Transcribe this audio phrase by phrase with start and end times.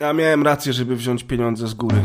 [0.00, 1.96] Ja miałem rację, żeby wziąć pieniądze z góry.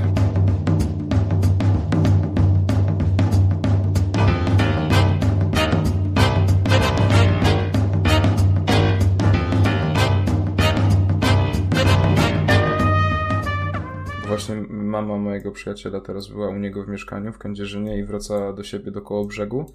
[14.28, 18.64] Właśnie mama mojego przyjaciela teraz była u niego w mieszkaniu w Kędzierzynie i wracała do
[18.64, 19.66] siebie do koło brzegu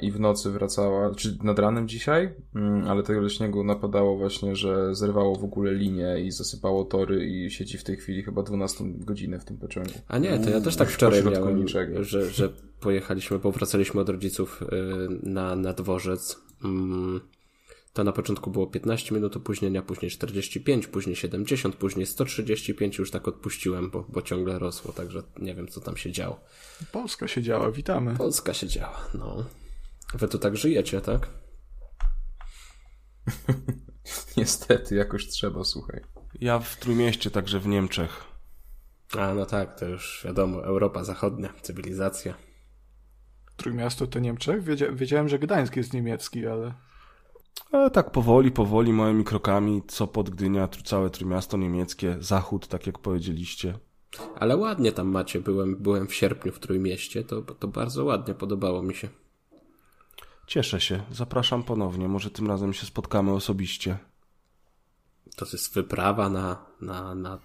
[0.00, 4.94] i w nocy wracała, czy nad ranem dzisiaj, mm, ale tego śniegu napadało właśnie, że
[4.94, 9.38] zerwało w ogóle linie i zasypało tory i siedzi w tej chwili chyba 12 godzinę
[9.38, 9.92] w tym pociągu.
[10.08, 12.04] A nie, to ja też tak W wczoraj miałem, niczego.
[12.04, 12.48] że, że
[12.80, 14.66] pojechaliśmy, powracaliśmy od rodziców y,
[15.22, 16.44] na, na dworzec.
[17.94, 23.28] To na początku było 15 minut opóźnienia, później 45, później 70, później 135, już tak
[23.28, 26.40] odpuściłem, bo, bo ciągle rosło, także nie wiem, co tam się działo.
[26.92, 28.16] Polska się działa, witamy.
[28.16, 29.44] Polska się działa, no.
[30.14, 31.28] Wy tu tak żyjecie, tak?
[34.36, 36.00] Niestety, jakoś trzeba, słuchaj.
[36.40, 38.24] Ja w Trójmieście, także w Niemczech.
[39.18, 42.34] A, no tak, to już wiadomo, Europa Zachodnia, cywilizacja.
[43.56, 44.64] Trójmiasto to Niemczech?
[44.64, 46.74] Wiedzia wiedziałem, że Gdańsk jest niemiecki, ale...
[47.72, 52.98] Ale tak powoli, powoli, małymi krokami, co pod Gdynia, całe Trójmiasto niemieckie, zachód, tak jak
[52.98, 53.78] powiedzieliście.
[54.36, 58.82] Ale ładnie tam macie, byłem, byłem w sierpniu w Trójmieście, to, to bardzo ładnie, podobało
[58.82, 59.08] mi się.
[60.46, 63.98] Cieszę się, zapraszam ponownie, może tym razem się spotkamy osobiście.
[65.36, 67.38] To jest wyprawa na, na, na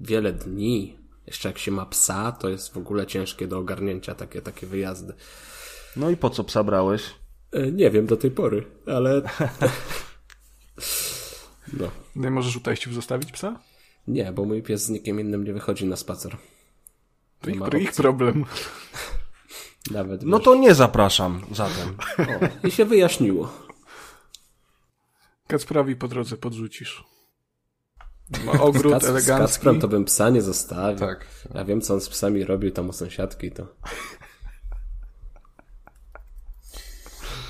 [0.00, 0.98] wiele dni.
[1.26, 5.14] Jeszcze jak się ma psa, to jest w ogóle ciężkie do ogarnięcia takie, takie wyjazdy.
[5.96, 7.02] No i po co psa brałeś?
[7.54, 9.22] E, Nie wiem do tej pory, ale.
[11.72, 11.90] No.
[12.16, 13.60] Nie możesz u teściów zostawić psa?
[14.08, 16.36] Nie, bo mój pies z nikim innym nie wychodzi na spacer.
[17.40, 18.44] To ich, ich problem.
[19.90, 20.22] Nawet.
[20.22, 20.44] No wiesz.
[20.44, 21.96] to nie zapraszam zatem.
[22.62, 23.52] O, I się wyjaśniło.
[25.46, 27.04] Kacprowi po drodze podrzucisz.
[28.44, 29.46] Ma ogród Kac- z elegancki.
[29.46, 30.98] Kacprem to bym psa nie zostawił.
[30.98, 31.26] Tak.
[31.54, 33.66] Ja wiem, co on z psami robił tam u sąsiadki, to.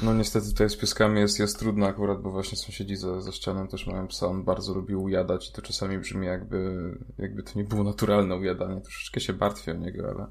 [0.04, 3.68] No niestety tutaj z pieskami jest, jest trudno akurat, bo właśnie sąsiedzi za, za ścianą
[3.68, 7.64] też mają psa, on bardzo lubił ujadać i to czasami brzmi jakby, jakby to nie
[7.64, 10.26] było naturalne ujadanie, troszeczkę się martwię o niego, ale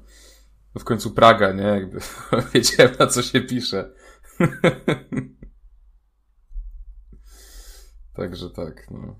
[0.74, 1.62] no w końcu Praga, nie?
[1.62, 2.00] Jakby
[2.54, 3.90] wiedziałem na co się pisze.
[8.16, 9.16] Także tak, no.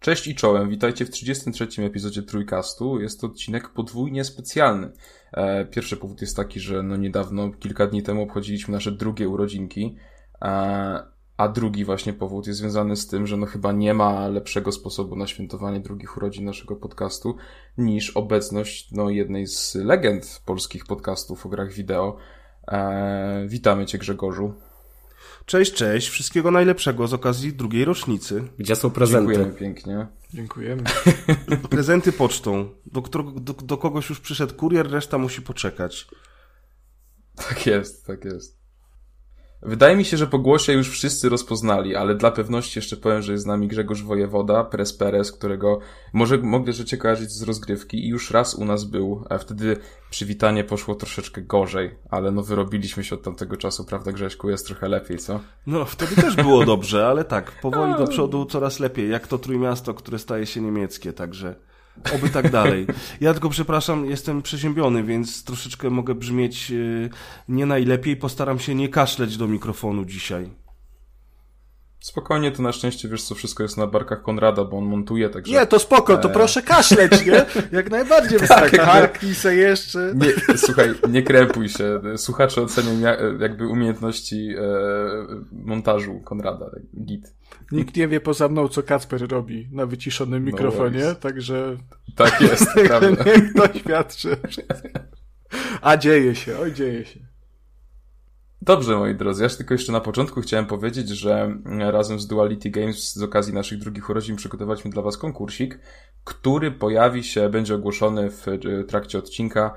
[0.00, 1.68] Cześć i czołem, witajcie w 33.
[1.84, 3.00] epizodzie Trójkastu.
[3.00, 4.92] Jest to odcinek podwójnie specjalny.
[5.32, 9.96] E, pierwszy powód jest taki, że no niedawno, kilka dni temu obchodziliśmy nasze drugie urodzinki,
[11.38, 15.16] a drugi właśnie powód jest związany z tym, że no chyba nie ma lepszego sposobu
[15.16, 17.36] na świętowanie drugich urodzin naszego podcastu
[17.78, 22.16] niż obecność no jednej z legend polskich podcastów o grach wideo.
[22.68, 24.54] E, witamy Cię Grzegorzu.
[25.48, 28.44] Cześć, cześć, wszystkiego najlepszego z okazji drugiej rocznicy.
[28.58, 29.32] Gdzie są prezenty?
[29.32, 30.06] Dziękujemy pięknie.
[30.34, 30.82] Dziękujemy.
[31.70, 32.68] Prezenty pocztą.
[32.86, 36.08] Do, do, do kogoś już przyszedł kurier, reszta musi poczekać.
[37.36, 38.57] Tak jest, tak jest.
[39.62, 43.32] Wydaje mi się, że po głosie już wszyscy rozpoznali, ale dla pewności jeszcze powiem, że
[43.32, 45.78] jest z nami Grzegorz Wojewoda, Pres Perez, którego
[46.12, 49.76] może mogę że cię kojarzyć z rozgrywki i już raz u nas był, a wtedy
[50.10, 54.50] przywitanie poszło troszeczkę gorzej, ale no wyrobiliśmy się od tamtego czasu, prawda Grześku?
[54.50, 55.40] Jest trochę lepiej, co?
[55.66, 59.94] No, wtedy też było dobrze, ale tak, powoli do przodu coraz lepiej, jak to Trójmiasto,
[59.94, 61.67] które staje się niemieckie, także
[62.14, 62.86] oby tak dalej.
[63.20, 67.10] Ja tylko przepraszam, jestem przeziębiony, więc troszeczkę mogę brzmieć yy,
[67.48, 70.50] nie najlepiej, postaram się nie kaszleć do mikrofonu dzisiaj.
[72.00, 75.52] Spokojnie, to na szczęście wiesz co, wszystko jest na barkach Konrada, bo on montuje, także...
[75.52, 77.46] Nie, to spoko, to proszę kaszleć, nie?
[77.72, 80.12] Jak najbardziej tak, jakby- harknij se jeszcze.
[80.14, 82.00] Nie, słuchaj, nie krępuj się.
[82.16, 84.62] Słuchacze ocenią ja- jakby umiejętności e,
[85.52, 86.70] montażu Konrada.
[87.04, 87.37] Git.
[87.72, 91.18] Nikt nie wie poza mną, co Kacper robi na wyciszonym No mikrofonie, worries.
[91.18, 91.76] także
[92.16, 93.24] Tak jest, prawda.
[93.24, 94.36] niech to świadczy.
[95.82, 97.20] A dzieje się, oj dzieje się.
[98.62, 103.12] Dobrze, moi drodzy, ja tylko jeszcze na początku chciałem powiedzieć, że razem z Duality Games
[103.14, 105.78] z okazji naszych drugich urodzin przygotowaliśmy dla Was konkursik,
[106.24, 109.74] który pojawi się, będzie ogłoszony w e, trakcie odcinka,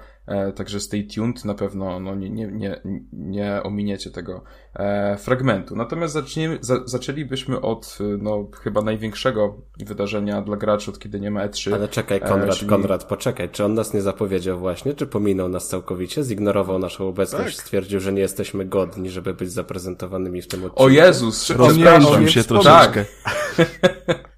[0.56, 2.81] także stay tuned, na pewno no, nie, nie, nie,
[3.13, 4.44] nie ominiecie tego
[4.75, 5.75] e, fragmentu.
[5.75, 11.31] Natomiast zaczniemy, za, zaczęlibyśmy od e, no, chyba największego wydarzenia dla graczy, od kiedy nie
[11.31, 11.73] ma E3.
[11.73, 13.50] Ale czekaj, E, Konrad, czyli- Konrad, poczekaj.
[13.50, 16.23] Czy on nas nie zapowiedział właśnie, czy pominął nas całkowicie?
[16.23, 17.65] Zignorował naszą obecność, Tak.
[17.65, 20.83] stwierdził, że nie jesteśmy godni, żeby być zaprezentowanymi w tym odcinku.
[20.83, 22.27] O Jezus, przepraszam.
[22.29, 23.06] się troszeczkę.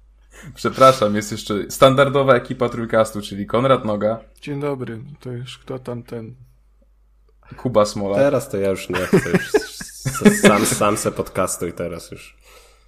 [0.54, 6.02] Przepraszam, jest jeszcze standardowa ekipa trójkastu, czyli Konrad Noga, Dzień dobry, to już kto tam
[6.02, 6.34] ten...
[7.56, 8.16] Kuba Smola.
[8.16, 9.30] Teraz to ja już nie chcę.
[9.30, 12.36] Już sam, sam se podcastuj teraz już.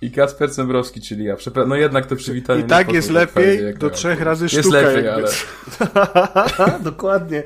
[0.02, 1.36] I Kacper Cembrowski, czyli ja.
[1.36, 2.60] Przepra- no jednak to przywitanie...
[2.60, 4.76] I tak jest tak lepiej, do trzech razy Jest sztuka.
[4.80, 5.28] lepiej, jakby.
[6.58, 6.78] ale...
[6.90, 7.42] Dokładnie.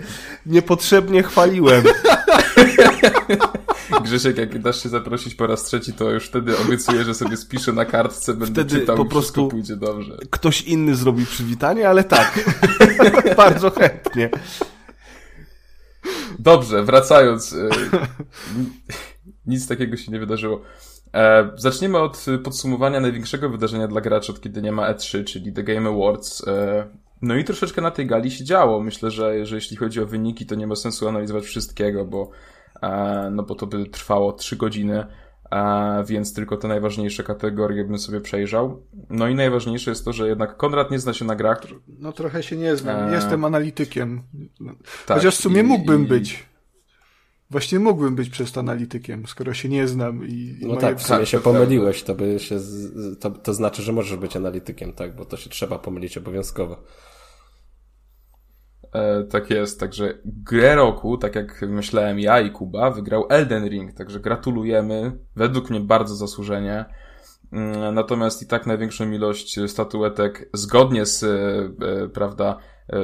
[0.46, 1.84] Niepotrzebnie chwaliłem.
[4.04, 7.72] Grzesiek, jak dasz się zaprosić po raz trzeci, to już wtedy obiecuję, że sobie spiszę
[7.72, 10.16] na kartce, będę Wtedy czytał po prostu- pójdzie dobrze.
[10.30, 12.44] Ktoś inny zrobi przywitanie, ale tak.
[13.36, 14.30] Bardzo chętnie.
[16.38, 17.52] Dobrze, wracając.
[17.52, 17.68] e,
[19.46, 20.60] Nic takiego się nie wydarzyło.
[21.14, 25.62] E, Zaczniemy od podsumowania największego wydarzenia dla graczy, od kiedy nie ma E3, czyli The
[25.62, 26.48] Game Awards.
[26.48, 26.86] E,
[27.22, 28.80] No i troszeczkę na tej gali się działo.
[28.80, 32.30] Myślę, że, że jeśli chodzi o wyniki, to nie ma sensu analizować wszystkiego, bo,
[33.32, 35.06] no bo to by trwało 3 godziny,
[35.50, 38.82] e, więc tylko te najważniejsze kategorie bym sobie przejrzał.
[39.10, 41.60] No i najważniejsze jest to, że jednak Konrad nie zna się na grach.
[41.98, 43.04] No trochę się nie znam.
[43.08, 43.12] Eee.
[43.14, 44.22] Jestem analitykiem.
[45.06, 46.50] Tak, Chociaż w sumie i- mógłbym i- być.
[47.50, 51.18] Właśnie mógłbym być przez to analitykiem, skoro się nie znam i No tak, w sumie
[51.18, 55.16] tak, się pomyliłeś, to by się, z, to, to znaczy, że możesz być analitykiem, tak,
[55.16, 56.82] bo to się trzeba pomylić obowiązkowo.
[58.92, 63.92] E, tak jest, także grę roku, tak jak myślałem ja i Kuba, wygrał Elden Ring,
[63.92, 66.84] także gratulujemy, według mnie bardzo zasłużenie.
[67.52, 72.56] Mm, Natomiast i tak największą ilość statuetek, zgodnie z, e, prawda,
[72.92, 72.96] e,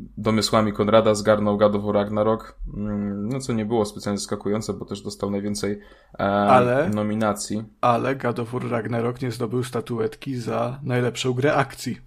[0.00, 5.02] domysłami Konrada zgarnął God of Ragnarok, Mm, no co nie było specjalnie zaskakujące, bo też
[5.02, 5.80] dostał najwięcej
[6.18, 7.64] e, Ale- nominacji.
[7.80, 11.98] Ale God of Ragnarok nie zdobył statuetki za najlepszą grę akcji.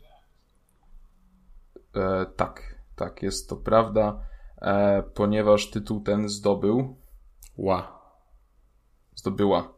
[1.96, 4.20] E, tak, tak, jest to prawda,
[4.62, 6.98] e, ponieważ tytuł ten zdobył,
[7.58, 8.00] Ła.
[9.16, 9.74] zdobyła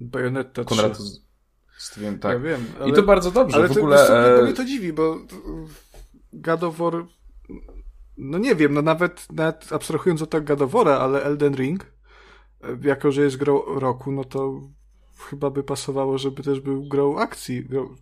[0.00, 0.76] Bayonetta 3.
[0.76, 0.98] Konrad
[1.78, 2.32] z, tym, tak.
[2.32, 2.90] Ja wiem, ale...
[2.90, 4.06] I to bardzo dobrze, ale w to, ogóle...
[4.08, 5.18] bo e, mnie to dziwi, bo
[6.32, 7.06] God of War...
[8.16, 11.86] No nie wiem, no nawet, nawet abstrahując od tego God ale Elden Ring,
[12.62, 14.60] e, jako że jest grą roku, no to
[15.18, 17.64] chyba by pasowało, żeby też był grą akcji.
[17.64, 17.94] Grą...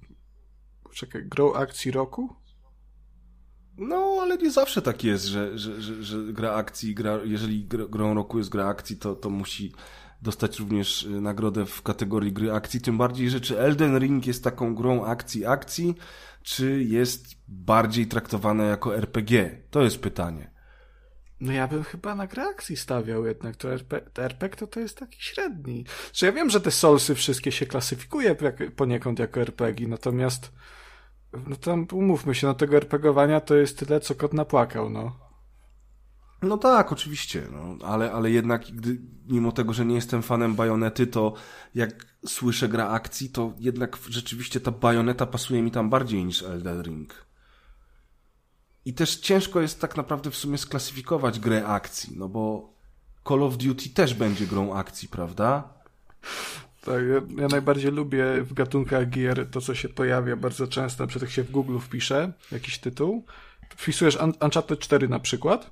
[0.93, 2.37] Czekaj, grą akcji roku?
[3.79, 7.91] No, ale nie zawsze tak jest, że, że, że, że gra akcji, gra, jeżeli gr,
[7.91, 9.73] grą roku jest gra akcji, to, to musi
[10.23, 12.81] dostać również y, nagrodę w kategorii gry akcji.
[12.81, 15.95] Tym bardziej, że czy Elden Ring jest taką grą akcji akcji,
[16.43, 19.59] czy jest bardziej traktowana jako RPG?
[19.71, 20.51] To jest pytanie.
[21.41, 23.57] No ja bym chyba na grę akcji stawiał jednak.
[23.57, 25.85] To RP, to RPG to, to jest taki średni.
[26.13, 28.37] Czy ja wiem, że te Soulsy wszystkie się klasyfikuje
[28.77, 30.53] poniekąd jako RPG, natomiast
[31.47, 35.17] no tam umówmy się, no tego RPGowania to jest tyle, co kot napłakał, no.
[36.43, 38.99] No tak, oczywiście, no, ale, ale jednak gdy,
[39.29, 41.35] mimo tego, że nie jestem fanem bajonety, to
[41.75, 46.83] jak słyszę gra akcji, to jednak rzeczywiście ta bajoneta pasuje mi tam bardziej niż Elden
[46.83, 47.27] Ring.
[48.85, 52.73] I też ciężko jest tak naprawdę w sumie sklasyfikować grę akcji, no bo
[53.29, 55.69] Call of Duty też będzie grą akcji, prawda?
[56.85, 61.07] Tak, ja, ja najbardziej lubię w gatunkach gier to, co się pojawia bardzo często, na
[61.07, 63.25] przykład jak się w Google wpisze jakiś tytuł,
[63.69, 65.71] wpisujesz Un Uncharted 4 na przykład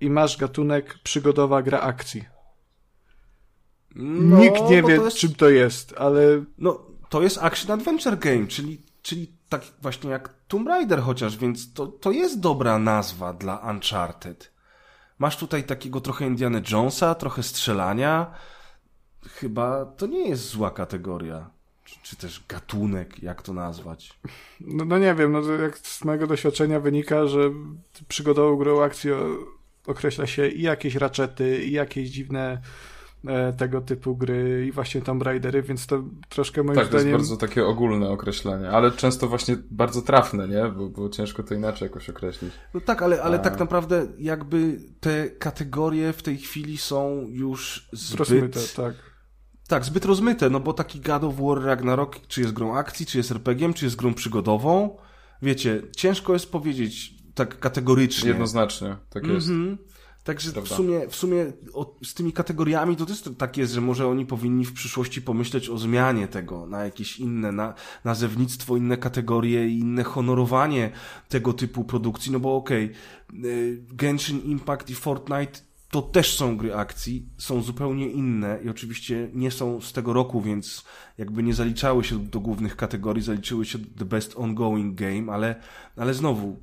[0.00, 2.24] i masz gatunek przygodowa gra akcji.
[3.94, 5.16] No, Nikt nie wie, to jest...
[5.16, 10.34] czym to jest, ale No, to jest Action Adventure Game, czyli, czyli tak właśnie jak
[10.48, 14.52] Tomb Raider chociaż, więc to, to jest dobra nazwa dla Uncharted.
[15.18, 18.34] Masz tutaj takiego trochę Indiana Jonesa, trochę strzelania.
[19.28, 21.50] Chyba to nie jest zła kategoria.
[21.84, 24.18] Czy, czy też gatunek, jak to nazwać.
[24.60, 27.38] No, no nie wiem, no jak z mojego doświadczenia wynika, że
[28.08, 29.10] przygodową grą akcji
[29.86, 32.60] określa się i jakieś raczety, i jakieś dziwne
[33.26, 37.02] e, tego typu gry, i właśnie Tomb Raidery, więc to troszkę moim Tak, to jest
[37.02, 37.18] zdaniem...
[37.18, 40.64] bardzo takie ogólne określenie, ale często właśnie bardzo trafne, nie?
[40.76, 42.52] Bo, bo ciężko to inaczej jakoś określić.
[42.74, 43.42] No tak, ale, ale A.
[43.42, 48.18] tak naprawdę jakby te kategorie w tej chwili są już zbyt...
[48.18, 49.11] Rozmyte, tak.
[49.72, 53.18] Tak, zbyt rozmyte, no bo taki God of War Ragnarok, czy jest grą akcji, czy
[53.18, 54.96] jest RPG, czy jest grą przygodową.
[55.42, 58.28] Wiecie, ciężko jest powiedzieć tak kategorycznie.
[58.28, 59.48] Jednoznacznie, tak jest.
[59.48, 59.78] Mhm.
[60.24, 64.08] Także w sumie, w sumie o, z tymi kategoriami to też tak jest, że może
[64.08, 67.74] oni powinni w przyszłości pomyśleć o zmianie tego na jakieś inne, na
[68.04, 70.90] nazewnictwo, inne kategorie i inne honorowanie
[71.28, 72.90] tego typu produkcji, no bo okej,
[73.44, 79.30] y, Genshin Impact i Fortnite to też są gry akcji, są zupełnie inne i oczywiście
[79.32, 80.84] nie są z tego roku, więc
[81.18, 85.60] jakby nie zaliczały się do głównych kategorii, zaliczyły się do The Best Ongoing Game, ale,
[85.96, 86.60] ale znowu,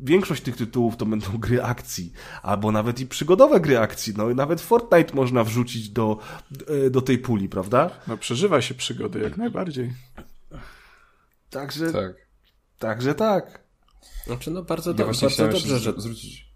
[0.00, 4.14] większość tych tytułów to będą gry akcji, albo nawet i przygodowe gry akcji.
[4.16, 6.18] No i nawet Fortnite można wrzucić do,
[6.66, 7.90] e, do tej puli, prawda?
[8.08, 9.92] No przeżywa się przygody jak najbardziej.
[11.50, 11.94] Także tak.
[11.94, 12.16] Tak.
[12.78, 13.60] Także tak.
[14.26, 16.48] Znaczy, no bardzo, Ja do, bardzo dobrze, że zwrócić.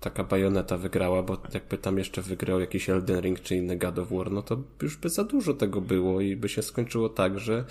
[0.00, 4.08] Taka bajoneta wygrała, bo jakby tam jeszcze wygrał jakiś Elden Ring czy inny God of
[4.10, 7.64] War, no to już by za dużo tego było i by się skończyło tak, że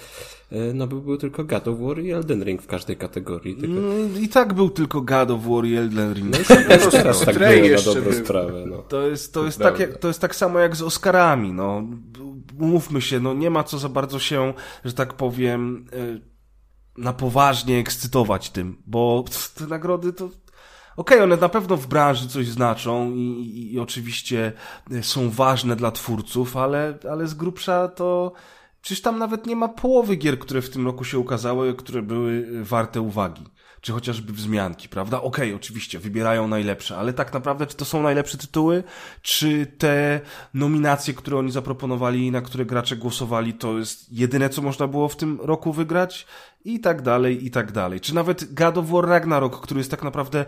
[0.52, 3.56] e, no by był tylko God of War i Elden Ring w każdej kategorii.
[3.56, 3.80] Tylko...
[3.80, 6.32] Mm, I tak był tylko God of War i Elden Ring.
[6.32, 6.38] No
[6.76, 8.26] już teraz tak było na dobrą był.
[8.26, 8.66] sprawę.
[8.68, 8.78] No.
[8.78, 11.84] To jest, to, jest tak, jak, to jest tak samo jak z Oscarami, no.
[12.60, 14.54] Umówmy się, no nie ma co za bardzo się,
[14.86, 16.22] że tak powiem, y,
[16.98, 19.24] na poważnie ekscytować tym, bo
[19.56, 20.30] te nagrody to...
[20.98, 24.54] Okej, one na pewno w branży coś znaczą i, i, i oczywiście
[24.92, 28.34] y, są ważne dla twórców, ale, ale z grubsza to...
[28.82, 32.32] Przecież tam nawet nie ma połowy gier, które w tym roku się ukazały, które były
[32.32, 33.44] y, warte uwagi.
[33.82, 35.22] Czy chociażby wzmianki, prawda?
[35.22, 38.84] Okej, oczywiście, wybierają najlepsze, ale tak naprawdę, czy to są najlepsze tytuły,
[39.22, 40.22] czy te
[40.54, 45.10] nominacje, które oni zaproponowali i na które gracze głosowali, to jest jedyne, co można było
[45.10, 46.26] w tym roku wygrać?
[46.66, 48.02] I tak dalej, i tak dalej.
[48.02, 50.46] Czy nawet God of War Ragnarok, który jest tak naprawdę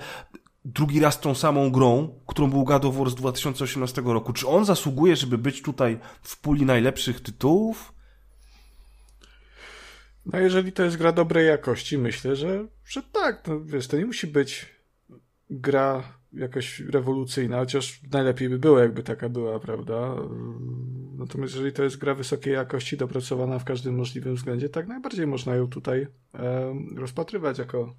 [0.66, 4.66] drugi raz tą samą grą, którą był God of War z 2018 roku, czy on
[4.66, 7.91] zasługuje, żeby być tutaj w puli najlepszych tytułów?
[10.26, 13.48] No jeżeli to jest gra dobrej jakości, myślę, że, że tak.
[13.48, 14.76] No, wiesz, to nie musi być
[15.50, 20.16] gra jakaś rewolucyjna, chociaż najlepiej by było, jakby taka była, prawda?
[21.18, 25.56] Natomiast jeżeli to jest gra wysokiej jakości, dopracowana w każdym możliwym względzie, tak najbardziej można
[25.56, 27.96] ją tutaj e, rozpatrywać jako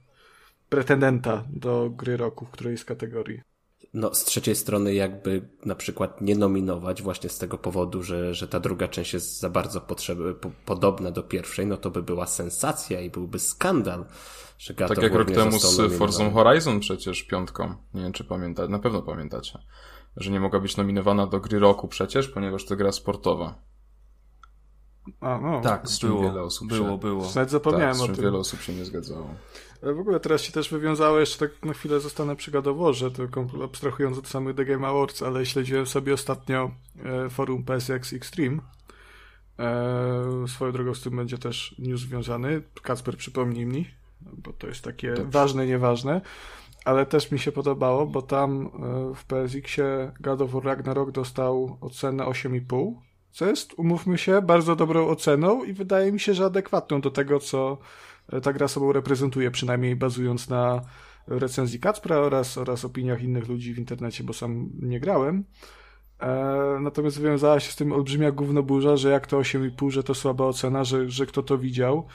[0.69, 3.52] pretendenta do gry roku w którejś z kategorii.
[3.95, 8.49] No, z trzeciej strony jakby na przykład nie nominować właśnie z tego powodu, że, że
[8.49, 12.27] ta druga część jest za bardzo potrzeby, po, podobna do pierwszej, no to by była
[12.27, 14.05] sensacja i byłby skandal,
[14.59, 15.93] że God Tak of jak War rok temu z.
[15.99, 17.75] Forzą Horizon przecież piątką.
[17.95, 18.69] Nie wiem, czy pamiętacie.
[18.69, 19.59] Na pewno pamiętacie.
[20.17, 23.55] Że nie mogła być nominowana do gry roku przecież, ponieważ to gra sportowa.
[25.21, 25.61] A, no.
[25.61, 27.33] Tak, z czym było, wiele osób było, się- było.
[27.35, 28.25] Nawet zapomniałem tak, z o czym tym.
[28.25, 29.35] wiele osób się nie zgadzało.
[29.83, 34.19] W ogóle teraz się też wywiązało, jeszcze tak na chwilę zostanę przy gadoworze, tylko abstrahując
[34.19, 36.71] od samych The Game Awards, ale śledziłem sobie ostatnio
[37.05, 38.59] e, forum PSX Extreme.
[39.59, 42.63] E, swoją drogą z tym będzie też news związany.
[42.83, 46.21] Kacper, przypomnij mi, bo to jest takie ważne, nieważne.
[46.85, 51.79] Ale też mi się podobało, bo tam e, w PSX-ie God of War Ragnarok dostał
[51.81, 52.93] ocenę 8,5,
[53.31, 57.41] co jest, umówmy się, bardzo dobrą oceną i wydaje mi się, że adekwatną do tego,
[57.41, 57.79] co
[58.41, 60.83] ta gra sobą reprezentuje, przynajmniej bazując na
[61.27, 65.45] recenzji Kacpra oraz, oraz opiniach innych ludzi w internecie, bo sam nie grałem.
[66.21, 70.45] E, natomiast wywiązała się z tym olbrzymia gównoburza, że jak to 8,5, że to słaba
[70.45, 72.07] ocena, że, że kto to widział.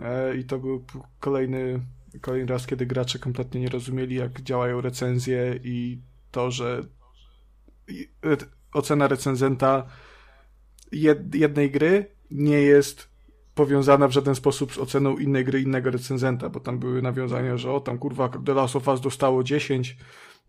[0.00, 0.84] E, I to był
[1.20, 1.80] kolejny,
[2.20, 6.82] kolejny raz, kiedy gracze kompletnie nie rozumieli, jak działają recenzje i to, że
[8.24, 8.36] e,
[8.72, 9.86] ocena recenzenta
[10.92, 13.07] jed, jednej gry nie jest
[13.58, 17.72] powiązana w żaden sposób z oceną innej gry innego recenzenta, bo tam były nawiązania, że
[17.72, 19.96] o, tam kurwa The Last of Us dostało 10,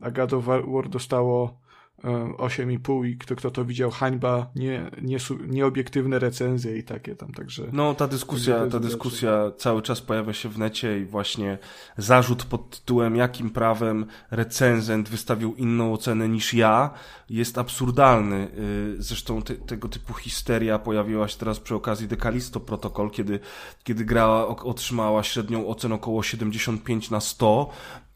[0.02, 1.60] a God of War dostało
[2.04, 7.64] 8,5 i kto, kto to widział, hańba, nie, nie, nieobiektywne recenzje i takie tam, także...
[7.72, 11.58] No, ta dyskusja, ta dyskusja cały czas pojawia się w necie i właśnie
[11.98, 16.90] zarzut pod tytułem jakim prawem recenzent wystawił inną ocenę niż ja
[17.30, 18.48] jest absurdalny.
[18.56, 23.40] Yy, Zresztą te, tego typu histeria pojawiła się teraz przy okazji Dekalisto Protocol, kiedy,
[23.84, 27.70] kiedy gra otrzymała średnią ocenę około 75 na 100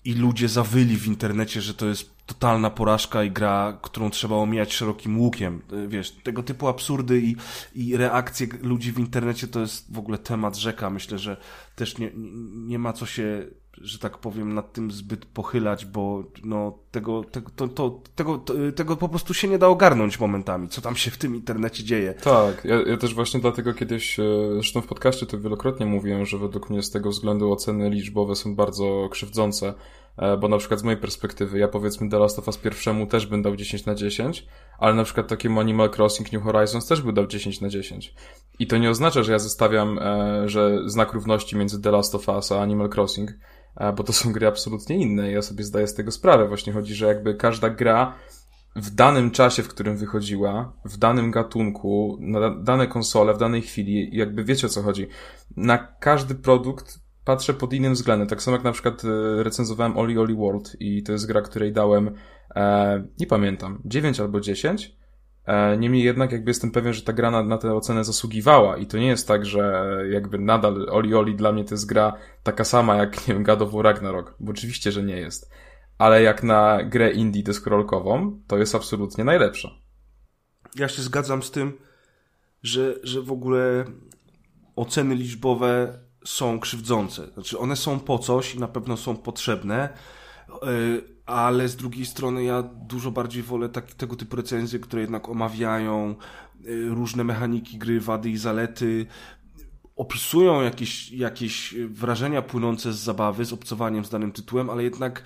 [0.06, 4.74] i ludzie zawyli w internecie, że to jest totalna porażka i gra, którą trzeba omijać
[4.74, 5.62] szerokim łukiem.
[5.74, 7.36] Y, Wiesz, tego typu absurdy i,
[7.76, 10.90] i reakcje ludzi w internecie to jest w ogóle temat rzeka.
[10.90, 11.38] Myślę, że
[11.76, 12.12] też nie,
[12.56, 13.46] nie- ma co się,
[13.78, 18.54] że tak powiem, nad tym zbyt pochylać, bo no, tego, tego, to, to, tego, to,
[18.76, 22.14] tego po prostu się nie da ogarnąć momentami, co tam się w tym internecie dzieje.
[22.14, 26.38] Tak, ja, ja też właśnie dlatego kiedyś, e, zresztą w podcaście to wielokrotnie mówiłem, że
[26.38, 29.74] według mnie z tego względu oceny liczbowe są bardzo krzywdzące, e,
[30.40, 33.42] bo na przykład z mojej perspektywy, ja powiedzmy The Last of Us pierwszemu też bym
[33.42, 37.28] dał 10 na 10, ale na przykład takiemu Animal Crossing New Horizons też bym dał
[37.28, 38.16] 10 na 10.
[38.60, 42.28] I to nie oznacza, że ja zostawiam, e, że znak równości między The Last of
[42.28, 43.32] Us a Animal Crossing,
[43.76, 46.48] e, bo to są gry absolutnie inne ja sobie zdaję z tego sprawę.
[46.48, 48.16] Właśnie chodzi, że jakby każda gra
[48.76, 54.10] w danym czasie, w którym wychodziła, w danym gatunku, na dane konsole, w danej chwili,
[54.18, 55.08] jakby wiecie o co chodzi.
[55.58, 58.28] Na każdy produkt patrzę pod innym względem.
[58.28, 61.74] Tak samo jak na przykład e, recenzowałem Oli Oli World i to jest gra, której
[61.74, 62.16] dałem,
[62.56, 64.96] e, nie pamiętam, 9 albo 10.
[65.46, 68.86] E, niemniej jednak jakby jestem pewien, że ta gra na, na tę ocenę zasługiwała i
[68.86, 72.14] to nie jest tak, że jakby nadal Oli Oli dla mnie to jest gra
[72.44, 75.54] taka sama jak, nie wiem, God of War Ragnarok, bo oczywiście, że nie jest
[75.98, 79.70] ale jak na grę indie deskorolkową, to jest absolutnie najlepsza.
[80.76, 81.78] Ja się zgadzam z tym,
[82.64, 83.86] że, że w ogóle
[84.76, 87.28] oceny liczbowe są krzywdzące.
[87.34, 89.90] Znaczy, one są po coś i na pewno są potrzebne.
[90.62, 95.30] Yy, ale z drugiej strony ja dużo bardziej wolę tak, tego typu recenzje, które jednak
[95.30, 96.16] omawiają
[96.66, 99.06] y, różne mechaniki gry, wady i zalety,
[99.96, 105.24] opisują jakieś, jakieś wrażenia płynące z zabawy, z obcowaniem z danym tytułem, ale jednak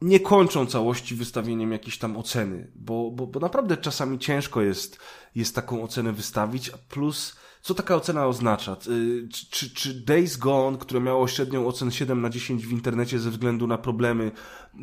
[0.00, 4.98] nie kończą całości wystawieniem jakiejś tam oceny, bo, bo, bo naprawdę czasami ciężko jest,
[5.34, 8.76] jest taką ocenę wystawić, plus co taka ocena oznacza?
[8.88, 13.18] Y, czy, czy, czy Days Gone, które miało średnią ocenę 7 na 10 w internecie
[13.18, 14.32] ze względu na problemy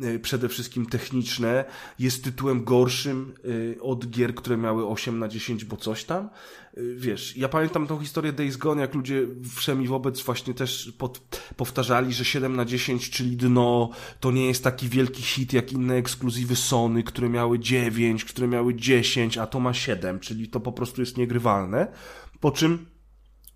[0.04, 1.64] y, przede wszystkim techniczne,
[1.98, 6.28] jest tytułem gorszym y, od gier, które miały 8 na 10, bo coś tam?
[6.96, 11.20] Wiesz, ja pamiętam tą historię Days Gone, jak ludzie wszemi wobec właśnie też pod,
[11.56, 15.94] powtarzali, że 7 na 10, czyli dno, to nie jest taki wielki hit jak inne
[15.94, 20.72] ekskluzywy Sony, które miały 9, które miały 10, a to ma 7, czyli to po
[20.72, 21.92] prostu jest niegrywalne.
[22.42, 22.86] Po czym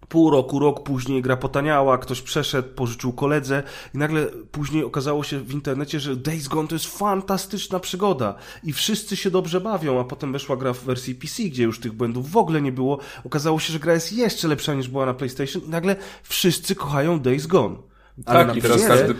[0.08, 3.62] pół roku, rok później gra potaniała, ktoś przeszedł, pożyczył koledze
[3.94, 8.72] i nagle później okazało się w internecie, że Days Gone to jest fantastyczna przygoda i
[8.72, 12.30] wszyscy się dobrze bawią, a potem weszła gra w wersji PC, gdzie już tych błędów
[12.30, 12.98] w ogóle nie było.
[13.24, 17.20] Okazało się, że gra jest jeszcze lepsza niż była na PlayStation i nagle wszyscy kochają
[17.20, 17.76] Days Gone.
[18.26, 19.14] Ale tak, i teraz każdy,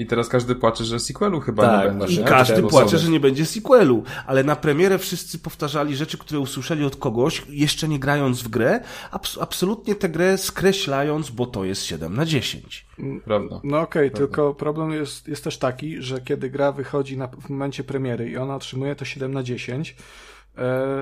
[0.00, 2.22] i teraz każdy płacze, że sequelu chyba tak, nie będzie.
[2.22, 4.02] I każdy płacze, że nie będzie sequelu.
[4.26, 8.80] Ale na premierę wszyscy powtarzali rzeczy, które usłyszeli od kogoś, jeszcze nie grając w grę,
[9.10, 12.86] abs absolutnie tę grę skreślając, bo to jest 7 na 10.
[13.24, 13.60] Prawda.
[13.64, 17.48] No okej, okay, tylko problem jest, jest też taki, że kiedy gra wychodzi na, w
[17.48, 19.96] momencie premiery i ona otrzymuje to 7 na 10, E,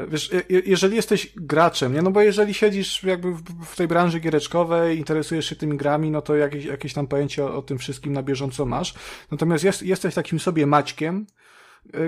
[0.09, 2.03] wiesz, jeżeli jesteś graczem, nie?
[2.03, 3.35] No bo jeżeli siedzisz jakby
[3.67, 7.57] w tej branży giereczkowej, interesujesz się tymi grami, no to jakieś, jakieś tam pojęcie o,
[7.57, 8.95] o tym wszystkim na bieżąco masz.
[9.31, 11.48] Natomiast jest, jesteś takim sobie maćkiem, E,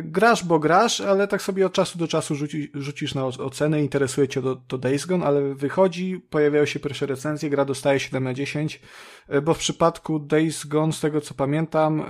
[0.03, 4.29] grasz, bo grasz, ale tak sobie od czasu do czasu rzuci, rzucisz na ocenę, interesuje
[4.29, 8.35] cię to, to Days Gone, ale wychodzi, pojawiają się pierwsze recenzje, gra dostaje 7 na
[8.35, 8.81] 10,
[9.29, 12.05] e, bo w przypadku Days Gone, z tego co pamiętam, e,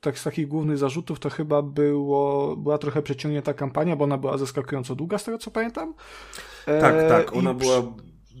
[0.00, 4.38] tak z takich głównych zarzutów to chyba było, była trochę przeciągnięta kampania, bo ona była
[4.38, 5.94] zaskakująco długa, z tego co pamiętam.
[6.66, 7.82] Tak, tak, ona była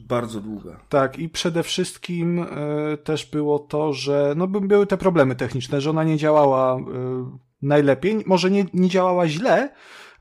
[0.04, 0.80] bardzo długa.
[0.88, 2.46] Tak, i przede wszystkim y,
[3.04, 6.82] też było to, że no, były te problemy techniczne, że ona nie działała y,
[7.64, 8.22] najlepiej.
[8.26, 9.74] Może nie, nie działała źle,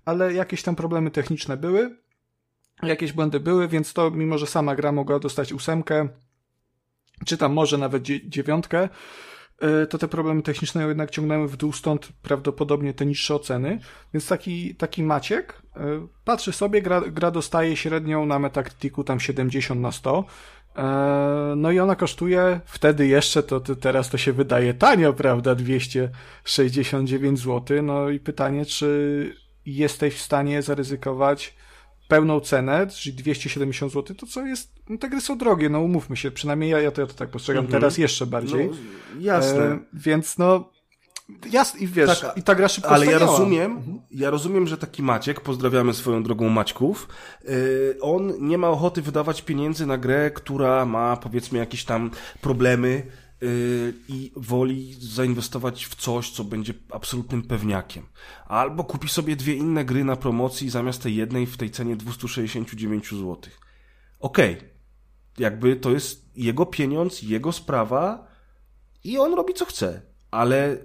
[0.05, 1.97] ale jakieś tam problemy techniczne były,
[2.83, 6.07] jakieś błędy były, więc to, mimo że sama gra mogła dostać ósemkę,
[7.25, 8.89] czy tam może nawet dziewiątkę,
[9.59, 13.79] e, to te problemy techniczne jednak ciągnęły w dół, stąd prawdopodobnie te niższe oceny.
[14.13, 19.81] Więc taki, taki Maciek e, patrzy sobie, gra, gra dostaje średnią na Metacriticu tam 70
[19.81, 20.62] na 100, E,
[21.55, 25.55] no i ona kosztuje wtedy jeszcze, to, to, teraz to się wydaje tanio, prawda?
[25.55, 27.83] 269 zł.
[27.83, 31.55] No i pytanie, czy jesteś w stanie zaryzykować
[32.07, 36.17] pełną cenę, czyli 270 zł, to co jest, no te gry są drogie, no umówmy
[36.17, 37.81] się, przynajmniej ja, ja, to, ja to tak postrzegam mhm.
[37.81, 38.69] teraz jeszcze bardziej.
[38.69, 38.75] No,
[39.19, 39.63] jasne.
[39.63, 40.72] E, więc no,
[41.51, 43.99] Jasne, i wiesz, tak, i ta gra szybko Ale ja rozumiem, mhm.
[44.11, 47.07] ja rozumiem, że taki Maciek, pozdrawiamy swoją drogą Maćków,
[47.43, 53.07] yy, on nie ma ochoty wydawać pieniędzy na grę, która ma powiedzmy jakieś tam problemy
[53.41, 58.05] yy, i woli zainwestować w coś, co będzie absolutnym pewniakiem.
[58.47, 63.09] Albo kupi sobie dwie inne gry na promocji zamiast tej jednej w tej cenie 269
[63.09, 63.37] zł.
[64.19, 64.69] Okej, okay.
[65.37, 68.27] jakby to jest jego pieniądz, jego sprawa
[69.03, 70.77] i on robi co chce, ale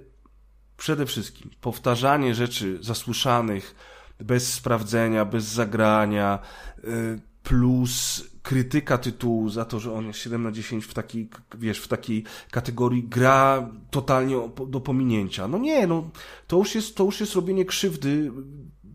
[0.78, 3.74] przede wszystkim powtarzanie rzeczy zasłyszanych
[4.20, 6.38] bez sprawdzenia, bez zagrania,
[6.84, 11.78] y, plus krytyka tytułu za to, że on jest 7 na 10 w takiej, wiesz,
[11.78, 14.36] w takiej kategorii gra totalnie
[14.68, 15.48] do pominięcia.
[15.48, 16.10] No nie, no
[16.46, 18.32] to już jest, to już jest robienie krzywdy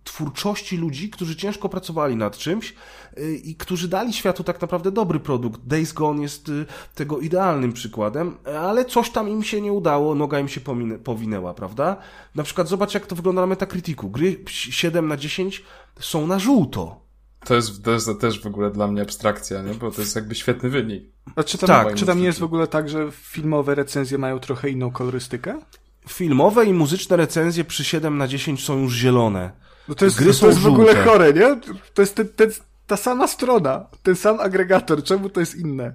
[0.03, 2.75] twórczości ludzi, którzy ciężko pracowali nad czymś
[3.17, 5.61] y, i którzy dali światu tak naprawdę dobry produkt.
[5.61, 10.39] Days Gone jest y, tego idealnym przykładem, ale coś tam im się nie udało, noga
[10.39, 10.61] im się
[11.03, 11.97] powinęła, prawda?
[12.35, 14.09] Na przykład zobacz, jak to wygląda na Metacriticu.
[14.09, 15.63] Gry 7 na 10
[15.99, 17.03] są na żółto.
[17.45, 19.73] To jest, to jest też w ogóle dla mnie abstrakcja, nie?
[19.73, 21.03] bo to jest jakby świetny wynik.
[21.35, 24.39] A czy tam, tak, czy tam nie jest w ogóle tak, że filmowe recenzje mają
[24.39, 25.61] trochę inną kolorystykę?
[26.09, 29.51] Filmowe i muzyczne recenzje przy 7 na 10 są już zielone.
[29.87, 31.59] No to jest, Gry to jest w ogóle chore, nie?
[31.93, 32.51] To jest ten, ten,
[32.87, 35.93] ta sama strona, ten sam agregator, czemu to jest inne?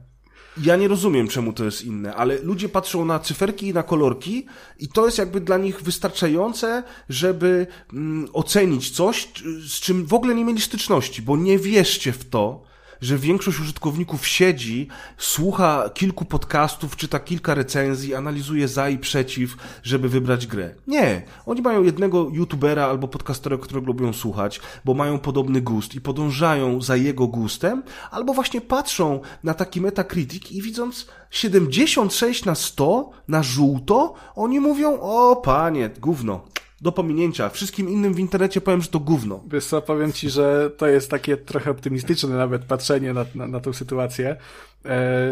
[0.62, 4.46] Ja nie rozumiem, czemu to jest inne, ale ludzie patrzą na cyferki i na kolorki
[4.78, 9.28] i to jest jakby dla nich wystarczające, żeby mm, ocenić coś,
[9.68, 12.67] z czym w ogóle nie mieli styczności, bo nie wierzcie w to,
[13.00, 20.08] że większość użytkowników siedzi, słucha kilku podcastów, czyta kilka recenzji, analizuje za i przeciw, żeby
[20.08, 20.74] wybrać grę.
[20.86, 21.22] Nie.
[21.46, 26.82] Oni mają jednego youtubera albo podcastera, którego lubią słuchać, bo mają podobny gust i podążają
[26.82, 33.42] za jego gustem, albo właśnie patrzą na taki Metacritic i widząc 76 na 100 na
[33.42, 36.40] żółto, oni mówią, o panie, gówno,
[36.80, 37.48] do pominięcia.
[37.48, 39.42] Wszystkim innym w internecie powiem, że to gówno.
[39.52, 43.60] Wiesz co, powiem ci, że to jest takie trochę optymistyczne nawet patrzenie na, na, na
[43.60, 44.36] tą sytuację.
[44.84, 45.30] E,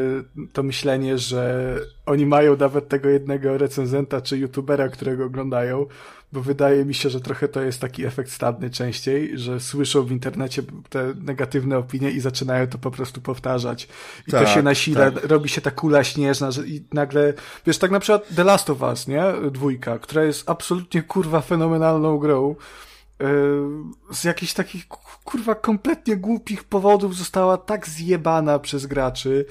[0.52, 1.74] to myślenie, że
[2.06, 5.87] oni mają nawet tego jednego recenzenta czy youtubera, którego oglądają,
[6.32, 10.10] bo wydaje mi się, że trochę to jest taki efekt stadny częściej, że słyszą w
[10.10, 13.88] internecie te negatywne opinie i zaczynają to po prostu powtarzać.
[14.28, 15.24] I tak, to się nasila, tak.
[15.24, 17.34] robi się ta kula śnieżna, że i nagle,
[17.66, 19.22] wiesz, tak na przykład The Last of Us, nie?
[19.50, 22.56] Dwójka, która jest absolutnie kurwa fenomenalną grą,
[23.20, 23.26] yy,
[24.12, 24.88] z jakichś takich
[25.24, 29.44] kurwa kompletnie głupich powodów została tak zjebana przez graczy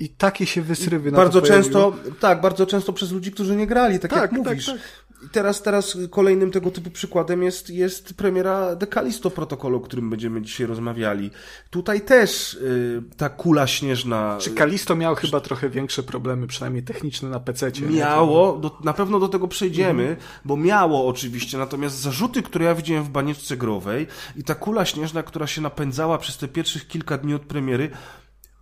[0.00, 3.98] i takie się wysrywy na Bardzo często, tak, bardzo często przez ludzi, którzy nie grali,
[3.98, 4.66] tak, tak jak tak, mówisz.
[4.66, 4.78] Tak,
[5.32, 10.66] teraz, teraz kolejnym tego typu przykładem jest, jest premiera Decalisto protokolu, o którym będziemy dzisiaj
[10.66, 11.30] rozmawiali.
[11.70, 14.38] Tutaj też y, ta kula śnieżna.
[14.40, 17.72] Czy Kalisto miał chyba trochę większe problemy, przynajmniej techniczne na PC?
[17.90, 20.20] Miało, do, na pewno do tego przejdziemy, mhm.
[20.44, 25.22] bo miało oczywiście, natomiast zarzuty, które ja widziałem w banieczce growej i ta kula śnieżna,
[25.22, 27.90] która się napędzała przez te pierwszych kilka dni od premiery,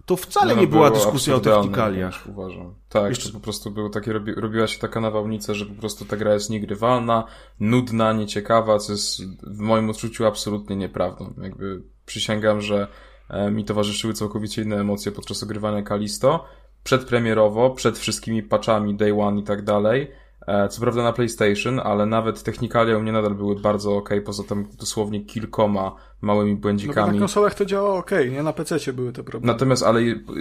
[0.06, 2.26] to wcale no, nie była dyskusja o technikaliach.
[2.28, 2.74] Uważam.
[2.88, 3.32] Tak, Jeszcze...
[3.32, 6.50] po prostu było takie, robi, robiła się taka nawałnica, że po prostu ta gra jest
[6.50, 7.24] niegrywalna,
[7.60, 11.34] nudna, nieciekawa, co jest w moim odczuciu absolutnie nieprawdą.
[11.42, 12.88] Jakby przysięgam, że
[13.28, 16.44] e, mi towarzyszyły całkowicie inne emocje podczas ogrywania Kalisto.
[16.84, 20.10] Przedpremierowo, przed wszystkimi patchami Day One i tak dalej.
[20.46, 24.42] E, co prawda na PlayStation, ale nawet technikalia u mnie nadal były bardzo ok, poza
[24.42, 27.06] tym dosłownie kilkoma małymi błędzikami.
[27.06, 28.42] No na konsolach to działa ok, nie?
[28.42, 29.52] Na PC były te problemy.
[29.52, 30.00] Natomiast, ale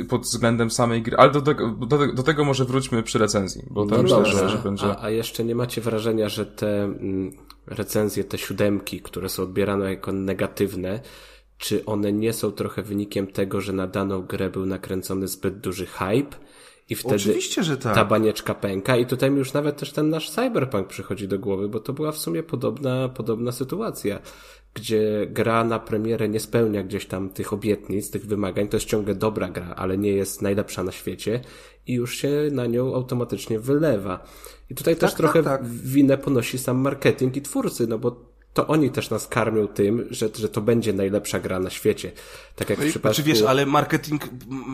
[0.10, 3.86] pod względem samej gry, ale do tego, do, do tego może wróćmy przy recenzji, bo
[3.86, 4.86] to no myślę, że, że będzie...
[4.86, 7.32] A, a jeszcze nie macie wrażenia, że te mm,
[7.68, 11.00] recenzje, te siódemki, które są odbierane jako negatywne,
[11.58, 15.86] czy one nie są trochę wynikiem tego, że na daną grę był nakręcony zbyt duży
[15.86, 16.38] hype,
[16.90, 17.96] i wtedy Oczywiście, że tak.
[17.96, 21.70] ta banieczka pęka i tutaj mi już nawet też ten nasz cyberpunk przychodzi do głowy,
[21.70, 24.20] bo to była w sumie podobna, podobna sytuacja,
[24.74, 29.16] gdzie gra na premierę nie spełnia gdzieś tam tych obietnic, tych wymagań, to jest ciągle
[29.16, 31.42] dobra gra, ale nie jest najlepsza na świecie
[31.88, 34.24] i już się na nią automatycznie wylewa.
[34.70, 35.68] I tutaj tak, też tak, trochę tak.
[35.68, 40.30] winę ponosi sam marketing i twórcy, no bo to oni też nas karmią tym, że,
[40.36, 42.12] że to będzie najlepsza gra na świecie.
[42.56, 43.16] Tak jak w przypadku...
[43.16, 44.30] Znaczy wiesz, ale marketing,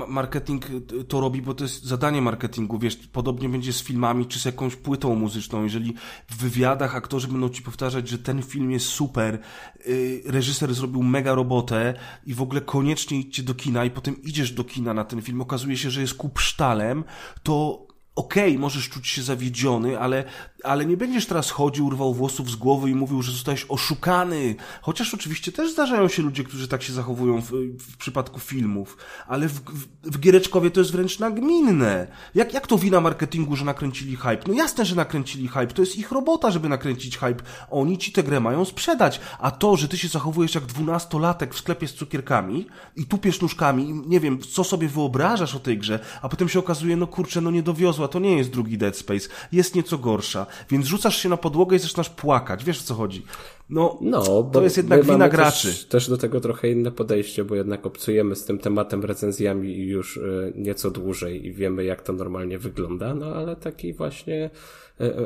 [0.07, 0.65] marketing
[1.07, 4.75] to robi, bo to jest zadanie marketingu, wiesz, podobnie będzie z filmami, czy z jakąś
[4.75, 5.63] płytą muzyczną.
[5.63, 5.93] Jeżeli
[6.29, 9.39] w wywiadach aktorzy będą ci powtarzać, że ten film jest super,
[9.87, 11.93] yy, reżyser zrobił mega robotę
[12.25, 15.41] i w ogóle koniecznie idźcie do kina i potem idziesz do kina na ten film,
[15.41, 17.03] okazuje się, że jest kupsztalem,
[17.43, 20.23] to okej, okay, możesz czuć się zawiedziony, ale,
[20.63, 24.55] ale nie będziesz teraz chodził, urwał włosów z głowy i mówił, że zostałeś oszukany.
[24.81, 28.97] Chociaż oczywiście też zdarzają się ludzie, którzy tak się zachowują w, w przypadku filmów,
[29.27, 32.07] ale w, w, w Giereczkowie to jest wręcz nagminne.
[32.35, 34.41] Jak, jak to wina marketingu, że nakręcili hype?
[34.47, 37.43] No jasne, że nakręcili hype, to jest ich robota, żeby nakręcić hype.
[37.69, 41.57] Oni ci tę grę mają sprzedać, a to, że ty się zachowujesz jak dwunastolatek w
[41.57, 46.29] sklepie z cukierkami i tupiesz nóżkami nie wiem, co sobie wyobrażasz o tej grze, a
[46.29, 49.75] potem się okazuje, no kurczę, no nie dowiozła to nie jest drugi Dead Space, jest
[49.75, 53.25] nieco gorsza, więc rzucasz się na podłogę i zaczynasz płakać, wiesz o co chodzi.
[53.69, 55.67] No, no to jest jednak wina graczy.
[55.67, 60.17] Też, też do tego trochę inne podejście, bo jednak obcujemy z tym tematem recenzjami już
[60.17, 64.49] y, nieco dłużej i wiemy jak to normalnie wygląda, no ale taki właśnie E, e,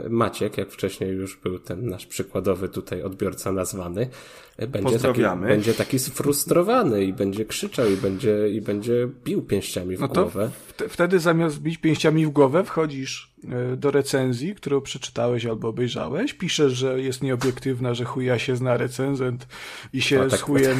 [0.09, 4.09] Maciek, jak wcześniej już był ten nasz przykładowy tutaj odbiorca nazwany,
[4.57, 9.97] e, będzie taki, będzie taki sfrustrowany i będzie krzyczał i będzie, i będzie bił pięściami
[9.97, 10.49] w no głowę.
[10.89, 13.35] wtedy zamiast bić pięściami w głowę wchodzisz
[13.77, 19.47] do recenzji, którą przeczytałeś albo obejrzałeś, piszesz, że jest nieobiektywna, że chuja się zna recenzent
[19.93, 20.77] i się tak, z chujem,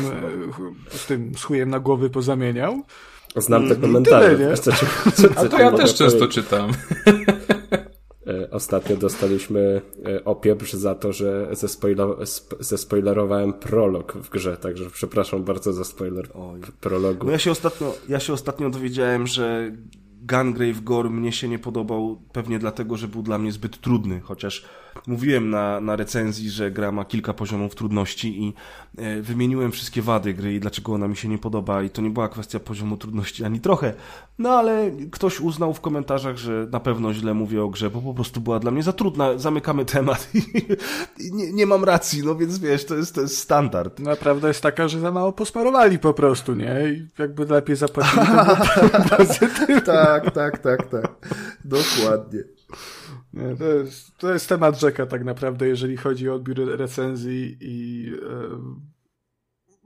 [0.90, 2.84] z tym, z chujem na głowy pozamieniał.
[3.36, 4.36] Znam te komentarze.
[4.36, 4.58] Tyle, nie?
[4.58, 6.72] Co, co, co, A to ja też często czytam.
[8.52, 11.50] Ostatnio dostaliśmy e, opieprz za to, że
[12.60, 16.60] zespoilerowałem prolog w grze, także przepraszam bardzo za spoiler Oj.
[16.82, 17.26] prologu.
[17.26, 19.72] No ja się ostatnio, ja się ostatnio dowiedziałem, że
[20.22, 24.66] Gungrave Gore mnie się nie podobał, pewnie dlatego, że był dla mnie zbyt trudny, chociaż
[25.08, 28.54] mówiłem na, na recenzji, że gra ma kilka poziomów trudności i
[28.98, 32.10] e, wymieniłem wszystkie wady gry i dlaczego ona mi się nie podoba i to nie
[32.10, 33.94] była kwestia poziomu trudności ani trochę,
[34.40, 38.14] no ale ktoś uznał w komentarzach, że na pewno źle mówię o grze, bo po
[38.14, 40.30] prostu była dla mnie za trudna, zamykamy temat
[41.20, 44.00] i, nie, nie, mam racji, no więc wiesz, to jest, to jest standard.
[44.00, 46.76] No prawda jest taka, że za mało posmarowali po prostu, nie?
[46.90, 48.26] I jakby lepiej zapłacili,
[49.86, 51.16] Tak, tak, tak, tak.
[51.66, 52.40] Dokładnie.
[53.36, 58.08] Nie, to, jest, to jest temat rzeka tak naprawdę, jeżeli chodzi o odbiór recenzji i
[58.14, 58.86] e,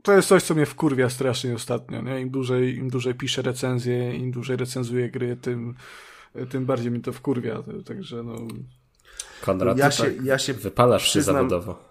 [0.03, 2.01] to jest coś, co mnie wkurwia strasznie ostatnio.
[2.01, 2.21] Nie?
[2.21, 5.75] Im, dłużej, Im dłużej piszę recenzje, im dłużej recenzuję gry, tym,
[6.49, 7.63] tym bardziej mi to wkurwia.
[7.85, 8.35] Także no...
[9.41, 11.89] Konrad, ja ja się, tak ja się wypalasz się przyznam- zawodowo.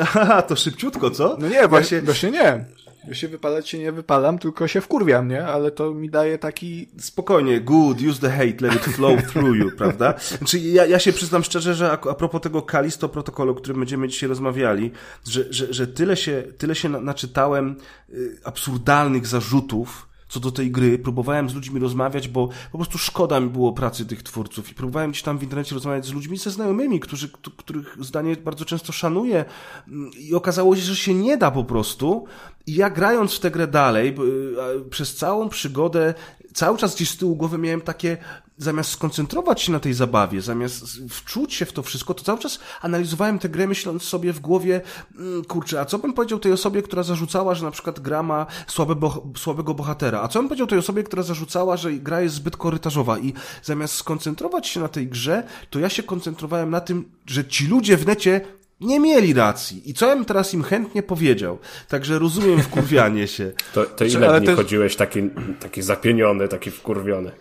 [0.00, 1.36] Aha, to szybciutko, co?
[1.40, 2.64] No nie, właśnie, Ja się, właśnie nie.
[3.08, 5.46] Ja się wypalać się nie wypalam, tylko się wkurwiam, nie?
[5.46, 6.88] Ale to mi daje taki...
[6.98, 10.14] spokojnie, good, use the hate, let it flow through you, prawda?
[10.38, 13.78] Znaczy, ja, ja się przyznam szczerze, że a, a propos tego Kalisto protokolu, o którym
[13.78, 14.90] będziemy dzisiaj rozmawiali,
[15.28, 17.76] że, że, że tyle się, tyle się na, naczytałem
[18.10, 23.40] y, absurdalnych zarzutów, co do tej gry, próbowałem z ludźmi rozmawiać, bo po prostu szkoda
[23.40, 24.70] mi było pracy tych twórców.
[24.70, 28.64] I próbowałem gdzieś tam w internecie rozmawiać z ludźmi, ze znajomymi, którzy, których zdanie bardzo
[28.64, 29.44] często szanuję.
[29.88, 32.24] Mm, i okazało się, że się nie da po prostu.
[32.66, 34.16] I ja grając w tę grę dalej,
[34.60, 36.14] a, przez całą przygodę,
[36.54, 38.16] cały czas gdzieś z tyłu głowy miałem takie,
[38.60, 42.58] zamiast skoncentrować się na tej zabawie, zamiast wczuć się w to wszystko, to cały czas
[42.80, 44.80] analizowałem tę grę, myśląc sobie w głowie,
[45.18, 48.46] mm, kurczę, a co bym powiedział tej osobie, która zarzucała, że na przykład gra ma
[48.66, 50.20] słabe bo słabego bohatera?
[50.22, 53.18] A co bym powiedział tej osobie, która zarzucała, że gra jest zbyt korytarzowa?
[53.18, 57.66] I zamiast skoncentrować się na tej grze, to ja się koncentrowałem na tym, że ci
[57.66, 58.40] ludzie w necie
[58.80, 59.90] nie mieli racji.
[59.90, 61.58] I co ja bym teraz im chętnie powiedział?
[61.88, 63.52] Także rozumiem wkurwianie się.
[63.74, 67.32] To, to Czy- ile ale dni chodziłeś taki, taki zapieniony, taki wkurwiony?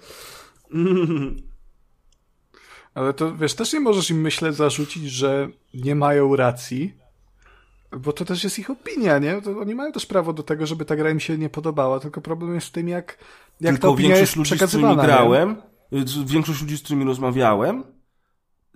[2.94, 6.94] Ale to, wiesz, też nie możesz im, myślę, zarzucić, że nie mają racji,
[7.98, 9.42] bo to też jest ich opinia, nie?
[9.42, 12.22] To oni mają też prawo do tego, żeby ta gra im się nie podobała, tylko
[12.22, 13.18] problem jest w tym, jak,
[13.62, 15.02] jak ta Tylko opinia większość jest ludzi, z którymi nie?
[15.02, 15.62] grałem,
[15.94, 17.84] y, większość ludzi, z którymi rozmawiałem,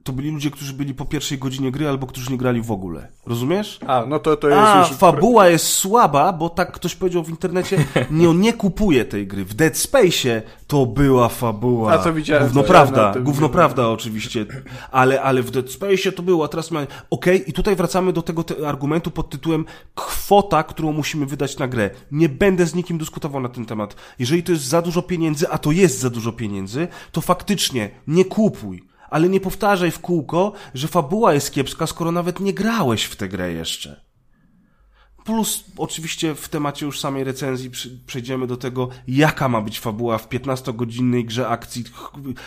[0.04, 3.08] to byli ludzie, którzy byli po pierwszej godzinie gry albo którzy nie grali w ogóle.
[3.26, 3.80] Rozumiesz?
[3.88, 4.98] A, no to, to jest A, już...
[4.98, 9.46] fabuła jest słaba, bo tak ktoś powiedział w internecie, nie, nie kupuje tej gry.
[9.46, 11.94] W Dead Space to była fabuła.
[11.94, 14.46] A, to widziałem, Gówno to prawda, ja gówno prawda oczywiście,
[14.92, 16.88] ale, ale w Dead Space to było, a teraz mamy...
[17.10, 21.68] Okej, i tutaj wracamy do tego te argumentu pod tytułem kwota, którą musimy wydać na
[21.68, 21.90] grę.
[22.12, 23.96] Nie będę z nikim dyskutował na ten temat.
[24.20, 28.26] Jeżeli to jest za dużo pieniędzy, a to jest za dużo pieniędzy, to faktycznie nie
[28.26, 28.93] kupuj.
[29.14, 33.30] Ale nie powtarzaj w kółko, że fabuła jest kiepska, skoro nawet nie grałeś w tę
[33.30, 34.02] grę jeszcze.
[35.26, 37.72] Plus, oczywiście, w temacie już samej recenzji
[38.06, 41.84] przejdziemy do tego, jaka ma być fabuła w 15-godzinnej grze akcji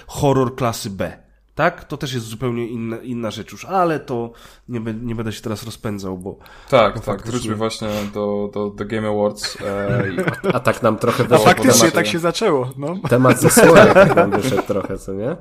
[0.06, 1.16] horror klasy B.
[1.54, 1.84] Tak?
[1.84, 4.32] To też jest zupełnie inna, inna rzecz już, ale to
[4.68, 6.38] nie, be, nie będę się teraz rozpędzał, bo
[6.70, 7.04] Tak, No tak.
[7.04, 7.32] faktycznie.
[7.32, 9.58] Wróćmy właśnie do, do, do Game Awards.
[9.66, 10.16] E, i,
[10.56, 12.94] A tak nam trochę A faktycznie temat- tak się zaczęło, no.
[13.08, 15.36] Temat ze słowa tak nam wyszedł trochę, co nie?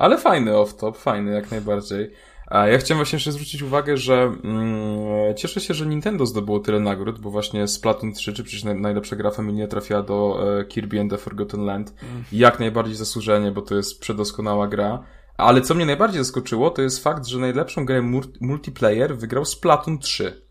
[0.00, 2.10] Ale fajny off-top, fajny jak najbardziej.
[2.46, 6.80] A ja chciałem właśnie jeszcze zwrócić uwagę, że mm, cieszę się, że Nintendo zdobyło tyle
[6.80, 11.00] nagród, bo właśnie Splatoon 3, czy przecież naj, najlepsza gra familijna trafiła do e, Kirby
[11.00, 11.94] and the Forgotten Land.
[12.32, 15.04] Jak najbardziej zasłużenie, bo to jest przedoskonała gra.
[15.36, 18.02] Ale co mnie najbardziej zaskoczyło, to jest fakt, że najlepszą grę
[18.40, 20.42] multiplayer wygrał Splatoon 3.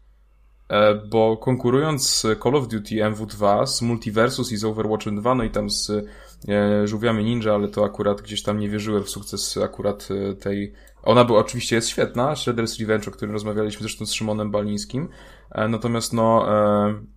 [0.70, 5.44] E, Bo konkurując z Call of Duty MW2, z Multiversus i z Overwatchem 2, no
[5.44, 5.92] i tam z
[6.86, 10.74] Żółwiami Ninja, ale to akurat gdzieś tam nie wierzyłem w sukces akurat e, tej...
[11.04, 15.10] Ona była oczywiście jest świetna, Shredder's Revenge, o którym rozmawialiśmy zresztą z Szymonem Balińskim,
[15.52, 16.46] e, natomiast no...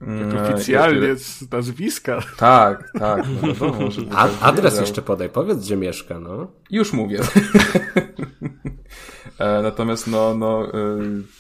[0.02, 2.20] E, e, Oficjalnie z nazwiska.
[2.37, 4.80] Tak, tak, no wiadomo, A, tak adres wiedział.
[4.87, 6.46] jeszcze podaj, powiedz gdzie mieszka, no.
[6.70, 7.18] Już mówię.
[9.38, 10.70] E, Natomiast no, no, e,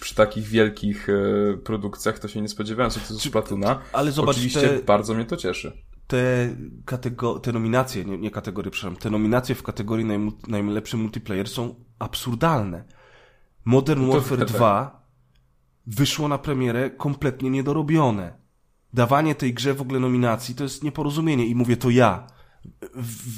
[0.00, 3.78] przy takich wielkich e, produkcjach to się nie spodziewałem sukcesu Splatuna.
[3.92, 5.72] ale zobacz, Oczywiście te- bardzo mnie to cieszy.
[6.06, 11.48] Te, katego- te nominacje, nie, nie kategorie, przepraszam, te nominacje w kategorii najmu- najlepszy multiplayer
[11.48, 12.84] są absurdalne.
[13.64, 14.48] Modern to Warfare tak.
[14.48, 15.02] 2
[15.86, 18.42] wyszło na premierę kompletnie niedorobione.
[18.94, 22.26] Dawanie tej grze w ogóle nominacji to jest nieporozumienie i mówię to ja,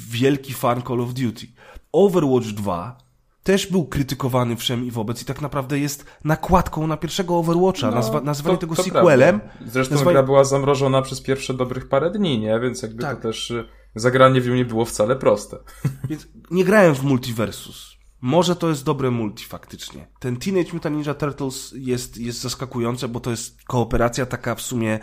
[0.09, 1.47] wielki fan Call of Duty.
[1.91, 2.97] Overwatch 2
[3.45, 7.91] też był krytykowany wszem i wobec i tak naprawdę jest nakładką na pierwszego Overwatcha.
[7.91, 9.39] Nazwa, nazwanie No, To- tego to sequelem.
[9.39, 9.65] prawda.
[9.71, 12.59] Zresztą gra była zamrożona przez pierwsze dobrych parę dni, nie?
[12.59, 13.15] Więc jakby Tak.
[13.17, 13.63] to też e,
[13.95, 15.57] zagranie w nią nie było wcale proste.
[16.09, 17.95] Więc nie grałem w Multiversus.
[18.21, 20.07] Może to jest dobre multi faktycznie.
[20.19, 24.99] Ten Teenage Mutant Ninja Turtles jest, jest zaskakujące, bo to jest kooperacja taka w sumie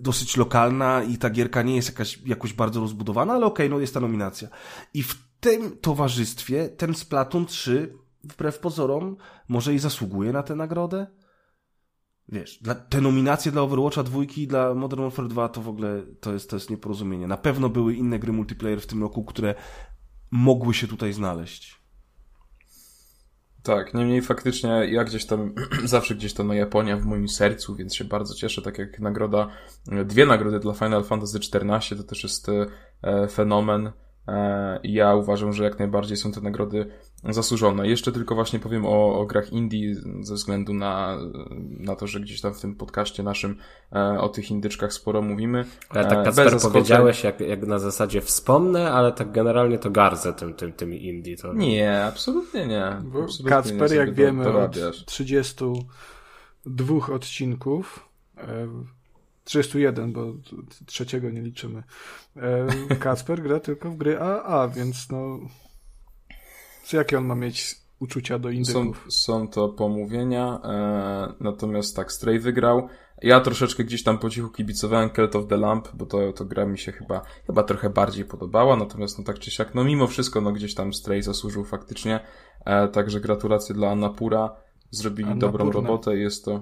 [0.00, 3.94] dosyć lokalna i ta gierka nie jest jakaś, jakoś bardzo rozbudowana, ale okej, no jest
[3.94, 4.48] ta nominacja.
[4.94, 9.16] I w tym towarzystwie ten Splatoon 3 wbrew pozorom
[9.48, 11.06] może i zasługuje na tę nagrodę.
[12.28, 16.02] Wiesz, dla, te nominacje dla Overwatcha 2 i dla Modern Warfare 2 to w ogóle
[16.20, 17.26] to jest, to jest nieporozumienie.
[17.26, 19.54] Na pewno były inne gry multiplayer w tym roku, które
[20.30, 21.84] mogły się tutaj znaleźć.
[23.62, 25.54] Tak, niemniej faktycznie ja gdzieś tam,
[25.84, 29.48] zawsze gdzieś tam na Japonia w moim sercu, więc się bardzo cieszę, tak jak nagroda,
[30.04, 32.48] dwie nagrody dla Final Fantasy XIV, to też jest
[33.02, 33.92] e, fenomen.
[34.28, 36.86] E, ja uważam, że jak najbardziej są te nagrody
[37.28, 37.88] zasłużone.
[37.88, 41.18] Jeszcze tylko właśnie powiem o, o grach indie ze względu na,
[41.78, 43.56] na to, że gdzieś tam w tym podcaście naszym
[43.92, 45.64] e, o tych indyczkach sporo mówimy.
[45.88, 50.32] Ale tak E, Kacper powiedziałeś, jak, jak na zasadzie wspomnę, ale tak generalnie to gardzę
[50.32, 51.36] tym, tym, tym indie.
[51.36, 51.52] To...
[51.52, 52.86] Nie, absolutnie nie.
[52.86, 55.00] Absolutnie Kacper, nie jak wiemy, dorabiasz.
[55.00, 58.08] od 32 odcinków,
[59.44, 60.34] 31, bo
[60.86, 61.82] trzeciego nie liczymy,
[62.36, 62.66] e,
[63.00, 65.38] Kacper gra tylko w gry AA, więc no...
[66.92, 69.06] Jakie on ma mieć uczucia do Są, indyków?
[69.10, 72.88] są to pomówienia, e, natomiast tak, Stray wygrał.
[73.22, 76.66] Ja troszeczkę gdzieś tam po cichu kibicowałem Cult of the Lamp, bo to, to gra
[76.66, 80.40] mi się chyba, chyba trochę bardziej podobała, natomiast no tak czy siak, no mimo wszystko,
[80.40, 82.20] no gdzieś tam Stray zasłużył faktycznie,
[82.64, 84.56] e, także gratulacje dla Annapura,
[84.90, 86.60] zrobili dobrą robotę, jest to,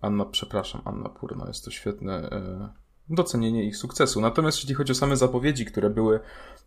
[0.00, 2.68] Anna, przepraszam, Anna Purna, jest to świetne e,
[3.08, 4.20] docenienie ich sukcesu.
[4.20, 6.20] Natomiast jeśli chodzi o same zapowiedzi, które były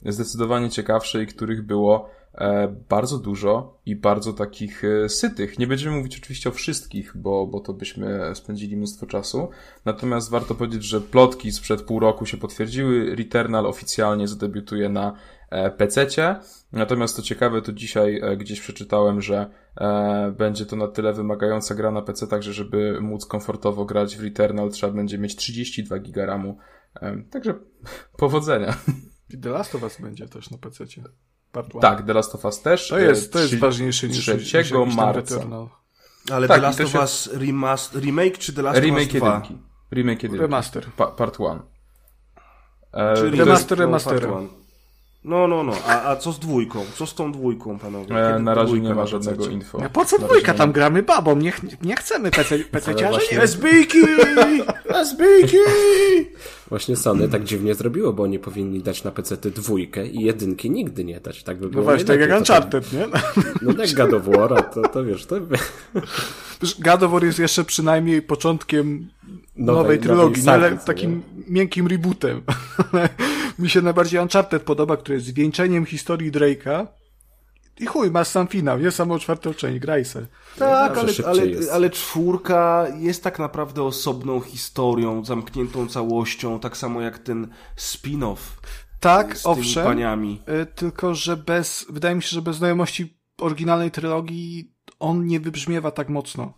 [0.06, 5.60] zdecydowanie ciekawsze i których było e, bardzo dużo i bardzo takich e, sytych.
[5.60, 9.50] Nie będziemy mówić oczywiście o wszystkich, bo, bo to byśmy spędzili mnóstwo czasu.
[9.86, 13.16] Natomiast warto powiedzieć, że plotki sprzed pół roku się potwierdziły.
[13.16, 15.16] Returnal oficjalnie zadebiutuje na
[15.78, 16.36] PC-cie.
[16.72, 21.76] Natomiast to ciekawe, to dzisiaj e, gdzieś przeczytałem, że e, będzie to na tyle wymagająca
[21.76, 26.26] gra na PC, także żeby móc komfortowo grać w Returnal trzeba będzie mieć 32 giga
[26.26, 26.58] RAMu.
[27.02, 27.54] E, także
[28.18, 28.74] powodzenia.
[29.30, 31.04] I The Last of Us będzie też na PC-cie.
[31.52, 31.82] Part one.
[31.82, 32.88] Tak, The Last of Us też.
[32.88, 35.36] To jest, to jest Trzy- ważniejsze niż, niż 3 jakiś tam marca.
[35.36, 35.68] Returnal.
[36.32, 38.90] Ale Tak, The Last to of się- Us remaster, remake czy The Last of Us
[38.90, 39.34] Remake 2?
[39.36, 39.58] jedynki.
[39.92, 40.42] Remake jedynki.
[40.42, 40.86] Remaster.
[40.98, 41.62] Pa, part one.
[42.94, 44.06] E, Czyli remaster jest-
[45.24, 45.48] no.
[45.48, 45.74] No, no, no.
[45.88, 46.86] A, a co z dwójką?
[46.96, 48.36] Co z tą dwójką, panowie?
[48.36, 49.84] E, na razie nie ma żadnego info.
[49.86, 51.36] A po co Na dwójka tam nie gramy babą?
[51.36, 53.10] Nie, nie chcemy PC, PC-ciarzy?
[53.10, 53.42] właśnie- Nie.
[53.42, 53.98] Lesbijki!
[54.90, 55.58] Lesbijki!
[56.70, 61.06] Właśnie Sony tak dziwnie zrobiło, bo oni powinni dać na PC dwójkę i jedynki nigdy
[61.06, 61.44] nie dać.
[61.44, 62.30] Tak by No było właśnie, tak jak.
[62.30, 63.08] To Uncharted, nie?
[63.08, 65.36] Tak, no tak God of War, to, to wiesz, to
[66.80, 69.08] God of War jest jeszcze przynajmniej początkiem
[69.60, 70.68] nowej, Nowej- trylogii, nowej nie?
[70.68, 72.42] Ale takim miękkim rebootem.
[73.60, 76.88] Mi się najbardziej Uncharted podoba, który jest zwieńczeniem historii Drake'a.
[77.80, 80.28] I chuj, masz sam finał, nie samą czwartą część, graj se.
[80.58, 81.42] Tak, ale, ale,
[81.74, 88.38] ale czwórka jest tak naprawdę osobną historią, zamkniętą całością, tak samo jak ten spin-off
[89.00, 90.42] Tak, z tymi owszem, paniami.
[90.62, 95.92] y, tylko że bez, wydaje mi się, że bez znajomości oryginalnej trylogii on nie wybrzmiewa
[95.92, 96.54] tak mocno.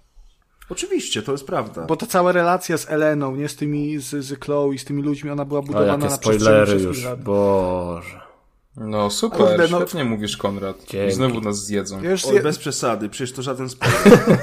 [0.72, 1.86] Oczywiście, to jest prawda.
[1.86, 5.30] Bo ta cała relacja z Eleną, nie z tymi, z, z Chloe, z tymi ludźmi,
[5.30, 7.24] ona była budowana jakie na przestrzeni spoilery wszystkich już, lat.
[7.24, 8.22] Boże.
[8.78, 10.78] No super, Kurde, no- świetnie mówisz Konrad.
[10.90, 11.08] Dzięki.
[11.08, 12.04] I znowu nas zjedzą.
[12.04, 14.40] Już bez przesady, przecież to żaden spoiler.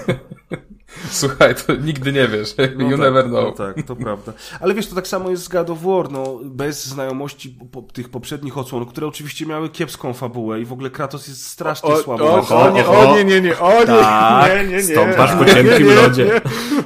[1.11, 2.54] Słuchaj, to nigdy nie wiesz.
[2.76, 3.56] No you tak, never No know.
[3.56, 4.32] tak, to prawda.
[4.61, 8.08] Ale wiesz, to tak samo jest z God of War, no, bez znajomości po, tych
[8.08, 12.24] poprzednich odsłon, które oczywiście miały kiepską fabułę i w ogóle Kratos jest strasznie O, słabo.
[12.24, 14.82] o, o, nie, o, o, nie, nie, nie, o, nie, Tak, nie, nie, nie.
[14.82, 16.40] stąpasz po Nie, cienkim nie, lodzie.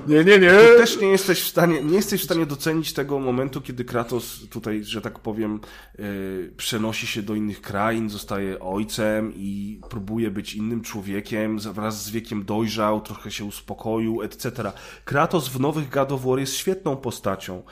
[0.07, 0.51] Nie, nie, nie.
[0.51, 4.85] Też nie jesteś w stanie, nie jesteś w stanie docenić tego momentu, kiedy Kratos tutaj,
[4.85, 5.61] że tak powiem,
[5.99, 12.11] yy, przenosi się do innych krain, zostaje ojcem i próbuje być innym człowiekiem, wraz z
[12.11, 13.93] wiekiem dojrzał, trochę się uspokoił,
[14.25, 14.73] etc.
[15.05, 17.63] Kratos w nowych God of War jest świetną postacią.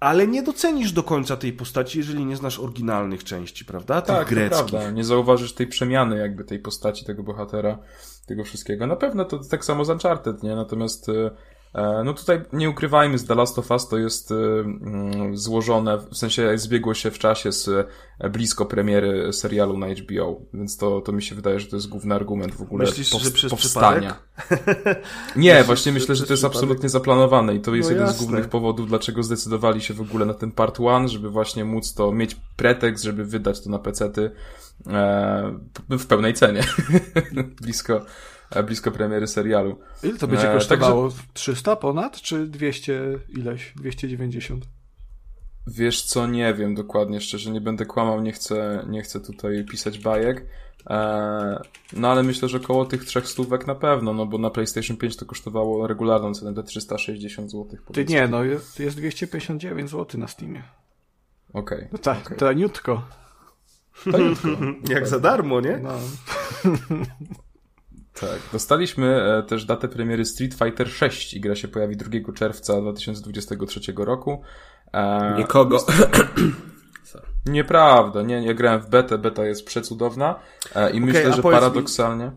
[0.00, 4.02] Ale nie docenisz do końca tej postaci, jeżeli nie znasz oryginalnych części, prawda?
[4.02, 4.58] Tych Tak, greckich.
[4.66, 4.90] prawda.
[4.90, 7.78] Nie zauważysz tej przemiany jakby tej postaci, tego bohatera,
[8.26, 8.86] tego wszystkiego.
[8.86, 10.54] Na pewno to tak samo z Uncharted, nie?
[10.56, 11.30] Natomiast e,
[12.04, 16.16] no tutaj nie ukrywajmy, z The Last of Us to jest e, mm, złożone, w
[16.16, 17.68] sensie zbiegło się w czasie z
[18.18, 21.88] e, blisko premiery serialu na HBO, więc to, to mi się wydaje, że to jest
[21.88, 24.16] główny argument w ogóle Myślisz, że przez powstania.
[25.36, 26.56] Nie, Myślisz, właśnie że myślę, że to jest przypadek?
[26.56, 28.26] absolutnie zaplanowane i to jest No jeden z jasne.
[28.26, 32.12] głównych powodów, dlaczego zdecydowali się w ogóle na ten part one, żeby właśnie móc to
[32.12, 34.30] mieć pretekst, żeby wydać to na pecety
[34.86, 35.58] e,
[35.90, 36.62] w pełnej cenie.
[37.62, 38.00] blisko, e,
[38.66, 39.78] blisko premiery serialu.
[40.02, 41.08] Ile to będzie E, kosztowało?
[41.32, 43.72] 300 ponad, czy 200 ileś?
[43.76, 44.64] 290?
[45.66, 49.98] Wiesz co, nie wiem dokładnie, szczerze nie będę kłamał, nie chcę, nie chcę tutaj pisać
[49.98, 50.46] bajek.
[50.90, 54.96] E, no ale myślę, że koło tych trzech stówek na pewno, no bo na PlayStation
[54.96, 57.78] 5 to kosztowało regularną cenę te 360 zł.
[57.92, 60.62] Ty nie, no jest, jest 259 zł na Steamie.
[61.52, 61.88] Okej.
[61.92, 63.02] No tak, taniutko.
[64.94, 65.78] Jak za darmo, nie?
[65.82, 65.92] No.
[68.20, 68.38] Tak.
[68.52, 73.80] Dostaliśmy e, też datę premiery Street Fighter 6 i gra się pojawi 2 czerwca 2023
[73.96, 74.42] roku.
[74.92, 75.78] E, Nikogo.
[77.46, 80.40] Nieprawda, nie, nie grałem w betę, beta jest przecudowna
[80.74, 82.32] e, i myślę, a że powiedz mi- paradoksalnie...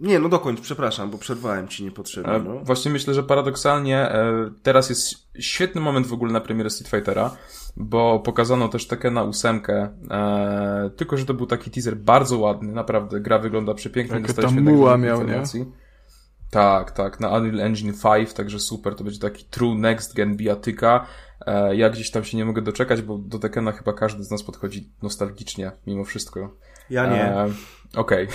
[0.00, 2.32] Nie, no dokończ, przepraszam, bo przerwałem ci niepotrzebnie.
[2.32, 2.60] E, No.
[2.60, 7.36] Właśnie myślę, że paradoksalnie e, teraz jest świetny moment w ogóle na premierę Street Fightera,
[7.76, 13.20] bo pokazano też Tekena ósemkę, e, tylko że to był taki teaser bardzo ładny, naprawdę,
[13.20, 14.14] gra wygląda przepięknie.
[14.16, 15.22] Jaka dostaliśmy tam muła miał, nie?
[15.24, 15.66] informacji.
[16.50, 21.06] Tak, tak, na Unreal Engine 5, także super, to będzie taki true next gen bijatyka.
[21.46, 24.42] E, ja gdzieś tam się nie mogę doczekać, bo do Tekena chyba każdy z nas
[24.42, 26.54] podchodzi nostalgicznie, mimo wszystko.
[26.90, 27.34] Ja nie.
[27.96, 28.28] Okej,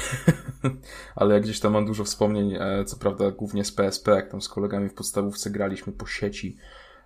[1.15, 4.41] ale ja gdzieś tam mam dużo wspomnień, e, co prawda głównie z PSP, jak tam
[4.41, 6.57] z kolegami w podstawówce graliśmy po sieci.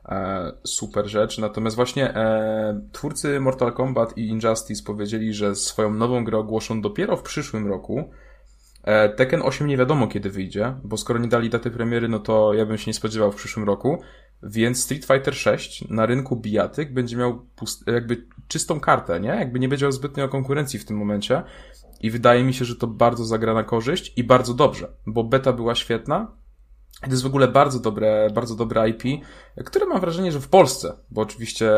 [0.06, 1.38] E, super rzecz.
[1.38, 7.18] Natomiast właśnie e, twórcy Mortal Kombat i Injustice powiedzieli, że swoją nową grę ogłoszą dopiero
[7.18, 8.10] w przyszłym roku.
[9.16, 12.66] Tekken 8 nie wiadomo kiedy wyjdzie, bo skoro nie dali daty premiery, no to ja
[12.66, 14.02] bym się nie spodziewał w przyszłym roku.
[14.44, 17.46] Więc Street Fighter 6 na rynku bijatyk będzie miał
[17.88, 19.30] jakby czystą kartę, nie?
[19.30, 21.44] Jakby nie będzie zbytnio konkurencji w tym momencie.
[22.06, 25.54] I wydaje mi się, że to bardzo zagra na korzyść i bardzo dobrze, bo beta
[25.54, 26.32] była świetna.
[27.06, 29.04] To jest w ogóle bardzo dobre, bardzo dobre IP,
[29.66, 31.72] które mam wrażenie, że w Polsce, bo oczywiście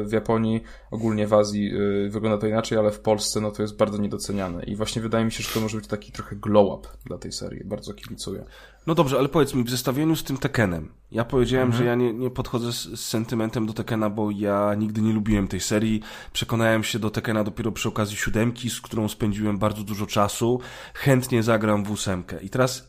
[0.00, 1.72] y, w Japonii, ogólnie w Azji
[2.06, 4.64] y, wygląda to inaczej, ale w Polsce no to jest bardzo niedoceniane.
[4.64, 7.32] I właśnie wydaje mi się, że to może być taki trochę glow up dla tej
[7.32, 7.64] serii.
[7.64, 8.44] Bardzo kibicuję.
[8.86, 11.84] No dobrze, ale powiedz mi, w zestawieniu z tym Tekkenem, ja powiedziałem, Mhm.
[11.84, 15.48] że ja nie, nie podchodzę z, z sentymentem do Tekkena, bo ja nigdy nie lubiłem
[15.48, 16.02] tej serii.
[16.32, 20.60] Przekonałem się do Tekkena dopiero przy okazji siódemki, z którą spędziłem bardzo dużo czasu.
[20.94, 22.42] Chętnie zagram w ósemkę.
[22.42, 22.88] I teraz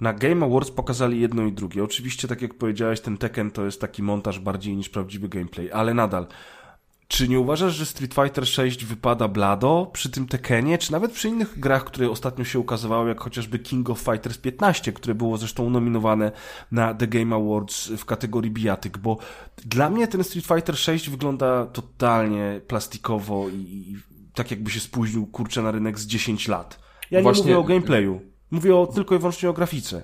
[0.00, 1.84] na Game Awards pokazali jedno i drugie.
[1.84, 5.94] Oczywiście, tak jak powiedziałeś, ten Tekken to jest taki montaż bardziej niż prawdziwy gameplay, ale
[5.94, 6.26] nadal.
[7.08, 11.28] Czy nie uważasz, że Street Fighter 6 wypada blado przy tym Tekkenie, czy nawet przy
[11.28, 15.70] innych grach, które ostatnio się ukazywały, jak chociażby King of Fighters 15, które było zresztą
[15.70, 16.32] nominowane
[16.72, 19.18] na The Game Awards w kategorii bijatyk, bo
[19.56, 23.96] dla mnie ten Street Fighter 6 wygląda totalnie plastikowo i, i
[24.34, 26.78] tak jakby się spóźnił, kurczę, na rynek z 10 lat.
[27.10, 28.20] Ja nie Właśnie- mówię o gameplayu,
[28.50, 30.02] mówię o, tylko i wyłącznie o grafice.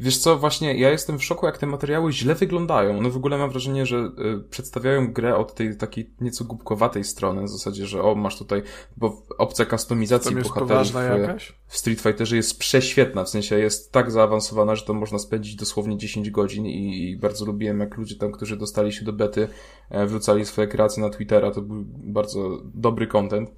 [0.00, 3.02] Wiesz co, właśnie ja jestem w szoku, jak te materiały źle wyglądają.
[3.02, 7.42] No w ogóle mam wrażenie, że y, przedstawiają grę od tej takiej nieco głupkowatej strony,
[7.42, 8.62] w zasadzie, że o, masz tutaj,
[8.96, 14.10] bo opcja kustomizacji bohaterów poważna y, w Street Fighterze jest prześwietna, w sensie jest tak
[14.10, 18.32] zaawansowana, że to można spędzić dosłownie 10 godzin i, i bardzo lubiłem, jak ludzie tam,
[18.32, 19.48] którzy dostali się do bety,
[19.90, 23.50] e, wrzucali swoje kreacje na Twittera, to był bardzo dobry content.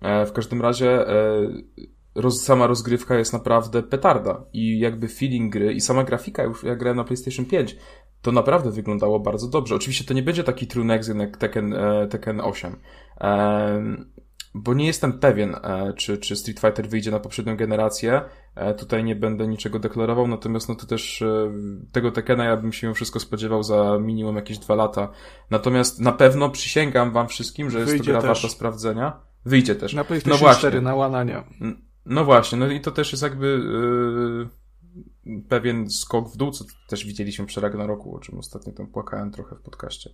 [0.00, 1.52] E, w każdym razie e,
[2.18, 6.78] roz, sama rozgrywka jest naprawdę petarda i jakby feeling gry i sama grafika, już jak
[6.78, 7.76] grałem na PlayStation 5,
[8.22, 9.74] to naprawdę wyglądało bardzo dobrze.
[9.74, 12.76] Oczywiście to nie będzie taki true next jak Tekken, e, Tekken 8.
[13.20, 14.12] Em,
[14.54, 18.20] bo nie jestem pewien, e, czy, czy Street Fighter wyjdzie na poprzednią generację.
[18.54, 21.24] E, tutaj nie będę niczego deklarował, natomiast no to też
[21.92, 25.08] tego Tekkena ja bym się wszystko spodziewał za minimum jakieś dwa lata.
[25.50, 28.42] Natomiast na pewno przysięgam wam wszystkim, że jest Wyjdzie to gra też.
[28.42, 29.20] warta sprawdzenia.
[29.44, 29.94] Wyjdzie też.
[29.94, 30.58] Na no PlayStation właśnie.
[30.58, 31.44] 4, na łanania.
[32.08, 33.60] No właśnie, no i to też jest jakby
[35.26, 39.30] yy, pewien skok w dół, co też widzieliśmy przy Ragnaroku, o czym ostatnio tam płakałem
[39.30, 40.10] trochę w podcaście.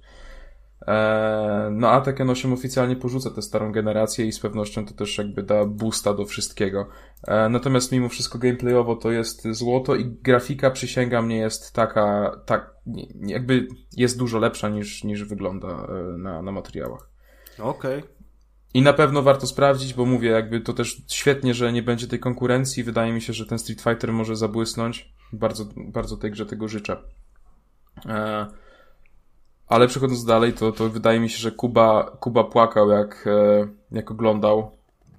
[0.87, 5.19] Eee, no a Tekken 8 oficjalnie porzuca tę starą generację i z pewnością to też
[5.19, 6.89] jakby da boosta do wszystkiego.
[7.27, 12.75] Eee, natomiast mimo wszystko gameplayowo to jest złoto i grafika przysięgam nie jest taka, tak,
[13.27, 17.11] jakby jest dużo lepsza niż, niż wygląda e, na, na materiałach.
[17.59, 18.03] Okej.
[18.75, 22.19] I na pewno warto sprawdzić, bo mówię, jakby to też świetnie, że nie będzie tej
[22.19, 22.85] konkurencji.
[22.85, 25.13] Wydaje mi się, że ten Street Fighter może zabłysnąć.
[25.33, 26.97] Bardzo, bardzo tej grze tego życzę.
[28.07, 28.47] E,
[29.67, 34.11] ale przechodząc dalej, to, to wydaje mi się, że Kuba, Kuba płakał, jak, e, jak
[34.11, 34.71] oglądał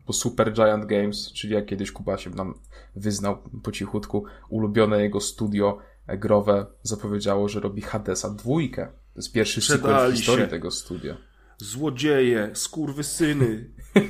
[0.06, 2.54] po Super Giant Games, czyli jak kiedyś Kuba się nam
[2.96, 5.78] wyznał po cichutku, ulubione jego studio
[6.08, 8.86] growe zapowiedziało, że robi Hadesa dwójkę.
[8.86, 10.50] To jest pierwszy sequel w Przedali historii się.
[10.50, 11.18] tego studia.
[11.58, 13.70] Złodzieje, skurwysyny.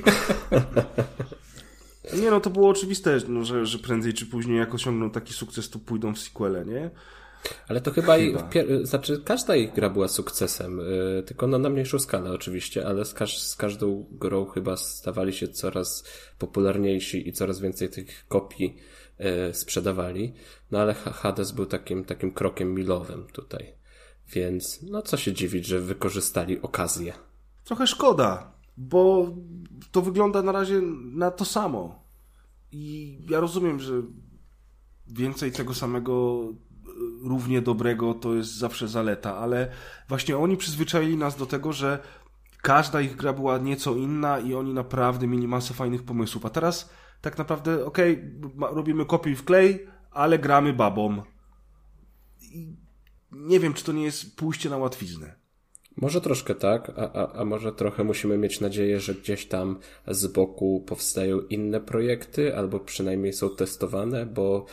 [2.21, 5.69] nie no, to było oczywiste, no, że, że prędzej czy później jak osiągną taki sukces,
[5.69, 6.89] to pójdą w sequele, nie?
[7.67, 8.49] Ale to chyba, Chyba.
[8.49, 13.05] pier- znaczy każda ich gra była sukcesem, yy, tylko no, na mniejszą skalę oczywiście, ale
[13.05, 16.03] z, każ- z każdą grą chyba stawali się coraz
[16.39, 18.77] popularniejsi i coraz więcej tych kopii
[19.19, 20.33] yy, sprzedawali.
[20.71, 23.73] No ale Hades był takim, takim krokiem milowym tutaj.
[24.33, 27.13] Więc no co się dziwić, że wykorzystali okazję.
[27.65, 29.27] Trochę szkoda, bo
[29.91, 32.03] to wygląda na razie na to samo.
[32.71, 33.93] I ja rozumiem, że
[35.07, 36.49] więcej tego samego e,
[37.29, 39.71] równie dobrego to jest zawsze zaleta, ale
[40.09, 41.99] właśnie oni przyzwyczaili nas do tego, że
[42.61, 46.45] każda ich gra była nieco inna i oni naprawdę mieli masę fajnych pomysłów.
[46.45, 46.89] A teraz
[47.21, 48.23] tak naprawdę, okej,
[48.55, 51.23] ma- robimy kopiuj w klej, ale gramy babą.
[52.41, 52.75] I
[53.31, 55.35] nie wiem, czy to nie jest pójście na łatwiznę.
[55.97, 60.27] Może troszkę tak, a, a, a może trochę musimy mieć nadzieję, że gdzieś tam z
[60.27, 64.65] boku powstają inne projekty, albo przynajmniej są testowane, bo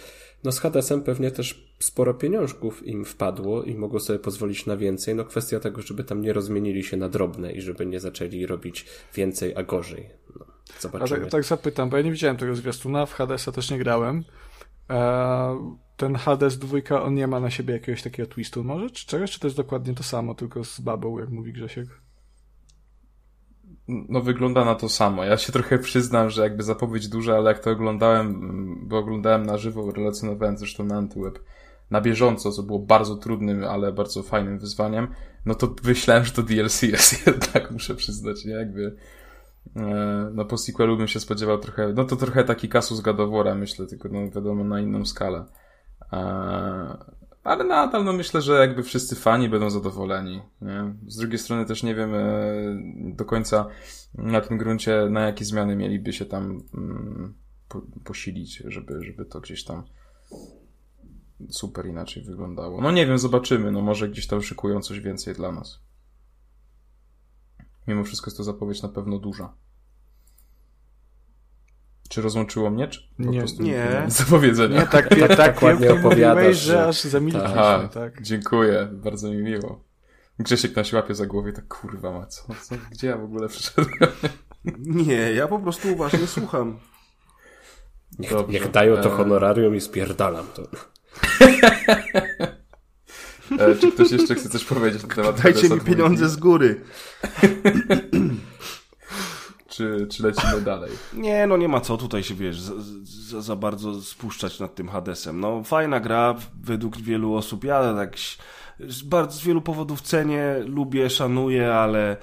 [0.44, 5.14] no z Hadesem pewnie też sporo pieniążków im wpadło i mogą sobie pozwolić na więcej.
[5.14, 8.86] No kwestia tego, żeby tam nie rozmienili się na drobne i żeby nie zaczęli robić
[9.14, 10.10] więcej, a gorzej.
[10.38, 10.46] No,
[10.80, 11.20] zobaczymy.
[11.20, 14.24] A tak, tak zapytam, bo ja nie widziałem tego zwiastuna, w Hadesa też nie grałem.
[14.88, 15.56] Eee,
[16.03, 19.40] ten Hades 2, on nie ma na siebie jakiegoś takiego twistu może, czy czegoś, czy
[19.40, 21.88] to jest dokładnie to samo, tylko z babą, jak mówi Grzesiek?
[23.88, 25.24] No wygląda na to samo.
[25.24, 28.40] Ja się trochę przyznam, że jakby zapowiedź duża, ale jak to oglądałem,
[28.88, 31.38] bo oglądałem na żywo, relacjonowałem zresztą na Antyweb
[31.90, 35.09] na bieżąco, co było bardzo trudnym, ale bardzo fajnym wyzwaniem,
[35.46, 38.53] no to myślałem, że to DLC jest jednak, muszę przyznać, nie?
[38.53, 38.96] Jakby
[39.76, 43.86] e, no po sequelu bym się spodziewał trochę, no to trochę taki kasus gadowora, myślę,
[43.86, 45.44] tylko no wiadomo na inną skalę.
[46.12, 47.12] E,
[47.44, 50.42] ale nadal no myślę, że jakby wszyscy fani będą zadowoleni.
[50.60, 50.94] Nie?
[51.06, 52.24] Z drugiej strony też nie wiem e,
[53.14, 53.66] do końca
[54.14, 57.34] na tym gruncie, na jakie zmiany mieliby się tam mm,
[58.04, 59.84] posilić, żeby, żeby to gdzieś tam
[61.50, 62.80] super inaczej wyglądało.
[62.80, 63.72] No nie wiem, zobaczymy.
[63.72, 65.80] No może gdzieś tam szykują coś więcej dla nas.
[67.86, 69.54] Mimo wszystko jest to zapowiedź na pewno duża.
[72.12, 74.04] Czy rozłączyło mnie, czy po nie, prostu nie.
[74.08, 74.80] zapowiedzenia?
[74.80, 78.22] Nie, tak, tak, tak, tak ładnie opowiadasz, że, że aż zamilkliśmy, Aha, tak.
[78.22, 79.84] dziękuję, bardzo mi miło.
[80.38, 84.10] Grzesiek na łapie za głowę, tak kurwa ma, co, co, gdzie ja w ogóle przyszedłem?
[85.06, 86.78] Nie, ja po prostu uważnie słucham.
[88.18, 88.52] Niech, Dobrze.
[88.52, 89.16] niech dają to E.
[89.16, 90.62] honorarium i spierdalam to.
[93.58, 96.80] E, czy ktoś jeszcze chce coś powiedzieć na temat Dajcie mi pieniądze z góry.
[99.72, 100.90] Czy, czy lecimy dalej?
[101.14, 105.40] Nie, no nie ma co tutaj się, wiesz, za, za, bardzo spuszczać nad tym Hadesem.
[105.40, 107.64] No fajna gra, według wielu osób.
[107.64, 108.16] Ja tak
[108.80, 112.16] z bardzo z wielu powodów cenię, lubię, szanuję, ale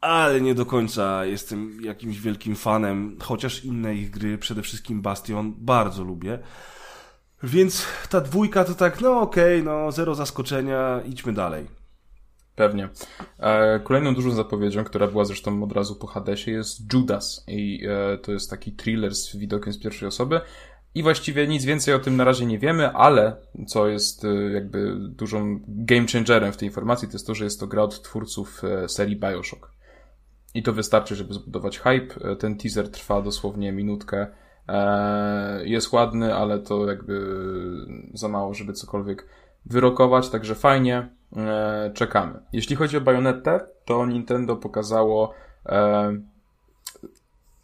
[0.00, 5.54] ale nie do końca jestem jakimś wielkim fanem, chociaż inne ich gry, przede wszystkim Bastion,
[5.58, 6.38] bardzo lubię.
[7.42, 11.66] Więc ta dwójka to tak, no okej, no zero zaskoczenia, idźmy dalej.
[12.56, 12.88] Pewnie.
[13.38, 17.44] E, kolejną dużą zapowiedzią, która była zresztą od razu po Hadesie, jest Judas.
[17.48, 20.40] I e, to jest taki thriller z widokiem z pierwszej osoby.
[20.94, 23.36] I właściwie nic więcej o tym na razie nie wiemy, ale
[23.66, 27.60] co jest e, jakby dużą game changerem w tej informacji, to jest to, że jest
[27.60, 29.70] to gra od twórców serii Bioshock.
[30.54, 32.36] I to wystarczy, żeby zbudować hype.
[32.36, 34.26] Ten teaser trwa dosłownie minutkę.
[35.64, 37.40] Jest ładny, ale to jakby
[38.14, 39.26] za mało, żeby cokolwiek
[39.66, 41.08] wyrokować, także fajnie.
[41.36, 42.40] E, Czekamy.
[42.52, 45.34] Jeśli chodzi o Bayonettę, to Nintendo pokazało
[45.66, 46.12] e,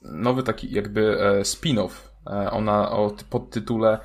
[0.03, 2.11] nowy taki jakby e, spin-off.
[2.51, 3.99] Ona o podtytule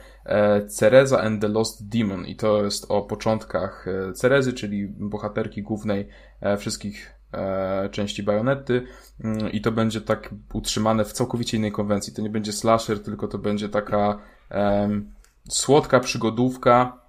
[0.68, 6.07] Cereza and the Lost Demon i to jest o początkach Cerezy, czyli bohaterki głównej
[6.57, 7.16] wszystkich
[7.91, 8.88] części Bajonety
[9.24, 12.13] Mm, i to będzie tak utrzymane w całkowicie innej konwencji.
[12.13, 15.13] To nie będzie slasher, tylko to będzie taka em,
[15.49, 17.01] słodka przygodówka,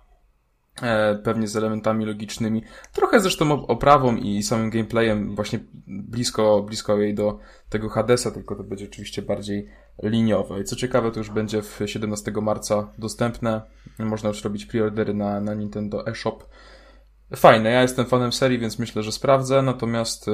[1.24, 2.62] pewnie z elementami logicznymi,
[2.92, 8.56] trochę zresztą op- oprawą i samym gameplayem właśnie blisko, blisko jej do tego Hadesa, tylko
[8.56, 9.68] to będzie oczywiście bardziej
[10.02, 10.60] liniowe.
[10.60, 13.62] I co ciekawe, to już będzie w 17 marca dostępne.
[13.98, 16.48] Można już robić preordery na, na Nintendo eShop.
[17.36, 19.62] Fajne, ja jestem fanem serii, więc myślę, że sprawdzę.
[19.62, 20.32] Natomiast y,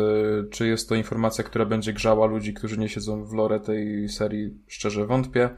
[0.51, 4.59] czy jest to informacja, która będzie grzała ludzi, którzy nie siedzą w lore tej serii,
[4.69, 5.51] szczerze wątpię.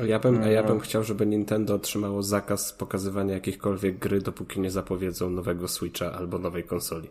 [0.00, 0.68] A Ja bym, a ja No.
[0.68, 6.38] bym chciał, żeby Nintendo otrzymało zakaz pokazywania jakichkolwiek gry, dopóki nie zapowiedzą nowego Switcha albo
[6.38, 7.08] nowej konsoli.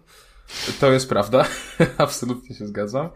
[0.80, 1.46] To jest prawda,
[1.98, 3.10] absolutnie się zgadzam.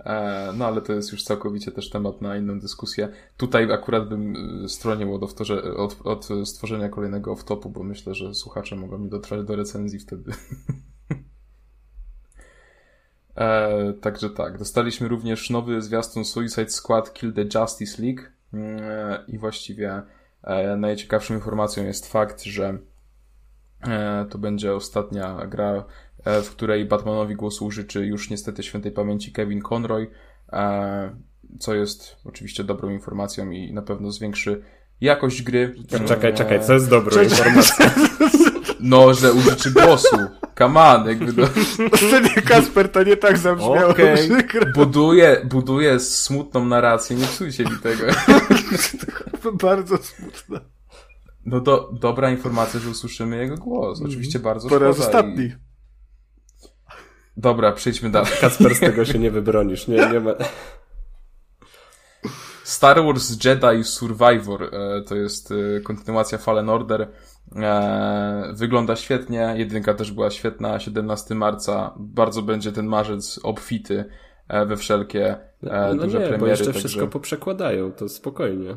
[0.00, 3.08] E, No ale to jest już całkowicie też temat na inną dyskusję.
[3.36, 8.34] Tutaj akurat bym y, stronił od, wtorze- od, od stworzenia kolejnego off-topu, bo myślę, że
[8.34, 10.32] słuchacze mogą mi dotrwać do recenzji wtedy.
[13.36, 18.30] E, także tak, dostaliśmy również nowy zwiastun Suicide Squad Kill the Justice League e,
[19.28, 20.02] i właściwie
[20.42, 22.78] e, najciekawszą informacją jest fakt, że
[23.88, 25.84] e, to będzie ostatnia gra,
[26.24, 30.10] e, w której Batmanowi głosu użyczy już niestety świętej pamięci Kevin Conroy,
[30.52, 31.16] e,
[31.58, 34.62] co jest oczywiście dobrą informacją i na pewno zwiększy
[35.00, 35.74] jakość gry.
[36.06, 37.86] Czekaj, E, czekaj, co jest dobrą informacją?
[38.80, 40.16] No, że użyczy głosu.
[40.60, 41.48] On, jakby no,
[42.20, 43.94] nie Kasper, to nie tak zabrzmiało.
[43.94, 44.66] Przykro.
[44.74, 48.04] buduje, buduje smutną narrację, nie psujcie mi tego.
[49.62, 50.60] Bardzo smutne.
[51.46, 54.02] No do, dobra informacja, że usłyszymy jego głos.
[54.02, 55.44] Oczywiście bardzo Po raz ostatni.
[55.44, 55.52] I...
[57.36, 58.32] Dobra, przejdźmy dalej.
[58.40, 59.88] Kacper, z tego się nie wybronisz.
[59.88, 60.30] Nie, nie ma...
[62.68, 67.08] Star Wars Jedi Survivor e, to jest e, kontynuacja Fallen Order.
[67.56, 74.04] E, wygląda świetnie, jedynka też była świetna, 17 marca, bardzo będzie ten marzec obfity
[74.66, 76.38] we wszelkie no, no duże nie, premiery.
[76.38, 76.78] bo jeszcze także...
[76.78, 78.76] wszystko poprzekładają, to spokojnie.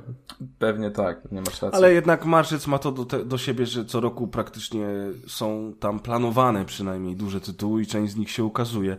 [0.60, 1.78] Pewnie tak, nie masz racji.
[1.78, 4.88] Ale jednak marzec ma to do, te, do siebie, że co roku praktycznie
[5.28, 8.98] są tam planowane przynajmniej duże tytuły i część z nich się ukazuje.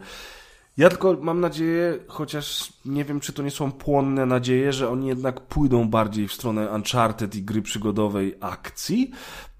[0.76, 5.06] Ja tylko mam nadzieję, chociaż nie wiem, czy to nie są płonne nadzieje, że oni
[5.06, 9.10] jednak pójdą bardziej w stronę Uncharted i gry przygodowej akcji,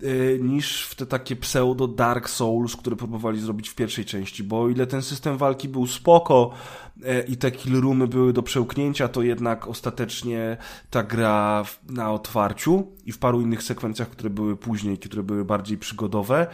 [0.01, 4.63] yy, niż w te takie pseudo Dark Souls, które próbowali zrobić w pierwszej części, bo
[4.63, 6.51] o ile ten system walki był spoko
[6.97, 10.57] yy, i te kill roomy były do przełknięcia, to jednak ostatecznie
[10.91, 15.79] ta gra na otwarciu i w paru innych sekwencjach, które były później, które były bardziej
[15.79, 16.47] przygodowe,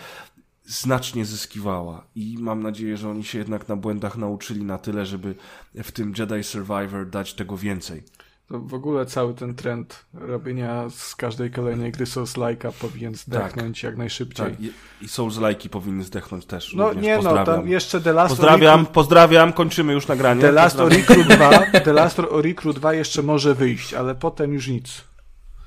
[0.68, 5.34] znacznie zyskiwała i mam nadzieję, że oni się jednak na błędach nauczyli na tyle, żeby
[5.74, 8.02] w tym Jedi Survivor dać tego więcej.
[8.48, 13.84] To w ogóle cały ten trend robienia z każdej kolejnej gry Souls-like'a powinien zdechnąć tak.
[13.90, 14.46] jak najszybciej.
[14.46, 14.60] Tak.
[14.60, 16.74] I, i Souls-like'i powinny zdechnąć też.
[16.74, 18.94] No nie no, tam jeszcze The Last Pozdrawiam, Recruit...
[18.94, 20.40] pozdrawiam, kończymy już nagranie.
[20.40, 21.50] The Last of Recruit 2,
[21.84, 25.07] The Last of Recruit 2 jeszcze może wyjść, ale potem już nic.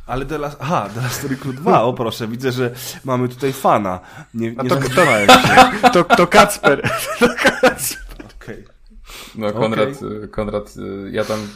[0.06, 0.58] Ale The Last...
[0.60, 2.72] Aha, The Last Story Crew 2, o proszę, widzę, że
[3.06, 3.99] mamy tutaj fana.
[4.34, 6.89] Nie, nie to, to, to, to Kacper.
[7.20, 8.26] To Kacper.
[8.41, 8.64] Okay.
[9.36, 10.28] No Konrad, okay.
[10.28, 10.76] Konrad,
[11.12, 11.47] ja tam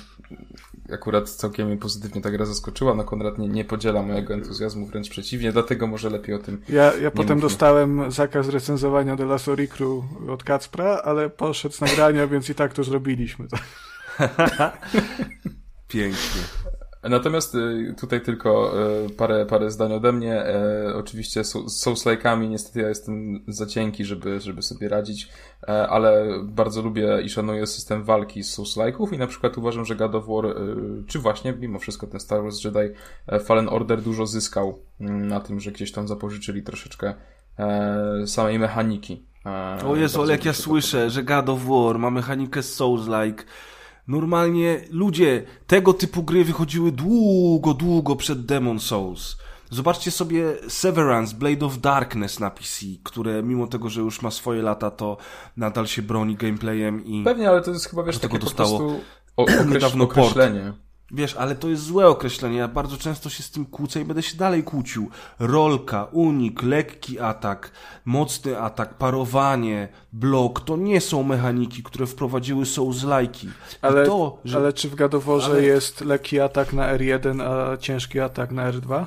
[0.93, 5.51] akurat całkiem pozytywnie ta gra zaskoczyła, no Konrad nie, nie podziela mojego entuzjazmu, wręcz przeciwnie,
[5.51, 7.49] dlatego może lepiej o tym Ja, ja potem mówmy.
[7.49, 12.55] dostałem zakaz recenzowania The Last Story Crew od Kacpra, ale poszedł z nagrania, więc i
[12.55, 13.47] tak to zrobiliśmy.
[15.87, 16.41] Pięknie.
[17.09, 18.73] Natomiast y, tutaj tylko
[19.05, 20.45] y, parę, parę zdań ode mnie.
[20.45, 25.29] E, oczywiście z Souls-like'ami niestety ja jestem za cienki, żeby, żeby sobie radzić,
[25.63, 29.95] e, ale bardzo lubię i szanuję system walki z Souls-like'ów i na przykład uważam, że
[29.95, 30.51] God of War, y,
[31.07, 32.93] czy właśnie mimo wszystko ten Star Wars Jedi
[33.27, 37.13] e, Fallen Order dużo zyskał mm, na tym, że gdzieś tam zapożyczyli troszeczkę
[38.25, 39.25] samej mechaniki.
[39.85, 43.43] O Jezu, ale jak ja słyszę, że God of War ma mechanikę Souls-like,
[44.07, 49.37] Normalnie ludzie, tego typu gry wychodziły długo, długo przed Demon Souls.
[49.69, 54.61] Zobaczcie sobie Severance, Blade of Darkness na PC, które mimo tego, że już ma swoje
[54.61, 55.17] lata, to
[55.57, 57.23] nadal się broni gameplayem i...
[57.23, 59.03] Pewnie, ale to jest chyba, wiesz, takie dostało po prostu
[59.65, 60.61] okreś, określenie.
[60.61, 60.84] Port.
[61.11, 62.57] Wiesz, ale to jest złe określenie.
[62.57, 65.09] Ja bardzo często się z tym kłócę i będę się dalej kłócił.
[65.39, 67.71] Rolka, unik, lekki atak,
[68.05, 73.47] mocny atak, parowanie, blok to nie są mechaniki, które wprowadziły Souls-like'i.
[73.81, 74.57] Ale, to, że...
[74.57, 75.63] ale czy w gadoworze ale...
[75.63, 79.05] jest lekki atak na R1, a ciężki atak na R2?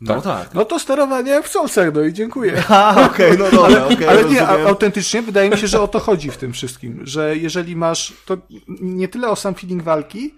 [0.00, 0.44] No tak.
[0.44, 0.54] tak.
[0.54, 2.62] No to sterowanie w Soulsach, no i dziękuję.
[2.68, 5.88] A, okej, okay, no dobra, Ale, okay, ale nie, autentycznie wydaje mi się, że o
[5.88, 8.36] to chodzi w tym wszystkim, że jeżeli masz, to
[8.68, 10.34] nie tyle o sam feeling walki,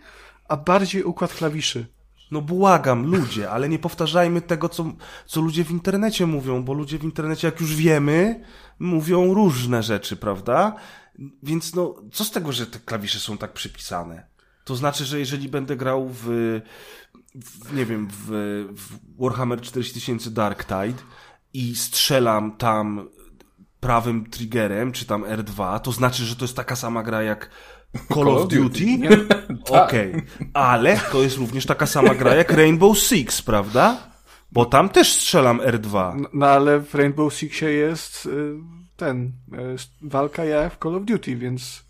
[0.50, 1.86] a bardziej układ klawiszy.
[2.30, 4.92] No błagam, ludzie, ale nie powtarzajmy tego, co,
[5.26, 8.44] co ludzie w internecie mówią, bo ludzie w internecie, jak już wiemy,
[8.78, 10.74] mówią różne rzeczy, prawda?
[11.42, 14.26] Więc no, co z tego, że te klawisze są tak przypisane?
[14.64, 16.24] To znaczy, że jeżeli będę grał w,
[17.34, 18.26] w nie wiem, w,
[18.76, 21.02] w Warhammer 4000 Dark Tide
[21.54, 23.08] i strzelam tam
[23.80, 27.50] prawym triggerem, czy tam R2, to znaczy, że to jest taka sama gra jak
[28.14, 28.98] Call, of, Duty?
[29.28, 29.48] Tak.
[29.84, 30.22] Okej, okay.
[30.54, 33.96] ale to jest również taka sama gra jak Rainbow Six, prawda?
[34.52, 36.16] Bo tam też strzelam R2.
[36.20, 38.54] No, no ale w Rainbow Sixie jest y,
[38.96, 41.84] ten, y, walka jak w Call of Duty, więc...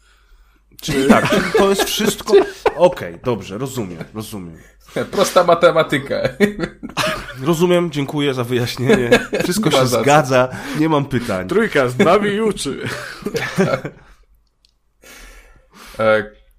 [0.83, 2.33] Czyli tak, czyli to jest wszystko...
[2.33, 4.57] Okej, okay, dobrze, rozumiem, rozumiem.
[5.11, 6.17] Prosta matematyka.
[7.43, 9.11] Rozumiem, dziękuję za wyjaśnienie.
[9.43, 10.49] Wszystko się zgadza,
[10.79, 11.49] nie mam pytań.
[11.49, 12.83] Trójka z nami i uczy.
[13.59, 13.79] E,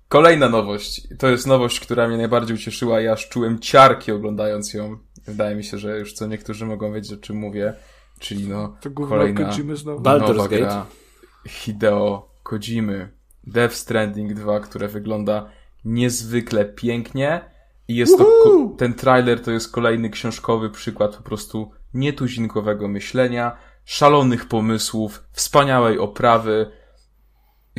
[0.08, 1.08] kolejna nowość.
[1.20, 3.02] To jest nowość, która mnie najbardziej ucieszyła.
[3.02, 4.98] Ja aż czułem ciarki oglądając ją.
[5.26, 7.74] Wydaje mi się, że już co niektórzy mogą wiedzieć, o czym mówię.
[8.20, 9.52] Czyli no, to kolejna
[9.86, 10.86] nowa gra
[11.48, 13.10] Hideo Kojimy.
[13.44, 15.50] Death Stranding 2, które wygląda
[15.86, 17.42] niezwykle pięknie.
[17.88, 18.26] I jest to,
[18.78, 26.72] ten trailer to jest kolejny książkowy przykład po prostu nietuzinkowego myślenia, szalonych pomysłów, wspaniałej oprawy,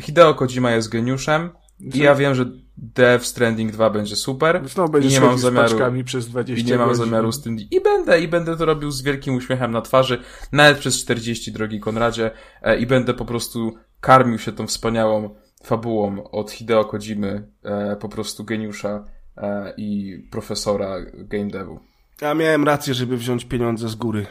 [0.01, 2.45] Hideo Kojima jest geniuszem i ja wiem, że
[2.77, 4.69] Death Stranding 2 będzie super.
[4.69, 8.21] Znowu i nie mam zamiaru przez 20 I nie mam zamiaru z tym i będę
[8.21, 10.21] i będę to robił z wielkim uśmiechem na twarzy,
[10.51, 12.31] nawet przez 40 drogi Konradzie
[12.61, 18.09] e, i będę po prostu karmił się tą wspaniałą fabułą od Hideo Kojimy, e, po
[18.09, 19.05] prostu geniusza
[19.37, 21.79] e, i profesora game devu.
[22.21, 24.25] Ja miałem rację, żeby wziąć pieniądze z góry.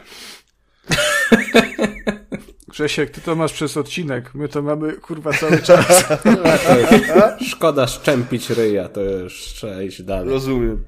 [2.73, 6.03] Grzesiek, ty to masz przez odcinek, my to mamy kurwa cały czas.
[7.51, 10.29] Szkoda szczępić ryja, to już trzeba iść dalej.
[10.29, 10.83] Rozumiem.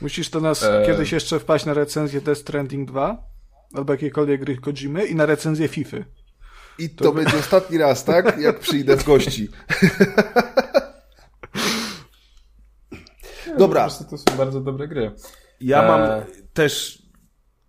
[0.00, 0.86] Musisz to nas Eee.
[0.86, 3.24] kiedyś jeszcze wpaść na recenzję Death Stranding 2
[3.74, 5.96] albo jakiejkolwiek gry Kojimy i na recenzję FIFA.
[6.78, 8.38] I to, będzie ostatni raz, tak?
[8.38, 9.48] Jak przyjdę w gości.
[13.58, 15.12] Dobra, Po prostu to są bardzo dobre gry.
[15.60, 16.22] ja mam Eee.
[16.52, 17.02] też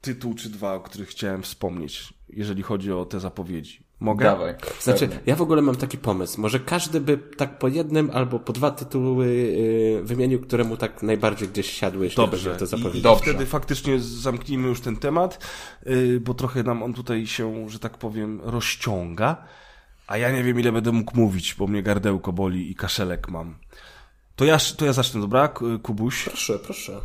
[0.02, 3.84] tytuł czy dwa, o których chciałem wspomnieć, jeżeli chodzi o te zapowiedzi.
[4.00, 4.26] Mogę?
[4.26, 4.56] Dawaj.
[4.82, 5.24] Znaczy, Pewnie.
[5.26, 6.42] ja w ogóle mam taki pomysł.
[6.42, 11.04] Może każdy by tak po jednym albo po dwa tytuły yy, wymienił, które mu tak
[11.04, 12.52] najbardziej gdzieś siadły, jeśli chodzi Dobrze.
[12.52, 13.00] o te I, zapowiedzi.
[13.00, 13.24] I Dobrze.
[13.24, 15.48] wtedy faktycznie zamknijmy już ten temat,
[15.86, 19.38] yy, bo trochę nam on tutaj się, że tak powiem, rozciąga.
[20.08, 23.56] A ja nie wiem, ile będę mógł mówić, bo mnie gardełko boli i kaszelek mam.
[24.36, 25.48] To ja, to ja zacznę, dobra,
[25.84, 26.24] Kubuś?
[26.26, 27.02] Proszę, proszę.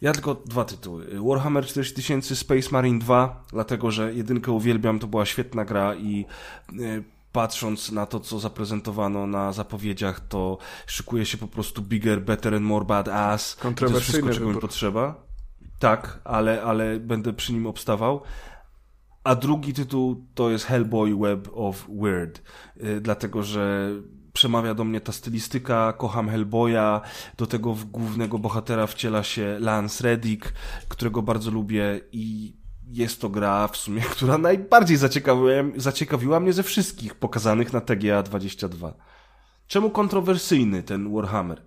[0.00, 1.06] Ja tylko dwa tytuły.
[1.28, 6.26] Warhammer 4000 Space Marine 2, dlatego że jedynkę uwielbiam, to była świetna gra i
[6.72, 12.54] y, patrząc na to, co zaprezentowano na zapowiedziach, to szykuje się po prostu bigger, better
[12.54, 13.12] and more badass.
[13.14, 15.14] I To jest Kontrowersyjny wszystko, czego mi potrzeba.
[15.78, 18.22] Tak, ale, ale będę przy nim obstawał.
[19.24, 22.42] A drugi tytuł to jest Hellboy Web of Weird,
[22.76, 23.90] y, dlatego że
[24.38, 27.00] przemawia do mnie ta stylistyka, kocham Hellboya,
[27.36, 30.52] do tego w głównego bohatera wciela się Lance Reddick,
[30.88, 34.96] którego bardzo lubię i jest to gra w sumie, która najbardziej
[35.76, 38.94] zaciekawiła, mnie ze wszystkich pokazanych na TGA 22.
[39.66, 41.58] Czemu kontrowersyjny ten Warhammer?
[41.58, 41.64] Y,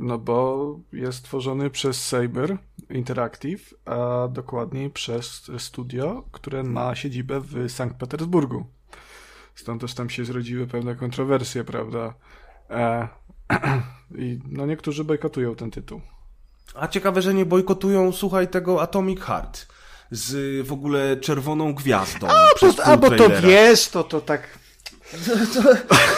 [0.00, 2.58] No bo jest tworzony przez Saber
[2.90, 8.64] Interactive, a dokładniej przez studio, które ma siedzibę w Sankt Petersburgu.
[9.60, 12.14] Stąd też tam się zrodziły pewne kontrowersje, prawda?
[12.70, 13.08] E,
[14.18, 16.00] I no niektórzy bojkotują ten tytuł.
[16.74, 19.66] A ciekawe, że nie bojkotują, słuchaj, tego Atomic Heart
[20.10, 22.28] z w ogóle czerwoną gwiazdą.
[22.54, 24.58] przez pół A bo to wiesz, to to tak...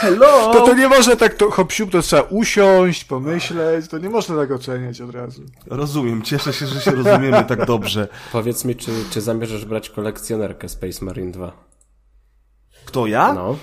[0.01, 0.53] Hello!
[0.53, 4.37] To, to nie można tak to hop siup, to trzeba usiąść, pomyśleć, to nie można
[4.37, 5.43] tak oceniać od razu.
[5.67, 8.09] Rozumiem, cieszę się, że się rozumiemy tak dobrze.
[8.33, 11.72] Powiedz mi, czy, czy zamierzasz brać kolekcjonerkę Space Marine 2?
[12.85, 13.33] Kto ja?
[13.35, 13.57] No,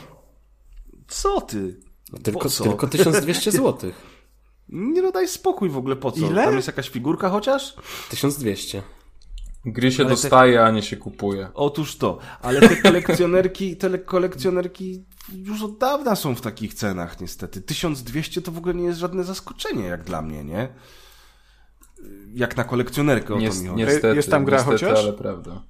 [1.08, 1.80] Co ty?
[2.24, 2.64] tylko, Po co?
[2.64, 3.92] tylko 1200 zł.
[4.70, 6.20] Nie no daj spokój w ogóle, po co?
[6.28, 6.44] Ile?
[6.46, 7.76] Tam jest jakaś figurka chociaż?
[8.10, 8.84] 1200.
[9.66, 11.50] Gry się Ale te- dostaje, a nie się kupuje.
[11.54, 17.62] Otóż to, ale te kolekcjonerki, te kolekcjonerki już od dawna są w takich cenach niestety.
[17.62, 20.70] 1200 to w ogóle nie jest żadne zaskoczenie jak dla mnie, nie?
[22.34, 23.84] Jak na kolekcjonerkę o to Nies- mi chodzi.
[23.84, 25.00] niestety, Jest tam gra niestety, chociaż?
[25.00, 25.64] ale prawda.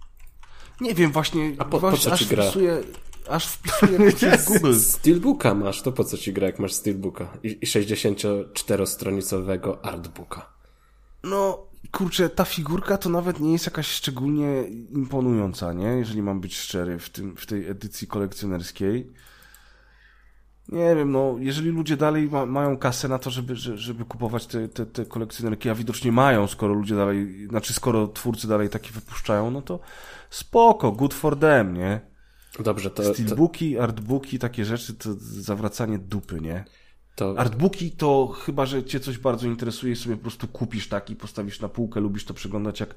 [0.81, 2.43] Nie wiem, właśnie, A po- po właśnie co aż ci gra?
[3.29, 4.73] Aż wpisuję przez Google.
[4.75, 7.27] Steelbooka masz, to po co ci gra, jak masz Steelbooka?
[7.43, 10.49] I, i 64-stronicowego artbooka.
[11.23, 14.63] No, kurczę, ta figurka to nawet nie jest jakaś szczególnie
[14.95, 15.87] imponująca, nie?
[15.87, 19.11] Jeżeli mam być szczery w, tym, w tej edycji kolekcjonerskiej.
[20.69, 24.45] Nie wiem, no, jeżeli ludzie dalej ma, mają kasę na to, żeby, że- żeby kupować
[24.45, 28.91] te, te, te kolekcjonerki, a widocznie mają, skoro ludzie dalej, znaczy skoro twórcy dalej takie
[28.91, 29.79] wypuszczają, no to
[30.29, 32.01] spoko, good for them, nie?
[32.59, 36.65] Dobrze, to, to, Steelbooki, artbooki, takie rzeczy, to zawracanie dupy, nie?
[37.19, 41.15] to Artbooki to chyba, że cię coś bardzo interesuje i sobie po prostu kupisz taki,
[41.15, 42.95] postawisz na półkę, lubisz to przeglądać jak,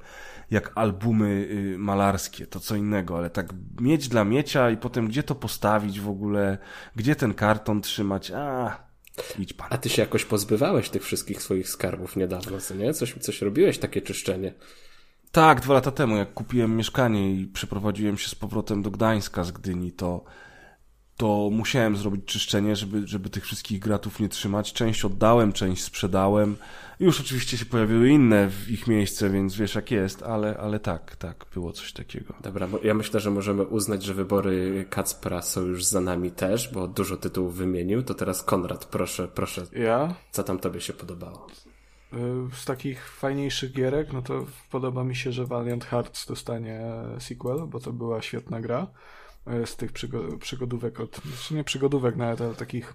[0.50, 5.22] jak albumy y, malarskie, to co innego, ale tak mieć dla miecia i potem gdzie
[5.22, 6.58] to postawić w ogóle,
[6.96, 8.76] gdzie ten karton trzymać, a
[9.38, 9.68] idź pan.
[9.70, 12.94] A ty się jakoś pozbywałeś tych wszystkich swoich skarbów niedawno, co nie?
[12.94, 14.54] Coś, coś robiłeś, takie czyszczenie.
[15.32, 19.52] Tak, dwa lata temu, jak kupiłem mieszkanie i przeprowadziłem się z powrotem do Gdańska z
[19.52, 20.24] Gdyni, to,
[21.16, 24.72] to musiałem zrobić czyszczenie, żeby, żeby tych wszystkich gratów nie trzymać.
[24.72, 26.56] Część oddałem, część sprzedałem.
[27.00, 31.16] Już oczywiście się pojawiły inne w ich miejsce, więc wiesz jak jest, ale, ale tak,
[31.16, 32.34] tak, było coś takiego.
[32.42, 36.72] Dobra, bo ja myślę, że możemy uznać, że wybory Kacpra są już za nami też,
[36.72, 38.02] bo dużo tytułów wymienił.
[38.02, 41.46] To teraz Konrad, proszę, proszę, Ja co tam tobie się podobało?
[42.14, 46.80] Y, z takich fajniejszych gierek, no to podoba mi się, że Valiant Hearts dostanie
[47.18, 48.86] sequel, bo to była świetna gra.
[49.62, 52.94] Y, Z tych przygo- przygodówek od, znaczy nie przygodówek nawet, ale takich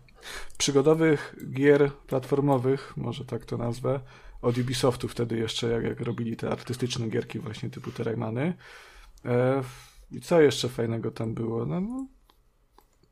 [0.58, 4.00] przygodowych gier platformowych, może tak to nazwę,
[4.42, 8.54] od Ubisoftu wtedy jeszcze, jak, jak robili te artystyczne gierki właśnie typu te Raymany.
[9.26, 9.64] E,
[10.12, 11.66] I co jeszcze fajnego tam było?
[11.66, 12.08] No, no,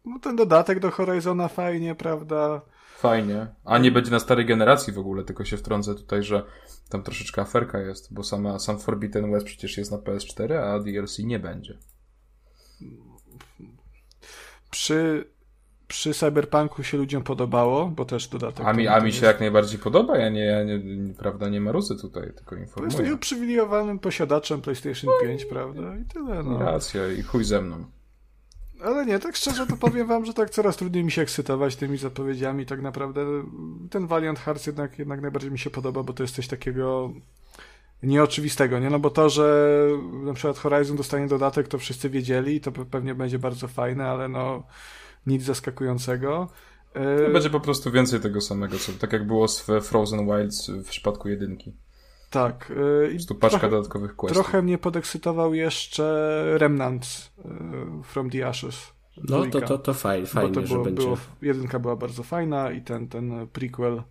[0.05, 2.61] no ten dodatek do Horizona fajnie, prawda?
[3.07, 3.47] Fajnie.
[3.65, 6.43] A nie będzie na starej generacji w ogóle, tylko się wtrącę tutaj, że
[6.89, 11.19] tam troszeczkę aferka jest, bo sama, sam Forbidden West przecież jest na PS4, a DLC
[11.19, 11.77] nie będzie.
[14.71, 15.25] Przy,
[15.87, 18.65] przy Cyberpunku się ludziom podobało, bo też dodatek.
[18.65, 19.19] A mi, a mi jest.
[19.19, 20.79] się jak najbardziej podoba, ja nie, ja nie,
[21.13, 23.13] prawda, nie marudzę tutaj, tylko informuję.
[23.13, 25.97] uprzywilejowanym posiadaczem PlayStation 5, prawda?
[25.97, 26.59] I tyle, no.
[26.59, 27.85] Racja i chuj ze mną.
[28.85, 31.97] Ale nie, tak szczerze to powiem wam, że tak coraz trudniej mi się ekscytować tymi
[31.97, 32.65] zapowiedziami.
[32.65, 33.21] Tak naprawdę
[33.89, 37.13] ten Valiant Hearts jednak, jednak najbardziej mi się podoba, bo to jest coś takiego
[38.03, 38.89] nieoczywistego, nie?
[38.89, 39.87] No bo to, że
[40.23, 44.63] na przykład Horizon dostanie dodatek, to wszyscy wiedzieli to pewnie będzie bardzo fajne, ale no
[45.27, 46.49] nic zaskakującego.
[46.93, 50.89] To będzie po prostu więcej tego samego, co, tak jak było z Frozen Wilds w
[50.89, 51.73] przypadku jedynki.
[52.35, 52.73] Tak.
[53.07, 54.43] Po prostu paczka trochę, dodatkowych questów.
[54.43, 57.31] Trochę mnie podekscytował jeszcze Remnant
[58.03, 58.95] from the Ashes.
[59.29, 61.03] No to, to, to fajnie, fajnie to było, że będzie.
[61.03, 64.01] Było, jedynka była bardzo fajna i ten, ten prequel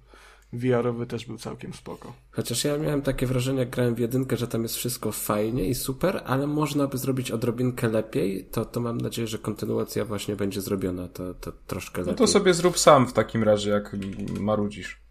[0.52, 2.12] VR-owy też był całkiem spoko.
[2.30, 5.74] Chociaż ja miałem takie wrażenie, jak grałem w jedynkę, że tam jest wszystko fajnie i
[5.74, 10.60] super, ale można by zrobić odrobinkę lepiej, to, to mam nadzieję, że kontynuacja właśnie będzie
[10.60, 12.12] zrobiona to, to troszkę lepiej.
[12.12, 13.96] No to sobie zrób sam w takim razie, jak
[14.40, 15.03] marudzisz.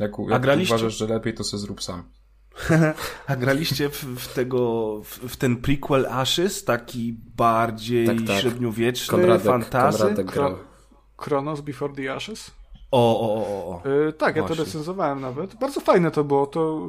[0.00, 0.74] Jak, jak A graliście...
[0.74, 2.02] uważasz, że lepiej, to sobie zrób sam.
[3.26, 8.40] A graliście w, w tego, w, w, ten prequel Ashes, taki bardziej tak, tak.
[8.40, 9.70] średniowieczny, Konradek?
[9.70, 10.56] Konradek grał.
[11.16, 12.50] Kronos Before the Ashes?
[12.90, 13.88] O, o, o, o.
[13.88, 14.42] Yy, tak, Właśnie.
[14.42, 15.54] ja to recenzowałem nawet.
[15.54, 16.46] Bardzo fajne to było.
[16.46, 16.82] To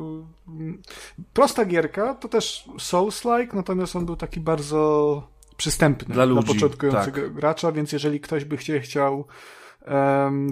[0.59, 0.77] yy,
[1.33, 5.23] prosta gierka, to też Souls-like, natomiast on był taki bardzo
[5.57, 7.33] przystępny dla, ludzi, dla początkującego tak.
[7.33, 9.25] gracza, więc jeżeli ktoś by chciał, chciał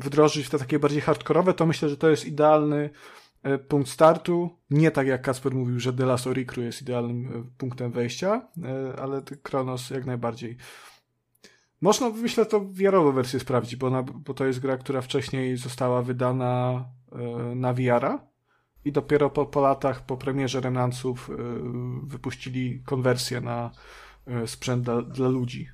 [0.04, 2.90] wdrożyć w te takie bardziej hardkorowe, to myślę, że to jest idealny
[3.44, 4.50] e, punkt startu.
[4.70, 9.00] Nie tak jak Kasper mówił, że The Last Oricru jest idealnym e, punktem wejścia, e,
[9.00, 10.58] ale Kronos jak najbardziej.
[11.82, 16.02] Można, myślę, to wiarową wersję sprawdzić, bo, ona, bo to jest gra, która wcześniej została
[16.02, 16.86] wydana
[17.56, 18.20] na VR-a
[18.86, 21.34] i dopiero po, po latach, po premierze Remnanców y,
[22.04, 23.72] wypuścili konwersję na
[24.46, 25.70] sprzęt dla, dla ludzi.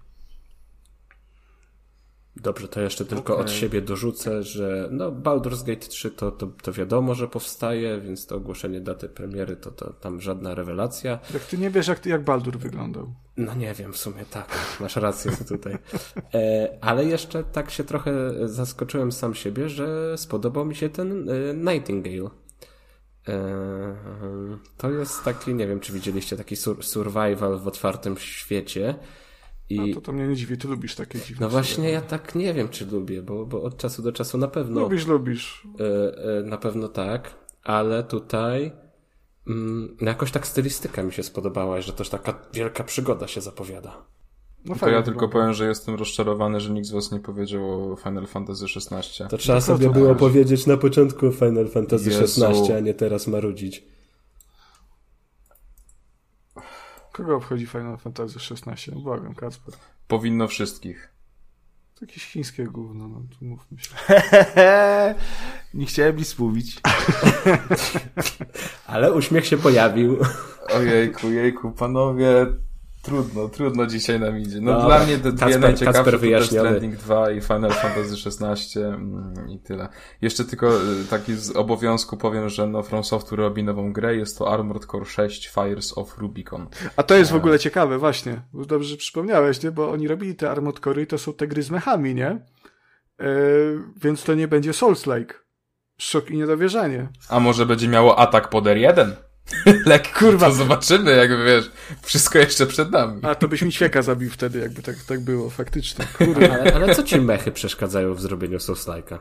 [2.41, 3.45] Dobrze, to jeszcze tylko okay.
[3.45, 8.25] od siebie dorzucę, że no Baldur's Gate 3 to, to, to wiadomo, że powstaje, więc
[8.25, 11.19] to ogłoszenie daty premiery to, to tam żadna rewelacja.
[11.33, 13.13] Jak ty nie wiesz, jak, jak Baldur wyglądał.
[13.37, 15.77] No nie wiem, w sumie tak, masz rację tutaj.
[16.33, 18.13] E, ale jeszcze tak się trochę
[18.47, 22.29] zaskoczyłem sam siebie, że spodobał mi się ten e, Nightingale.
[23.27, 23.95] E,
[24.77, 28.95] to jest taki, nie wiem, czy widzieliście taki sur survival w otwartym świecie
[29.69, 29.91] i...
[29.91, 32.53] A to, to mnie nie dziwi, ty lubisz takie dziwne No właśnie, ja tak nie
[32.53, 34.81] wiem, czy lubię, bo, bo od czasu do czasu na pewno...
[34.81, 35.67] Lubisz, lubisz.
[35.79, 38.71] E, e, na pewno tak, ale tutaj
[39.47, 44.05] mm, no jakoś tak stylistyka mi się spodobała, że też taka wielka przygoda się zapowiada.
[44.65, 47.95] No to ja tylko powiem, że jestem rozczarowany, że nikt z was nie powiedział o
[47.95, 49.27] Final Fantasy XVI.
[49.29, 53.83] To trzeba no sobie było powiedzieć na początku Final Fantasy XVI, a nie teraz marudzić.
[57.15, 58.91] Kogo obchodzi Final Fantasy XVI?
[58.91, 59.73] Błagam, Kacper.
[60.07, 61.09] Powinno wszystkich.
[61.95, 63.89] To jakieś chińskie gówno, no tu mówmy się.
[65.73, 66.81] Nie chciałem nic mówić.
[68.87, 70.17] Ale uśmiech się pojawił.
[70.69, 72.45] Ojejku, jejku, panowie,
[73.05, 74.61] Trudno, trudno dzisiaj nam idzie.
[74.61, 78.87] No, no dla mnie te dwie najciekawsze to Death Stranding 2 i Final Fantasy 16
[78.87, 79.89] mm, i tyle.
[80.21, 84.37] Jeszcze tylko y, taki z obowiązku powiem, że no From Software robi nową grę, jest
[84.37, 86.67] to Armored Core 6 Fires of Rubicon.
[86.97, 88.41] A to jest w ogóle ciekawe, właśnie.
[88.53, 89.71] Dobrze, że przypomniałeś, nie?
[89.71, 92.45] Bo oni robili te Armored Core i to są te gry z mechami, nie?
[93.19, 93.25] Yy,
[94.03, 95.33] więc to nie będzie Souls-like.
[95.97, 97.07] Szok i niedowierzanie.
[97.29, 99.11] A może będzie miało atak pod R1?
[99.85, 101.71] Lek, kurwa, zobaczymy, jakby wiesz,
[102.01, 103.19] wszystko jeszcze przed nami.
[103.23, 106.05] A to byś mi świeka zabił wtedy, jakby tak, tak było, faktycznie.
[106.17, 106.53] Kurwa.
[106.53, 109.19] Ale, ale co ci mechy przeszkadzają w zrobieniu Souls-like'a?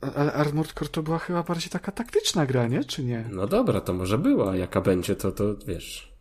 [0.00, 2.84] Ale Armored Core to była chyba bardziej taka taktyczna gra, nie?
[2.84, 3.24] Czy nie?
[3.30, 4.56] No dobra, to może była.
[4.56, 6.12] Jaka będzie, to, to wiesz.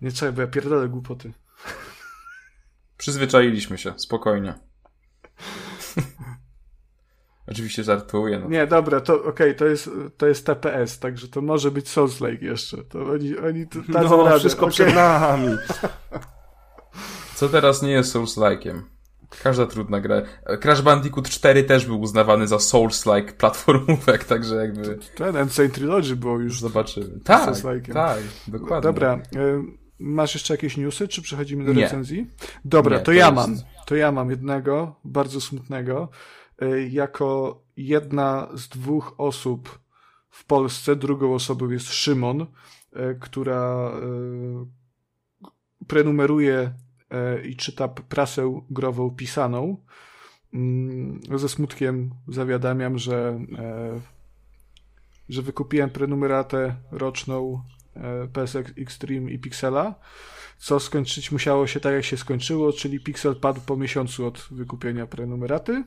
[0.00, 1.32] Nie trzeba, bo ja pierdolę głupoty.
[2.98, 4.54] Przyzwyczailiśmy się, spokojnie.
[7.50, 8.38] Oczywiście żartuję.
[8.38, 8.48] No.
[8.48, 12.42] Nie, dobra, to okej, okay, to, jest, to jest TPS, także to może być Souls-like
[12.42, 12.76] jeszcze.
[12.76, 14.38] To oni, oni to, no, radę.
[14.38, 14.72] wszystko okay.
[14.72, 15.56] przed nami.
[17.34, 18.80] Co teraz nie jest Souls-like'iem?
[19.42, 20.22] Każda trudna gra.
[20.60, 24.98] Crash Bandicoot 4 też był uznawany za Souls-like platformówek, także jakby...
[25.14, 26.60] Ten Insane Trilogy było już...
[26.60, 27.20] Zobaczymy.
[27.24, 27.54] Tak,
[27.94, 28.82] tak, dokładnie.
[28.82, 29.62] Dobra, y,
[29.98, 31.82] masz jeszcze jakieś newsy, czy przechodzimy do nie.
[31.82, 32.26] recenzji?
[32.64, 33.36] Dobra, nie, to, to, ja jest...
[33.36, 33.56] mam.
[33.86, 36.08] To ja mam jednego, bardzo smutnego.
[36.62, 39.78] E, jako jedna z dwóch osób
[40.30, 42.46] w Polsce, drugą osobą jest Szymon,
[42.92, 44.66] e, która e,
[45.86, 46.72] prenumeruje
[47.44, 49.76] i czyta prasę grową pisaną.
[50.54, 53.40] Mm, ze smutkiem zawiadamiam, że,
[55.28, 57.62] że wykupiłem prenumeratę roczną
[58.32, 59.94] PSX Extreme i Pixela,
[60.58, 65.06] co skończyć musiało się tak, jak się skończyło, czyli Pixel padł po miesiącu od wykupienia
[65.06, 65.84] prenumeraty.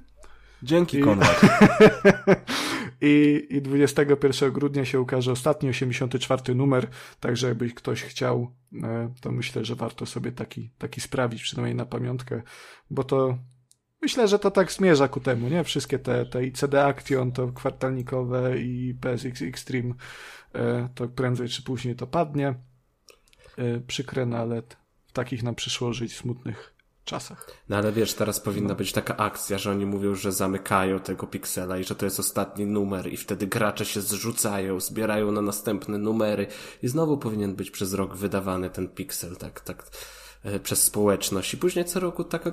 [0.63, 1.01] Dzięki, I...
[1.01, 1.41] Konrad.
[3.01, 6.87] I, I 21 grudnia się ukaże ostatni, 84 numer,
[7.19, 8.51] także jakby ktoś chciał,
[8.83, 12.41] e, to myślę, że warto sobie taki, taki sprawić, przynajmniej na pamiątkę,
[12.89, 13.37] bo to
[14.01, 15.63] myślę, że to tak zmierza ku temu, nie?
[15.63, 19.93] Wszystkie te, te i CD Action, to kwartalnikowe i PSX Extreme,
[20.55, 22.55] e, to prędzej czy później to padnie.
[23.57, 24.61] E, przykre, no ale
[25.07, 26.80] w takich nam przyszło żyć smutnych
[27.11, 27.47] czasach.
[27.69, 28.75] No ale wiesz, teraz powinna no.
[28.75, 32.65] być taka akcja, że oni mówią, że zamykają tego piksela i że to jest ostatni
[32.65, 36.47] numer i wtedy gracze się zrzucają, zbierają na następne numery
[36.83, 39.83] i znowu powinien być przez rok wydawany ten piksel, tak, tak
[40.43, 42.49] e, przez społeczność i później co roku tak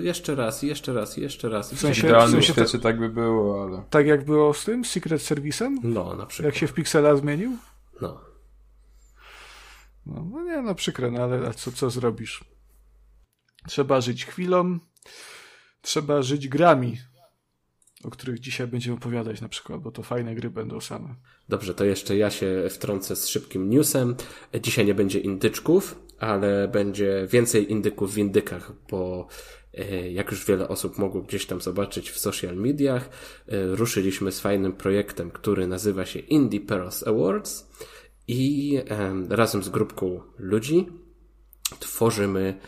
[0.00, 1.74] jeszcze raz, jeszcze raz, jeszcze raz.
[1.74, 3.82] W sensie, w idealnym świecie tak by było, ale...
[3.90, 5.76] Tak jak było z tym Secret Service'em?
[5.82, 6.44] No, na przykład.
[6.44, 7.56] Jak się w piksela zmienił?
[8.00, 8.20] No.
[10.06, 12.44] No, no nie, no przykre, no ale co, co zrobisz?
[13.66, 14.78] Trzeba żyć chwilą,
[15.82, 16.98] trzeba żyć grami,
[18.04, 21.14] o których dzisiaj będziemy opowiadać na przykład, bo to fajne gry będą same.
[21.48, 24.16] Dobrze, to jeszcze ja się wtrącę z szybkim newsem.
[24.62, 29.28] Dzisiaj nie będzie indyczków, ale będzie więcej indyków w indykach, bo
[29.74, 33.08] e, jak już wiele osób mogło gdzieś tam zobaczyć w social mediach,
[33.48, 37.70] e, ruszyliśmy z fajnym projektem, który nazywa się Indie Pearls Awards
[38.28, 38.78] i
[39.28, 40.86] razem z grupką ludzi
[41.78, 42.60] tworzymy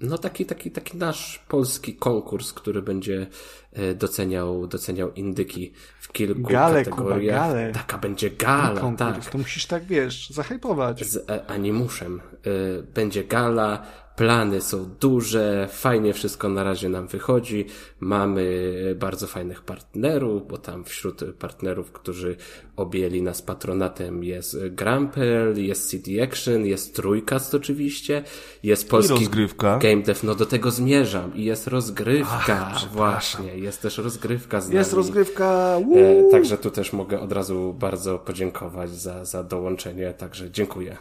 [0.00, 3.26] no taki, taki, taki nasz polski konkurs, który będzie
[3.72, 7.36] e, doceniał, doceniał indyki w kilku gale, kategoriach.
[7.36, 7.72] Kuba, gale.
[7.72, 9.30] Taka będzie gala, konkurs, tak.
[9.30, 11.04] To musisz tak, wiesz, zahypować.
[11.04, 12.20] Z e, animuszem.
[12.20, 13.86] E, będzie gala,
[14.16, 17.66] Plany są duże, fajnie wszystko na razie nam wychodzi.
[18.00, 22.36] Mamy bardzo fajnych partnerów, bo tam wśród partnerów, którzy
[22.76, 28.22] objęli nas patronatem jest Grampel, jest CD Action, jest Trójkast oczywiście,
[28.62, 29.78] jest polski rozgrywka.
[29.78, 34.64] Game Dev, no do tego zmierzam i jest rozgrywka, Ach, właśnie, jest też rozgrywka z
[34.64, 34.76] nami.
[34.76, 40.50] Jest rozgrywka, e, Także tu też mogę od razu bardzo podziękować za, za dołączenie, także
[40.50, 40.96] dziękuję.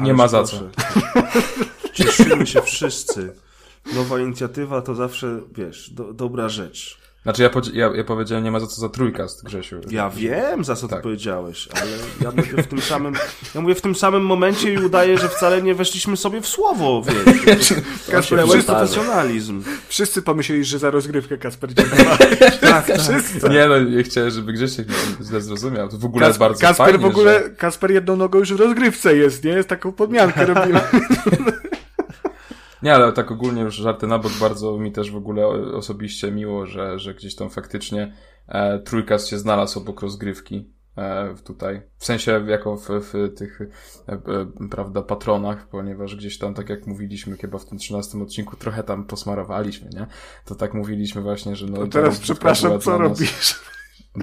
[0.00, 0.56] Nie ma za co.
[1.96, 3.32] Cieszymy się wszyscy.
[3.94, 6.98] Nowa inicjatywa to zawsze, wiesz, do, dobra rzecz.
[7.26, 9.80] Znaczy ja, ja, ja powiedziałem nie ma za co za trójkast, Grzesiu.
[9.90, 10.98] Ja wiem, za co tak.
[10.98, 11.90] ty powiedziałeś, ale
[12.20, 13.14] ja mówię w tym samym,
[13.54, 17.02] ja mówię w tym samym momencie i udaję, że wcale nie weszliśmy sobie w słowo,
[17.46, 17.74] wiesz.
[18.10, 19.62] Kasper, wszyscy, profesjonalizm.
[19.88, 22.16] Wszyscy pomyśleli, że za rozgrywkę Kasper dziękował.
[22.60, 22.98] tak, tak.
[22.98, 23.48] Wszyscy.
[23.48, 24.86] Nie no, nie chciałem, żeby Grzesiek
[25.22, 25.88] źle zrozumiał.
[25.88, 27.50] To w ogóle Kas jest bardzo Kasper fajnie, w ogóle, że...
[27.50, 29.50] Kasper jedną nogą już w rozgrywce jest, nie?
[29.50, 30.80] Jest taką podmiankę robimy.
[32.86, 36.66] Nie, ale tak ogólnie już żarty na bok, bardzo mi też w ogóle osobiście miło,
[36.66, 38.12] że, że gdzieś tam faktycznie
[38.48, 41.82] e, się znalazł obok rozgrywki e, tutaj.
[41.98, 46.86] W sensie jako w, w tych, e, e, prawda, patronach, ponieważ gdzieś tam, tak jak
[46.86, 50.06] mówiliśmy chyba w tym trzynastym odcinku, trochę tam posmarowaliśmy, nie?
[50.44, 51.76] To tak mówiliśmy właśnie, że no...
[51.76, 53.60] To teraz przepraszam, co robisz?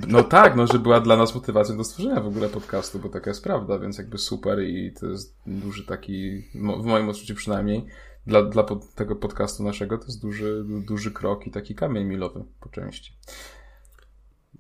[0.08, 3.30] No tak, no, że była dla nas motywacją do stworzenia w ogóle podcastu, bo taka
[3.30, 7.88] jest prawda, więc jakby super i to jest duży taki, w moim odczuciu przynajmniej,
[8.28, 12.44] dla, dla pod, tego podcastu naszego to jest duży, duży krok i taki kamień milowy
[12.60, 13.14] po części.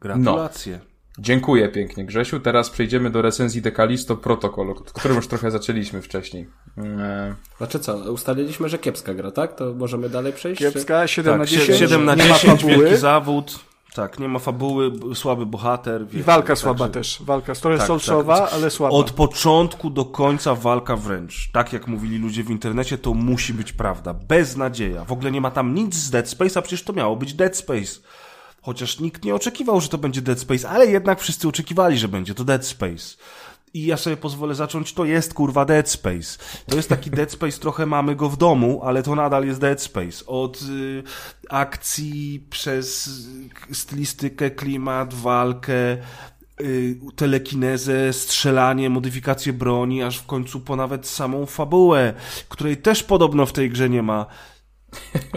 [0.01, 0.79] Gratulacje.
[0.83, 0.93] No.
[1.19, 2.39] Dziękuję pięknie, Grzesiu.
[2.39, 6.49] Teraz przejdziemy do recenzji Dekalisto Protocol, którym już trochę zaczęliśmy wcześniej.
[6.77, 7.33] Eee...
[7.57, 9.55] Znaczy co, ustaliliśmy, że kiepska gra, tak?
[9.55, 10.59] To możemy dalej przejść?
[10.59, 11.79] Kiepska, 7 tak, na 10.
[11.79, 13.59] 7 na 10, wielki zawód.
[13.93, 16.05] Tak, nie ma fabuły, słaby bohater.
[16.13, 17.17] I walka słaba też.
[17.21, 18.53] Walka trochę tak, solszowa, tak.
[18.53, 18.95] ale słaba.
[18.95, 21.49] Od początku do końca walka wręcz.
[21.51, 24.13] Tak jak mówili ludzie w internecie, to musi być prawda.
[24.13, 25.05] Bez nadzieja.
[25.05, 27.57] W ogóle nie ma tam nic z Dead Space, a przecież to miało być Dead
[27.57, 27.99] Space.
[28.61, 32.33] Chociaż nikt nie oczekiwał, że to będzie Dead Space, ale jednak wszyscy oczekiwali, że będzie
[32.33, 33.17] to Dead Space.
[33.73, 36.37] I ja sobie pozwolę zacząć, to jest kurwa Dead Space.
[36.67, 39.81] To jest taki Dead Space, trochę mamy go w domu, ale to nadal jest Dead
[39.81, 40.25] Space.
[40.25, 41.03] Od y,
[41.49, 43.09] akcji przez
[43.71, 45.97] stylistykę, klimat, walkę,
[46.61, 52.13] y, telekinezę, strzelanie, modyfikację broni, aż w końcu po nawet samą fabułę,
[52.49, 54.25] której też podobno w tej grze nie ma.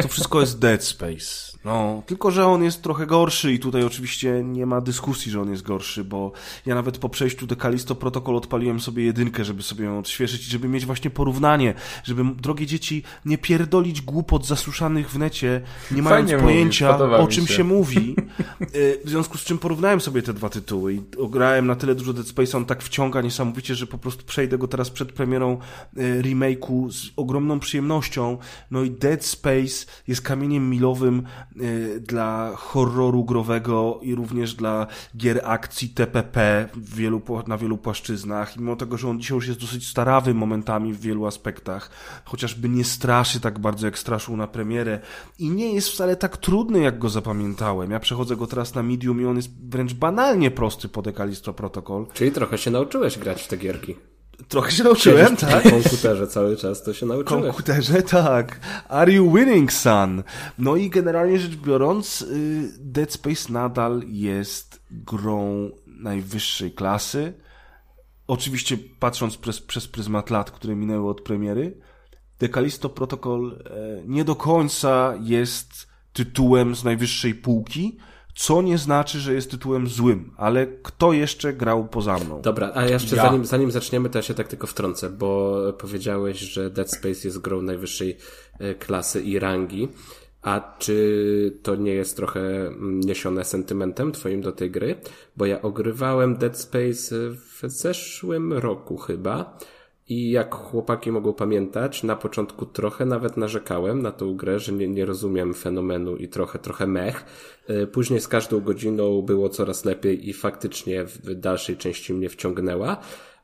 [0.03, 1.55] To wszystko jest Dead Space.
[1.67, 5.51] No, tylko że on jest trochę gorszy i tutaj oczywiście nie ma dyskusji, że on
[5.51, 6.33] jest gorszy, bo
[6.67, 10.51] ja nawet po przejściu do Kalisto Protocol odpaliłem sobie jedynkę, żeby sobie ją odświeżyć i
[10.51, 15.61] żeby mieć właśnie porównanie, żeby, drogie dzieci, nie pierdolić głupot zasuszanych w necie,
[15.91, 17.55] nie mając Fajnie pojęcia, mówisz, o czym się.
[17.55, 18.17] się mówi.
[18.75, 22.12] Y, w związku z czym porównałem sobie te dwa tytuły i ograłem na tyle dużo
[22.12, 25.59] Dead Space, on tak wciąga niesamowicie, że po prostu przejdę go teraz przed premierą
[25.97, 28.39] y, remake'u z ogromną przyjemnością.
[28.71, 31.23] No i Dead Space jest kamieniem milowym
[32.00, 34.86] dla horroru growego i również dla
[35.16, 38.57] gier akcji TPP wielu, na wielu płaszczyznach.
[38.57, 41.90] I mimo tego, że on dzisiaj już jest dosyć starawy momentami w wielu aspektach,
[42.24, 45.00] chociażby nie straszy tak bardzo jak straszył na premierę
[45.38, 47.90] i nie jest wcale tak trudny jak go zapamiętałem.
[47.90, 52.07] Ja przechodzę go teraz na medium i on jest wręcz banalnie prosty pod Ekalisto Protocol.
[52.14, 53.94] Czyli trochę się nauczyłeś grać w te gierki.
[54.49, 55.61] Trochę się nauczyłem, Siedzisz tak?
[55.61, 57.45] przy komputerze cały czas, to się nauczyłeś.
[57.45, 58.61] komputerze, tak.
[58.89, 60.22] Are you winning, son?
[60.59, 67.32] No i generalnie rzecz biorąc, y, Dead Space nadal jest grą najwyższej klasy.
[68.26, 71.76] Oczywiście patrząc przez, przez pryzmat lat, które minęły od premiery,
[72.39, 77.97] The Callisto Protocol e, nie do końca jest tytułem z najwyższej półki,
[78.37, 82.43] co nie znaczy, że jest tytułem złym, ale kto jeszcze grał poza mną?
[82.43, 83.22] Dobra, a jeszcze Ja.
[83.22, 87.39] zanim, zanim zaczniemy, to ja się tak tylko wtrącę, bo powiedziałeś, że Dead Space jest
[87.39, 88.16] grą najwyższej
[88.59, 89.89] e, klasy i rangi.
[90.43, 94.97] A czy to nie jest trochę mm, niesione sentymentem twoim do tej gry?
[95.37, 99.59] Bo ja ogrywałem Dead Space w zeszłym roku chyba.
[100.09, 104.88] I jak chłopaki mogą pamiętać, na początku trochę nawet narzekałem na tą grę, że nie,
[104.88, 107.24] nie rozumiem fenomenu i trochę, trochę mech.
[107.70, 112.96] Y, Później z każdą godziną było coraz lepiej i faktycznie w dalszej części mnie wciągnęła.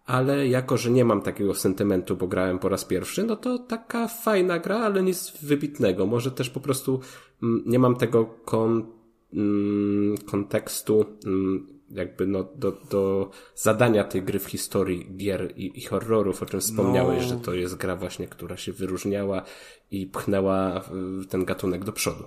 [0.06, 4.08] Ale jako, że nie mam takiego sentymentu, bo grałem po raz pierwszy, no to taka
[4.08, 6.06] fajna gra, ale nic wybitnego.
[6.06, 7.00] Może też po prostu
[7.42, 8.86] mm, nie mam tego kon,
[9.34, 15.84] mm, kontekstu mm, jakby no, do, do zadania tej gry w historii gier i, i
[15.84, 17.28] horrorów, o czym wspomniałeś, No.
[17.28, 19.42] że to jest gra właśnie, która się wyróżniała
[19.90, 20.80] i pchnęła
[21.28, 22.24] ten gatunek do przodu.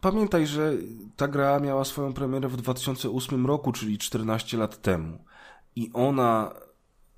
[0.00, 0.72] Pamiętaj, że
[1.16, 5.24] ta gra miała swoją premierę w 2008 roku, czyli 14 lat temu.
[5.76, 6.54] I ona,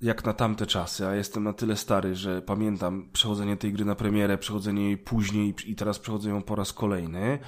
[0.01, 3.95] jak na tamte czasy, a jestem na tyle stary, że pamiętam przechodzenie tej gry na
[3.95, 7.39] premierę, przechodzenie jej później i teraz przechodzę ją po raz kolejny.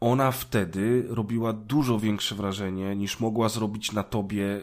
[0.00, 4.62] Ona wtedy robiła dużo większe wrażenie niż mogła zrobić na tobie,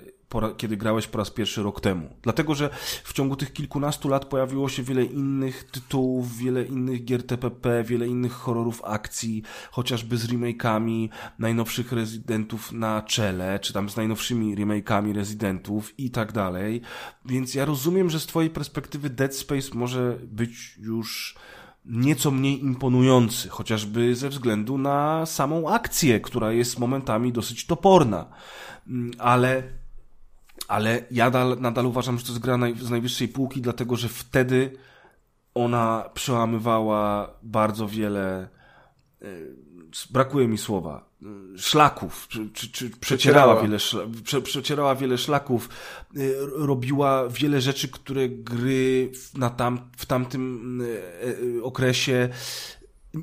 [0.58, 2.10] kiedy grałeś po raz pierwszy rok temu.
[2.22, 2.70] Dlatego, że
[3.04, 8.08] w ciągu tych kilkunastu lat pojawiło się wiele innych tytułów, wiele innych gier TPP, wiele
[8.08, 11.10] innych horrorów akcji, chociażby z remake'ami
[11.40, 16.82] najnowszych Residentów na czele, czy tam z najnowszymi remake'ami Residentów i tak dalej.
[17.26, 21.36] Więc ja rozumiem, że z twojej perspektywy Dead Space może być już
[21.86, 28.26] nieco mniej imponujący, chociażby ze względu na samą akcję, która jest momentami dosyć toporna.
[28.88, 29.64] Mm, Ale
[30.68, 34.78] ale ja nadal, uważam, że to jest gra z najwyższej półki, dlatego że wtedy
[35.54, 38.50] ona przełamywała bardzo wiele,
[39.22, 39.28] e,
[40.12, 41.10] brakuje mi słowa,
[41.58, 43.62] szlaków, czy, czy, czy przecierała, Przecierała.
[43.62, 45.70] wiele, szla, prze, przecierała wiele szlaków,
[46.16, 46.20] e,
[46.52, 52.30] robiła wiele rzeczy, które gry w, na tam, w tamtym e, e, okresie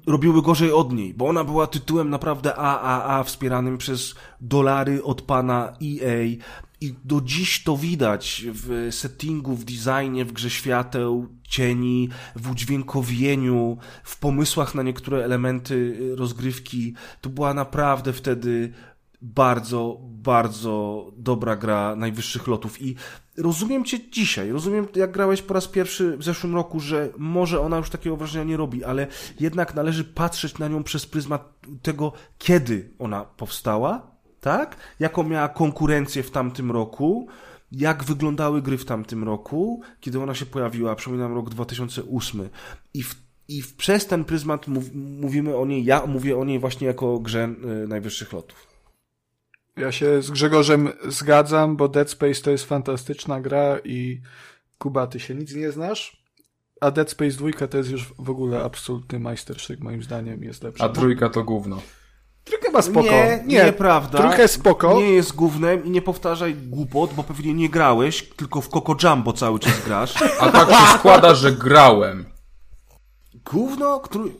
[0.06, 5.72] robiły gorzej od niej, bo ona była tytułem naprawdę AAA wspieranym przez dolary od pana
[5.82, 6.36] EA
[6.82, 13.76] i do dziś to widać w settingu, w designie, w grze świateł, cieni, w udźwiękowieniu,
[14.04, 16.94] w pomysłach na niektóre elementy y, rozgrywki.
[17.20, 18.72] To była naprawdę wtedy
[19.22, 22.96] bardzo, bardzo dobra gra najwyższych lotów i
[23.36, 27.76] rozumiem cię dzisiaj, rozumiem jak grałeś po raz pierwszy w zeszłym roku, że może ona
[27.76, 29.06] już takiego wrażenia nie robi, ale
[29.40, 34.11] jednak należy patrzeć na nią przez pryzmat tego, kiedy ona powstała,
[34.42, 34.76] tak?
[35.00, 37.26] Jaką miała konkurencję w tamtym roku,
[37.72, 42.48] jak wyglądały gry w tamtym roku, kiedy ona się pojawiła, przypominam rok 2008
[42.94, 46.58] i w i w, przez ten pryzmat mów, mówimy o niej, ja mówię o niej
[46.58, 48.66] właśnie jako grze y, najwyższych lotów.
[49.76, 54.20] Ja się z Grzegorzem zgadzam, bo Dead Space to jest fantastyczna gra i
[54.78, 56.22] Kuba, ty się nic nie znasz,
[56.80, 60.84] a Dead Space 2 to jest już w ogóle absolutny majsterszyk, moim zdaniem jest lepszy.
[60.84, 61.82] A trójka to gówno.
[62.44, 63.02] Trójka ma spoko.
[63.10, 64.18] Nie, nie, nieprawda.
[64.18, 64.94] Trójka jest spoko.
[64.94, 69.32] Nie jest gównem i nie powtarzaj głupot, bo pewnie nie grałeś, tylko w Coco Jumbo
[69.32, 70.14] cały czas grasz.
[70.40, 72.24] A tak się składa, że grałem.
[73.52, 73.98] Gówno?
[73.98, 74.32] Trój...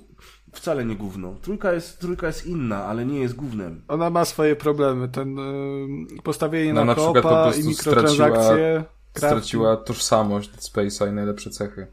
[0.52, 1.34] Wcale nie gówno.
[1.42, 3.82] Trójka jest, trójka jest inna, ale nie jest gównem.
[3.88, 5.08] Ona ma swoje problemy.
[5.08, 8.84] Ten y, postawienie No, na, na prostu i mikrotransakcje.
[9.12, 9.32] crafting.
[9.42, 11.86] Straciła tożsamość Space'a i najlepsze cechy.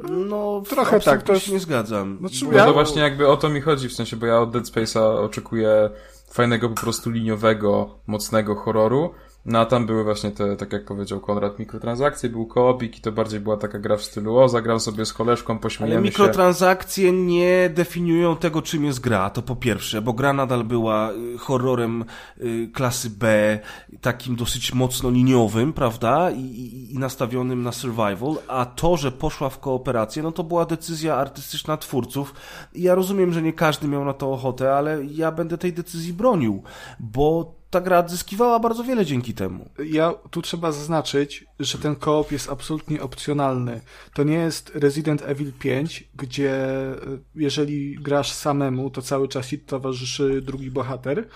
[0.00, 2.16] No, Trochę tak, to się nie zgadzam.
[2.20, 4.40] Znaczy, Bo- No Ja- to właśnie jakby o to mi chodzi, w sensie, bo ja
[4.40, 5.90] od Dead Space'a oczekuję
[6.30, 9.14] fajnego po prostu liniowego, mocnego horroru,
[9.46, 13.12] No a tam były właśnie te, tak jak powiedział Konrad, mikrotransakcje, był koopik i to
[13.12, 17.12] bardziej była taka gra w stylu o, zagram sobie z koleżką, pośmiejemy Ale mikrotransakcje się.
[17.12, 22.04] nie definiują tego, czym jest gra, to po pierwsze, bo gra nadal była y, horrorem
[22.40, 23.58] y, klasy B,
[24.00, 29.48] takim dosyć mocno liniowym, prawda, I, i, i nastawionym na survival, a to, że poszła
[29.48, 32.34] w kooperację, no to była decyzja artystyczna twórców
[32.74, 36.12] i ja rozumiem, że nie każdy miał na to ochotę, ale ja będę tej decyzji
[36.12, 36.62] bronił,
[37.00, 39.68] bo ta gra odzyskiwała bardzo wiele dzięki temu.
[39.84, 43.80] Ja tu trzeba zaznaczyć, że ten koop jest absolutnie opcjonalny.
[44.14, 46.96] To nie jest Resident Evil 5, gdzie e,
[47.34, 51.28] jeżeli grasz samemu, to cały czas ci towarzyszy drugi bohater.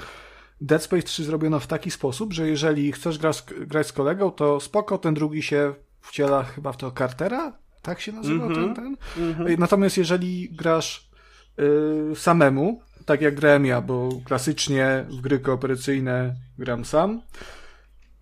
[0.60, 4.60] Dead Space 3 zrobiono w taki sposób, że jeżeli chcesz grać, grać z kolegą, to
[4.60, 7.52] spoko, ten drugi się wciela chyba w to Cartera?
[7.82, 8.74] Tak się nazywa mm -hmm.
[8.74, 8.74] ten?
[8.74, 8.96] ten?
[9.16, 9.58] Mm -hmm.
[9.58, 11.10] Natomiast jeżeli grasz
[11.58, 17.22] yy, samemu, tak jak grałem ja, bo klasycznie w gry kooperacyjne gram sam,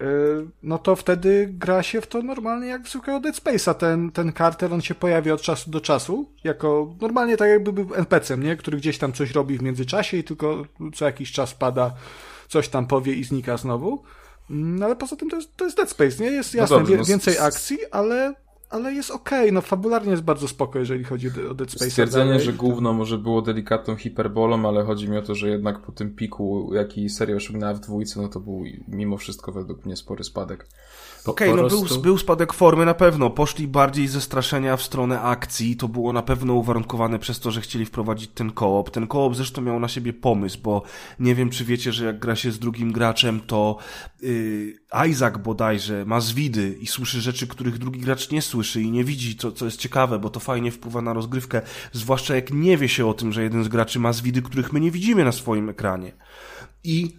[0.03, 0.07] y,
[0.63, 3.75] no to wtedy gra się w to normalnie jak w zwykłego Dead Space'a.
[3.75, 7.95] Ten, ten kartel, on się pojawia od czasu do czasu, jako normalnie tak jakby był
[7.95, 8.57] NPC-em, nie?
[8.57, 11.95] Który gdzieś tam coś robi w międzyczasie i tylko co jakiś czas pada,
[12.49, 14.03] coś tam powie i znika znowu.
[14.51, 16.31] No ale poza tym to jest, to jest Dead Space, nie?
[16.31, 18.35] Jest no jasne, no dobrze, no więcej akcji, ale
[18.71, 19.53] ale jest okej, okay.
[19.53, 21.91] no fabularnie jest bardzo spoko, jeżeli chodzi o Dead Space.
[21.91, 25.93] Stwierdzenie, że główno może było delikatną hiperbolą, ale chodzi mi o to, że jednak po
[25.93, 30.25] tym piku, jaki seria osiągnęła w dwójce, no to był mimo wszystko według mnie spory
[30.25, 30.67] spadek.
[31.27, 31.95] Okej, okay, no prostu...
[31.95, 33.31] był, był spadek formy na pewno.
[33.31, 35.77] Poszli bardziej ze straszenia w stronę akcji.
[35.77, 38.91] To było na pewno uwarunkowane przez to, że chcieli wprowadzić ten koop.
[38.91, 40.83] Ten koop zresztą miał na siebie pomysł, bo
[41.21, 43.77] nie wiem, czy wiecie, że jak gra się z drugim graczem, to
[44.23, 44.75] yy,
[45.11, 49.37] Isaac bodajże ma zwidy i słyszy rzeczy, których drugi gracz nie słyszy i nie widzi,
[49.37, 51.63] co, co jest ciekawe, bo to fajnie wpływa na rozgrywkę,
[51.93, 54.81] zwłaszcza jak nie wie się o tym, że jeden z graczy ma zwidy, których my
[54.81, 56.13] nie widzimy na swoim ekranie.
[56.85, 57.17] I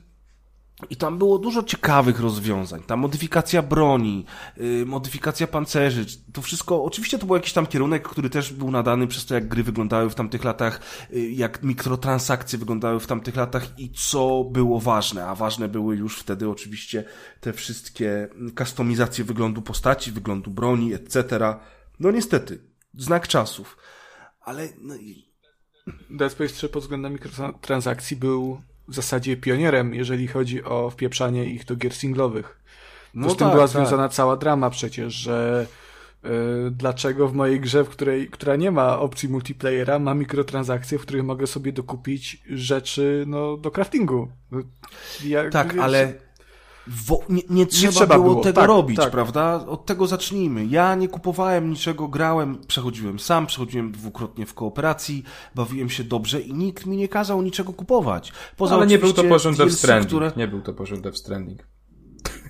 [0.90, 2.84] i tam było dużo ciekawych rozwiązań.
[2.84, 4.26] Ta modyfikacja broni,
[4.58, 9.08] yy, modyfikacja pancerzy, to wszystko, oczywiście to był jakiś tam kierunek, który też był nadany
[9.08, 13.80] przez to, jak gry wyglądały w tamtych latach, yy, jak mikrotransakcje wyglądały w tamtych latach
[13.80, 15.26] i co było ważne.
[15.26, 17.04] A ważne były już wtedy oczywiście
[17.42, 18.28] te wszystkie
[18.58, 21.56] kustomizacje wyglądu postaci, wyglądu broni, etc.
[22.00, 22.62] No niestety,
[22.94, 23.78] znak czasów.
[24.42, 24.70] Ale...
[24.82, 25.30] No i...
[26.10, 31.66] Dead Space 3 pod względem mikrotransakcji był w zasadzie pionierem, jeżeli chodzi o wpieprzanie ich
[31.66, 32.60] do gier singlowych.
[33.14, 33.72] No z tym tak, była tak.
[33.72, 35.66] związana cała drama przecież, że
[36.24, 36.30] yy,
[36.72, 41.24] dlaczego w mojej grze, w której, która nie ma opcji multiplayera, ma mikrotransakcje, w których
[41.24, 44.32] mogę sobie dokupić rzeczy no, do craftingu.
[45.24, 46.14] Ja, tak, wiesz, ale
[46.90, 49.12] wo, nie, nie, trzeba, nie trzeba było, było, tego tak, robić, tak.
[49.12, 49.66] prawda?
[49.68, 50.66] Od tego zacznijmy.
[50.66, 55.24] Ja nie kupowałem niczego, grałem, przechodziłem sam, przechodziłem dwukrotnie w kooperacji,
[55.56, 58.34] bawiłem się dobrze i nikt mi nie kazał niczego kupować.
[58.58, 60.08] Poza Ale nie był to poziom Death Stranding.
[60.08, 60.32] Które...
[60.38, 61.64] Nie był to poziom Death Stranding.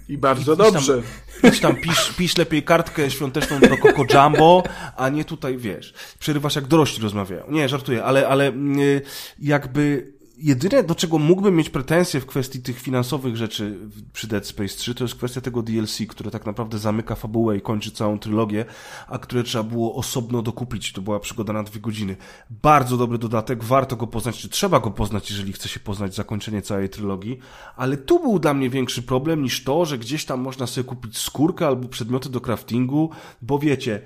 [0.10, 1.02] I bardzo dobrze.
[1.42, 4.64] Tam, tam pisz, pisz lepiej kartkę świąteczną do Coco Jumbo,
[4.98, 7.44] a nie tutaj, wiesz, przerywasz jak dorośli rozmawiają.
[7.50, 9.02] Nie, żartuję, ale, ale y,
[9.40, 13.78] jakby jedyne, do czego mógłbym mieć pretensje w kwestii tych finansowych rzeczy
[14.14, 17.62] przy Dead Space 3, to jest kwestia tego DLC, które tak naprawdę zamyka fabułę i
[17.62, 18.66] kończy całą trylogię,
[19.08, 20.94] a które trzeba było osobno dokupić.
[20.94, 22.16] To była przygoda na dwie godziny.
[22.50, 26.62] Bardzo dobry dodatek, warto go poznać, czy trzeba go poznać, jeżeli chce się poznać zakończenie
[26.62, 27.40] całej trylogii,
[27.76, 31.18] ale tu był dla mnie większy problem niż to, że gdzieś tam można sobie kupić
[31.18, 33.10] skórkę albo przedmioty do craftingu,
[33.42, 34.02] bo wiecie,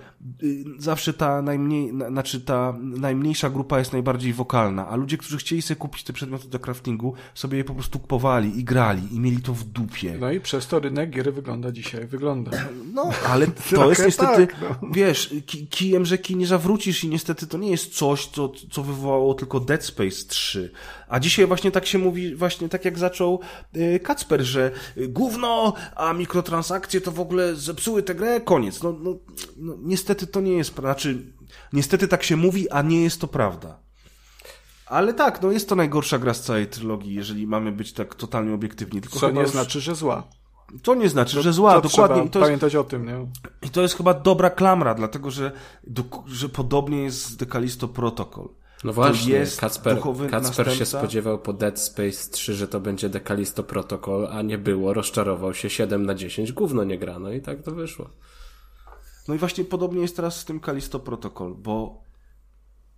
[0.78, 5.76] zawsze ta najmniej, znaczy ta najmniejsza grupa jest najbardziej wokalna, a ludzie, którzy chcieli sobie
[5.76, 9.54] kupić te przedmioty do craftingu, sobie je po prostu kupowali i grali i mieli to
[9.54, 10.18] w dupie.
[10.20, 12.52] No i przez to rynek gier wygląda dzisiaj, wygląda.
[12.94, 14.90] No, ale to jest niestety, tak, no.
[14.92, 15.36] wiesz,
[15.70, 19.84] kijem rzeki nie zawrócisz i niestety to nie jest coś, co, co wywołało tylko Dead
[19.84, 20.72] Space 3.
[21.08, 23.40] A dzisiaj właśnie tak się mówi, właśnie tak jak zaczął
[23.74, 28.84] yy, Kacper, że yy, gówno, a mikrotransakcje to w ogóle zepsuły tę grę, koniec.
[28.84, 29.18] No, no,
[29.58, 31.34] no niestety to nie jest, znaczy,
[31.74, 33.80] niestety tak się mówi, a nie jest to prawda.
[34.86, 38.54] Ale tak, no jest to najgorsza gra z całej trylogii, jeżeli mamy być tak totalnie
[38.54, 39.02] obiektywni.
[39.02, 39.50] Tylko Co nie już...
[39.50, 40.24] znaczy, że zła.
[40.84, 42.16] To nie znaczy, to, że zła, to dokładnie.
[42.16, 43.28] To jest, pamiętać o tym, nie?
[43.62, 45.52] I to jest chyba dobra klamra, dlatego że,
[46.28, 48.50] że podobnie jest z Decalisto Protocol.
[48.84, 49.98] No właśnie, Kacper,
[50.32, 54.94] Kacper się spodziewał po Dead Space 3, że to będzie Decalisto Protocol, a nie było,
[54.94, 58.10] rozczarował się 7 na 10, gówno nie grano i tak to wyszło.
[59.28, 62.04] No i właśnie podobnie jest teraz z tym Kalisto Protocol, bo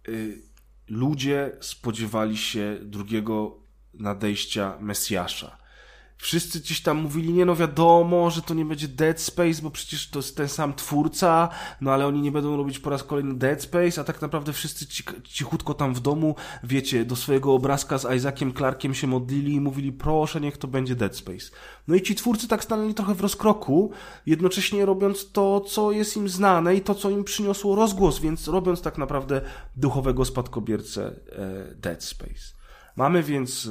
[0.08, 0.42] yy,
[0.88, 3.58] ludzie spodziewali się drugiego
[3.94, 5.58] nadejścia Mesjasza.
[6.26, 10.10] Wszyscy gdzieś tam mówili, nie no wiadomo, że to nie będzie Dead Space, bo przecież
[10.10, 11.50] to jest ten sam twórca,
[11.82, 14.86] no ale oni nie będą robić po raz kolejny Dead Space, a tak naprawdę wszyscy
[15.24, 19.92] cichutko tam w domu, wiecie, do swojego obrazka z Isaaciem Clarkiem się modlili i mówili,
[19.92, 21.46] proszę, niech to będzie Dead Space.
[21.88, 23.92] No i ci twórcy tak stanęli trochę w rozkroku,
[24.26, 28.82] jednocześnie robiąc to, co jest im znane i to, co im przyniosło rozgłos, więc robiąc
[28.82, 29.42] tak naprawdę
[29.76, 32.56] duchowego spadkobiercę e, Dead Space.
[32.96, 33.70] Mamy więc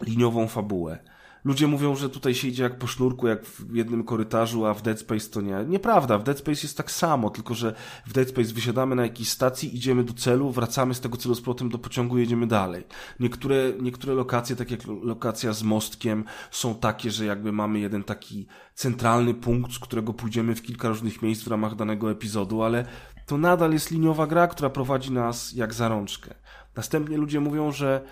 [0.00, 1.11] liniową fabułę.
[1.44, 4.82] Ludzie mówią, że tutaj się idzie jak po sznurku, jak w jednym korytarzu, a w
[4.82, 5.64] Dead Space to nie.
[5.68, 7.74] Nieprawda, w Dead Space jest tak samo, tylko że
[8.06, 11.40] w Dead Space wysiadamy na jakiejś stacji, idziemy do celu, wracamy z tego celu z
[11.40, 12.84] powrotem do pociągu, jedziemy dalej.
[13.20, 18.46] Niektóre, niektóre lokacje, tak jak lokacja z mostkiem, są takie, że jakby mamy jeden taki
[18.74, 22.84] centralny punkt, z którego pójdziemy w kilka różnych miejsc w ramach danego epizodu, ale
[23.26, 26.34] to nadal jest liniowa gra, która prowadzi nas jak za rączkę.
[26.76, 28.04] Następnie ludzie mówią, że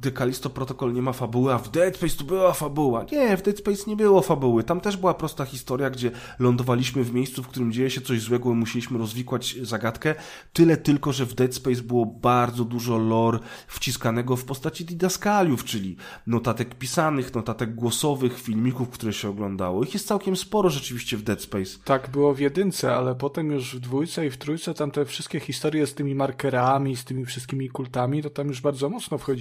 [0.00, 3.04] The Callisto Protocol nie ma fabuły, a w Dead Space to była fabuła.
[3.12, 4.64] Nie, w Dead Space nie było fabuły.
[4.64, 8.52] Tam też była prosta historia, gdzie lądowaliśmy w miejscu, w którym dzieje się coś złego
[8.52, 10.14] i musieliśmy rozwikłać zagadkę.
[10.52, 13.38] Tyle tylko, że w Dead Space było bardzo dużo lore
[13.68, 15.96] wciskanego w postaci didaskaliów, czyli
[16.26, 19.84] notatek pisanych, notatek głosowych, filmików, które się oglądało.
[19.84, 21.78] Ich jest całkiem sporo rzeczywiście w Dead Space.
[21.84, 25.40] Tak było w jedynce, ale potem już w dwójce i w trójce tam te wszystkie
[25.40, 29.33] historie z tymi markerami, z tymi wszystkimi kultami, to tam już bardzo mocno wchodzi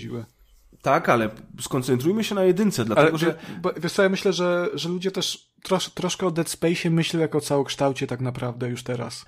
[0.82, 1.30] Tak, ale
[1.62, 3.38] skoncentrujmy się na jedynce, dlatego ale, że...
[3.78, 7.42] Wiesz co, ja myślę, że, że ludzie też trosz, troszkę o Dead Space myślą jako
[7.42, 9.26] całokształcie tak naprawdę już teraz.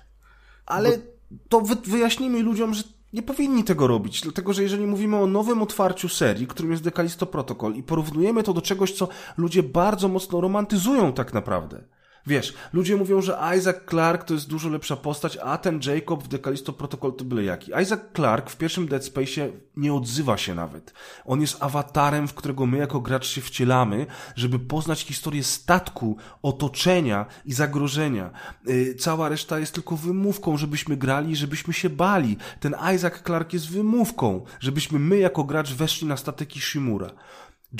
[0.66, 1.36] Ale Bo...
[1.48, 2.82] to wy, wyjaśnijmy ludziom, że
[3.12, 7.26] nie powinni tego robić, dlatego że jeżeli mówimy o nowym otwarciu serii, którym jest Decalisto
[7.26, 11.84] Protocol i porównujemy to do czegoś, co ludzie bardzo mocno romantyzują tak naprawdę,
[12.26, 16.28] Wiesz, ludzie mówią, że Isaac Clark to jest dużo lepsza postać, a ten Jacob w
[16.28, 17.72] Decalisto Protocol to byle jaki.
[17.82, 20.92] Isaac Clark w pierwszym Dead Space nie odzywa się nawet.
[21.24, 27.26] On jest awatarem, w którego my jako gracz się wcielamy, żeby poznać historię statku, otoczenia
[27.44, 28.30] i zagrożenia.
[28.66, 32.36] Yy, cała reszta jest tylko wymówką, żebyśmy grali, żebyśmy się bali.
[32.60, 37.10] Ten Isaac Clark jest wymówką, żebyśmy my jako gracz weszli na statek Ishimura.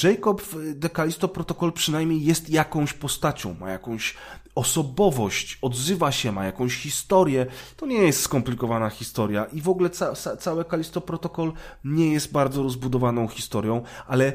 [0.02, 4.14] Jacob w Dekalisto Protocol przynajmniej jest jakąś postacią, ma jakąś
[4.54, 7.46] osobowość, odzywa się, ma jakąś historię.
[7.76, 11.52] To nie jest skomplikowana historia i w ogóle ca całe Kalisto Protocol
[11.84, 14.32] nie jest bardzo rozbudowaną historią, ale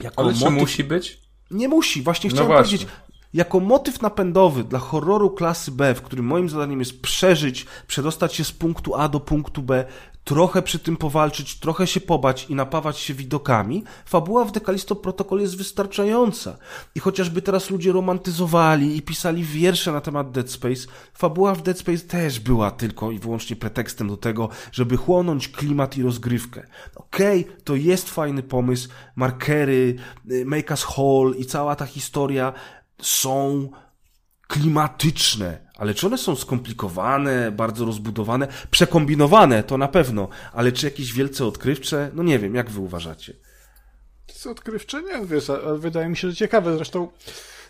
[0.00, 0.50] jako ale motyw...
[0.50, 1.20] musi być?
[1.50, 2.78] Nie musi, właśnie no chciałem no właśnie.
[2.78, 2.96] powiedzieć.
[3.34, 8.44] Jako motyw napędowy dla horroru klasy B, w którym moim zadaniem jest przeżyć, przedostać się
[8.44, 9.84] z punktu A do punktu B,
[10.28, 15.40] trochę przy tym powalczyć, trochę się pobać i napawać się widokami, fabuła w Dekalisto Protocol
[15.40, 16.56] jest wystarczająca.
[16.94, 21.78] I chociażby teraz ludzie romantyzowali i pisali wiersze na temat Dead Space, fabuła w Dead
[21.78, 26.66] Space też była tylko i wyłącznie pretekstem do tego, żeby chłonąć klimat i rozgrywkę.
[26.94, 29.96] Okej, okay, to jest fajny pomysł, markery,
[30.30, 32.52] y, Make Us Whole i cała ta historia
[33.02, 33.68] są
[34.48, 41.12] klimatyczne, ale czy one są skomplikowane, bardzo rozbudowane, przekombinowane, to na pewno, ale czy jakieś
[41.12, 42.10] wielce odkrywcze?
[42.14, 43.32] No nie wiem, jak wy uważacie?
[44.26, 45.02] To jest odkrywcze?
[45.02, 46.76] Nie, wiesz, wydaje mi się, że ciekawe.
[46.76, 47.08] Zresztą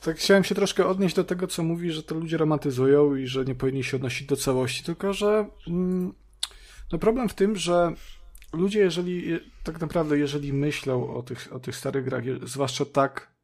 [0.05, 3.45] tak chciałem się troszkę odnieść do tego, co mówi, że to ludzie romantyzują i że
[3.45, 6.15] nie powinni się odnosić do całości, tylko że mm,
[6.93, 7.93] no problem w tym, że
[8.53, 13.38] ludzie, jeżeli tak naprawdę, jeżeli myślą o tych, o tych starych grach, zwłaszcza tak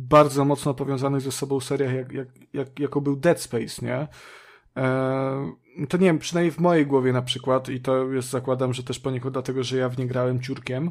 [0.00, 4.08] bardzo mocno powiązanych ze sobą seriach, jak, jak, jak, jako był Dead Space, nie?
[4.76, 8.82] E, to nie wiem, przynajmniej w mojej głowie na przykład, i to jest, zakładam, że
[8.82, 10.90] też poniekąd dlatego, że ja w nie grałem ciurkiem,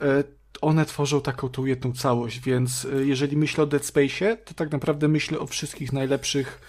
[0.00, 0.24] e,
[0.60, 4.72] one tworzą taką tą jedną całość, więc e, jeżeli myślę o Dead Space, to tak
[4.72, 6.60] naprawdę myślę o wszystkich najlepszych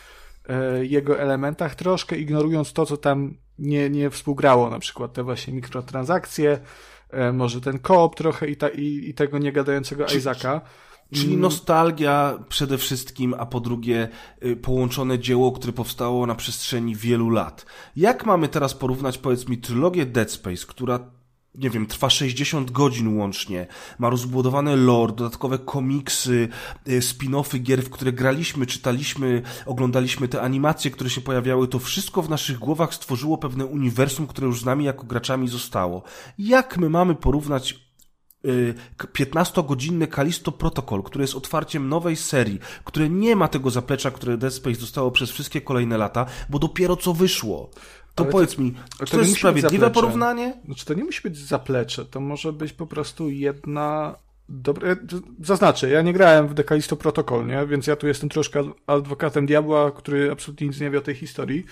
[0.49, 5.53] e, jego elementach, troszkę ignorując to, co tam nie, nie współgrało, na przykład te właśnie
[5.53, 6.59] mikrotransakcje,
[7.09, 10.61] e, może ten koop trochę i, ta, i, i tego niegadającego Isaaca.
[11.13, 11.39] Czyli mm.
[11.39, 14.09] nostalgia przede wszystkim, a po drugie
[14.45, 17.65] y, połączone dzieło, które powstało na przestrzeni wielu lat.
[17.95, 20.99] Jak mamy teraz porównać, powiedz mi, trylogię Dead Space, która
[21.57, 23.67] nie wiem, trwa 60 godzin łącznie,
[23.99, 26.49] ma rozbudowane lore, dodatkowe komiksy,
[26.88, 32.21] y, spin-offy gier, w które graliśmy, czytaliśmy, oglądaliśmy te animacje, które się pojawiały, to wszystko
[32.21, 36.03] w naszych głowach stworzyło pewne uniwersum, które już z nami jako graczami zostało.
[36.38, 37.86] Jak my mamy porównać
[38.99, 44.53] 15-godzinny Kalisto Protocol, który jest otwarciem nowej serii, które nie ma tego zaplecza, które Dead
[44.53, 47.69] Space dostało przez wszystkie kolejne lata, bo dopiero co wyszło.
[48.15, 50.53] To Ale powiedz to, mi, czy to, to jest sprawiedliwe porównanie?
[50.65, 54.15] Znaczy to nie musi być zaplecze, to może być po prostu jedna
[54.49, 54.95] Dobre,
[55.44, 57.65] zaznaczę, ja nie grałem w Dekalisto Protocol, nie?
[57.65, 61.65] więc ja tu jestem troszkę adwokatem diabła, który absolutnie nic nie wie o tej historii.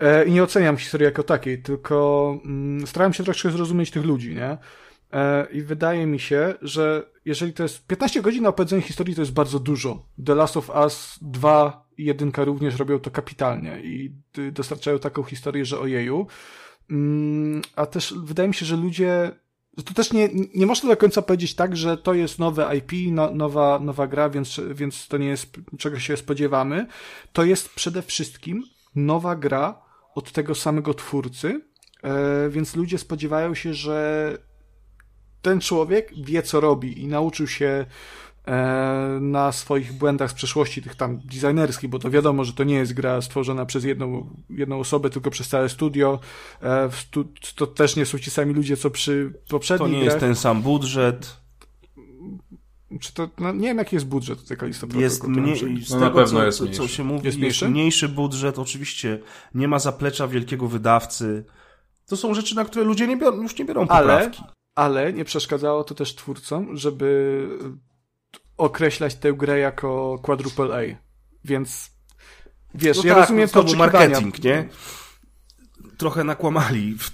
[0.00, 4.34] E, I nie oceniam historii jako takiej, tylko mm, starałem się troszkę zrozumieć tych ludzi,
[4.34, 4.58] nie?
[5.14, 9.22] E, I wydaje mi się, że jeżeli to jest 15 godzin na opowiedzenie historii, to
[9.22, 10.06] jest bardzo dużo.
[10.26, 14.12] The Last of Us 2 i 1 również robią to kapitalnie i
[14.52, 16.26] dostarczają taką historię, że ojeju.
[16.90, 19.32] Mm, a też wydaje mi się, że ludzie
[19.84, 23.30] to też nie, nie można do końca powiedzieć tak, że to jest nowe IP, no,
[23.30, 26.86] nowa, nowa gra, więc, więc to nie jest czego się spodziewamy.
[27.32, 28.62] To jest przede wszystkim
[28.94, 29.82] nowa gra
[30.14, 31.60] od tego samego twórcy,
[32.02, 34.38] e, więc ludzie spodziewają się, że
[35.44, 37.86] ten człowiek wie, co robi i nauczył się
[38.46, 42.74] e, na swoich błędach z przeszłości, tych tam designerskich, bo to wiadomo, że to nie
[42.74, 46.18] jest gra stworzona przez jedną, jedną osobę, tylko przez całe studio.
[46.62, 46.88] E,
[47.56, 50.04] to też nie są ci sami ludzie, co przy poprzednich To nie grach.
[50.14, 51.36] jest ten sam budżet.
[53.00, 55.00] Czy to, no, nie wiem, jaki jest budżet tego listopada.
[55.00, 56.82] Jest mniej, z no tego, na pewno co, jest co, mniejszy.
[56.82, 57.68] co się mówi, Jest jest, mniejszy?
[57.68, 59.18] mniejszy budżet, oczywiście
[59.54, 61.44] nie ma zaplecza wielkiego wydawcy.
[62.06, 64.38] To są rzeczy, na które ludzie nie biorą, już nie biorą poprawki.
[64.42, 64.54] ale
[65.14, 67.48] nie przeszkadzało to też twórcom, żeby
[68.56, 70.96] określać tę grę jako quadruple A.
[71.44, 71.90] Więc
[72.74, 73.92] wiesz, No ja tak, rozumiem no to oczekiwania.
[73.92, 74.68] marketing, nie?
[75.98, 77.10] Trochę nakłamali, w,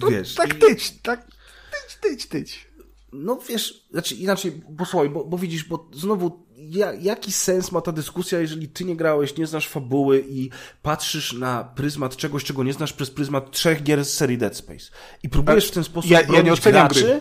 [0.00, 0.34] No, wiesz.
[0.34, 2.68] tak tyć, tak tyć, tyć, tyć.
[3.12, 7.80] No wiesz, znaczy inaczej, bo słuchaj, bo, bo widzisz, bo znowu, ja, jaki sens ma
[7.80, 10.50] ta dyskusja, jeżeli ty nie grałeś, nie znasz fabuły i
[10.82, 14.84] patrzysz na pryzmat czegoś, czego nie znasz przez pryzmat trzech gier z serii Dead Space
[15.22, 17.02] i próbujesz w ten sposób ja- ja nie oceniam graczy?
[17.04, 17.20] gry.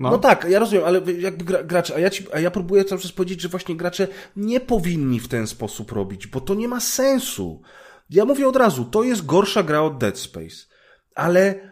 [0.00, 0.10] No.
[0.10, 0.18] No.
[0.18, 3.12] tak, ja rozumiem, ale jakby gra, gracze, a ja, ci, a ja próbuję cały czas
[3.12, 7.62] powiedzieć, że właśnie gracze nie powinni w ten sposób robić, bo to nie ma sensu.
[8.10, 10.56] Ja mówię od razu, to jest gorsza gra od Dead Space,
[11.14, 11.69] ale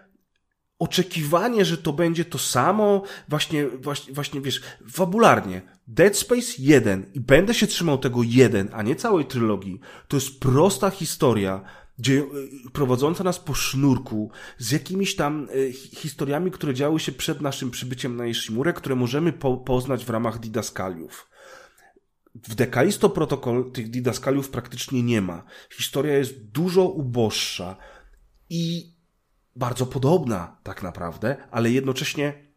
[0.78, 4.60] oczekiwanie, że to będzie to samo, właśnie, właśnie, właśnie wiesz,
[4.90, 5.62] fabularnie.
[5.86, 9.80] Dead Space 1 i będę się trzymał tego 1, a nie całej trylogii.
[10.08, 11.64] To jest prosta historia,
[11.98, 12.26] gdzie y,
[12.72, 18.16] prowadząca nas po sznurku z jakimiś tam hi- historiami, które działy się przed naszym przybyciem
[18.16, 21.28] na Ishimurę, które możemy po, poznać w ramach didaskaliów.
[22.34, 25.44] W Dekalisto Protocol tych didaskaliów praktycznie nie ma.
[25.76, 27.76] Historia jest dużo uboższa
[28.50, 28.92] i
[29.58, 32.48] bardzo podobna tak naprawdę, ale jednocześnie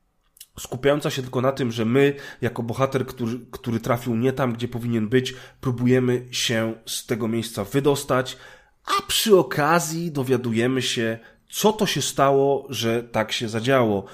[0.60, 4.68] skupiająca się tylko na tym, że my, jako bohater, który, który trafił nie tam, gdzie
[4.68, 8.38] powinien być, próbujemy się z tego miejsca wydostać,
[8.86, 11.20] a przy okazji dowiadujemy się,
[11.50, 14.06] co to się stało, że tak się zadziało.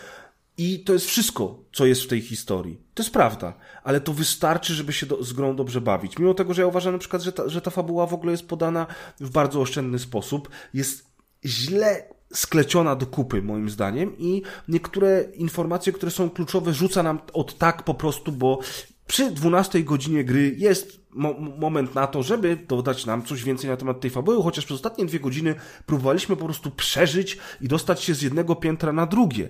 [0.57, 2.81] I to jest wszystko, co jest w tej historii.
[2.93, 3.53] To jest prawda,
[3.84, 6.19] ale to wystarczy, żeby się do, z grą dobrze bawić.
[6.19, 8.47] Mimo tego, że ja uważam na przykład, że ta, że ta fabuła w ogóle jest
[8.47, 8.88] podana
[9.19, 11.07] w bardzo oszczędny sposób, jest
[11.45, 17.58] źle skleciona do kupy, moim zdaniem, i niektóre informacje, które są kluczowe, rzuca nam od
[17.58, 18.60] tak po prostu, bo
[19.08, 23.78] przy 12 godzinie gry jest mo moment na to, żeby dodać nam coś więcej na
[23.78, 25.56] temat tej fabuły, chociaż przez ostatnie dwie godziny
[25.86, 29.49] próbowaliśmy po prostu przeżyć i dostać się z jednego piętra na drugie.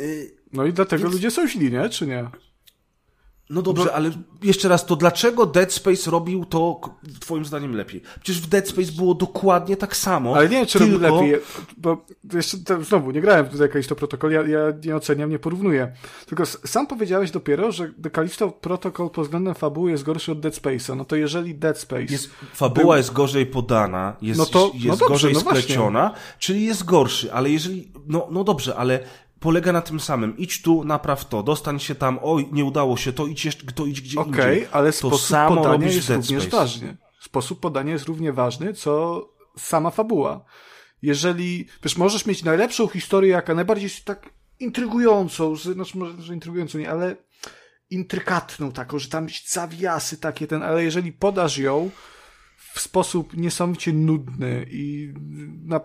[0.00, 1.88] Y, No i dlatego Więc- ludzie są źli, nie?
[1.88, 2.30] Czy nie?
[3.50, 4.10] No dobrze, ale
[4.42, 6.80] jeszcze raz, to dlaczego Dead Space robił to
[7.20, 8.02] twoim zdaniem lepiej?
[8.22, 10.36] Przecież w Dead Space było dokładnie tak samo.
[10.36, 10.98] Ale nie wiem, czy tylko...
[10.98, 11.40] lepiej,
[11.76, 15.92] bo jeszcze znowu, nie grałem w jakieś to protokol, ja, ja nie oceniam, nie porównuję.
[16.26, 20.54] Tylko sam powiedziałeś dopiero, że The Callisto Protocol pod względem fabuły jest gorszy od Dead
[20.54, 20.96] Space'a.
[20.96, 22.02] No to jeżeli Dead Space...
[22.02, 26.64] Jest, fabuła jest gorzej podana, jest, No to- jest no dobrze, gorzej no spleciona, czyli
[26.64, 29.00] jest gorszy, ale jeżeli, no, no dobrze, ale
[29.46, 30.36] polega na tym samym.
[30.36, 33.86] Idź tu, napraw to, dostań się tam, oj, nie udało się, to idź jeszcze, to
[33.86, 34.68] idź gdzie Okej, indziej.
[34.72, 36.56] ale to sposób samo podania jest również Space.
[36.56, 36.96] ważny.
[37.20, 39.22] Sposób podania jest równie ważny, co
[39.58, 40.44] sama fabuła.
[41.02, 46.90] Jeżeli, wiesz, możesz mieć najlepszą historię, jaka najbardziej tak intrygującą, znaczy może, że intrygującą nie,
[46.90, 47.16] ale
[47.90, 51.90] intrykatną taką, że tam zawiasy takie ten, ale jeżeli podasz ją
[52.72, 55.14] w sposób niesamowicie nudny i
[55.64, 55.80] na,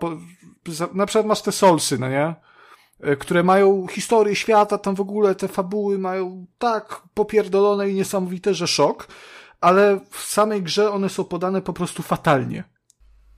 [0.93, 2.35] na przykład masz te solsy, no nie?
[3.01, 8.53] E, które mają historię świata, tam w ogóle te fabuły mają tak popierdolone i niesamowite,
[8.53, 9.07] że szok,
[9.61, 12.63] ale w samej grze one są podane po prostu fatalnie.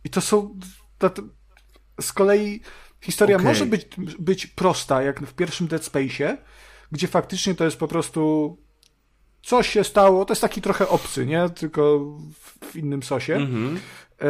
[0.03, 0.59] I to są...
[2.01, 2.61] Z kolei
[3.01, 3.47] historia Okej.
[3.47, 3.87] może być,
[4.19, 6.37] być prosta, jak w pierwszym Dead Space'ie,
[6.91, 8.57] gdzie faktycznie to jest po prostu
[9.43, 11.49] coś się stało, to jest taki trochę obcy, nie?
[11.49, 11.99] Tylko
[12.61, 13.35] w, innym sosie.
[13.35, 13.79] Mhm.
[14.21, 14.27] E,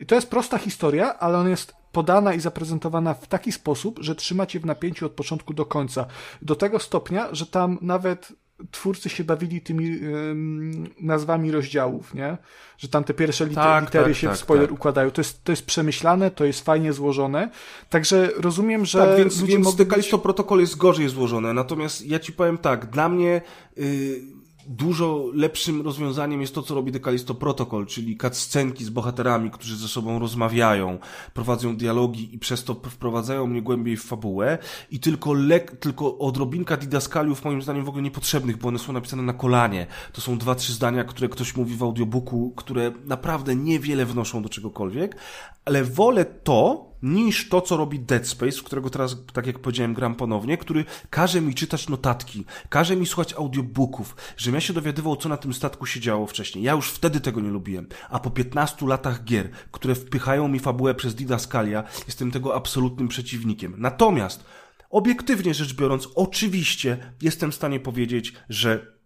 [0.00, 4.14] I to jest prosta historia, ale ona jest podana i zaprezentowana w taki sposób, że
[4.14, 6.06] trzyma cię w napięciu od początku do końca.
[6.42, 8.32] Do tego stopnia, że tam nawet
[8.70, 12.38] twórcy się bawili tymi ym, nazwami rozdziałów, nie?
[12.78, 14.74] Że tam te pierwsze liter, Tak, litery tak, się tak, w spoiler tak.
[14.78, 15.10] układają.
[15.10, 17.50] To jest, to jest przemyślane, to jest fajnie złożone.
[17.90, 22.18] Także rozumiem, że Tak, więc, ludzie więc The być- Protocol jest gorzej złożone, natomiast ja
[22.18, 23.40] ci powiem tak, dla mnie
[23.76, 29.76] yy, Dużo lepszym rozwiązaniem jest to, co robi Decalisto Protocol, czyli cutscenki z bohaterami, którzy
[29.76, 30.98] ze sobą rozmawiają,
[31.34, 34.58] prowadzą dialogi i przez to wprowadzają mnie głębiej w fabułę
[34.90, 39.22] i tylko, lek, tylko odrobinka didaskaliów moim zdaniem w ogóle niepotrzebnych, bo one są napisane
[39.22, 39.86] na kolanie.
[40.12, 44.48] To są dwa, trzy zdania, które ktoś mówi w audiobooku, które naprawdę niewiele wnoszą do
[44.48, 45.16] czegokolwiek,
[45.64, 50.14] ale wolę to, niż to, co robi Dead Space, którego teraz, tak jak powiedziałem, gram
[50.14, 55.28] ponownie, który każe mi czytać notatki, każe mi słuchać audiobooków, żebym ja się dowiadywał, co
[55.28, 56.64] na tym statku się działo wcześniej.
[56.64, 57.86] Ja już wtedy tego nie lubiłem.
[58.10, 63.74] A po 15 latach gier, które wpychają mi fabułę przez Didaskalia, jestem tego absolutnym przeciwnikiem.
[63.78, 64.44] Natomiast,
[64.90, 69.00] obiektywnie rzecz biorąc, oczywiście jestem w stanie powiedzieć, że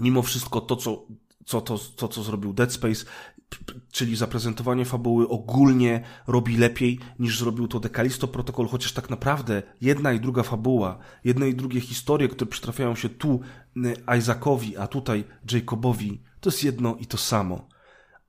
[0.00, 1.06] mimo wszystko to, co
[1.44, 3.04] co to, co zrobił Dead Space,
[3.92, 10.12] czyli zaprezentowanie fabuły ogólnie robi lepiej niż zrobił to Dekalisto Protocol, chociaż tak naprawdę jedna
[10.12, 13.40] i druga fabuła, jedne i drugie historie, które przytrafiają się tu
[14.18, 17.68] Isaacowi, a tutaj Jacobowi, to jest jedno i to samo.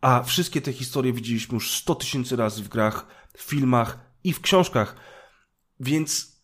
[0.02, 3.08] A wszystkie te historie widzieliśmy już 100 tysięcy razy w grach,
[3.38, 4.96] w filmach i w książkach.
[5.80, 6.42] Więc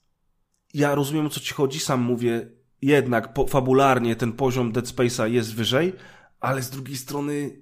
[0.74, 2.50] ja rozumiem o co ci chodzi, sam mówię,
[2.82, 5.94] jednak fabularnie ten poziom Dead Space'a jest wyżej,
[6.40, 7.62] ale z drugiej strony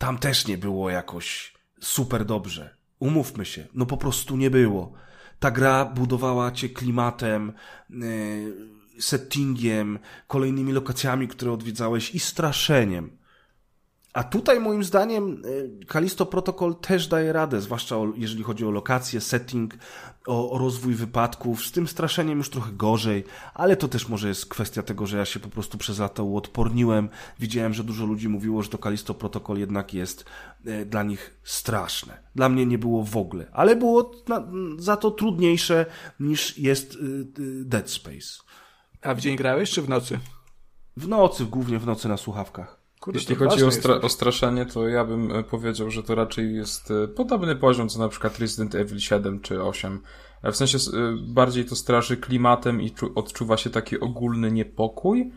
[0.00, 2.76] tam też nie było jakoś super dobrze.
[2.98, 4.92] Umówmy się, no po prostu nie było.
[5.38, 7.52] Ta gra budowała cię klimatem,
[7.90, 13.18] yy, settingiem, kolejnymi lokacjami, które odwiedzałeś i straszeniem.
[14.12, 15.42] A tutaj moim zdaniem
[15.86, 19.74] Kalisto Protocol też daje radę, zwłaszcza jeżeli chodzi o lokacje, setting,
[20.26, 21.66] o, o, rozwój wypadków.
[21.66, 23.24] Z tym straszeniem już trochę gorzej,
[23.54, 27.08] ale to też może jest kwestia tego, że ja się po prostu przez lata uodporniłem.
[27.38, 30.24] Widziałem, że dużo ludzi mówiło, że to Kalisto Protocol jednak jest
[30.66, 32.22] e, dla nich straszne.
[32.34, 34.46] Dla mnie nie było w ogóle, ale było na,
[34.78, 35.86] za to trudniejsze
[36.20, 36.96] niż jest e,
[37.64, 38.42] Dead Space.
[39.02, 40.18] A w dzień grałeś czy w nocy?
[40.96, 42.79] W nocy, głównie w nocy na słuchawkach.
[43.00, 46.54] Kurde, Jeśli chodzi o, stra o, straszenie, to ja bym e, powiedział, że to raczej
[46.54, 50.00] jest e, podobny poziom co na przykład Resident Evil 7 czy 8.
[50.42, 50.78] E, w sensie
[51.28, 55.32] bardziej to straży klimatem i odczuwa się taki ogólny niepokój,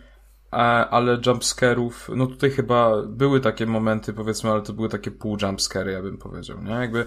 [0.89, 5.91] ale jumpscarów, no tutaj chyba były takie momenty, powiedzmy, ale to były takie pół jumpscary,
[5.91, 6.71] ja bym powiedział, nie?
[6.71, 7.05] Jakby...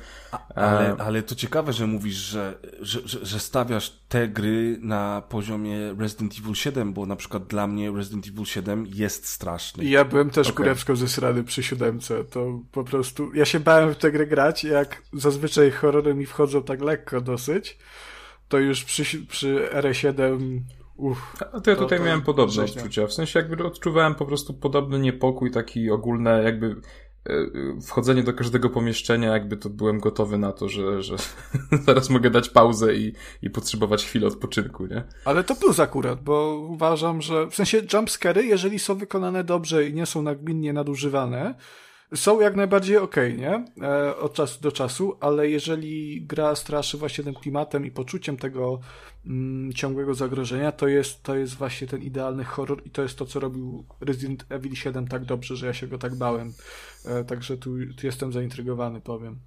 [0.54, 0.96] Ale, e...
[1.00, 6.34] ale to ciekawe, że mówisz, że, że, że, że stawiasz te gry na poziomie Resident
[6.38, 9.84] Evil 7, bo na przykład dla mnie Resident Evil 7 jest straszny.
[9.84, 10.56] Ja byłem też okay.
[10.56, 15.02] kurewsko zesrany przy siódemce, to po prostu, ja się bałem w tę grę grać, jak
[15.12, 17.78] zazwyczaj horrory mi wchodzą tak lekko dosyć,
[18.48, 20.60] to już przy, przy R7
[20.96, 23.06] Uff, to ja tutaj to, miałem podobne odczucia.
[23.06, 26.76] W sensie jakby odczuwałem po prostu podobny niepokój, taki ogólny, jakby
[27.26, 27.32] e,
[27.86, 31.16] wchodzenie do każdego pomieszczenia, jakby to byłem gotowy na to, że, że
[31.86, 33.12] zaraz mogę dać pauzę i,
[33.42, 35.04] i potrzebować chwili odpoczynku, nie?
[35.24, 39.94] Ale to plus akurat, bo uważam, że w sensie jumpscary, jeżeli są wykonane dobrze i
[39.94, 41.54] nie są nagminnie nadużywane,
[42.14, 43.86] są jak najbardziej okej, okay, nie?
[43.88, 48.80] E, od czasu do czasu, ale jeżeli gra straszy właśnie tym klimatem i poczuciem tego
[49.26, 53.26] mm, ciągłego zagrożenia, to jest, to jest właśnie ten idealny horror i to jest to,
[53.26, 56.52] co robił Resident Evil 7 tak dobrze, że ja się go tak bałem.
[57.04, 59.40] E, także tu, tu jestem zaintrygowany, powiem.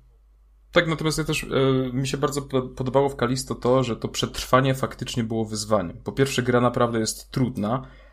[0.72, 1.48] Tak, natomiast ja też y,
[1.94, 2.42] mi się bardzo
[2.76, 5.98] podobało w Kalisto to, że to przetrwanie faktycznie było wyzwaniem.
[6.04, 8.09] Po pierwsze, gra naprawdę jest trudna, E,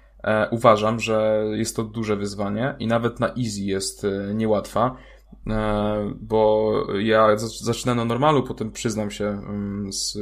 [0.51, 4.97] uważam, że jest to duże wyzwanie i nawet na easy jest e, niełatwa,
[5.47, 10.19] e, bo ja zaczynałem na normalu, potem przyznam się mm, z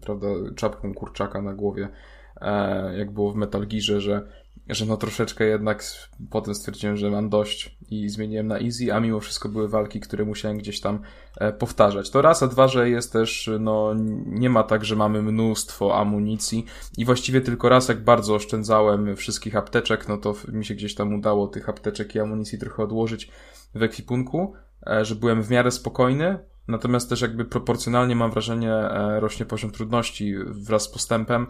[0.00, 0.26] prawda,
[0.56, 1.88] czapką kurczaka na głowie,
[2.96, 4.28] jak było w Metal Gearze, że
[4.68, 5.84] że no troszeczkę jednak
[6.30, 10.24] potem stwierdziłem, że mam dość i zmieniłem na easy, a mimo wszystko były walki, które
[10.24, 10.98] musiałem gdzieś tam
[11.36, 12.10] e, powtarzać.
[12.10, 13.94] To raz, a dwa, że jest też, no
[14.26, 16.64] nie ma tak, że mamy mnóstwo amunicji
[16.98, 21.14] i właściwie tylko raz, jak bardzo oszczędzałem wszystkich apteczek, no to mi się gdzieś tam
[21.14, 23.30] udało tych apteczek i amunicji trochę odłożyć
[23.74, 24.52] w ekwipunku,
[24.86, 26.38] e, że byłem w miarę spokojny,
[26.68, 31.46] Natomiast też jakby proporcjonalnie mam wrażenie e, rośnie poziom trudności wraz z postępem,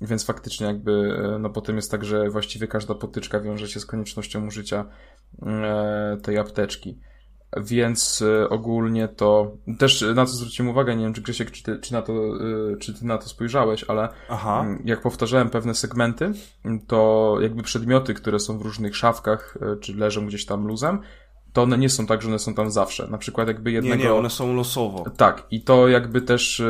[0.00, 0.92] więc faktycznie jakby
[1.34, 4.84] e, no potem jest tak, że właściwie każda potyczka wiąże się z koniecznością użycia
[5.42, 6.98] e, tej apteczki.
[7.56, 11.92] Więc ogólnie to też na to zwróciłem uwagę, nie wiem czy Grzesiek, czy ty, czy
[11.92, 12.12] na to,
[12.80, 14.60] czy ty na to spojrzałeś, ale Aha.
[14.60, 16.32] Mm, jak powtarzałem pewne segmenty,
[16.86, 21.00] to jakby przedmioty, które są w różnych szafkach, czy leżą gdzieś tam luzem,
[21.52, 23.08] to one nie są tak, że one są tam zawsze.
[23.08, 23.96] Na przykład jakby jednego...
[23.96, 25.04] Nie, nie, one są losowo.
[25.16, 26.62] Tak, i to jakby też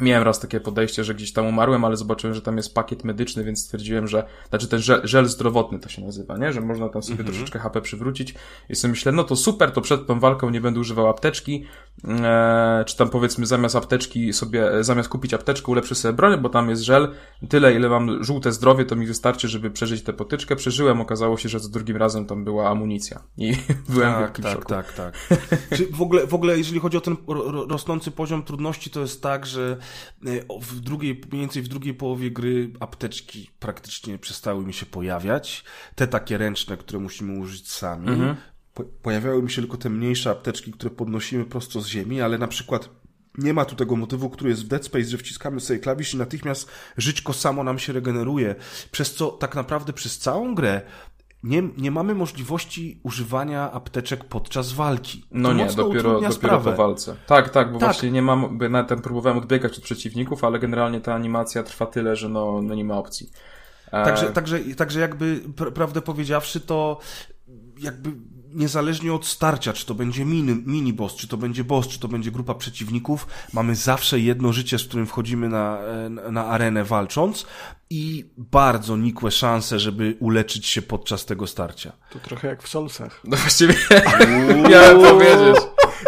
[0.00, 3.44] Miałem raz takie podejście, że gdzieś tam umarłem, ale zobaczyłem, że tam jest pakiet medyczny,
[3.44, 6.52] więc stwierdziłem, że, znaczy ten żel, żel zdrowotny to się nazywa, nie?
[6.52, 8.34] Że można tam sobie troszeczkę HP przywrócić.
[8.68, 11.64] I sobie myślę, no to super, to przed tą walką nie będę używał apteczki,
[12.08, 16.70] eee, czy tam powiedzmy zamiast apteczki sobie, zamiast kupić apteczkę ulepszę sobie broń, bo tam
[16.70, 17.14] jest żel,
[17.48, 20.56] tyle ile mam żółte zdrowie, to mi wystarczy, żeby przeżyć tę potyczkę.
[20.56, 23.22] Przeżyłem, okazało się, że za drugim razem tam była amunicja.
[23.36, 23.52] I
[23.88, 24.68] byłem w Tak, wielkim tak, szoku.
[24.68, 25.14] tak, tak.
[25.76, 29.00] Czy w, ogóle, w ogóle, jeżeli chodzi o ten ro- ro- rosnący poziom trudności, to
[29.00, 29.76] jest tak, że
[30.60, 35.64] w drugiej, mniej więcej w drugiej połowie gry apteczki praktycznie przestały mi się pojawiać.
[35.94, 38.06] Te takie ręczne, które musimy użyć sami.
[38.74, 42.48] Po, pojawiały mi się tylko te mniejsze apteczki, które podnosimy prosto z ziemi, ale na
[42.48, 42.88] przykład
[43.38, 46.16] nie ma tu tego motywu, który jest w Dead Space, że wciskamy sobie klawisz i
[46.16, 48.54] natychmiast żyćko samo nam się regeneruje.
[48.90, 50.82] Przez co tak naprawdę przez całą grę
[51.42, 55.24] nie, nie mamy możliwości używania apteczek podczas walki.
[55.30, 57.16] No To nie, dopiero, dopiero po walce.
[57.26, 57.88] Tak, tak, bo Tak.
[57.88, 62.16] właśnie nie mam, nawet tam próbowałem odbiegać od przeciwników, ale generalnie ta animacja trwa tyle,
[62.16, 63.30] że no, no nie ma opcji.
[63.92, 66.98] E, Także, także, także jakby, pr prawdę powiedziawszy, to
[67.78, 68.12] jakby
[68.54, 72.08] niezależnie od starcia, czy to będzie mini, mini boss, czy to będzie boss, czy to
[72.08, 77.46] będzie grupa przeciwników, mamy zawsze jedno życie, z którym wchodzimy na, e, na arenę walcząc
[77.90, 81.92] i bardzo nikłe szanse, żeby uleczyć się podczas tego starcia.
[82.10, 83.20] To trochę jak w Soulsach.
[83.24, 83.74] No właściwie
[84.70, 85.56] miałem powiedzieć,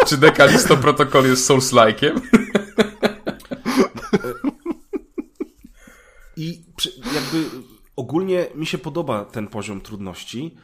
[0.07, 2.21] czy Dekalisto Protocol jest Souls-like'iem?
[6.37, 7.45] I przy- jakby
[7.95, 10.55] ogólnie mi się podoba ten poziom trudności.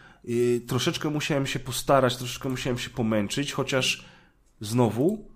[0.67, 4.05] Troszeczkę musiałem się postarać, troszeczkę musiałem się pomęczyć, chociaż
[4.61, 5.27] znowu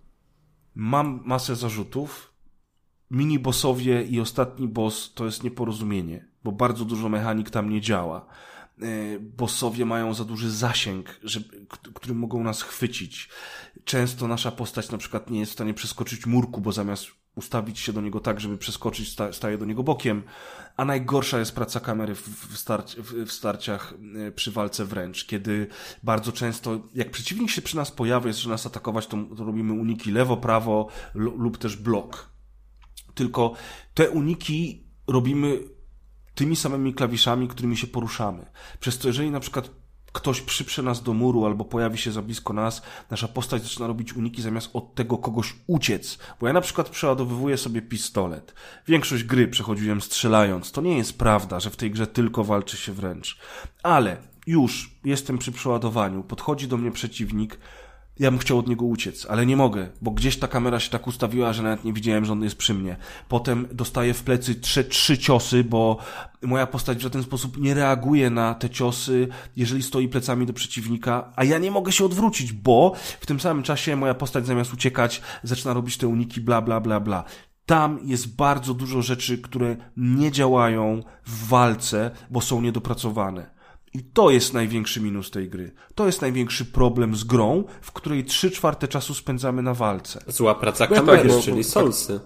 [0.76, 2.34] mam masę zarzutów.
[3.12, 8.26] Mini bossowie i ostatni boss to jest nieporozumienie, bo bardzo dużo mechanik tam nie działa.
[8.78, 13.30] Yy, Bossowie mają za duży zasięg, żeby, którym mogą nas chwycić.
[13.84, 17.94] Często nasza postać na przykład nie jest w stanie przeskoczyć murku, bo zamiast ustawić się
[17.94, 20.24] do niego tak, żeby przeskoczyć, sta, staje do niego bokiem.
[20.78, 23.94] A najgorsza jest praca kamery w, starci, w, starciach
[24.28, 25.68] e, przy walce wręcz, kiedy
[26.04, 29.74] bardzo często, jak przeciwnik się przy nas pojawia, jest, że nas atakować, to, to robimy
[29.74, 32.30] uniki lewo, prawo lu- lub też blok.
[33.14, 33.54] Tylko
[33.94, 35.60] te uniki robimy
[36.36, 38.46] tymi samymi klawiszami, którymi się poruszamy.
[38.80, 39.81] Przez to, jeżeli na przykład
[40.14, 44.14] ktoś przyprze nas do muru albo pojawi się za blisko nas, nasza postać zaczyna robić
[44.14, 46.18] uniki zamiast od tego kogoś uciec.
[46.40, 48.54] Bo ja na przykład przeładowywuję sobie pistolet.
[48.88, 50.72] Większość gry przechodziłem strzelając.
[50.72, 53.38] To nie jest prawda, że w tej grze tylko walczy się wręcz.
[53.84, 54.18] Ale
[54.48, 57.58] już jestem przy przeładowaniu, podchodzi do mnie przeciwnik,
[58.20, 61.08] ja bym chciał od niego uciec, ale nie mogę, bo gdzieś ta kamera się tak
[61.08, 62.98] ustawiła, że nawet nie widziałem, że on jest przy mnie.
[63.28, 65.98] Potem dostaję w plecy trzy, trzy ciosy, bo
[66.42, 71.32] moja postać w żaden sposób nie reaguje na te ciosy, jeżeli stoi plecami do przeciwnika,
[71.36, 75.22] a ja nie mogę się odwrócić, bo w tym samym czasie moja postać zamiast uciekać
[75.44, 77.24] zaczyna robić te uniki, bla, bla, bla, bla.
[77.66, 83.61] Tam jest bardzo dużo rzeczy, które nie działają w walce, bo są niedopracowane.
[83.94, 85.72] I to jest największy minus tej gry.
[85.96, 90.24] To jest największy problem z grą, w której trzy czwarte czasu spędzamy na walce.
[90.28, 92.20] Zła praca tak, kamery, bo- czyli Soulsy.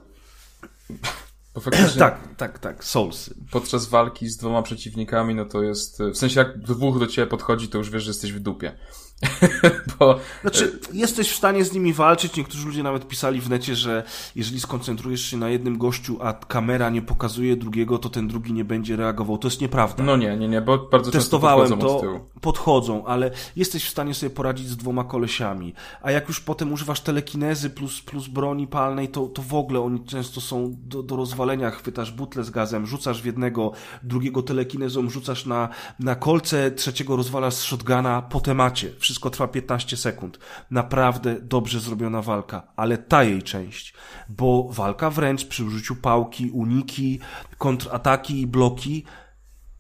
[1.56, 3.36] Bo faktycznie Tak, tak, tak, Soulsy.
[3.52, 7.68] podczas walki z dwoma przeciwnikami, no to jest, w sensie jak dwóch do ciebie podchodzi,
[7.68, 8.78] to już wiesz, że jesteś w dupie.
[10.00, 12.36] Bo Znaczy, jesteś w stanie z nimi walczyć.
[12.36, 14.04] Niektórzy ludzie nawet pisali w necie, że
[14.36, 18.66] jeżeli skoncentrujesz się na jednym gościu, a kamera nie pokazuje drugiego, to ten drugi nie
[18.66, 19.38] będzie reagował.
[19.38, 20.04] To jest nieprawda.
[20.04, 22.20] no nie, nie, nie, bo bardzo często Testowałem podchodzą od to, tyłu.
[22.42, 25.74] podchodzą, ale jesteś w stanie sobie poradzić z dwoma kolesiami.
[26.02, 30.06] A jak już potem używasz telekinezy plus, plus broni palnej, to, to w ogóle oni
[30.06, 31.72] często są do, do rozwalenia.
[31.72, 33.72] Chwytasz butlę z gazem, rzucasz w jednego,
[34.04, 35.70] drugiego telekinezą rzucasz na,
[36.00, 38.90] na kolce, trzeciego rozwalasz z shotguna po temacie.
[39.06, 40.40] Wszystko trwa 15 sekund.
[40.72, 43.94] Naprawdę dobrze zrobiona walka, ale ta jej część,
[44.30, 47.20] bo walka wręcz przy użyciu pałki, uniki,
[47.58, 49.04] kontrataki i bloki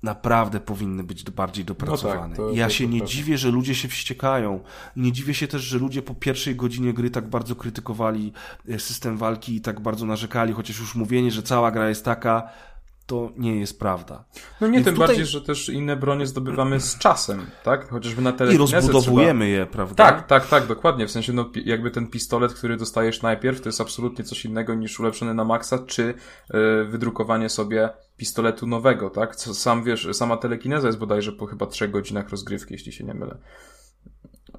[0.03, 2.21] naprawdę powinny być bardziej dopracowane.
[2.21, 4.59] No tak, to- ja to- się to nie dziwię, że ludzie się wściekają.
[4.95, 8.33] Nie dziwię się też, że ludzie po pierwszej godzinie gry tak bardzo krytykowali
[8.69, 12.49] e, system walki i tak bardzo narzekali, chociaż już mówienie, że cała gra jest taka,
[13.05, 14.25] to nie jest prawda.
[14.61, 17.89] No nie, Więc tym tutaj- bardziej, że też inne bronie zdobywamy z czasem, tak?
[17.89, 20.05] Chociażby na I telekinezę rozbudowujemy je, prawda?
[20.05, 20.19] Trzeba...
[20.19, 21.07] Tak, tak, tak, dokładnie.
[21.07, 24.99] W sensie, no, jakby ten pistolet, który dostajesz najpierw, to jest absolutnie coś innego niż
[24.99, 26.13] ulepszony na maksa, czy y,
[26.85, 29.35] wydrukowanie sobie pistoletu nowego, tak?
[29.35, 33.13] Co sam wiesz, sama telekineza jest bodajże po chyba trzech godzinach rozgrywki, jeśli się nie
[33.13, 33.37] mylę.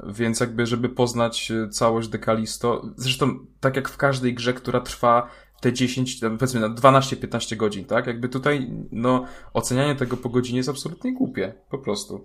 [0.07, 5.31] Więc jakby, żeby poznać y, całość Dekalisto, zresztą tak jak w każdej grze, która trwa
[5.61, 8.07] te 10, tam powiedzmy na 12-15 godzin, tak?
[8.07, 12.25] Jakby tutaj, no, ocenianie tego po godzinie jest absolutnie głupie, po prostu.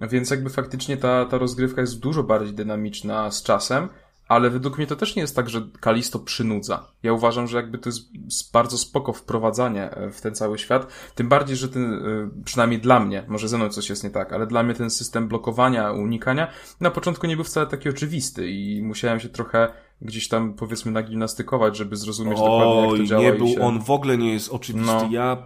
[0.00, 3.88] Więc jakby faktycznie ta, ta rozgrywka jest dużo bardziej dynamiczna z czasem,
[4.28, 6.92] ale według mnie to też nie jest tak, że Kalisto przynudza.
[7.02, 11.28] Ja uważam, że jakby to jest bardzo spoko wprowadzanie e, w ten cały świat, tym
[11.28, 14.46] bardziej, że ten, e, przynajmniej dla mnie, może ze mną coś jest nie tak, ale
[14.46, 16.50] dla mnie ten system blokowania, unikania
[16.80, 19.72] na początku nie był wcale taki oczywisty i musiałem się trochę
[20.02, 23.22] gdzieś tam powiedzmy nagimnastykować, żeby zrozumieć Oj, dokładnie jak to działa.
[23.22, 23.60] nie był, się...
[23.60, 24.92] on w ogóle nie jest oczywisty.
[24.92, 25.08] No.
[25.10, 25.36] Ja,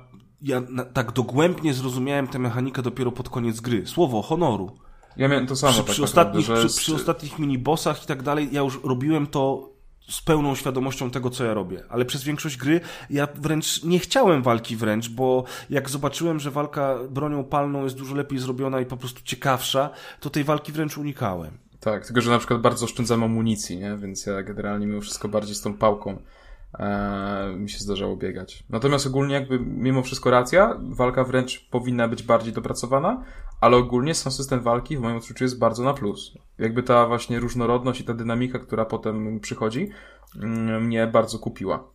[0.42, 3.86] ja na, tak dogłębnie zrozumiałem tę mechanikę dopiero pod koniec gry.
[3.86, 4.76] Słowo honoru.
[5.16, 5.72] Ja miałem to samo.
[5.72, 6.78] Przy, tak przy ostatnich, przy, jest...
[6.78, 9.72] przy ostatnich minibossach i tak dalej, ja już robiłem to
[10.08, 11.84] z pełną świadomością tego, co ja robię.
[11.88, 12.80] Ale przez większość gry
[13.10, 18.14] ja wręcz nie chciałem walki wręcz, bo jak zobaczyłem, że walka bronią palną jest dużo
[18.14, 21.58] lepiej zrobiona i po prostu ciekawsza, to tej walki wręcz unikałem.
[21.84, 23.96] Tak, tylko że na przykład bardzo oszczędzam amunicji, nie?
[23.96, 26.22] Więc ja generalnie mimo wszystko bardziej z tą pałką
[26.78, 28.64] e, mi się zdarzało biegać.
[28.70, 33.24] Natomiast ogólnie jakby mimo wszystko racja, walka wręcz powinna być bardziej dopracowana,
[33.60, 36.32] ale ogólnie sam system walki w moim odczuciu jest bardzo na plus.
[36.58, 39.90] Jakby ta właśnie różnorodność i ta dynamika, która potem przychodzi,
[40.36, 41.91] mm, mnie bardzo kupiła.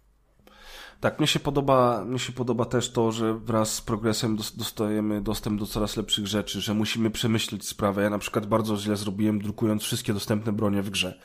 [0.99, 5.59] Tak, mnie się podoba, mnie się podoba też to, że wraz z progresem dostajemy dostęp
[5.59, 8.03] do coraz lepszych rzeczy, że musimy przemyśleć sprawę.
[8.03, 11.19] Ja na przykład bardzo źle zrobiłem, drukując wszystkie dostępne bronie w grze,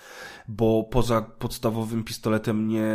[0.49, 2.86] bo poza podstawowym pistoletem nie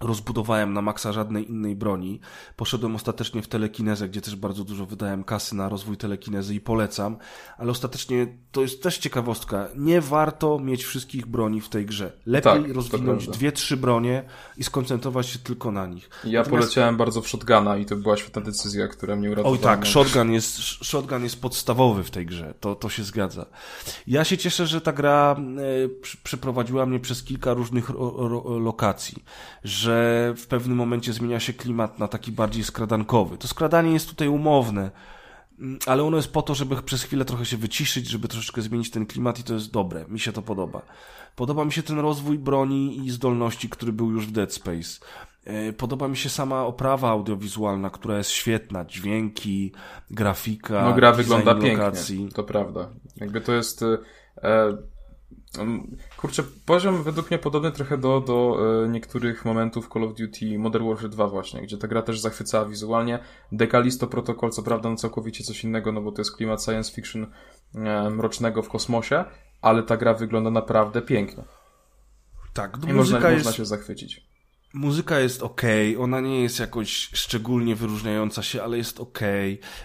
[0.00, 2.20] rozbudowałem na maksa żadnej innej broni.
[2.56, 7.16] Poszedłem ostatecznie w telekinezę, gdzie też bardzo dużo wydałem kasy na rozwój telekinezy i polecam,
[7.56, 9.68] ale ostatecznie to jest też ciekawostka.
[9.76, 12.12] Nie warto mieć wszystkich broni w tej grze.
[12.26, 14.24] Lepiej tak, rozwinąć dwie, trzy bronie
[14.56, 16.10] i skoncentrować się tylko na nich.
[16.24, 16.50] Ja Natomiast...
[16.50, 19.56] poleciałem bardzo w shotguna i to była świetna decyzja, która mnie uratowała.
[19.56, 22.54] Oj tak, shotgun jest, shotgun jest podstawowy w tej grze.
[22.60, 23.46] To, to się zgadza.
[24.06, 25.88] Ja się cieszę, że ta gra e,
[26.22, 27.90] przeprowadziła mnie przez kilka różnych
[28.60, 29.24] lokacji,
[29.78, 33.38] że w pewnym momencie zmienia się klimat na taki bardziej skradankowy.
[33.38, 34.90] To skradanie jest tutaj umowne,
[35.58, 38.90] mm, ale ono jest po to, żeby przez chwilę trochę się wyciszyć, żeby troszeczkę zmienić
[38.90, 40.04] ten klimat i to jest dobre.
[40.08, 40.82] Mi się to podoba.
[41.36, 45.00] Podoba mi się ten rozwój broni i zdolności, który był już w Dead Space.
[45.44, 48.84] E, podoba mi się sama oprawa audiowizualna, która jest świetna.
[48.84, 49.72] Dźwięki,
[50.10, 50.84] grafika.
[50.84, 52.16] No gra wygląda lokacji.
[52.16, 52.34] pięknie.
[52.34, 52.90] To prawda.
[53.16, 53.84] Jakby to jest.
[56.16, 60.88] Kurczę, poziom według mnie podobny trochę do, do e, niektórych momentów Call of Duty Modern
[60.88, 63.18] Warfare 2 właśnie, gdzie ta gra też zachwycała wizualnie.
[63.52, 67.26] Decalisto Protocol, co prawda no całkowicie coś innego, no bo to jest klimat science fiction
[67.74, 69.24] e, mrocznego w kosmosie,
[69.62, 71.44] ale ta gra wygląda naprawdę pięknie.
[72.54, 73.44] Tak, I można, jest...
[73.44, 74.28] można się zachwycić.
[74.74, 75.62] Muzyka jest ok,
[76.00, 79.18] ona nie jest jakoś szczególnie wyróżniająca się, ale jest ok.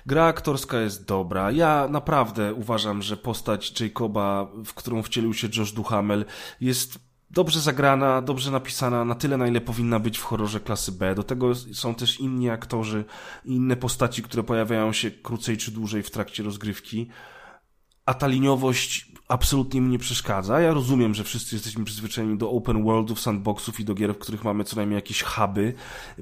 [0.05, 1.51] Gra aktorska jest dobra.
[1.51, 6.25] Ja naprawdę uważam, że postać Jacoba, w którą wcielił się Josh Duhamel,
[6.61, 6.99] jest
[7.31, 11.15] dobrze zagrana, dobrze napisana, na tyle, na ile powinna być w horrorze klasy B.
[11.15, 13.05] Do tego są też inni aktorzy
[13.45, 17.09] i inne postaci, które pojawiają się krócej czy dłużej w trakcie rozgrywki.
[18.05, 20.59] A ta liniowość absolutnie mi nie przeszkadza.
[20.59, 24.43] Ja rozumiem, że wszyscy jesteśmy przyzwyczajeni do open worldów, sandboxów i do gier, w których
[24.43, 25.73] mamy co najmniej jakieś huby,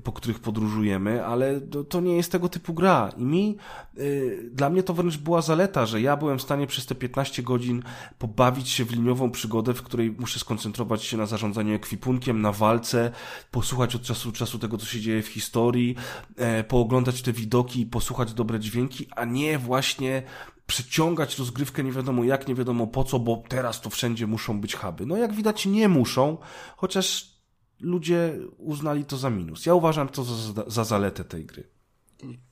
[0.04, 3.10] po których podróżujemy, ale to, nie jest tego typu gra.
[3.18, 3.58] I mi,
[3.98, 7.44] yy, dla mnie to wręcz była zaleta, że ja byłem w stanie przez te 15
[7.44, 7.84] godzin
[8.20, 13.12] pobawić się w liniową przygodę, w której muszę skoncentrować się na zarządzaniu ekwipunkiem, na walce,
[13.52, 15.96] posłuchać od czasu do czasu tego, co się dzieje w historii,
[16.38, 20.24] yy, pooglądać te widoki, posłuchać dobre dźwięki, a nie właśnie
[20.72, 24.76] przyciągać rozgrywkę nie wiadomo jak, nie wiadomo po co, bo teraz to wszędzie muszą być
[24.76, 25.06] huby.
[25.06, 26.38] No jak widać nie muszą,
[26.78, 27.32] chociaż
[27.80, 29.66] ludzie uznali to za minus.
[29.66, 31.68] Ja uważam to za, za zaletę tej gry.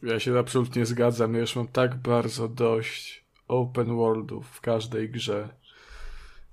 [0.04, 1.34] Ja się absolutnie zgadzam.
[1.34, 5.50] Ja już mam tak bardzo dość open worldów w każdej grze,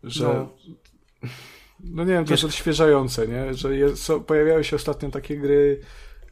[0.03, 0.25] że...
[0.25, 1.29] No,
[1.81, 3.55] no nie wiem, to jest odświeżające, nie?
[3.55, 5.81] Że jest, są, pojawiały się ostatnio takie gry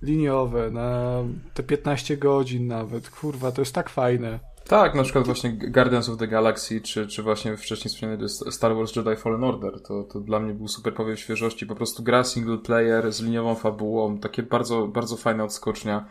[0.03, 1.23] liniowe na
[1.55, 3.11] te 15 godzin nawet.
[3.11, 4.54] Kurwa, to jest tak fajne.
[4.69, 8.97] Tak, na przykład właśnie Guardians of the Galaxy, czy, czy właśnie wcześniej wspomniany Star Wars
[8.97, 12.59] Jedi Fallen Order, to, to dla mnie był super powiew świeżości, po prostu gra single
[12.59, 16.09] player z liniową fabułą, takie bardzo, bardzo fajne odskocznia,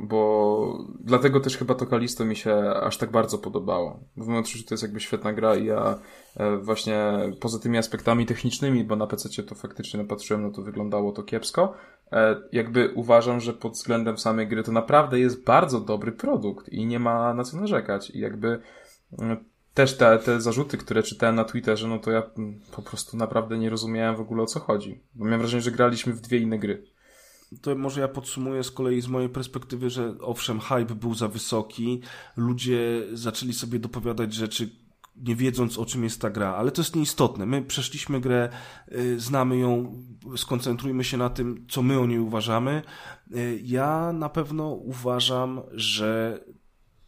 [0.00, 4.00] bo dlatego też chyba to Kalisto mi się aż tak bardzo podobało.
[4.16, 5.98] W moim odczuciu to jest jakby świetna gra i ja
[6.36, 11.12] e, właśnie poza tymi aspektami technicznymi, bo na PC to faktycznie napatrzyłem, no to wyglądało
[11.12, 11.74] to kiepsko,
[12.52, 16.98] jakby uważam, że pod względem samej gry to naprawdę jest bardzo dobry produkt i nie
[16.98, 18.10] ma na co narzekać.
[18.10, 18.60] I jakby
[19.18, 19.44] mm,
[19.74, 23.58] też te, te zarzuty, które czytałem na Twitterze, no to ja mm, po prostu naprawdę
[23.58, 25.00] nie rozumiałem w ogóle o co chodzi.
[25.14, 26.84] Bo miałem wrażenie, że graliśmy w dwie inne gry.
[27.62, 32.00] To może ja podsumuję z kolei z mojej perspektywy, że owszem, hype był za wysoki,
[32.36, 34.70] ludzie zaczęli sobie dopowiadać rzeczy,
[35.16, 37.46] nie wiedząc o czym jest ta gra, ale to jest nieistotne.
[37.46, 38.48] My przeszliśmy grę,
[38.92, 40.02] y, znamy ją,
[40.36, 42.82] skoncentrujmy się na tym, co my o niej uważamy.
[43.36, 46.40] Y, ja na pewno uważam, że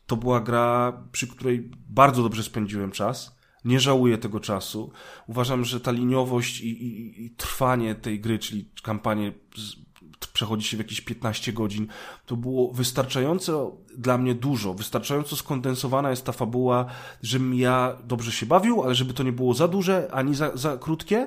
[0.06, 3.36] to była gra, przy której bardzo dobrze spędziłem czas.
[3.64, 4.92] Nie żałuję tego czasu.
[5.26, 9.83] Uważam, że ta liniowość i, i, i trwanie tej gry, czyli kampanię z,
[10.26, 11.86] przechodzi się w jakieś 15 godzin,
[12.26, 16.86] to było wystarczająco dla mnie dużo, wystarczająco skondensowana jest ta fabuła,
[17.22, 20.76] żebym ja dobrze się bawił, ale żeby to nie było za duże, ani za, za
[20.76, 21.26] krótkie.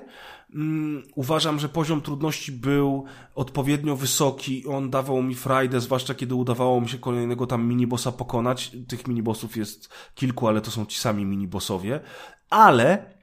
[0.53, 3.05] Um, uważam, że poziom trudności był
[3.35, 8.71] odpowiednio wysoki, on dawał mi frajdę, zwłaszcza kiedy udawało mi się kolejnego tam minibossa pokonać.
[8.87, 11.99] Tych minibossów jest kilku, ale to są ci sami minibossowie.
[12.49, 13.17] Ale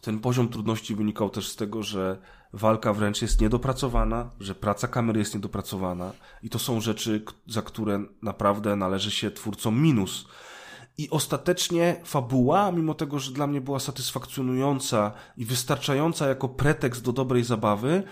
[0.00, 2.18] ten poziom trudności wynikał też z tego, że
[2.52, 6.12] walka wręcz jest niedopracowana, że praca kamery jest niedopracowana
[6.42, 10.26] i to są rzeczy, za które naprawdę należy się twórcom minus.
[10.98, 17.12] I ostatecznie fabuła, mimo tego, że dla mnie była satysfakcjonująca i wystarczająca jako pretekst do
[17.12, 18.02] dobrej zabawy,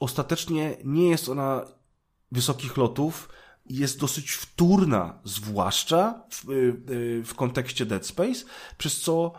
[0.00, 1.64] ostatecznie nie jest ona
[2.32, 3.28] wysokich lotów,
[3.66, 6.54] jest dosyć wtórna, zwłaszcza w, y,
[6.90, 8.44] y, w kontekście Dead Space,
[8.78, 9.32] przez co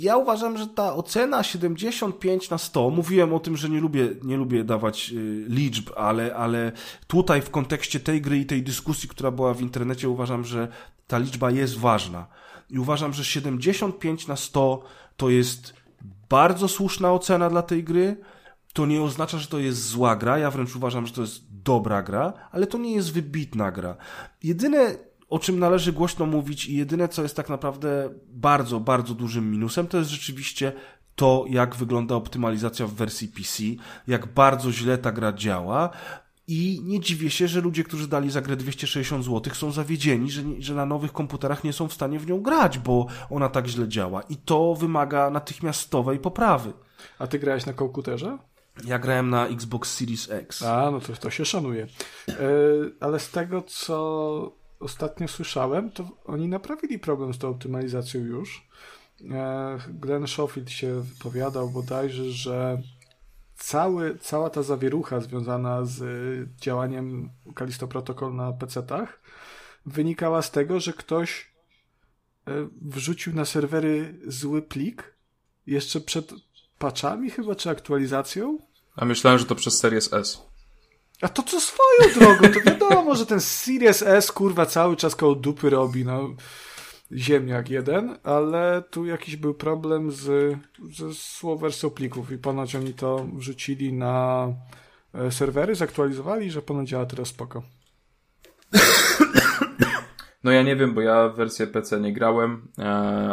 [0.00, 4.36] ja uważam, że ta ocena 75 na 100, mówiłem o tym, że nie lubię, nie
[4.36, 6.72] lubię dawać y, liczb, ale, ale
[7.06, 10.68] tutaj w kontekście tej gry i tej dyskusji, która była w internecie, uważam, że
[11.06, 12.26] ta liczba jest ważna.
[12.70, 14.82] I uważam, że 75 na 100
[15.16, 15.74] to jest
[16.28, 18.16] bardzo słuszna ocena dla tej gry.
[18.72, 20.38] To nie oznacza, że to jest zła gra.
[20.38, 23.96] Ja wręcz uważam, że to jest dobra gra, ale to nie jest wybitna gra.
[24.42, 29.50] Jedyne o czym należy głośno mówić i jedyne, co jest tak naprawdę bardzo, bardzo dużym
[29.50, 30.72] minusem, to jest rzeczywiście
[31.14, 33.62] to, jak wygląda optymalizacja w wersji PC,
[34.06, 35.90] jak bardzo źle ta gra działa.
[36.46, 40.42] I nie dziwię się, że ludzie, którzy dali za grę 260 zł, są zawiedzieni, że,
[40.58, 43.88] że na nowych komputerach nie są w stanie w nią grać, bo ona tak źle
[43.88, 44.22] działa.
[44.22, 46.72] I to wymaga natychmiastowej poprawy.
[47.18, 48.38] A ty grałeś na komputerze?
[48.84, 50.62] Ja grałem na Xbox Series X.
[50.62, 51.86] A, no to, to się szanuje.
[52.28, 52.34] Yy,
[53.00, 58.68] ale z tego, co ostatnio słyszałem, to oni naprawili problem z tą optymalizacją już.
[59.30, 62.82] E, Glenn Schofield się wypowiadał bodajże, że
[63.56, 66.00] cały, cała ta zawierucha związana z
[66.60, 69.20] działaniem Kalisto Protocol na PC-tach
[69.86, 71.50] wynikała z tego, że ktoś
[72.46, 75.14] e, wrzucił na serwery zły plik
[75.66, 76.32] jeszcze przed
[76.78, 78.58] patchami chyba, czy aktualizacją.
[78.96, 80.49] A myślałem, że to przez Series S.
[81.20, 85.34] A to co swoją drogą, to wiadomo, że ten Series S kurwa cały czas koło
[85.34, 86.28] dupy robi, no
[87.12, 90.56] ziemniak jeden, ale tu jakiś był problem z,
[90.90, 94.46] ze słowersą plików i ponoć oni to wrzucili na
[95.14, 97.62] e, serwery, zaktualizowali, że ponoć działa teraz spoko.
[100.44, 102.84] No ja nie wiem, bo ja w wersję PC nie grałem, e,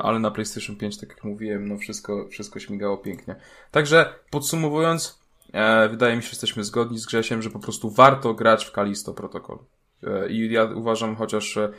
[0.03, 3.35] ale na PlayStation 5, tak jak mówiłem, no wszystko, wszystko śmigało pięknie.
[3.71, 5.19] Także podsumowując,
[5.53, 8.71] E, wydaje mi się, że jesteśmy zgodni z Grzesiem, że po prostu warto grać w
[8.71, 9.57] Kalisto Protocol.
[10.03, 11.69] E, I ja uważam, chociaż e,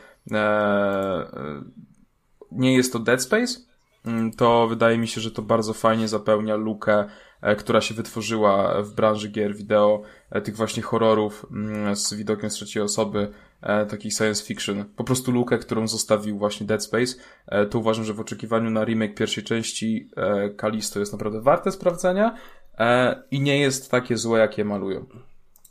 [2.53, 3.61] nie jest to Dead Space,
[4.05, 7.05] mm, to wydaje mi się, że to bardzo fajnie zapełnia lukę,
[7.59, 10.03] która się wytworzyła w branży gier wideo,
[10.45, 13.33] tych właśnie horrorów mm, z widokiem trzeciej osoby,
[13.89, 14.85] takich science fiction.
[14.97, 17.15] Po prostu lukę, którą zostawił właśnie Dead Space.
[17.71, 20.11] To uważam, że w oczekiwaniu na remake pierwszej części
[20.57, 22.35] Kalisto jest naprawdę warte sprawdzenia
[22.79, 25.07] e, i nie jest takie złe, jakie malują.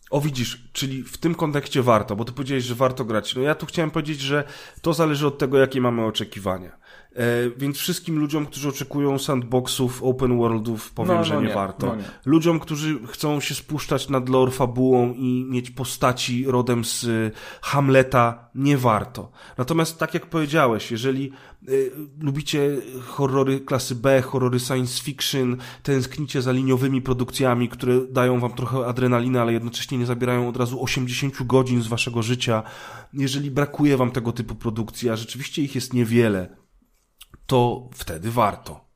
[0.09, 3.35] O widzisz, czyli w tym kontekście warto, bo ty powiedziałeś, że warto grać.
[3.35, 4.43] No ja tu chciałem powiedzieć, że
[4.81, 6.77] to zależy od tego, jakie mamy oczekiwania.
[7.17, 11.53] E, więc wszystkim ludziom, którzy oczekują sandboxów, open worldów, powiem, no, no że nie, nie
[11.53, 11.87] warto.
[11.87, 12.03] No nie.
[12.25, 17.31] Ludziom, którzy chcą się spuszczać nad lore fabułą i mieć postaci rodem z y,
[17.61, 19.31] Hamleta, nie warto.
[19.57, 21.31] Natomiast tak jak powiedziałeś, jeżeli
[21.69, 21.91] y,
[22.21, 28.85] lubicie horrory klasy B, horrory science fiction, tęsknicie za liniowymi produkcjami, które dają wam trochę
[28.85, 32.63] adrenaliny, ale jednocześnie nie zabierają od razu 80 godzin z waszego życia,
[33.13, 36.66] jeżeli brakuje wam tego typu produkcji, a rzeczywiście ich jest niewiele,
[37.47, 38.87] to wtedy warto.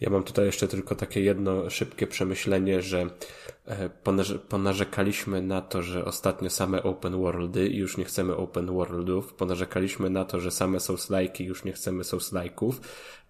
[0.00, 3.06] Ja mam tutaj jeszcze tylko takie jedno szybkie przemyślenie, że
[3.66, 3.90] e,
[4.48, 9.34] ponarzekaliśmy na to, że ostatnio same open worldy i już nie chcemy open worldów.
[9.34, 12.72] Ponarzekaliśmy na to, że same souls-like'i już nie chcemy souls-like'ów.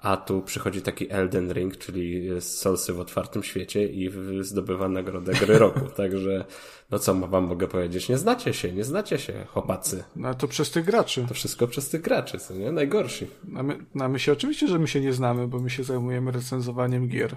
[0.04, 4.10] A tu przychodzi taki Elden Ring, czyli Soulsy w otwartym świecie i
[4.40, 5.80] zdobywa nagrodę gry roku.
[5.96, 6.44] Także,
[6.90, 8.08] no co wam mogę powiedzieć?
[8.08, 10.04] Nie znacie się, nie znacie się, chłopacy.
[10.16, 11.24] No to przez tych graczy.
[11.28, 12.72] To wszystko przez tych graczy, co nie?
[12.72, 13.26] Najgorsi.
[13.56, 16.30] A my, a my się oczywiście, że my się nie znamy, bo my się zajmujemy
[16.30, 17.36] recenzowaniem gier.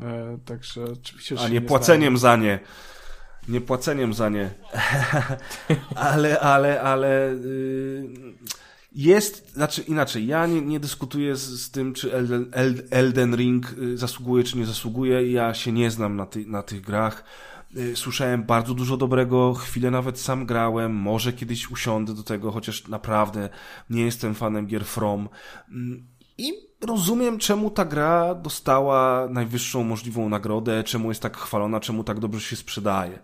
[0.00, 2.38] E, także oczywiście, że A nie, nie płaceniem znamy.
[2.38, 2.58] za nie.
[3.48, 4.50] Nie płaceniem za nie.
[5.94, 7.34] ale, ale, ale...
[7.44, 8.60] Yy
[8.92, 12.50] jest, znaczy inaczej, ja nie, nie dyskutuję z, z tym, czy Elden,
[12.90, 15.32] Elden Ring y, zasługuje, czy nie zasługuje.
[15.32, 17.24] Ja się nie znam na, ty, na tych grach.
[17.76, 22.88] Y, słyszałem bardzo dużo dobrego, chwilę nawet sam grałem, może kiedyś usiądę do tego, chociaż
[22.88, 23.48] naprawdę
[23.90, 25.28] nie jestem fanem gier From.
[25.68, 26.06] Mm,
[26.38, 26.52] I
[26.86, 32.40] rozumiem, czemu ta gra dostała najwyższą możliwą nagrodę, czemu jest tak chwalona, czemu tak dobrze
[32.40, 33.18] się sprzedaje.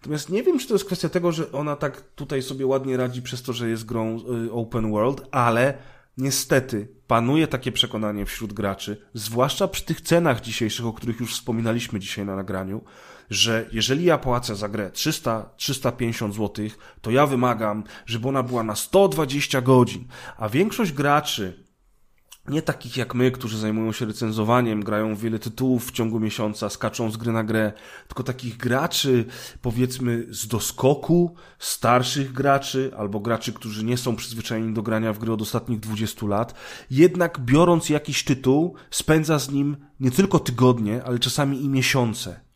[0.00, 3.22] Natomiast nie wiem, czy to jest kwestia tego, że ona tak tutaj sobie ładnie radzi
[3.22, 5.78] przez to, że jest grą y, open world, ale
[6.18, 12.00] niestety panuje takie przekonanie wśród graczy, zwłaszcza przy tych cenach dzisiejszych, o których już wspominaliśmy
[12.00, 12.84] dzisiaj na nagraniu,
[13.30, 16.66] że jeżeli ja płacę za grę 300-350 zł,
[17.00, 20.04] to ja wymagam, żeby ona była na 120 godzin,
[20.36, 21.65] a większość graczy
[22.48, 27.10] nie takich jak my, którzy zajmują się recenzowaniem, grają wiele tytułów w ciągu miesiąca, skaczą
[27.10, 27.72] z gry na grę,
[28.08, 29.24] tylko takich graczy,
[29.62, 35.32] powiedzmy, z doskoku, starszych graczy, albo graczy, którzy nie są przyzwyczajeni do grania w gry
[35.32, 36.54] od ostatnich 20 lat,
[36.90, 42.46] jednak biorąc jakiś tytuł, spędza z nim nie tylko tygodnie, ale czasami i miesiące.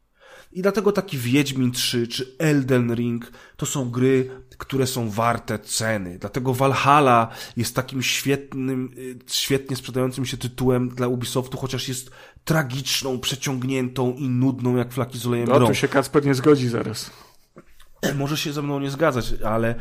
[0.52, 4.30] I dlatego taki Wiedźmin 3 czy Elden Ring to są gry,
[4.60, 6.18] które są warte ceny.
[6.18, 12.10] Dlatego Valhalla jest takim świetnym, y, świetnie sprzedającym się tytułem dla Ubisoftu, chociaż jest
[12.44, 15.66] tragiczną, przeciągniętą i nudną jak flaki z olejem no, grą.
[15.66, 17.10] tu się Kacper nie zgodzi zaraz.
[18.16, 19.80] Może się ze mną nie zgadzać, ale Nie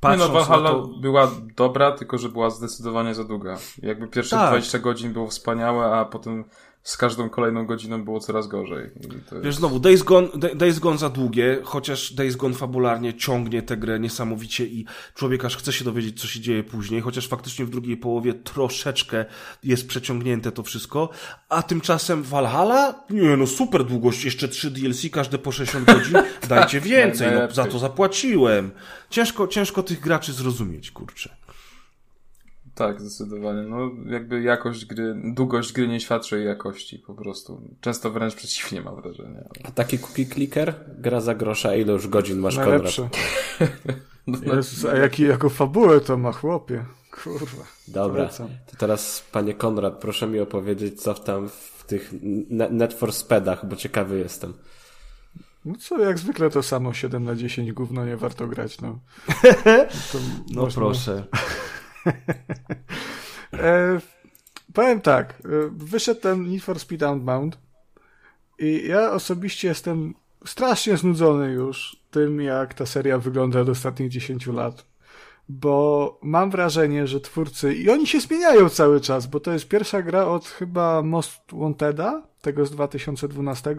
[0.00, 0.86] patrząc no, Valhalla na to...
[0.86, 3.58] była dobra, tylko że była zdecydowanie za długa.
[3.82, 4.48] Jakby pierwsze Tak.
[4.48, 6.44] 20 godzin było wspaniałe, a potem
[6.84, 8.90] z każdą kolejną godziną było coraz gorzej.
[9.30, 9.58] To Wiesz, jest...
[9.58, 14.00] znowu, Days Gone, Da- Days Gone za długie, chociaż Days Gone fabularnie ciągnie tę grę
[14.00, 17.96] niesamowicie i człowiek aż chce się dowiedzieć, co się dzieje później, chociaż faktycznie w drugiej
[17.96, 19.24] połowie troszeczkę
[19.62, 21.08] jest przeciągnięte to wszystko,
[21.48, 23.04] a tymczasem Valhalla?
[23.10, 26.16] Nie no, super długość, jeszcze trzy DLC, każde po 60 godzin,
[26.48, 28.70] dajcie więcej, no, za to zapłaciłem.
[29.10, 31.36] Ciężko, ciężko tych graczy zrozumieć, kurczę.
[32.74, 33.62] Tak, zdecydowanie.
[33.62, 37.62] No, jakby jakość gry, długość gry nie świadczy o jej jakości, po prostu.
[37.80, 39.44] Często wręcz przeciwnie, mam wrażenie.
[39.64, 42.70] A taki cookie clicker gra za grosza, a ile już godzin masz Konrad?
[42.72, 43.08] Najlepsze.
[44.56, 46.84] Jezus, a jaki, jaką fabułę to ma, chłopie?
[47.22, 47.64] Kurwa.
[47.88, 48.48] Dobra, Polecam.
[48.70, 52.10] to teraz panie Konrad, proszę mi opowiedzieć, co tam w tych
[52.50, 54.52] ne- Net for Speedach, bo ciekawy jestem.
[55.64, 58.98] No co, jak zwykle to samo 7 na 10 gówno nie warto grać, no.
[60.12, 60.18] To
[60.50, 61.24] No można- proszę.
[63.52, 64.00] E,
[64.72, 67.58] powiem tak, e, wyszedł ten Need for Speed Unbound
[68.58, 70.14] i ja osobiście jestem
[70.46, 74.86] strasznie znudzony już tym, jak ta seria wygląda od ostatnich 10 lat.
[75.48, 80.02] Bo mam wrażenie, że twórcy, i oni się zmieniają cały czas, bo to jest pierwsza
[80.02, 83.76] gra od chyba Most Wanteda, tego z 2012,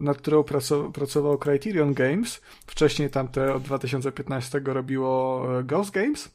[0.00, 2.40] nad którą praco- pracował Criterion Games.
[2.66, 6.30] Wcześniej tamte od 2015 robiło e, Ghost Games.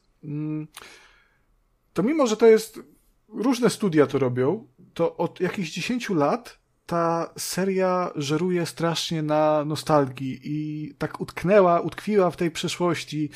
[1.96, 2.80] To mimo, że to jest,
[3.28, 10.40] różne studia to robią, to od jakichś 10 lat ta seria żeruje strasznie na nostalgii
[10.44, 13.30] i tak utknęła, utkwiła w tej przeszłości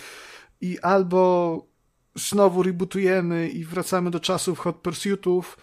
[0.61, 1.67] i albo
[2.15, 5.59] znowu rebootujemy i wracamy do czasów Hot Pursuitów,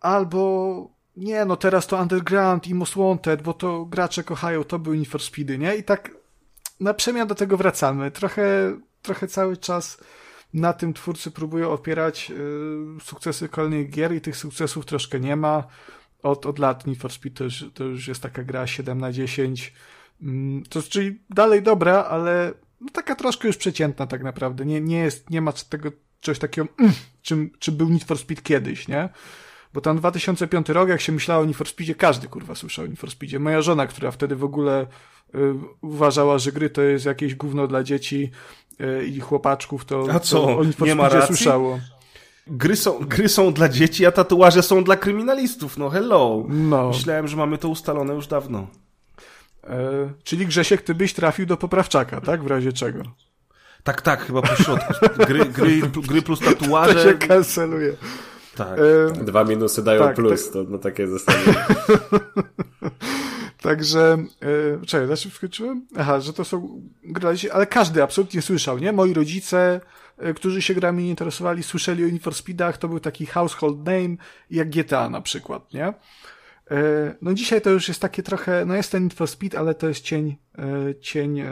[0.00, 4.98] albo nie, no teraz to Underground i Most Wanted, bo to gracze kochają, to były
[4.98, 5.76] Need Speedy, nie?
[5.76, 6.10] I tak
[6.80, 8.10] na przemian do tego wracamy.
[8.10, 9.98] Trochę, trochę cały czas
[10.54, 12.30] na tym twórcy próbują opierać
[12.98, 15.64] y, sukcesy kolejnych gier i tych sukcesów troszkę nie ma.
[16.22, 19.12] Od, od lat Need for Speed to już, to już jest taka gra 7 na
[19.12, 19.72] 10.
[20.22, 24.66] Mm, to czyli dalej dobra, ale no, taka troszkę już przeciętna tak naprawdę.
[24.66, 28.42] Nie, nie, jest, nie ma tego czegoś takiego, mm, czym, czym był Need for Speed
[28.42, 29.08] kiedyś, nie?
[29.74, 32.88] Bo tam 2005 rok, jak się myślało o Need for Speedzie, każdy kurwa słyszał o
[32.88, 33.38] Need for Speedzie.
[33.38, 34.86] Moja żona, która wtedy w ogóle
[35.34, 35.38] y,
[35.80, 38.30] uważała, że gry to jest jakieś gówno dla dzieci
[39.06, 41.36] i chłopaczków, to, A co, to nie ma racji?
[41.36, 41.78] słyszało.
[42.46, 46.44] Gry są, gry są dla dzieci, a tatuaże są dla kryminalistów, no hello.
[46.48, 48.66] No, Myślałem, że mamy to ustalone już dawno.
[49.64, 49.76] e,
[50.24, 52.44] czyli Grzesiek, ty byś trafił do poprawczaka, tak?
[52.44, 53.02] W razie czego?
[53.82, 54.94] Tak, tak, chyba po środku.
[55.26, 57.14] Gry, gry, gry plus To się tatuaże.
[57.14, 57.92] kanceluje.
[58.56, 58.78] Tak.
[59.18, 61.38] E, Dwa minusy dają Tak, plus, to na takie zasady.
[63.62, 65.86] Także, yy, czekaj, na czym skończyłem?
[65.96, 66.82] Aha, że to są
[67.32, 68.92] dzieci, ale każdy absolutnie słyszał, nie?
[68.92, 69.80] Moi rodzice,
[70.28, 73.78] y, którzy się grami nie interesowali, słyszeli o Need for Speedach, to był taki household
[73.78, 74.16] name,
[74.50, 75.88] jak GTA na przykład, nie?
[75.88, 75.94] Y,
[77.22, 79.88] No dzisiaj to już jest takie trochę, no jest ten Need for Speed, ale to
[79.88, 80.36] jest cień,
[81.00, 81.46] cień y,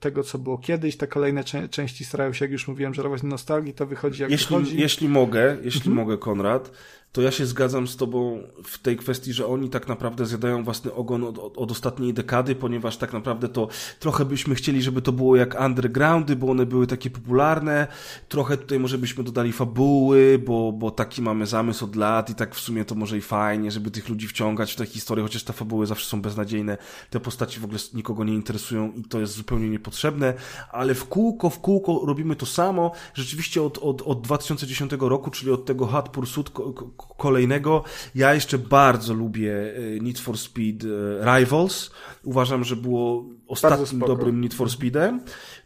[0.00, 0.96] tego, co było kiedyś.
[0.96, 4.30] Te kolejne czę- części starają się, jak już mówiłem, żerować na nostalgii, to wychodzi jak
[4.30, 4.80] Jeśli, wychodzi.
[4.80, 5.96] jeśli mogę, jeśli Mhm.
[5.96, 6.70] mogę, Konrad,
[7.12, 10.92] to ja się zgadzam z tobą w tej kwestii, że oni tak naprawdę zjadają własny
[10.94, 13.68] ogon od, od, od ostatniej dekady, ponieważ tak naprawdę to
[14.00, 17.86] trochę byśmy chcieli, żeby to było jak undergroundy, bo one były takie popularne.
[18.28, 22.54] Trochę tutaj może byśmy dodali fabuły, bo, bo taki mamy zamysł od lat i tak
[22.54, 25.52] w sumie to może i fajnie, żeby tych ludzi wciągać w te historie, chociaż te
[25.52, 26.78] fabuły zawsze są beznadziejne.
[27.10, 30.34] Te postaci w ogóle nikogo nie interesują i to jest zupełnie niepotrzebne,
[30.70, 32.92] ale w kółko, w kółko robimy to samo.
[33.14, 37.84] Rzeczywiście od, od, od 2010 roku, czyli od tego Hot Pursuit, ko- ko- kolejnego.
[38.14, 40.84] Ja jeszcze bardzo lubię e, Need for Speed
[41.22, 41.90] e, Rivals.
[42.24, 45.20] Uważam, że było ostatnim dobrym Need for Speedem.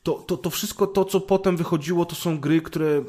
[0.05, 3.05] To, to, to wszystko to, co potem wychodziło, to są gry, które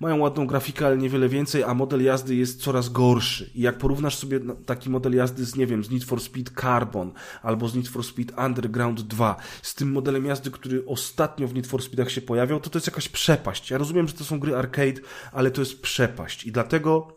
[0.00, 3.50] mają ładną grafikę, ale niewiele więcej, a model jazdy jest coraz gorszy.
[3.54, 7.12] I jak porównasz sobie taki model jazdy z, nie wiem, z Need for Speed Carbon
[7.42, 11.66] albo z Need for Speed Underground 2, z tym modelem jazdy, który ostatnio w Need
[11.66, 13.70] for Speedach się pojawiał, to to jest jakaś przepaść.
[13.70, 15.00] Ja rozumiem, że to są gry arcade,
[15.32, 16.44] ale to jest przepaść.
[16.44, 17.08] I dlatego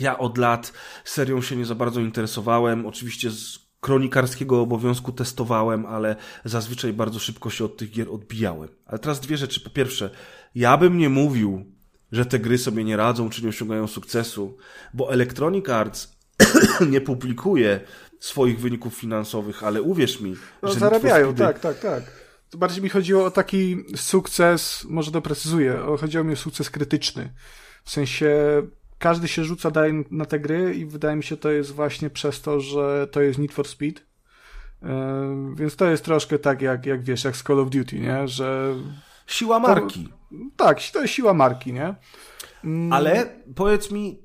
[0.00, 0.72] ja od lat
[1.04, 2.86] serią się nie za bardzo interesowałem.
[2.86, 8.68] Oczywiście z kronikarskiego obowiązku testowałem, ale zazwyczaj bardzo szybko się od tych gier odbijałem.
[8.86, 9.60] Ale teraz dwie rzeczy.
[9.60, 10.10] Po pierwsze,
[10.54, 11.64] ja bym nie mówił,
[12.12, 14.56] że te gry sobie nie radzą, czy nie osiągają sukcesu,
[14.94, 16.16] bo Electronic Arts
[16.92, 17.80] nie publikuje
[18.20, 22.02] swoich wyników finansowych, ale uwierz mi, no, że zarabiają, tak, tak, tak.
[22.50, 27.32] To bardziej mi chodziło o taki sukces, może doprecyzuję, chodziło mi o sukces krytyczny.
[27.84, 28.36] W sensie
[28.98, 32.42] każdy się rzuca dalej na te gry i wydaje mi się to jest właśnie przez
[32.42, 34.00] to, że to jest Need for Speed.
[34.82, 34.88] Yy,
[35.54, 38.28] więc to jest troszkę tak jak, jak wiesz, jak z Call of Duty, nie?
[38.28, 38.74] Że...
[39.26, 40.08] Siła marki.
[40.08, 41.94] To, tak, to jest siła marki, nie?
[42.64, 42.92] Mm.
[42.92, 44.22] Ale powiedz mi,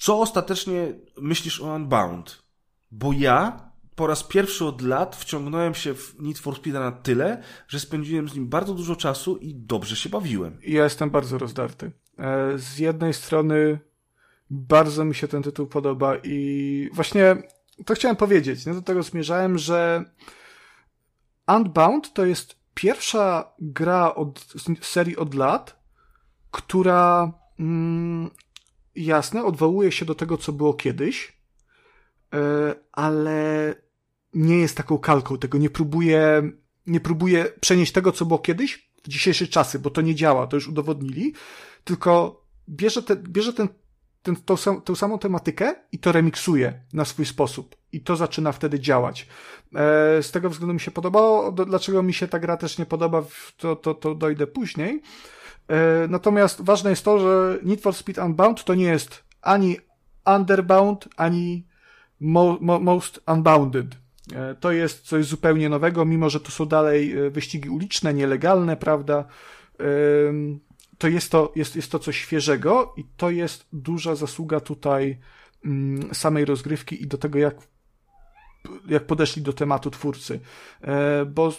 [0.00, 2.42] co ostatecznie myślisz o Unbound?
[2.90, 7.42] Bo ja po raz pierwszy od lat wciągnąłem się w Need for Speed na tyle,
[7.68, 10.58] że spędziłem z nim bardzo dużo czasu i dobrze się bawiłem.
[10.66, 11.92] Ja jestem bardzo rozdarty.
[12.18, 13.78] E, z jednej strony
[14.52, 17.36] bardzo mi się ten tytuł podoba i właśnie
[17.86, 18.66] to chciałem powiedzieć.
[18.66, 18.74] Nie?
[18.74, 20.04] Do tego zmierzałem, że
[21.48, 25.82] Unbound to jest pierwsza gra od serii od lat,
[26.50, 28.30] która mm,
[28.94, 31.38] jasne, odwołuje się do tego, co było kiedyś,
[32.32, 32.38] yy,
[32.92, 33.74] ale
[34.34, 36.52] nie jest taką kalką, tego nie próbuje,
[36.86, 40.56] nie próbuje przenieść tego, co było kiedyś w dzisiejsze czasy, bo to nie działa, to
[40.56, 41.32] już udowodnili,
[41.84, 43.68] tylko bierze, te, bierze ten
[44.22, 47.76] ten, tą, tą samą tematykę i to remiksuje na swój sposób.
[47.92, 49.26] I to zaczyna wtedy działać.
[49.74, 51.52] E, z tego względu mi się podobało.
[51.52, 53.22] Dlaczego mi się ta gra też nie podoba,
[53.56, 55.02] to, to, to dojdę później.
[55.68, 59.76] E, natomiast ważne jest to, że Need for Speed Unbound to nie jest ani
[60.36, 61.66] Underbound, ani
[62.20, 63.86] mo, mo, Most Unbounded.
[64.34, 69.24] E, to jest coś zupełnie nowego, mimo że to są dalej wyścigi uliczne, nielegalne, prawda?
[70.98, 75.18] To jest to, jest, jest to coś świeżego i to jest duża zasługa tutaj
[75.64, 77.54] mm, samej rozgrywki i do tego, jak,
[78.88, 80.40] jak podeszli do tematu twórcy.
[80.80, 81.52] E, bo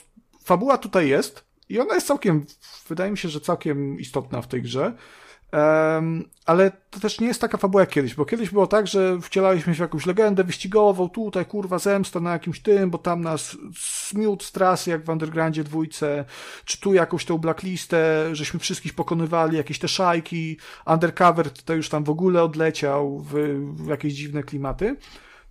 [0.43, 2.45] fabuła tutaj jest i ona jest całkiem,
[2.89, 4.93] wydaje mi się, że całkiem istotna w tej grze.
[5.53, 9.21] Um, ale to też nie jest taka fabuła jak kiedyś, bo kiedyś było tak, że
[9.21, 13.57] wcielaliśmy się w jakąś legendę wyścigową, tutaj kurwa zemsta na jakimś tym, bo tam nas
[13.77, 16.25] smiód z trasy jak w Undergroundzie dwójce,
[16.65, 22.03] czy tu jakąś tą blacklistę, żeśmy wszystkich pokonywali, jakieś te szajki, Undercover to już tam
[22.03, 23.33] w ogóle odleciał w,
[23.75, 24.95] w jakieś dziwne klimaty.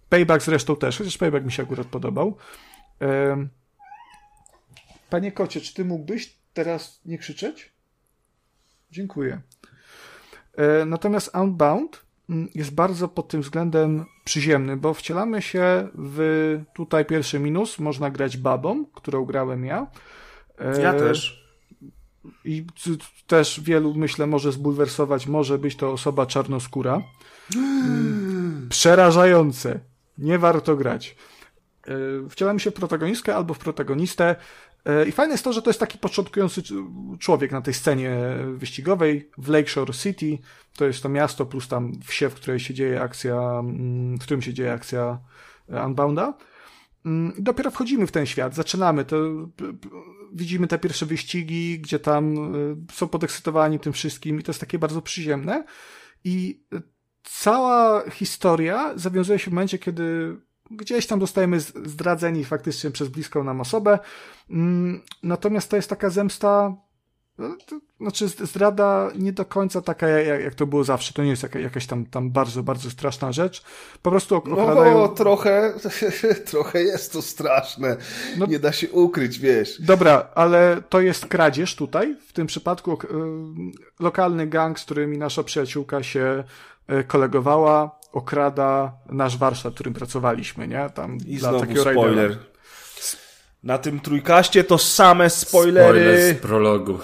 [0.09, 2.37] Payback zresztą też, chociaż Payback mi się akurat podobał.
[3.01, 3.49] Um,
[5.11, 7.73] panie kocie, czy ty mógłbyś teraz nie krzyczeć?
[8.91, 9.41] Dziękuję.
[10.57, 17.05] E, natomiast Unbound mm, jest bardzo pod tym względem przyziemny, bo wcielamy się w tutaj
[17.05, 19.87] pierwszy minus, można grać babą, którą grałem ja.
[20.59, 21.43] E, ja też.
[22.45, 22.67] I
[23.27, 27.03] też wielu, myślę, może zbulwersować, może być to osoba czarnoskóra.
[27.57, 29.81] Mm, przerażające.
[30.19, 31.17] Nie warto grać.
[31.87, 34.37] E, wcielamy się w protagonistkę albo w protagonistę.
[34.85, 36.63] E, I fajne jest to, że to jest taki początkujący
[37.19, 38.17] człowiek na tej scenie
[38.55, 40.39] wyścigowej w Lakeshore City.
[40.77, 44.43] To jest to miasto plus tam wsie, w której się dzieje akcja, mm, w którym
[44.43, 45.19] się dzieje akcja
[45.69, 46.35] e, Unbounda.
[47.07, 49.17] Mm, dopiero wchodzimy w ten świat, zaczynamy, to
[50.33, 54.79] widzimy te pierwsze wyścigi, gdzie tam e, są podekscytowani tym wszystkim i to jest takie
[54.79, 55.65] bardzo przyziemne.
[56.25, 56.65] I
[57.23, 60.37] cała historia zawiązuje się w momencie, kiedy
[60.71, 63.99] gdzieś tam zostajemy zdradzeni faktycznie przez bliską nam osobę.
[64.51, 66.77] Mm, natomiast to jest taka zemsta,
[67.39, 67.57] no,
[68.01, 71.13] znaczy zdrada nie do końca taka, jak, jak to było zawsze.
[71.13, 73.63] To nie jest jaka, jakaś tam, tam bardzo, bardzo straszna rzecz.
[74.03, 74.99] Po prostu okradają...
[74.99, 75.73] No, trochę,
[76.51, 77.97] trochę jest to straszne.
[78.39, 79.83] No, nie da się ukryć, wiesz.
[79.83, 82.17] Dobra, ale to jest kradzież tutaj.
[82.27, 82.97] W tym przypadku y,
[84.01, 86.45] lokalny gang, z którymi nasza przyjaciółka się
[86.91, 90.91] y, kolegowała, okrada nasz warsztat, w którym pracowaliśmy, nie?
[90.95, 92.17] Tam I dla znowu spoiler.
[92.17, 92.53] Raidera.
[93.63, 96.01] Na tym trójkaście to same spoilery.
[96.01, 96.99] Spoiler z prologu.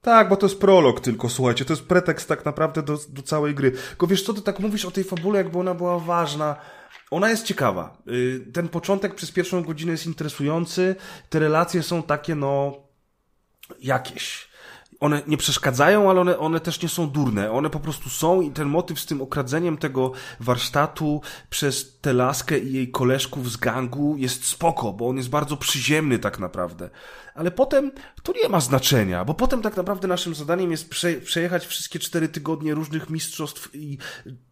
[0.00, 3.54] Tak, bo to jest prolog tylko, słuchajcie, to jest pretekst tak naprawdę do, do całej
[3.54, 3.72] gry.
[3.72, 6.56] Tylko wiesz co, ty tak mówisz o tej fabule, jakby ona była ważna.
[7.10, 7.96] Ona jest ciekawa.
[8.08, 10.96] Y, ten początek przez pierwszą godzinę jest interesujący.
[11.30, 12.76] Te relacje są takie, no,
[13.80, 14.51] jakieś
[15.02, 17.52] one nie przeszkadzają, ale one, one też nie są durne.
[17.52, 21.20] One po prostu są i ten motyw z tym okradzeniem tego warsztatu
[21.50, 26.18] przez tę laskę i jej koleżków z gangu jest spoko, bo on jest bardzo przyziemny
[26.18, 26.90] tak naprawdę.
[27.34, 27.92] Ale potem
[28.22, 32.28] to nie ma znaczenia, bo potem tak naprawdę naszym zadaniem jest prze, przejechać wszystkie cztery
[32.28, 33.98] tygodnie różnych mistrzostw i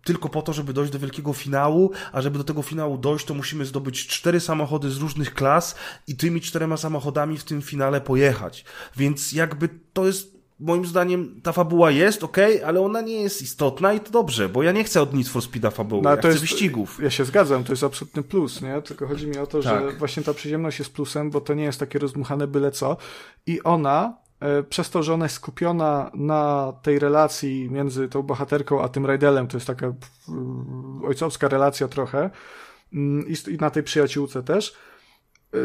[0.04, 3.34] tylko po to, żeby dojść do wielkiego finału, a żeby do tego finału dojść, to
[3.34, 5.74] musimy zdobyć cztery samochody z różnych klas
[6.06, 8.64] i tymi czterema samochodami w tym finale pojechać.
[8.96, 13.92] Więc jakby to jest moim zdaniem ta fabuła jest, ok, ale ona nie jest istotna
[13.92, 16.28] i to dobrze, bo ja nie chcę od Need for Speeda fabuły, no, ja to
[16.28, 16.98] jest, wyścigów.
[17.02, 18.82] Ja się zgadzam, to jest absolutny plus, nie?
[18.82, 19.90] Tylko chodzi mi o to, tak.
[19.90, 22.96] że właśnie ta przyziemność jest plusem, bo to nie jest takie rozdmuchane byle co
[23.46, 28.82] i ona e, przez to, że ona jest skupiona na tej relacji między tą bohaterką
[28.82, 29.92] a tym Raidelem, to jest taka
[31.04, 32.30] ojcowska relacja trochę
[32.92, 34.74] mm, i na tej przyjaciółce też,
[35.54, 35.58] e,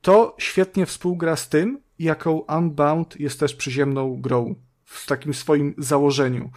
[0.00, 4.54] to świetnie współgra z tym, jaką Unbound jest też przyziemną grą
[4.84, 6.50] w takim swoim założeniu.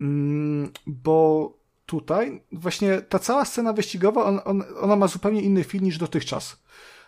[0.00, 1.52] Mm, bo
[1.86, 6.66] tutaj właśnie ta cała scena wyścigowa, on, on, ona ma zupełnie inny film niż dotychczas.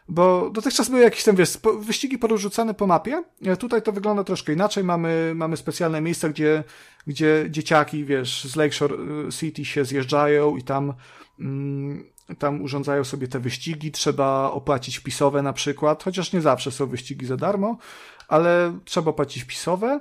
[0.08, 3.22] Bo dotychczas były jakieś tam, wiesz, wyścigi porozrzucane po mapie.
[3.44, 4.84] E, tutaj to wygląda troszkę inaczej.
[4.84, 6.64] Mamy, mamy specjalne miejsca, gdzie,
[7.06, 10.94] gdzie dzieciaki, wiesz, z Lakeshore e, City się zjeżdżają i tam
[11.40, 12.04] mm,
[12.38, 17.26] tam urządzają sobie te wyścigi, trzeba opłacić wpisowe na przykład, chociaż nie zawsze są wyścigi
[17.26, 17.78] za darmo,
[18.28, 20.00] ale trzeba opłacić wpisowe.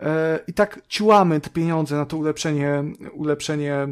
[0.00, 3.88] E, i tak ciłamy te pieniądze na to ulepszenie, ulepszenie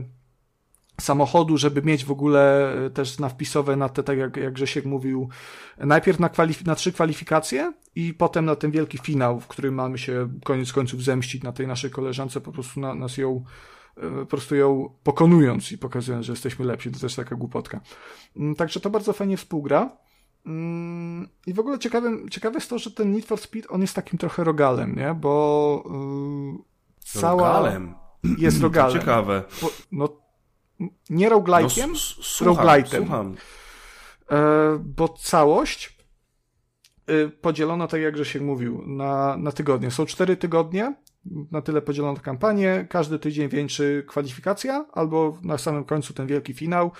[1.00, 4.84] samochodu, żeby mieć w ogóle e, też na wpisowe, na te, tak jak, jak Grzesiek
[4.84, 5.28] mówił,
[5.78, 9.98] najpierw na, kwalif- na trzy kwalifikacje i potem na ten wielki finał, w którym mamy
[9.98, 13.44] się koniec końców zemścić na tej naszej koleżance, po prostu na, nas ją
[13.94, 16.90] po prostu ją pokonując i pokazując, że jesteśmy lepsi.
[16.90, 17.80] To też taka głupotka.
[18.36, 19.96] Mm, także to bardzo fajnie współgra.
[20.46, 23.94] Mm, I w ogóle ciekawe, ciekawe jest to, że ten Need for Speed, on jest
[23.94, 25.14] takim trochę rogalem, nie?
[25.14, 25.84] Bo
[26.56, 26.64] yy,
[26.98, 27.48] cała...
[27.48, 27.94] Rogalem?
[28.38, 29.00] Jest rogalem.
[29.00, 29.42] Ciekawe.
[29.62, 30.08] Bo, no,
[31.10, 33.34] nie roguelike'iem, no, słucham, słucham.
[34.30, 35.98] E, bo całość
[37.10, 39.90] y, podzielono, tak jak się mówił, na, na tygodnie.
[39.90, 40.94] Są cztery tygodnie,
[41.26, 46.92] na tyle podzielono kampanię, każdy tydzień wieńczy kwalifikacja, albo na samym końcu ten wielki finał.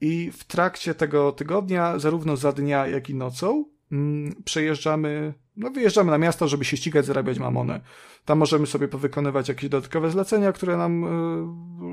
[0.00, 6.10] I w trakcie tego tygodnia, zarówno za dnia, jak i nocą, mm, przejeżdżamy, no wyjeżdżamy
[6.10, 7.80] na miasto, żeby się ścigać, zarabiać mamonę.
[8.24, 11.04] Tam możemy sobie powykonywać jakieś dodatkowe zlecenia, które nam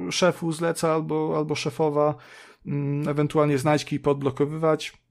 [0.08, 2.16] y, szefu zleca albo, albo szefowa,
[2.66, 5.04] y, ewentualnie znajdźki podblokowywać,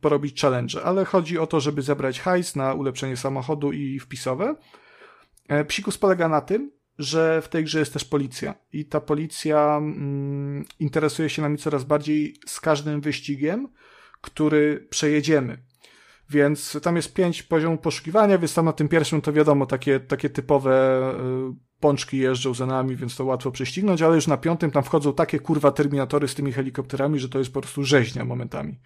[0.00, 0.84] porobić challenge.
[0.84, 4.54] Ale chodzi o to, żeby zebrać hajs na ulepszenie samochodu i wpisowe.
[5.48, 9.76] E, psikus polega na tym, że w tej grze jest też policja i ta policja
[9.76, 13.68] mm, interesuje się nami coraz bardziej z każdym wyścigiem,
[14.20, 15.66] który przejedziemy.
[16.30, 20.30] Więc tam jest pięć poziomów poszukiwania, więc tam na tym pierwszym to wiadomo, takie, takie
[20.30, 21.00] typowe
[21.50, 25.14] y, pączki jeżdżą za nami, więc to łatwo prześcignąć, ale już na piątym tam wchodzą
[25.14, 28.80] takie kurwa terminatory z tymi helikopterami, że to jest po prostu rzeźnia momentami.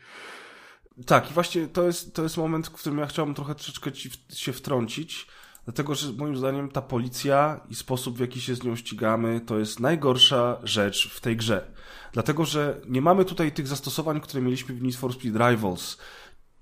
[1.07, 4.11] Tak, i właśnie to jest, to jest moment, w którym ja chciałbym trochę troszeczkę ci
[4.11, 5.27] w, się wtrącić,
[5.65, 9.59] Dlatego, że moim zdaniem ta policja i sposób, w jaki się z nią ścigamy, to
[9.59, 11.67] jest najgorsza rzecz w tej grze.
[12.13, 15.99] Dlatego, że nie mamy tutaj tych zastosowań, które mieliśmy w Need for Speed Rivals.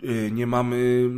[0.04, 1.10] Y, nie mamy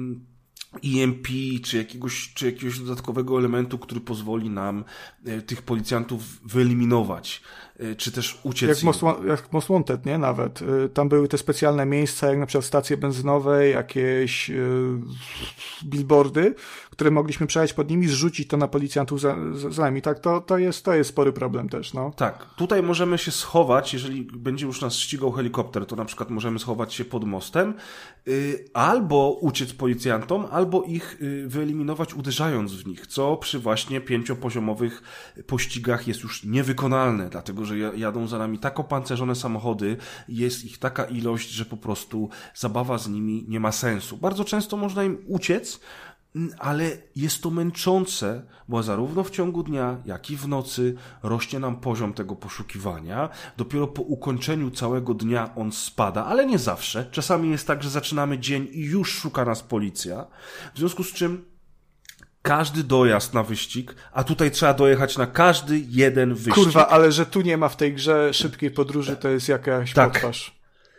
[0.85, 1.28] EMP,
[1.65, 4.85] czy jakiegoś, czy jakiegoś dodatkowego elementu, który pozwoli nam
[5.27, 7.43] y, tych policjantów wyeliminować.
[7.81, 8.69] Y, czy też uciec.
[8.69, 10.19] Jak Most, jak Most Wanted, nie?
[10.19, 10.61] Nawet.
[10.94, 14.51] Tam były te specjalne miejsca, jak na przykład stacje benzynowe, jakieś
[15.85, 16.55] billboardy,
[17.01, 20.03] które mogliśmy przejść pod nimi, zrzucić to na policjantów za, za, za nami.
[20.03, 22.13] Tak, to, to, jest, to jest spory problem też, no.
[22.17, 22.47] Tak.
[22.57, 26.95] Tutaj możemy się schować, jeżeli będzie już nas ścigał helikopter, to na przykład możemy schować
[26.95, 27.75] się pod mostem,
[28.27, 35.03] yy, albo uciec policjantom, albo ich yy, wyeliminować uderzając w nich, co przy właśnie pięciopoziomowych
[35.47, 39.97] pościgach jest już niewykonalne, dlatego, że jadą za nami tak opancerzone samochody,
[40.29, 44.17] jest ich taka ilość, że po prostu zabawa z nimi nie ma sensu.
[44.17, 45.81] Bardzo często można im uciec,
[46.59, 51.77] ale jest to męczące, bo zarówno w ciągu dnia, jak i w nocy rośnie nam
[51.77, 53.28] poziom tego poszukiwania.
[53.57, 57.07] Dopiero po ukończeniu całego dnia on spada, ale nie zawsze.
[57.11, 60.27] Czasami jest tak, że zaczynamy dzień i już szuka nas policja.
[60.74, 61.44] W związku z czym
[62.43, 66.55] każdy dojazd na wyścig, a tutaj trzeba dojechać na każdy jeden wyścig.
[66.55, 70.27] Kurwa, ale że tu nie ma w tej grze szybkiej podróży, to jest jakaś tak.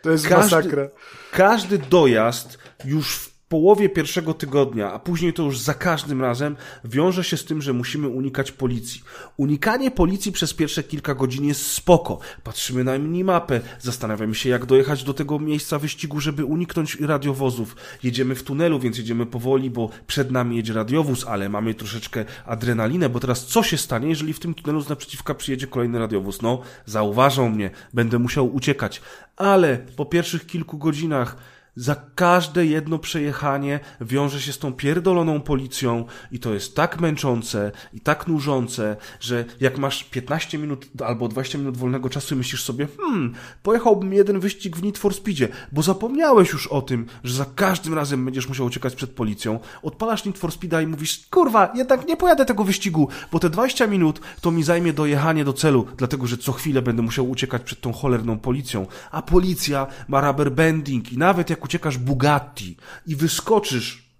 [0.02, 0.88] To jest każdy, masakra.
[1.32, 7.24] Każdy dojazd już w połowie pierwszego tygodnia, a później to już za każdym razem, wiąże
[7.24, 9.02] się z tym, że musimy unikać policji.
[9.36, 12.18] Unikanie policji przez pierwsze kilka godzin jest spoko.
[12.44, 17.76] Patrzymy na minimapę, zastanawiamy się, jak dojechać do tego miejsca wyścigu, żeby uniknąć radiowozów.
[18.02, 23.08] Jedziemy w tunelu, więc jedziemy powoli, bo przed nami jedzie radiowóz, ale mamy troszeczkę adrenalinę,
[23.08, 26.42] bo teraz co się stanie, jeżeli w tym tunelu z naprzeciwka przyjedzie kolejny radiowóz?
[26.42, 29.02] No, zauważą mnie, będę musiał uciekać.
[29.36, 31.36] Ale po pierwszych kilku godzinach
[31.76, 37.72] za każde jedno przejechanie wiąże się z tą pierdoloną policją i to jest tak męczące
[37.92, 42.64] i tak nużące, że jak masz 15 minut albo 20 minut wolnego czasu i myślisz
[42.64, 47.34] sobie, hmm, pojechałbym jeden wyścig w Need for Speedzie, bo zapomniałeś już o tym, że
[47.34, 49.60] za każdym razem będziesz musiał uciekać przed policją.
[49.82, 53.86] Odpalasz Need for Speeda i mówisz, kurwa, jednak nie pojadę tego wyścigu, bo te 20
[53.86, 57.80] minut to mi zajmie dojechanie do celu, dlatego że co chwilę będę musiał uciekać przed
[57.80, 58.86] tą cholerną policją.
[59.10, 62.76] A policja ma rubber bending i nawet jak uciekasz Bugatti
[63.06, 64.12] i wyskoczysz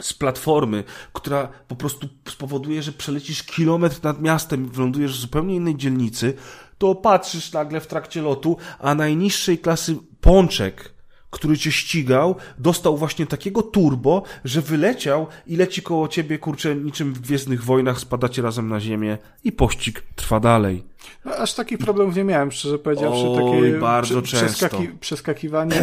[0.00, 5.76] z platformy, która po prostu spowoduje, że przelecisz kilometr nad miastem wylądujesz w zupełnie innej
[5.76, 6.34] dzielnicy,
[6.78, 10.97] to patrzysz nagle w trakcie lotu, a najniższej klasy pączek
[11.30, 17.14] który cię ścigał, dostał właśnie takiego turbo, że wyleciał i leci koło ciebie, kurczę, niczym
[17.14, 20.84] w Gwiezdnych Wojnach, spadacie razem na ziemię i pościg trwa dalej.
[21.24, 23.26] No, aż takich problemów nie miałem, szczerze powiedziawszy.
[23.28, 24.46] Oj, takie bardzo często.
[24.46, 25.82] Przeskaki, przeskakiwanie,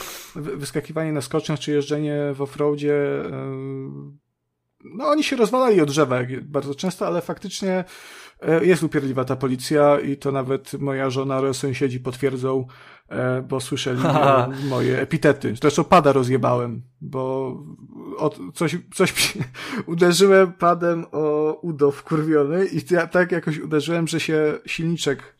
[0.34, 2.94] wyskakiwanie na skoczniach, czy jeżdżenie w offroadzie,
[4.84, 7.84] no oni się rozwalali od drzewa bardzo często, ale faktycznie
[8.42, 12.66] e, jest upierdliwa ta policja i to nawet moja żona oraz sąsiedzi potwierdzą,
[13.48, 14.02] bo słyszeli
[14.68, 15.54] moje epitety.
[15.60, 17.52] Zresztą pada rozjebałem, bo
[18.18, 19.12] od, coś, coś
[19.86, 25.36] uderzyłem padem o udo wkurwiony i ja tak jakoś uderzyłem, że się silniczek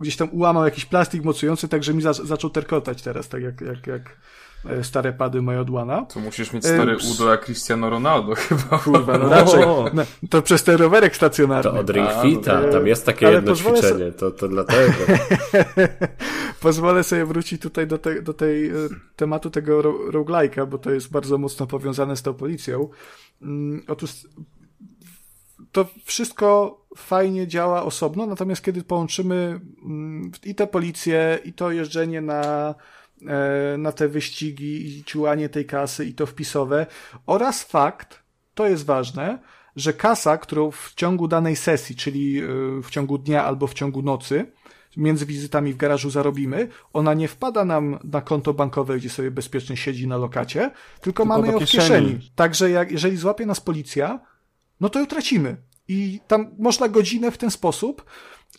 [0.00, 3.60] gdzieś tam ułamał jakiś plastik mocujący, tak że mi za, zaczął terkotać teraz, tak jak,
[3.60, 4.37] jak, jak E,
[4.82, 6.02] stare pady Majodłana.
[6.02, 8.78] To musisz mieć stary e, udo jak Cristiano Ronaldo chyba.
[8.78, 9.60] Kurwa, no raczej.
[9.94, 11.70] No, to przez ten rowerek stacjonarny.
[11.70, 14.92] To od Ring Fita, no tam jest takie jedno ćwiczenie, to, to dlatego.
[16.60, 18.72] pozwolę sobie wrócić tutaj do, te, do tej e,
[19.16, 22.88] tematu tego roguelike'a, bo to jest bardzo mocno powiązane z tą policją.
[23.42, 24.10] Mm, otóż
[25.72, 32.20] to wszystko fajnie działa osobno, natomiast kiedy połączymy mm, i tę policję, i to jeżdżenie
[32.20, 32.74] na E,
[33.78, 36.86] na te wyścigi i ciułanie tej kasy i to wpisowe
[37.26, 38.22] oraz fakt,
[38.54, 39.38] to jest ważne,
[39.76, 42.44] że kasa, którą w ciągu danej sesji, czyli e,
[42.82, 44.52] w ciągu dnia albo w ciągu nocy,
[44.96, 49.76] między wizytami w garażu zarobimy, ona nie wpada nam na konto bankowe, gdzie sobie bezpiecznie
[49.76, 52.06] siedzi na lokacie, tylko, tylko mamy ją w kieszeni.
[52.06, 52.32] kieszeni.
[52.34, 54.20] Także jak, jeżeli złapie nas policja,
[54.80, 55.56] no to ją tracimy.
[55.88, 58.04] I tam można godzinę w ten sposób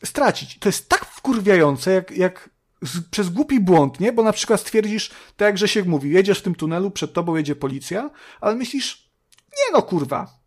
[0.03, 0.60] stracić.
[0.60, 2.49] To jest tak wkurwiające, jak, jak
[2.82, 4.14] z, przez głupi błąd, nie?
[4.14, 7.36] Bo na przykład stwierdzisz, tak jak że się mówi, jedziesz w tym tunelu, przed tobą
[7.36, 8.10] jedzie policja,
[8.42, 9.10] ale myślisz,
[9.52, 10.40] nie no kurwa,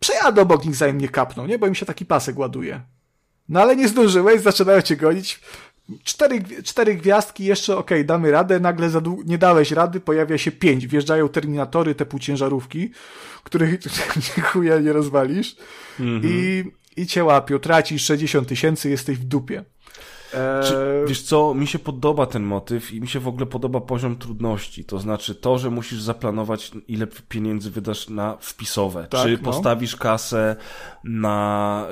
[0.00, 1.58] przejadę obok nich zanim mnie kapną, nie?
[1.58, 2.80] Bo im się taki pasek ładuje.
[3.48, 5.40] No ale nie zdążyłeś, zaczynają cię gonić,
[6.04, 10.38] cztery, cztery gwiazdki, jeszcze okej, okay, damy radę, nagle za dłu- nie dałeś rady, pojawia
[10.38, 12.90] się pięć, wjeżdżają terminatory, te półciężarówki,
[13.44, 13.80] których
[14.52, 15.56] chuja nie rozwalisz
[16.00, 16.26] mm -hmm.
[16.26, 16.64] i,
[16.96, 19.64] i cię łapią, tracisz 60 tysięcy, jesteś w dupie.
[20.30, 23.80] Czy, eee, wiesz co, mi się podoba ten motyw i mi się w ogóle podoba
[23.80, 24.84] poziom trudności.
[24.84, 29.06] To znaczy to, że musisz zaplanować, ile pieniędzy wydasz na wpisowe.
[29.10, 29.52] Tak, czy no.
[29.52, 30.56] postawisz kasę
[31.04, 31.86] na,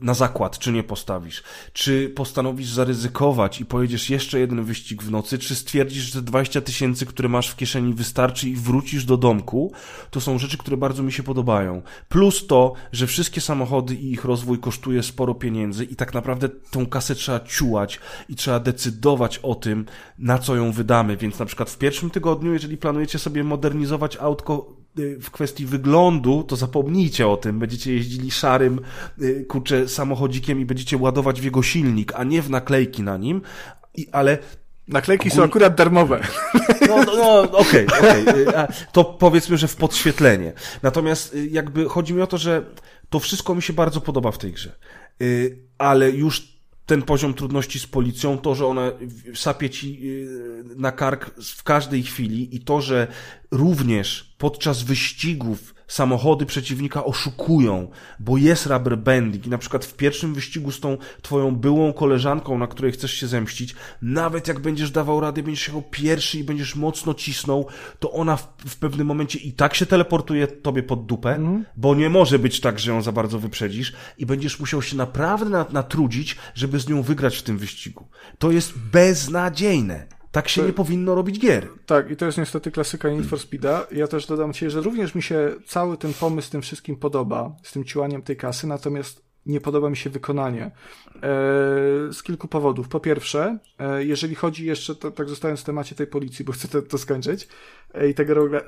[0.00, 1.42] na zakład, czy nie postawisz.
[1.72, 7.06] Czy postanowisz zaryzykować i pojedziesz jeszcze jeden wyścig w nocy, czy stwierdzisz, że 20 tysięcy,
[7.06, 9.72] które masz w kieszeni wystarczy i wrócisz do domku.
[10.10, 11.82] To są rzeczy, które bardzo mi się podobają.
[12.08, 16.86] Plus to, że wszystkie samochody i ich rozwój kosztuje sporo pieniędzy i tak naprawdę tą
[16.86, 17.40] kasę trzeba
[18.28, 19.86] i trzeba decydować o tym,
[20.18, 21.16] na co ją wydamy.
[21.16, 26.42] Więc na przykład w pierwszym tygodniu, jeżeli planujecie sobie modernizować autko y, w kwestii wyglądu,
[26.42, 27.58] to zapomnijcie o tym.
[27.58, 28.80] Będziecie jeździli szarym,
[29.22, 33.42] y, kurczę, samochodzikiem i będziecie ładować w jego silnik, a nie w naklejki na nim.
[33.94, 34.38] I, ale
[34.88, 36.20] Naklejki są akurat darmowe.
[36.88, 38.48] No, no, no okej, okay.
[38.48, 38.66] Okay.
[38.92, 40.52] To powiedzmy, że w podświetlenie.
[40.82, 42.64] Natomiast y, jakby chodzi mi o to, że
[43.10, 44.72] to wszystko mi się bardzo podoba w tej grze.
[45.78, 46.51] Ale już
[46.86, 48.92] ten poziom trudności z policją, to, że ona
[49.34, 53.06] sapie ci y, na kark w każdej chwili i to, że
[53.50, 57.88] również podczas wyścigów samochody przeciwnika oszukują,
[58.20, 62.58] bo jest rubber banding i na przykład w pierwszym wyścigu z tą twoją byłą koleżanką,
[62.58, 66.76] na której chcesz się zemścić, nawet jak będziesz dawał radę, będziesz jechał pierwszy i będziesz
[66.76, 67.66] mocno cisnął,
[67.98, 71.64] to ona w, w pewnym momencie i tak się teleportuje tobie pod dupę, mm.
[71.76, 75.64] bo nie może być tak, że ją za bardzo wyprzedzisz i będziesz musiał się naprawdę
[75.72, 78.08] natrudzić, żeby z nią wygrać w tym wyścigu.
[78.38, 80.21] To jest beznadziejne.
[80.32, 80.66] Tak się to...
[80.66, 81.68] nie powinno robić gier.
[81.86, 83.86] Tak, i to jest niestety klasyka Need for Speeda.
[83.92, 87.56] Ja też dodam Ci, że również mi się cały ten pomysł z tym wszystkim podoba,
[87.62, 90.64] z tym ciłaniem tej kasy, natomiast nie podoba mi się wykonanie.
[90.64, 91.20] E,
[92.12, 92.88] z kilku powodów.
[92.88, 96.68] Po pierwsze, e, jeżeli chodzi jeszcze, to, tak zostając w temacie tej policji, bo chcę
[96.68, 97.48] to, to skończyć,
[97.94, 98.60] e, i tego, rogle,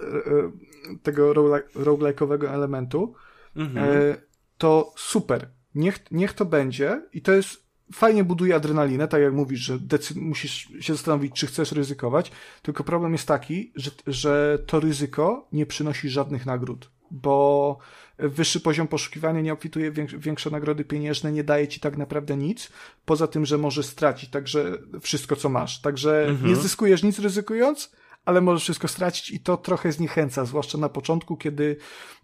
[1.02, 1.32] tego
[1.74, 3.14] roguelike'owego elementu,
[3.56, 4.14] mhm.
[4.58, 5.50] to super.
[5.74, 9.78] Niech, niech to będzie i to jest fajnie buduje adrenalinę, tak jak mówisz, że
[10.16, 12.30] musisz się zastanowić, czy chcesz ryzykować,
[12.62, 17.78] tylko problem jest taki, że, że to ryzyko nie przynosi żadnych nagród, bo
[18.18, 22.70] wyższy poziom poszukiwania nie obfituje większe nagrody pieniężne, nie daje ci tak naprawdę nic,
[23.04, 25.80] poza tym, że możesz stracić także wszystko, co masz.
[25.80, 26.50] Także mhm.
[26.50, 27.92] nie zyskujesz nic ryzykując,
[28.24, 31.76] ale możesz wszystko stracić i to trochę zniechęca, zwłaszcza na początku, kiedy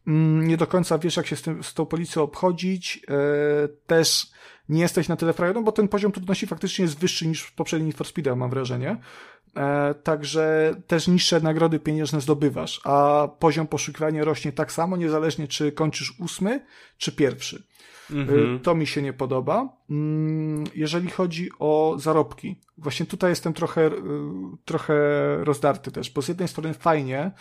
[0.06, 4.26] mm, nie do końca wiesz, jak się z, tym, z tą policją obchodzić, e, też
[4.70, 7.86] nie jesteś na tyle frajerą, bo ten poziom trudności faktycznie jest wyższy niż w poprzednim
[7.86, 8.96] Need for Speed, mam wrażenie.
[9.56, 15.72] E, także też niższe nagrody pieniężne zdobywasz, a poziom poszukiwania rośnie tak samo, niezależnie czy
[15.72, 16.66] kończysz ósmy,
[16.98, 17.62] czy pierwszy.
[18.10, 18.60] Mhm.
[18.60, 19.68] To mi się nie podoba.
[19.90, 23.92] Mm, jeżeli chodzi o zarobki, właśnie tutaj jestem trochę, y,
[24.64, 24.94] trochę
[25.44, 27.32] rozdarty też, bo z jednej strony fajnie, E,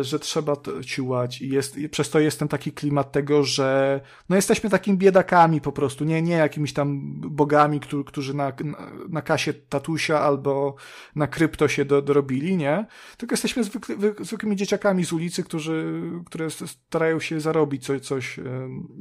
[0.00, 4.70] że trzeba ciułać i jest, przez to jest ten taki klimat tego, że no jesteśmy
[4.70, 9.54] takimi biedakami po prostu, nie, nie jakimiś tam bogami, którzy, którzy na, na, na kasie
[9.54, 10.74] tatusia albo
[11.16, 12.86] na krypto się do, dorobili, nie?
[13.16, 18.42] Tylko jesteśmy zwykli, zwykłymi dzieciakami z ulicy, którzy, które starają się zarobić coś, coś e,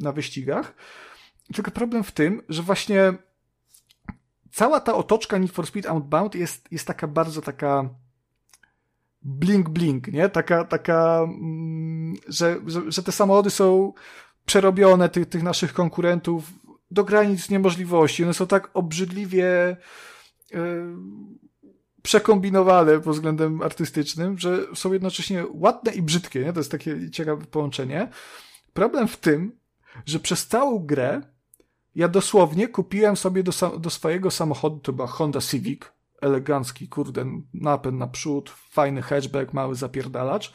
[0.01, 0.75] na wyścigach.
[1.53, 3.13] Tylko problem w tym, że właśnie
[4.51, 7.89] cała ta otoczka Need for Speed Outbound jest, jest taka bardzo taka
[9.23, 10.29] blink blink, nie?
[10.29, 13.93] Taka, taka, mm, że, że, że te samochody są
[14.45, 16.51] przerobione tych, tych naszych konkurentów
[16.91, 18.23] do granic niemożliwości.
[18.23, 19.77] One są tak obrzydliwie
[20.51, 20.59] yy,
[22.01, 26.53] przekombinowane pod względem artystycznym, że są jednocześnie ładne i brzydkie, nie?
[26.53, 28.09] To jest takie ciekawe połączenie.
[28.73, 29.59] Problem w tym,
[30.05, 31.21] że przez całą grę
[31.95, 35.81] ja dosłownie kupiłem sobie do, do swojego samochodu, to była Honda Civic,
[36.23, 40.53] elegancki, kurde, napęd naprzód, fajny hatchback, mały zapierdalacz.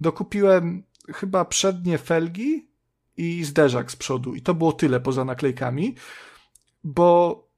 [0.00, 0.82] Dokupiłem
[1.14, 2.70] chyba przednie felgi
[3.16, 5.94] i zderzak z przodu i to było tyle poza naklejkami,
[6.84, 7.50] bo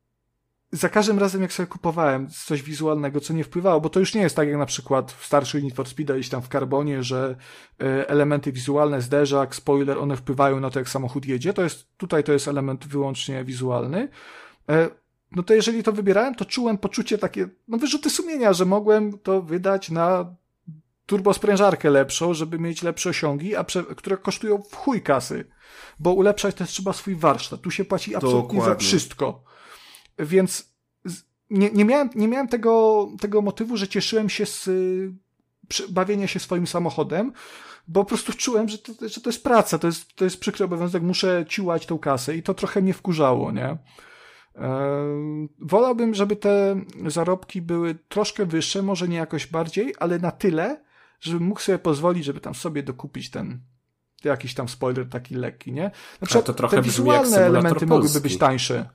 [0.72, 4.22] za każdym razem jak sobie kupowałem coś wizualnego, co nie wpływało, bo to już nie
[4.22, 7.36] jest tak jak na przykład w starszych Need for Speed gdzieś tam w karbonie, że
[7.80, 11.52] e, elementy wizualne, zderzak, spoiler, one wpływają na to, jak samochód jedzie.
[11.52, 14.08] To jest, tutaj to jest element wyłącznie wizualny.
[15.36, 19.42] No to jeżeli to wybierałem, to czułem poczucie takie, no wyrzuty sumienia, że mogłem to
[19.42, 20.34] wydać na
[21.06, 25.44] turbosprężarkę lepszą, żeby mieć lepsze osiągi, a prze, które kosztują w chuj kasy.
[25.98, 27.60] Bo ulepszać też trzeba swój warsztat.
[27.60, 28.74] Tu się płaci absolutnie Dokładnie.
[28.74, 29.44] za wszystko.
[30.18, 30.72] Więc
[31.50, 34.70] nie, nie miałem, nie miałem tego, tego motywu, że cieszyłem się z
[35.88, 37.32] bawienia się swoim samochodem,
[37.88, 40.64] bo po prostu czułem, że to, że to jest praca, to jest, to jest przykry
[40.64, 43.76] obowiązek, muszę ciłać tą kasę i to trochę mnie wkurzało, nie?
[45.58, 50.84] Wolałbym, żeby te zarobki były troszkę wyższe, może nie jakoś bardziej, ale na tyle,
[51.20, 53.60] żebym mógł sobie pozwolić, żeby tam sobie dokupić ten
[54.24, 55.90] jakiś tam spoiler taki lekki, nie?
[56.20, 57.86] Na przykład to trochę te wizualne elementy Polski.
[57.86, 58.88] mogłyby być tańsze.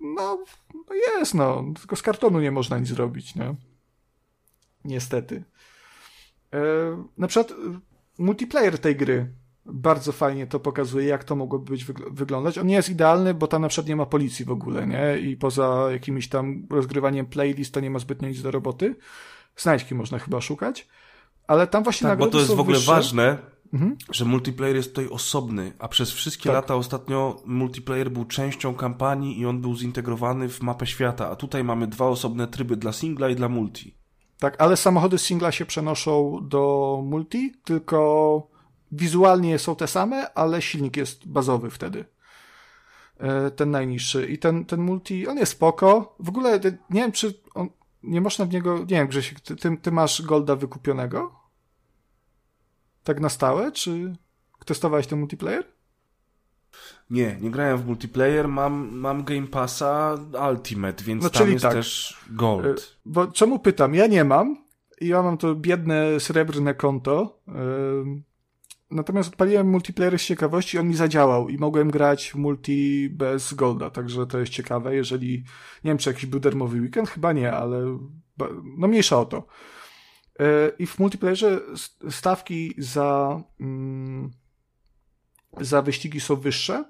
[0.00, 0.44] No,
[0.74, 1.64] no jest, no.
[1.78, 3.54] Tylko z kartonu nie można nic zrobić, nie?
[4.84, 5.44] Niestety.
[6.52, 6.60] E,
[7.18, 7.58] na przykład
[8.18, 9.32] multiplayer tej gry
[9.72, 12.58] bardzo fajnie to pokazuje, jak to mogłoby być wyglądać.
[12.58, 15.18] On nie jest idealny, bo tam na przykład nie ma policji w ogóle, nie?
[15.18, 18.96] I poza jakimś tam rozgrywaniem playlist to nie ma zbytnio nic do roboty.
[19.56, 20.88] Znajdźki można chyba szukać.
[21.46, 22.92] Ale tam właśnie tak, bo to jest w ogóle wyższe.
[22.92, 23.38] ważne,
[23.72, 23.96] mhm.
[24.10, 26.54] że multiplayer jest tutaj osobny, a przez wszystkie tak.
[26.54, 31.64] lata ostatnio multiplayer był częścią kampanii i on był zintegrowany w mapę świata, a tutaj
[31.64, 33.94] mamy dwa osobne tryby dla singla i dla multi.
[34.38, 38.57] Tak, ale samochody singla się przenoszą do multi, tylko
[38.92, 42.04] wizualnie są te same, ale silnik jest bazowy wtedy.
[43.18, 44.26] E, ten najniższy.
[44.26, 46.16] I ten, ten multi, on jest spoko.
[46.18, 46.60] W ogóle
[46.90, 47.68] nie wiem, czy on,
[48.02, 51.34] nie można w niego, nie wiem, Grzesiek, ty, ty, ty masz Golda wykupionego?
[53.04, 54.16] Tak na stałe, czy
[54.64, 55.64] testowałeś ten multiplayer?
[57.10, 60.18] Nie, nie grałem w multiplayer, mam, mam Game Passa
[60.50, 61.72] Ultimate, więc no, tam jest tak.
[61.72, 62.66] też Gold.
[62.66, 62.74] E,
[63.04, 63.94] bo czemu pytam?
[63.94, 64.56] Ja nie mam.
[65.00, 67.40] Ja mam to biedne srebrne konto.
[68.90, 73.90] Natomiast odpaliłem multiplayer z ciekawości, on mi zadziałał i mogłem grać w multi bez golda,
[73.90, 75.44] także to jest ciekawe, jeżeli,
[75.84, 77.98] nie wiem czy jakiś był darmowy weekend, chyba nie, ale
[78.78, 79.46] no mniejsza o to.
[80.40, 81.60] E, I w multiplayerze
[82.10, 84.30] stawki za, mm,
[85.60, 86.84] za wyścigi są wyższe,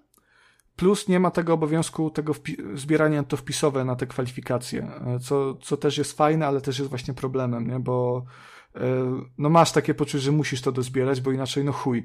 [0.76, 2.34] plus nie ma tego obowiązku tego
[2.74, 4.90] zbierania to wpisowe na te kwalifikacje,
[5.22, 7.80] co, co też jest fajne, ale też jest właśnie problemem, nie?
[7.80, 8.24] bo
[9.38, 12.04] no masz takie poczucie, że musisz to dozbierać, bo inaczej no chuj.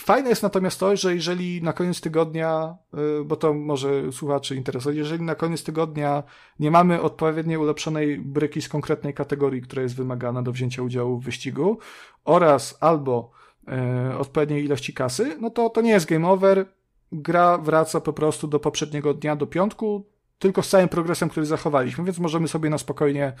[0.00, 2.76] Fajne jest natomiast to, że jeżeli na koniec tygodnia,
[3.24, 6.22] bo to może słuchaczy interesuje, jeżeli na koniec tygodnia
[6.60, 11.24] nie mamy odpowiednio ulepszonej bryki z konkretnej kategorii, która jest wymagana do wzięcia udziału w
[11.24, 11.78] wyścigu
[12.24, 13.30] oraz albo
[13.68, 16.66] e, odpowiedniej ilości kasy, no to to nie jest game over,
[17.12, 20.06] gra wraca po prostu do poprzedniego dnia, do piątku,
[20.38, 23.32] tylko z całym progresem, który zachowaliśmy, więc możemy sobie na spokojnie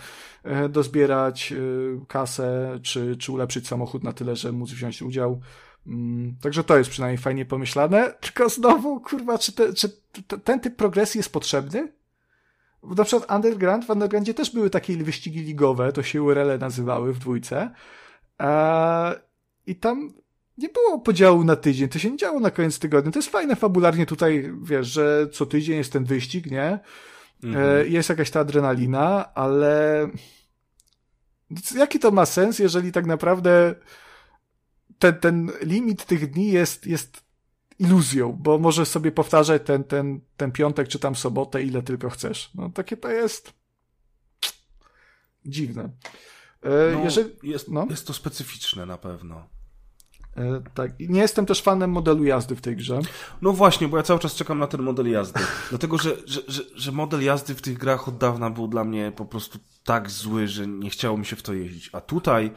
[0.42, 1.56] e, dozbierać e,
[2.06, 5.40] kasę, czy, czy ulepszyć samochód na tyle, że móc wziąć udział.
[5.86, 8.12] Mm, także to jest przynajmniej fajnie pomyślane.
[8.20, 9.88] Tylko znowu, kurwa, czy, te, czy
[10.44, 11.92] ten typ progresji jest potrzebny?
[12.82, 17.18] Na przykład Underground, w Undergroundzie też były takie wyścigi ligowe, to się URL nazywały w
[17.18, 17.70] dwójce.
[18.38, 19.14] Eee,
[19.66, 20.12] I tam
[20.58, 23.12] nie było podziału na tydzień, to się nie działo na koniec tygodnia.
[23.12, 26.78] To jest fajne fabularnie tutaj, wiesz, że co tydzień jest ten wyścig, nie?
[27.44, 27.80] Mhm.
[27.80, 30.08] E, jest jakaś ta adrenalina, ale
[31.74, 33.74] jaki to ma sens, jeżeli tak naprawdę
[34.98, 37.22] ten, ten limit tych dni jest, jest
[37.78, 42.50] iluzją, bo możesz sobie powtarzać ten, ten, ten piątek czy tam sobotę, ile tylko chcesz.
[42.54, 43.52] No takie to jest
[45.46, 45.90] dziwne.
[46.62, 47.86] E, no, jeżeli, jest, no?
[47.90, 49.57] jest to specyficzne na pewno.
[50.38, 50.92] E, tak.
[51.00, 53.00] Nie jestem też fanem modelu jazdy w tej grze.
[53.42, 55.40] No właśnie, bo ja cały czas czekam na ten model jazdy.
[55.70, 59.12] Dlatego, że, że, że, że, model jazdy w tych grach od dawna był dla mnie
[59.16, 61.90] po prostu tak zły, że nie chciało mi się w to jeździć.
[61.92, 62.50] A tutaj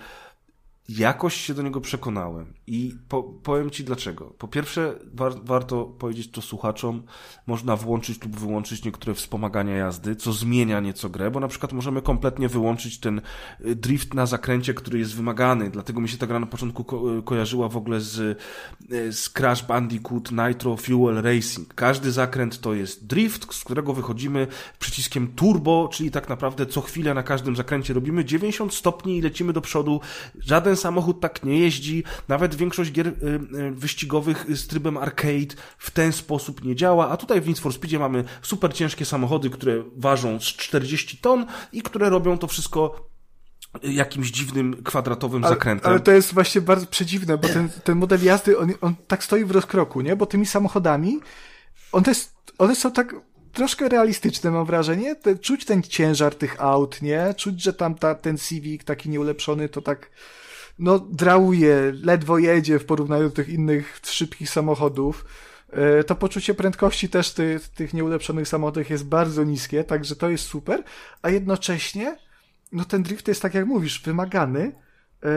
[0.98, 4.26] jakoś się do niego przekonałem i po, powiem Ci dlaczego.
[4.26, 7.04] Po pierwsze, war, warto powiedzieć to słuchaczom,
[7.48, 12.02] można włączyć lub wyłączyć niektóre wspomagania jazdy, co zmienia nieco grę, bo na przykład możemy
[12.02, 13.22] kompletnie wyłączyć ten
[13.66, 17.18] y, drift na zakręcie, który jest wymagany, dlatego mi się ta gra na początku ko
[17.18, 18.20] y, kojarzyła w ogóle z,
[18.92, 21.74] y, z Crash Bandicoot Nitro Fuel Racing.
[21.74, 24.48] Każdy zakręt to jest drift, z którego wychodzimy
[24.80, 29.54] przyciskiem turbo, czyli tak naprawdę co chwilę na każdym zakręcie robimy 90 stopni i lecimy
[29.54, 30.02] do przodu.
[30.40, 35.92] Żaden samochód tak nie jeździ, nawet większość gier y, y, wyścigowych z trybem arcade w
[35.92, 39.84] ten sposób nie działa, a tutaj w Need for Speedzie mamy super ciężkie samochody, które
[39.96, 43.12] ważą z 40 ton i które robią to wszystko
[43.84, 45.92] jakimś dziwnym kwadratowym ale, zakrętem.
[45.92, 49.46] Ale to jest właśnie bardzo przedziwne, bo ten, ten model jazdy, on, on tak stoi
[49.46, 50.16] w rozkroku, nie?
[50.16, 51.20] Bo tymi samochodami,
[51.92, 53.16] on jest, one są tak
[53.54, 55.16] troszkę realistyczne, mam wrażenie.
[55.16, 57.34] Te, czuć ten ciężar tych aut, nie?
[57.38, 60.10] Czuć, że tam ta, ten Civic taki nieulepszony to tak
[60.82, 65.26] no drałuje, ledwo jedzie w porównaniu do tych innych szybkich samochodów.
[65.70, 70.44] E, to poczucie prędkości też ty, tych nieulepszonych samochodów jest bardzo niskie, także to jest
[70.44, 70.84] super,
[71.22, 72.18] a jednocześnie
[72.72, 74.76] no ten drift jest tak jak mówisz, wymagany
[75.24, 75.30] e,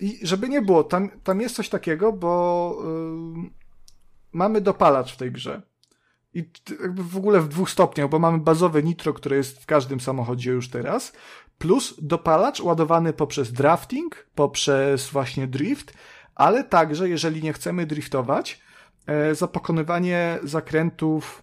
[0.00, 2.76] i żeby nie było, tam, tam jest coś takiego, bo
[3.34, 3.50] yy,
[4.32, 5.62] mamy dopalacz w tej grze.
[6.34, 6.50] I
[6.94, 10.68] w ogóle w dwóch stopniach, bo mamy bazowe nitro, które jest w każdym samochodzie już
[10.68, 11.12] teraz,
[11.62, 15.94] plus dopalacz ładowany poprzez drafting, poprzez właśnie drift,
[16.34, 18.60] ale także, jeżeli nie chcemy driftować,
[19.06, 21.42] e, za pokonywanie zakrętów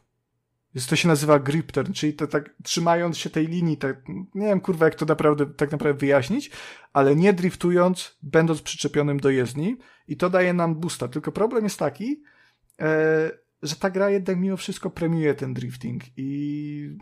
[0.89, 4.61] to się nazywa grip turn, czyli to tak trzymając się tej linii, tak, nie wiem
[4.61, 6.51] kurwa jak to naprawdę, tak naprawdę wyjaśnić,
[6.93, 9.77] ale nie driftując, będąc przyczepionym do jezdni
[10.07, 11.07] i to daje nam boosta.
[11.07, 12.23] Tylko problem jest taki,
[12.81, 13.31] e,
[13.63, 16.97] że ta gra jednak mimo wszystko premiuje ten drifting i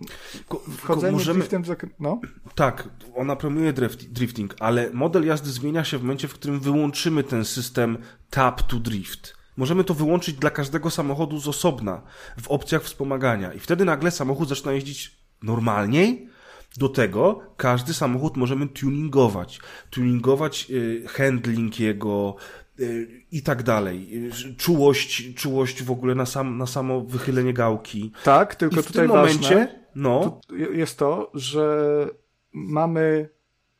[0.77, 1.39] wchodzenie możemy...
[1.39, 1.67] driftem w
[1.99, 2.21] no?
[2.55, 3.73] Tak, ona premiuje
[4.09, 7.97] drifting, ale model jazdy zmienia się w momencie, w którym wyłączymy ten system
[8.29, 9.37] tap to drift.
[9.57, 12.01] Możemy to wyłączyć dla każdego samochodu z osobna
[12.41, 16.29] w opcjach wspomagania i wtedy nagle samochód zaczyna jeździć normalniej,
[16.77, 19.59] do tego każdy samochód możemy tuningować.
[19.89, 22.35] Tuningować y, handling jego,
[23.31, 24.09] i tak dalej.
[24.57, 28.11] Czułość, czułość w ogóle na, sam, na samo wychylenie gałki.
[28.23, 30.41] Tak, tylko I w tutaj tym momencie no,
[30.73, 32.07] jest to, że
[32.53, 33.29] mamy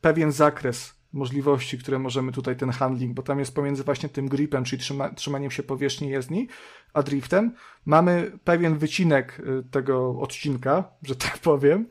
[0.02, 4.64] pewien zakres możliwości, które możemy tutaj ten handling, bo tam jest pomiędzy właśnie tym gripem,
[4.64, 6.48] czyli trzyma, trzymaniem się powierzchni jezdni,
[6.94, 7.54] a driftem,
[7.86, 11.88] mamy pewien wycinek y, tego odcinka, że tak powiem,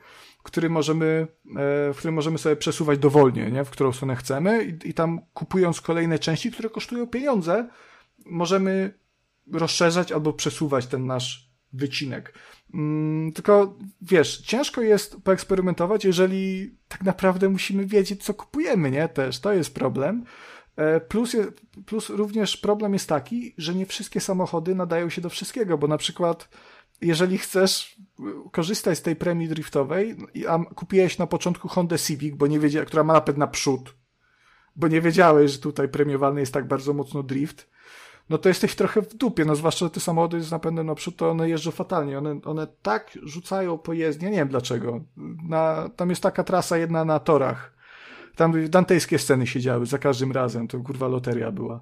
[0.46, 3.64] który możemy, e, w którym możemy sobie przesuwać dowolnie, nie?
[3.64, 7.68] w którą stronę chcemy i, i tam kupując kolejne części, które kosztują pieniądze,
[8.26, 8.94] możemy
[9.52, 12.34] rozszerzać albo przesuwać ten nasz wycinek.
[12.74, 19.08] Mm, tylko wiesz, ciężko jest poeksperymentować, jeżeli tak naprawdę musimy wiedzieć, co kupujemy, nie?
[19.08, 20.24] Też to jest problem.
[20.76, 21.36] E, plus,
[21.86, 25.98] plus również problem jest taki, że nie wszystkie samochody nadają się do wszystkiego, bo na
[25.98, 26.48] przykład
[27.00, 27.96] jeżeli chcesz
[28.52, 30.16] korzystać z tej premii driftowej,
[30.48, 33.94] a kupiłeś na początku Honda Civic, bo nie wiedziałeś, która ma napęd na przód,
[34.76, 37.70] bo nie wiedziałeś, że tutaj premiowany jest tak bardzo mocno drift,
[38.30, 41.30] no to jesteś trochę w dupie, no zwłaszcza, że te samochody z napędem naprzód, to
[41.30, 45.00] one jeżdżą fatalnie, one, one tak rzucają pojezdnie, nie wiem dlaczego.
[45.48, 47.72] Na, tam jest taka trasa jedna na torach,
[48.36, 51.80] tam dantejskie sceny się działy za każdym razem, to kurwa loteria była.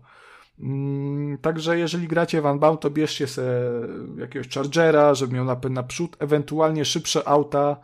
[0.58, 3.48] Mm, także jeżeli gracie w Unbound, to bierzcie sobie
[4.18, 7.80] jakiegoś Chargera, żeby miał napęd naprzód, ewentualnie szybsze auta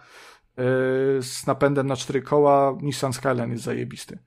[0.56, 0.64] yy,
[1.22, 2.78] z napędem na cztery koła.
[2.82, 4.18] Nissan Skyline jest zajebisty.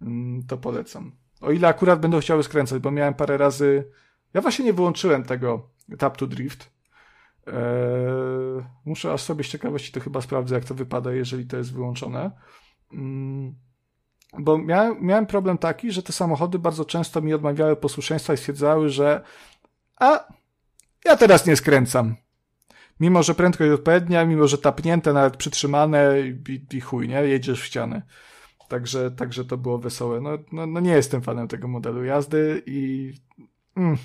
[0.00, 0.08] Yy,
[0.48, 1.12] to polecam.
[1.40, 3.90] O ile akurat będą chciały skręcać, bo miałem parę razy.
[4.34, 6.70] Ja właśnie nie wyłączyłem tego Tap to Drift.
[7.46, 7.52] Yy,
[8.84, 12.30] muszę aż sobie z ciekawości to chyba sprawdzę, jak to wypada, jeżeli to jest wyłączone.
[14.38, 18.90] Bo miałem, miałem problem taki, że te samochody bardzo często mi odmawiały posłuszeństwa i stwierdzały,
[18.90, 19.20] że
[19.96, 20.24] a
[21.04, 22.16] ja teraz nie skręcam.
[23.00, 27.14] Mimo, że prędkość odpowiednia, mimo, że tapnięte, nawet przytrzymane i, i chuj, nie?
[27.14, 28.02] Jedziesz w ścianę.
[28.68, 30.20] Także, także to było wesołe.
[30.20, 33.12] No, no, no nie jestem fanem tego modelu jazdy i...
[33.76, 33.96] Mm.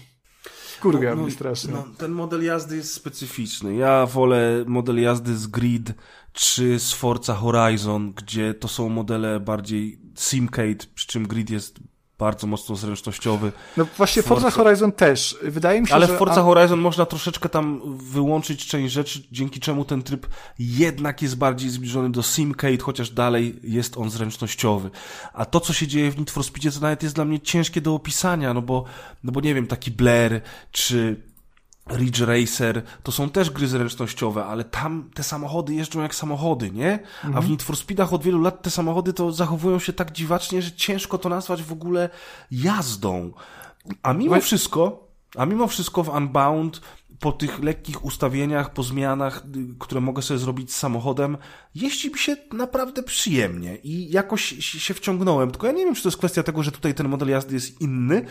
[0.81, 1.73] Kurwa, no, no, strasznie.
[1.73, 3.75] No, ten model jazdy jest specyficzny.
[3.75, 5.93] Ja wolę model jazdy z Grid
[6.33, 11.79] czy z Forza Horizon, gdzie to są modele bardziej Simcade, przy czym Grid jest
[12.19, 13.51] bardzo mocno zręcznościowy.
[13.77, 15.37] No właśnie Forza, Forza Horizon też.
[15.43, 16.15] Wydaje mi się, Ale że...
[16.15, 20.27] w Forza Horizon można troszeczkę tam wyłączyć część rzeczy, dzięki czemu ten tryb
[20.59, 24.89] jednak jest bardziej zbliżony do Simcade, chociaż dalej jest on zręcznościowy.
[25.33, 27.81] A to, co się dzieje w Need for Speedzie, to nawet jest dla mnie ciężkie
[27.81, 28.83] do opisania, no bo,
[29.23, 30.41] no bo nie wiem, taki Blair,
[30.71, 31.23] czy
[31.89, 36.99] Ridge Racer, to są też gry zręcznościowe, ale tam te samochody jeżdżą jak samochody, nie?
[37.23, 37.49] A w mhm.
[37.49, 41.17] Need for Speedach od wielu lat te samochody to zachowują się tak dziwacznie, że ciężko
[41.17, 42.09] to nazwać w ogóle
[42.51, 43.31] jazdą.
[44.03, 46.81] A mimo wszystko, a mimo wszystko w Unbound
[47.19, 51.37] po tych lekkich ustawieniach, po zmianach, y, które mogę sobie zrobić z samochodem,
[51.75, 55.51] jeździ mi się naprawdę przyjemnie i jakoś się wciągnąłem.
[55.51, 57.81] Tylko ja nie wiem, czy to jest kwestia tego, że tutaj ten model jazdy jest
[57.81, 58.25] inny,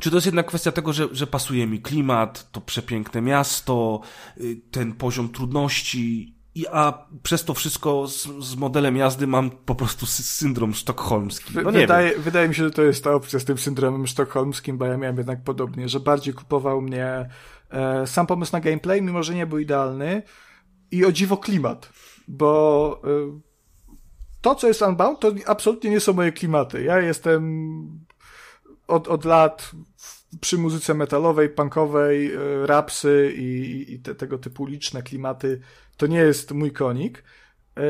[0.00, 4.00] czy to jest jednak kwestia tego, że, że pasuje mi klimat, to przepiękne miasto,
[4.40, 6.34] y, ten poziom trudności,
[6.72, 11.54] a przez to wszystko z, z modelem jazdy mam po prostu syndrom sztokholmski.
[11.64, 14.84] No wydaje, wydaje mi się, że to jest ta opcja z tym syndromem sztokholmskim, bo
[14.84, 17.28] ja miałem jednak podobnie, że bardziej kupował mnie
[17.70, 20.22] e, sam pomysł na gameplay, mimo że nie był idealny
[20.90, 21.92] i o dziwo klimat,
[22.28, 23.40] bo e,
[24.40, 26.82] to, co jest Unbound, to absolutnie nie są moje klimaty.
[26.82, 28.06] Ja jestem
[28.90, 29.70] od, od lat
[30.40, 35.60] przy muzyce metalowej, punkowej, e, rapsy i, i te, tego typu liczne klimaty,
[35.96, 37.24] to nie jest mój konik.
[37.76, 37.82] E,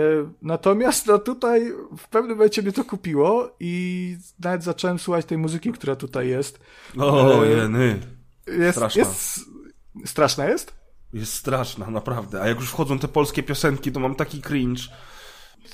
[0.42, 5.72] natomiast no tutaj w pewnym momencie mnie to kupiło i nawet zacząłem słuchać tej muzyki,
[5.72, 6.60] która tutaj jest.
[6.98, 8.00] O, e, jeny.
[8.46, 9.00] Jest, straszna.
[9.00, 9.40] Jest,
[10.04, 10.74] straszna jest?
[11.12, 12.42] Jest straszna, naprawdę.
[12.42, 14.82] A jak już wchodzą te polskie piosenki, to mam taki cringe.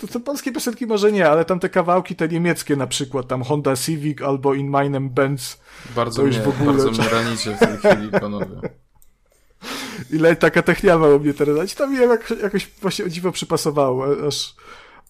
[0.01, 3.43] To, to polskie piosenki może nie, ale tam te kawałki, te niemieckie na przykład, tam
[3.43, 5.61] Honda Civic albo In Meinem Benz.
[5.97, 6.73] Bardzo to już mnie, w ogóle...
[6.73, 8.61] Bardzo mnie ranicie w tej chwili, panowie.
[10.17, 11.75] Ile taka techniawa u mnie teraz.
[11.75, 14.55] Tam mi jak, jakoś właśnie o dziwo przypasowało, aż,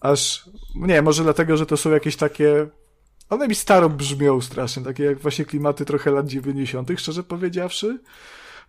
[0.01, 2.67] aż, nie, może dlatego, że to są jakieś takie,
[3.29, 7.99] one mi staro brzmią strasznie, takie jak właśnie klimaty trochę lat 90., szczerze powiedziawszy.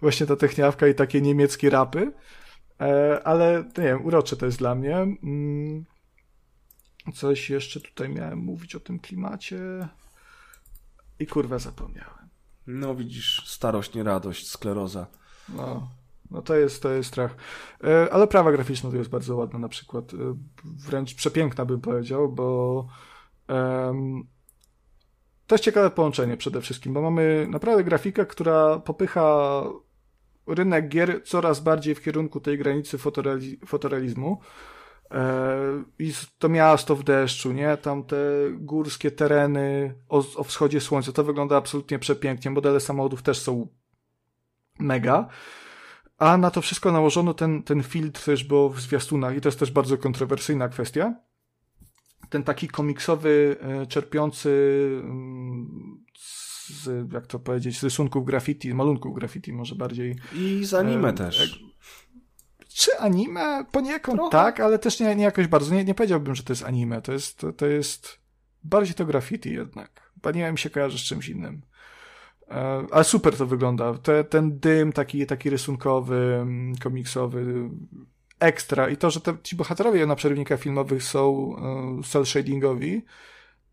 [0.00, 2.12] Właśnie ta techniawka i takie niemieckie rapy.
[2.80, 4.96] E, ale, nie wiem, urocze to jest dla mnie.
[4.96, 5.84] Mm.
[7.12, 9.88] Coś jeszcze tutaj miałem mówić o tym klimacie.
[11.18, 12.28] I kurwa zapomniałem.
[12.66, 15.06] No widzisz, starość, nie radość, skleroza.
[15.48, 15.90] No,
[16.30, 17.36] no to jest, to jest strach.
[17.84, 20.14] E, ale prawa graficzna to jest bardzo ładna na przykład.
[20.14, 20.16] E,
[20.64, 22.88] wręcz przepiękna bym powiedział, bo
[23.48, 24.26] um,
[25.46, 29.62] to jest ciekawe połączenie przede wszystkim, bo mamy naprawdę grafikę, która popycha
[30.46, 32.98] rynek gier coraz bardziej w kierunku tej granicy
[33.66, 34.40] fotorealizmu.
[35.10, 37.76] E, I to miasto w deszczu, nie?
[37.76, 38.16] Tam te
[38.52, 42.50] górskie tereny o, o wschodzie słońca, to wygląda absolutnie przepięknie.
[42.50, 43.68] Modele samochodów też są
[44.78, 45.28] mega.
[46.18, 49.58] A na to wszystko nałożono ten, ten filtr też było w zwiastunach i to jest
[49.58, 51.14] też bardzo kontrowersyjna kwestia.
[52.30, 54.50] Ten taki komiksowy, e, czerpiący
[55.04, 56.04] mm,
[56.68, 60.16] z, jak to powiedzieć, z rysunków graffiti, malunków graffiti może bardziej.
[60.34, 61.67] I z anime e, też.
[62.78, 63.64] Czy anime?
[63.72, 64.30] Poniekąd Trochę.
[64.30, 65.74] tak, ale też nie, nie jakoś bardzo.
[65.74, 67.02] Nie, nie powiedziałbym, że to jest anime.
[67.02, 68.18] To jest, to, to jest
[68.64, 70.12] bardziej to graffiti jednak.
[70.22, 71.62] Anime mi się kojarzy z czymś innym.
[72.50, 73.94] E, ale super to wygląda.
[73.94, 77.70] Te, ten dym taki, taki rysunkowy, mm, komiksowy,
[78.40, 78.88] ekstra.
[78.88, 83.04] I to, że te, ci bohaterowie na przerywnikach filmowych są e, cel shadingowi,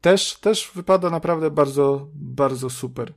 [0.02, 3.14] też, też wypada naprawdę bardzo, bardzo super.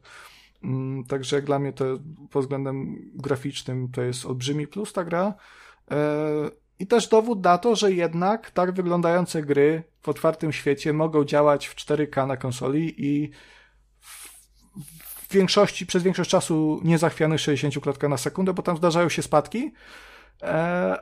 [0.64, 1.84] Mm, także jak dla mnie to
[2.30, 5.34] pod względem graficznym to jest olbrzymi plus ta gra.
[5.90, 11.24] E, I też dowód na to, że jednak tak wyglądające gry w otwartym świecie mogą
[11.24, 13.30] działać w 4K na konsoli i
[15.28, 19.72] w, większości, przez większość czasu niezachwianych 60 klatkach na sekundę, bo tam zdarzają się spadki,
[20.42, 20.46] e,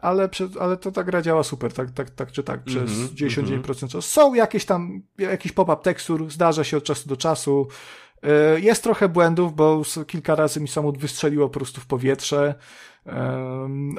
[0.02, 0.28] ale,
[0.60, 3.80] ale to ta gra działa super, tak, tak, tak czy tak, przez mm -hmm, 99%
[3.80, 4.02] czasu.
[4.02, 7.68] Są jakieś tam, jakiś pop-up tekstur, zdarza się od czasu do czasu,
[8.22, 12.54] e, jest trochę błędów, bo kilka razy mi samochód wystrzeliło po prostu w powietrze,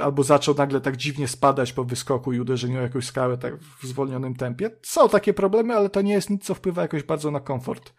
[0.01, 3.87] albo zaczął nagle tak dziwnie spadać po wyskoku i uderzeniu o jakąś skałę tak w
[3.87, 4.71] zwolnionym tempie.
[4.81, 7.93] Są takie problemy, ale to nie jest nic, co wpływa jakoś bardzo na komfort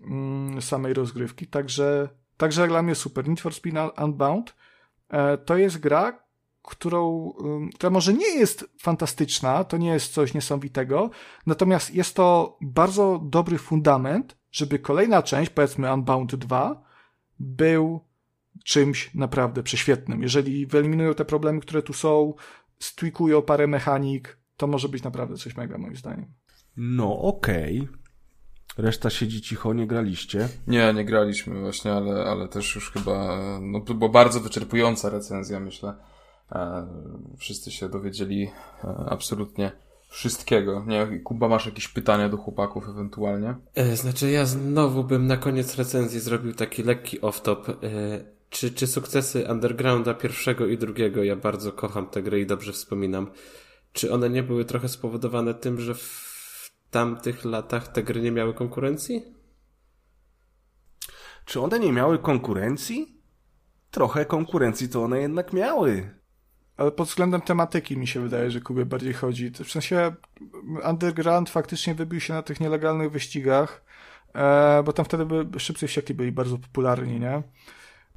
[0.00, 1.46] mm, samej rozgrywki.
[1.46, 3.28] Także, także dla mnie super.
[3.28, 4.54] Need for Speed Unbound
[5.08, 6.24] e, to jest gra,
[6.62, 7.32] którą,
[7.74, 11.10] która może nie jest fantastyczna, to nie jest coś niesamowitego,
[11.46, 16.82] natomiast jest to bardzo dobry fundament, żeby kolejna część, powiedzmy Unbound 2,
[17.38, 18.00] był
[18.64, 20.22] czymś naprawdę prześwietnym.
[20.22, 22.34] Jeżeli wyeliminują te problemy, które tu są,
[22.78, 26.26] stwikują parę mechanik, to może być naprawdę coś mega moim zdaniem.
[26.76, 27.80] No okej.
[27.80, 28.04] Okay.
[28.76, 30.48] Reszta siedzi cicho, nie graliście?
[30.66, 35.60] Nie, nie graliśmy właśnie, ale, ale też już chyba, no to była bardzo wyczerpująca recenzja,
[35.60, 35.94] myślę.
[36.52, 36.86] E,
[37.38, 38.50] wszyscy się dowiedzieli
[38.84, 39.72] e, absolutnie
[40.08, 40.84] wszystkiego.
[40.86, 43.54] Nie, Kuba, masz jakieś pytania do chłopaków ewentualnie?
[43.74, 47.74] E, znaczy ja znowu bym na koniec recenzji zrobił taki lekki off-top.
[48.54, 53.30] Czy, czy sukcesy Undergrounda pierwszego i drugiego, ja bardzo kocham tę grę i dobrze wspominam,
[53.92, 58.54] czy one nie były trochę spowodowane tym, że w tamtych latach te gry nie miały
[58.54, 59.22] konkurencji?
[61.44, 63.22] Czy one nie miały konkurencji?
[63.90, 66.10] Trochę konkurencji to one jednak miały.
[66.76, 69.50] Ale pod względem tematyki mi się wydaje, że Kubie bardziej chodzi.
[69.50, 70.14] W sensie
[70.90, 73.84] Underground faktycznie wybił się na tych nielegalnych wyścigach,
[74.34, 77.42] e, bo tam wtedy by, szybcy wściekli byli bardzo popularni, nie?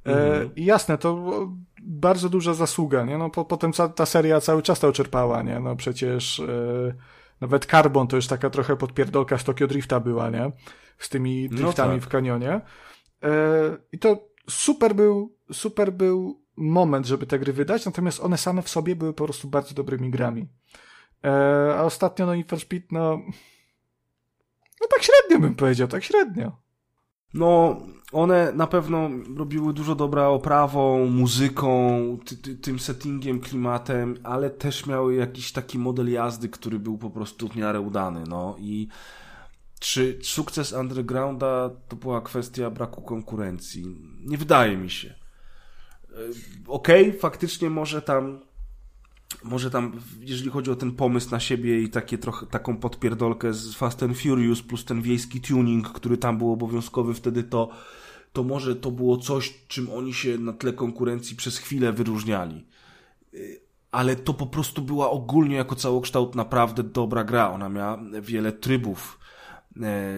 [0.08, 0.50] E, mhm.
[0.56, 1.28] jasne, to
[1.82, 3.18] bardzo duża zasługa, nie?
[3.18, 5.60] No po, potem ta, ta seria cały czas to czerpała, nie?
[5.60, 6.94] No przecież e,
[7.42, 10.52] nawet Carbon to już taka trochę podpierdolka z Tokyo Drifta była, nie?
[10.98, 12.06] Z tymi no driftami no tak.
[12.06, 12.62] w kanionie.
[13.24, 13.32] E,
[13.92, 18.70] I to super był, super był moment, żeby te gry wydać, natomiast one same w
[18.70, 20.48] sobie były po prostu bardzo dobrymi grami.
[21.24, 23.22] E, a ostatnio no Need for Speed, no
[24.82, 26.67] no tak średnio bym powiedział, tak średnio.
[27.38, 34.50] No, one na pewno robiły dużo dobra oprawą, muzyką, ty, ty, tym settingiem, klimatem, ale
[34.50, 38.88] też miały jakiś taki model jazdy, który był po prostu w miarę udany, no i
[39.80, 43.86] czy sukces Undergrounda to była kwestia braku konkurencji?
[44.26, 45.10] Nie wydaje mi się.
[45.10, 45.14] E,
[46.68, 48.42] okej, okay, faktycznie może tam
[49.44, 49.92] może tam,
[50.22, 54.18] jeżeli chodzi o ten pomysł na siebie i takie trochę, taką podpierdolkę z Fast and
[54.18, 57.70] Furious plus ten wiejski tuning, który tam był obowiązkowy wtedy, to,
[58.34, 62.66] to może to było coś, czym oni się na tle konkurencji przez chwilę wyróżniali.
[63.34, 67.52] Y, ale to po prostu była ogólnie jako całokształt naprawdę dobra gra.
[67.52, 69.20] Ona miała wiele trybów
[69.84, 70.16] E,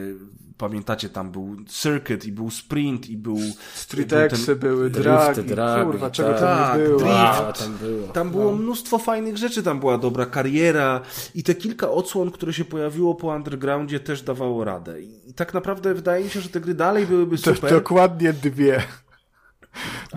[0.59, 3.37] pamiętacie, tam był circuit i był sprint i był...
[3.73, 6.99] Street Exy były, dragi, dragi, kurwa, czego tak, tam nie było.
[6.99, 7.59] Drift.
[7.59, 8.07] tam było.
[8.07, 8.57] Tam było no.
[8.57, 11.01] mnóstwo fajnych rzeczy, tam była dobra kariera
[11.35, 15.01] i te kilka odsłon, które się pojawiło po Undergroundzie też dawało radę.
[15.01, 17.59] I, tak naprawdę wydaje mi się, że te gry dalej byłyby super.
[17.59, 18.83] To, dokładnie dwie.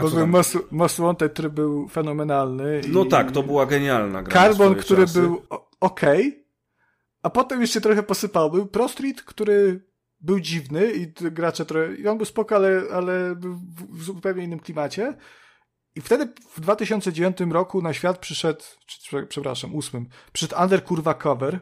[0.00, 2.80] Bo był Most, Most Wanted, który był fenomenalny.
[2.88, 4.34] No tak, to była genialna gra.
[4.34, 5.20] Carbon, który czasy.
[5.20, 5.42] był
[5.80, 6.00] ok,
[7.22, 8.50] a potem jeszcze trochę posypał.
[8.50, 9.91] Był Pro Street, który
[10.22, 13.58] był dziwny i gracze trochę, i on był spoko, ale, ale był
[13.90, 15.16] w zupełnie innym klimacie.
[15.94, 21.60] I wtedy w 2009 roku na świat przyszedł, czy, przepraszam, ósmym, przyszedł Under Kurwa Cover,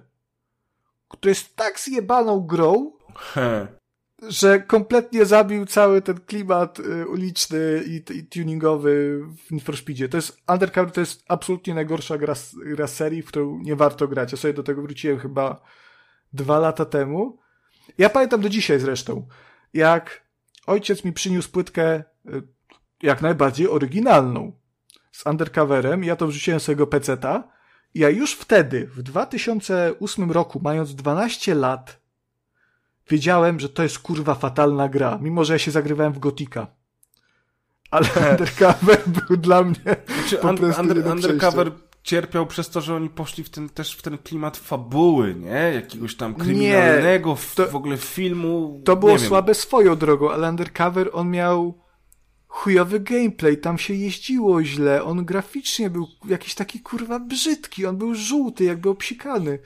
[1.09, 3.67] który jest tak zjebaną grą, He
[4.29, 10.09] że kompletnie zabił cały ten klimat y, uliczny i, i tuningowy w Need for Speedzie.
[10.09, 14.33] To jest, Undercover to jest absolutnie najgorsza gra, gra serii, w którą nie warto grać.
[14.33, 15.63] Ja sobie do tego wróciłem chyba
[16.33, 17.39] dwa lata temu.
[18.01, 19.27] Ja pamiętam do dzisiaj zresztą,
[19.75, 20.23] jak
[20.67, 22.43] ojciec mi przyniósł płytkę y,
[23.03, 24.53] jak najbardziej oryginalną
[25.13, 26.05] z Undercoverem.
[26.05, 27.49] Ja to wrzuciłem sobie go peceta.
[27.95, 32.01] Ja już wtedy, w 2008 roku, mając 12 lat,
[33.09, 36.67] wiedziałem, że to jest kurwa fatalna gra, mimo że ja się zagrywałem w Gotika.
[37.91, 41.73] Ale Undercover był dla mnie znaczy, po prostu under, Undercover
[42.03, 45.73] cierpiał przez to, że oni poszli w ten, też w ten klimat fabuły, nie?
[45.75, 48.83] Jakiegoś tam kryminalnego nie, to, w ogóle filmu.
[48.85, 51.79] To było słabe swoją drogą, ale Undercover on miał
[52.51, 58.15] chujowy gameplay, tam się jeździło źle, on graficznie był jakiś taki kurwa brzydki, on był
[58.15, 59.59] żółty, jakby obsikany.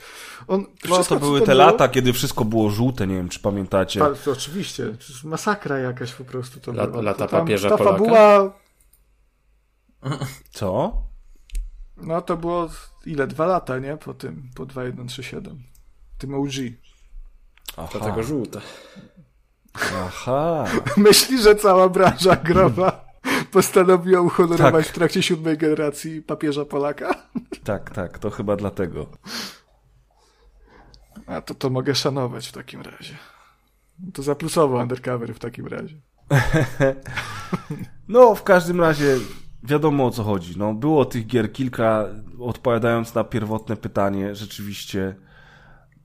[0.48, 1.58] On, no to były te było...
[1.58, 4.00] lata, kiedy wszystko było żółte, nie wiem czy pamiętacie.
[4.00, 7.02] Pa, to oczywiście, to masakra jakaś po prostu to La, była.
[7.02, 7.98] Lata tam, papieża ta Polaka?
[7.98, 8.52] fabuła...
[10.50, 11.02] Co?
[11.96, 12.68] No to było
[13.06, 13.26] ile?
[13.26, 13.96] Dwa lata, nie?
[13.96, 15.62] Po tym, po 2137.
[16.18, 16.50] Tym OG.
[17.76, 17.88] Aha.
[17.92, 18.60] Dlatego żółte.
[19.94, 20.64] Aha.
[20.96, 23.04] Myśli, że cała branża growa
[23.50, 24.94] postanowiła uhonorować Tak.
[24.94, 27.14] w trakcie siódmej generacji papieża Polaka?
[27.64, 29.06] Tak, tak, to chyba dlatego.
[31.26, 33.16] A to to mogę szanować w takim razie.
[34.14, 35.96] To zaplusowo undercover w takim razie.
[38.08, 39.16] No, w każdym razie
[39.64, 40.58] wiadomo o co chodzi.
[40.58, 42.06] No, było tych gier kilka,
[42.40, 45.14] odpowiadając na pierwotne pytanie, rzeczywiście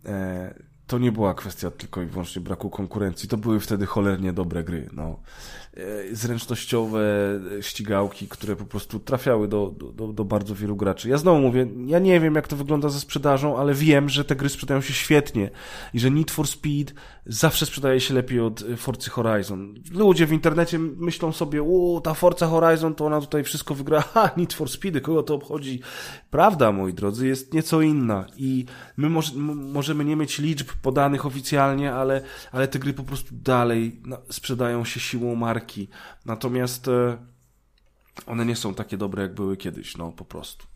[0.05, 3.29] e, to nie była kwestia tylko i wyłącznie braku konkurencji.
[3.29, 4.89] To były wtedy cholernie dobre gry.
[4.93, 5.19] No.
[5.77, 6.99] E, zręcznościowe
[7.57, 11.09] e, ścigałki, które po prostu trafiały do, do, do bardzo wielu graczy.
[11.09, 14.35] Ja znowu mówię, ja nie wiem jak to wygląda ze sprzedażą, ale wiem, że te
[14.35, 15.49] gry sprzedają się świetnie
[15.93, 16.93] i że Need for Speed
[17.25, 19.75] zawsze sprzedaje się lepiej od e, Forcy Horizon.
[19.91, 24.31] Ludzie w internecie myślą sobie, u ta Forza Horizon to ona tutaj wszystko wygra, ha,
[24.37, 25.79] Need for Speed, kogo to obchodzi?
[26.29, 28.65] Prawda, moi drodzy, jest nieco inna i
[28.97, 34.01] my może, możemy nie mieć liczb podanych oficjalnie, ale, ale te gry po prostu dalej
[34.31, 35.87] sprzedają się siłą marki.
[36.25, 37.17] Natomiast e,
[38.25, 40.67] one nie są takie dobre, jak były kiedyś, no po prostu.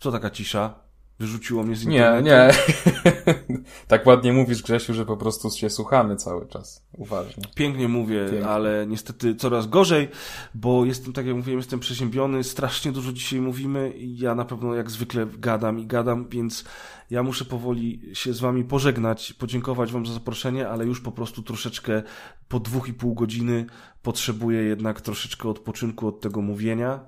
[0.00, 0.83] Co taka cisza?
[1.18, 2.24] Wyrzuciło mnie z Nie, internetu?
[2.26, 3.64] nie.
[3.88, 6.86] tak ładnie mówisz, Grzesiu, że po prostu się słuchamy cały czas.
[6.92, 7.42] Uważnie.
[7.54, 8.48] Pięknie mówię, Pięknie.
[8.48, 10.08] ale niestety coraz gorzej,
[10.54, 14.74] bo jestem, tak jak mówiłem, jestem przeziębiony, strasznie dużo dzisiaj mówimy i ja na pewno
[14.74, 16.64] jak zwykle gadam i gadam, więc
[17.10, 21.42] ja muszę powoli się z wami pożegnać, podziękować wam za zaproszenie, ale już po prostu
[21.42, 22.02] troszeczkę
[22.48, 23.66] po dwóch i pół godziny
[24.02, 27.00] potrzebuję jednak troszeczkę odpoczynku od tego mówienia.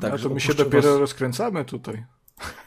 [0.00, 2.04] Tak, Także to my się dopiero was- rozkręcamy tutaj.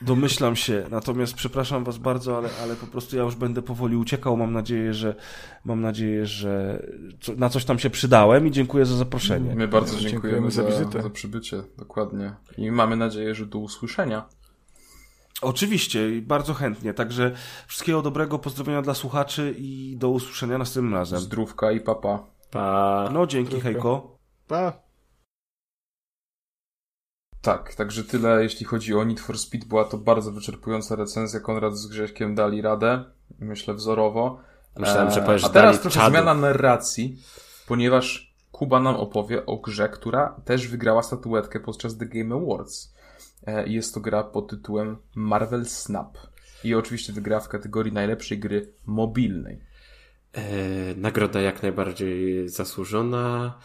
[0.02, 4.38] Domyślam się, natomiast przepraszam was bardzo, ale, ale po prostu ja już będę powoli uciekał.
[4.38, 5.16] Mam nadzieję, że
[5.66, 6.84] mam nadzieję, że
[7.22, 9.56] co, na coś tam się przydałem i dziękuję za zaproszenie.
[9.56, 11.02] My bardzo Dziękujemy dziękujemy za za, wizytę.
[11.02, 11.64] za przybycie.
[11.78, 12.34] Dokładnie.
[12.58, 14.26] I mamy nadzieję, że do usłyszenia.
[15.42, 16.94] Oczywiście i bardzo chętnie.
[16.94, 17.32] Także
[17.68, 21.20] wszystkiego dobrego, pozdrowienia dla słuchaczy i do usłyszenia następnym razem.
[21.20, 22.24] Zdrówka i papa.
[22.52, 23.10] Pa.
[23.14, 23.70] No dzięki, Zdrówka.
[23.70, 24.18] hejko.
[24.48, 24.74] Pa!
[27.42, 29.68] Tak, także tyle jeśli chodzi o Need for Speed.
[29.68, 31.40] Była to bardzo wyczerpująca recenzja.
[31.40, 33.04] Konrad z Grześkiem dali radę.
[33.40, 34.40] Myślę wzorowo.
[34.80, 36.10] Myślałem, że Eee, powiesz, A teraz trochę czadu.
[36.12, 37.18] zmiana narracji,
[37.68, 42.94] ponieważ Kuba nam opowie o grze, która też wygrała statuetkę podczas The Game Awards.
[43.48, 46.18] E, Jest to gra pod tytułem Marvel Snap.
[46.64, 49.60] I oczywiście wygrała w kategorii najlepszej gry mobilnej.
[50.34, 50.42] E,
[50.96, 53.58] nagroda jak najbardziej zasłużona.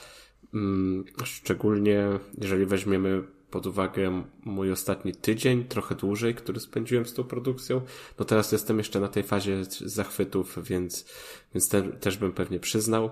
[0.55, 2.05] Mm, szczególnie
[2.39, 7.81] jeżeli weźmiemy pod uwagę mój ostatni tydzień, trochę dłużej, który spędziłem z tą produkcją.
[8.19, 11.07] No teraz jestem jeszcze na tej fazie zachwytów, więc,
[11.55, 13.11] więc te, też bym pewnie przyznał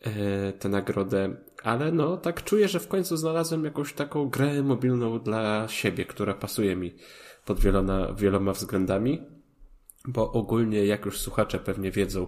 [0.00, 1.36] e, tę nagrodę.
[1.62, 6.34] Ale no, tak czuję, że w końcu znalazłem jakąś taką grę mobilną dla siebie, która
[6.34, 6.94] pasuje mi
[7.44, 9.33] pod wieloma, wieloma względami.
[10.08, 12.26] Bo ogólnie, jak już słuchacze pewnie wiedzą,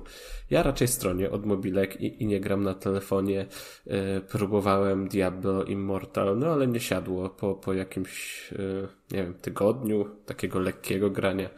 [0.51, 3.47] ja raczej stronię od mobilek i, i nie gram na telefonie.
[3.87, 7.31] E, próbowałem Diablo Immortal, no ale nie siadło.
[7.31, 11.51] Po, po jakimś, e, nie wiem, tygodniu takiego lekkiego grania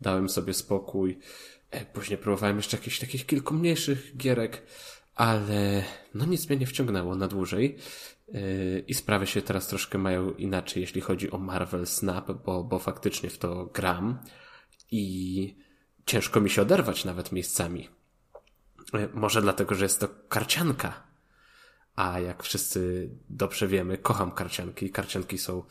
[0.00, 1.18] dałem sobie spokój.
[1.70, 4.62] E, później próbowałem jeszcze jakichś takich kilku mniejszych gierek,
[5.14, 5.84] ale
[6.14, 7.76] no nic mnie nie wciągnęło na dłużej.
[8.34, 8.38] E,
[8.78, 13.30] I sprawy się teraz troszkę mają inaczej, jeśli chodzi o Marvel Snap, bo, bo faktycznie
[13.30, 14.18] w to gram
[14.90, 15.61] i
[16.06, 17.88] ciężko mi się oderwać nawet miejscami.
[18.94, 21.02] E, Może dlatego, że jest to karcianka.
[21.96, 24.90] A jak wszyscy dobrze wiemy, kocham karcianki.
[24.90, 25.64] Karcianki są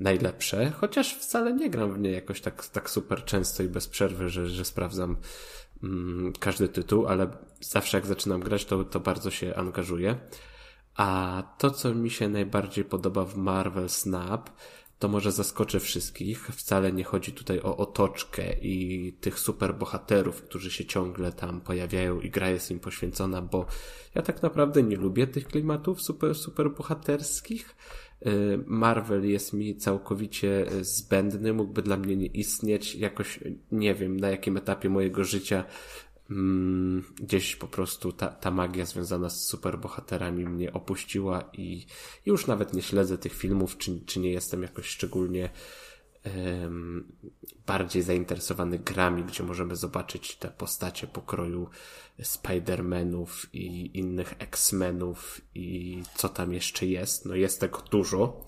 [0.00, 4.28] najlepsze, chociaż wcale nie gram w nie jakoś tak, tak super często i bez przerwy,
[4.28, 5.16] że, że sprawdzam
[5.82, 10.18] mm, każdy tytuł, ale zawsze jak zaczynam grać, to, to bardzo się angażuję.
[10.94, 14.50] A to, co mi się najbardziej podoba w Marvel Snap,
[14.98, 16.46] to może zaskoczy wszystkich.
[16.46, 22.20] Wcale nie chodzi tutaj o otoczkę i tych super bohaterów, którzy się ciągle tam pojawiają
[22.20, 23.66] i gra jest im poświęcona, bo
[24.14, 27.76] ja tak naprawdę nie lubię tych klimatów super, super bohaterskich.
[28.26, 32.94] Y, Marvel jest mi całkowicie zbędny, mógłby dla mnie nie istnieć.
[32.94, 33.40] Jakoś
[33.72, 35.64] nie wiem na jakim etapie mojego życia
[36.30, 41.86] mm, gdzieś po prostu ta, ta magia związana z superbohaterami mnie opuściła i
[42.26, 45.50] już nawet nie śledzę tych filmów, czy, czy nie jestem jakoś szczególnie
[46.22, 47.12] em,
[47.66, 51.68] bardziej zainteresowany grami, gdzie możemy zobaczyć te postacie pokroju
[52.20, 57.26] Spider-Manów i innych X-Menów i co tam jeszcze jest.
[57.26, 58.44] No jest tego dużo.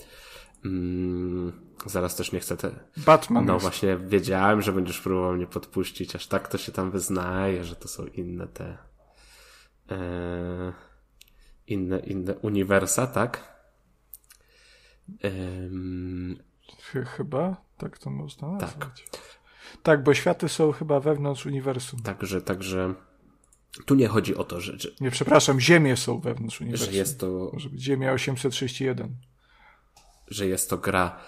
[0.65, 3.63] Mm, zaraz też nie chcę te, Batman no jest.
[3.63, 7.89] właśnie wiedziałem, że będziesz próbował mnie podpuścić, aż tak to się tam wyznaje, że to
[7.89, 8.79] są inne te
[9.91, 10.73] e,
[11.67, 13.61] inne, inne uniwersa, tak?
[17.17, 17.57] Chyba?
[17.77, 19.05] Tak to można nazwać.
[19.83, 22.01] Tak, bo światy są chyba wewnątrz uniwersum.
[22.01, 22.95] Także, także
[23.87, 26.91] tu nie chodzi o to, że, że, Nie, przepraszam, Ziemie są wewnątrz uniwersum.
[26.93, 29.17] że jest to Może być Ziemia 831.
[30.29, 31.21] że jest to gra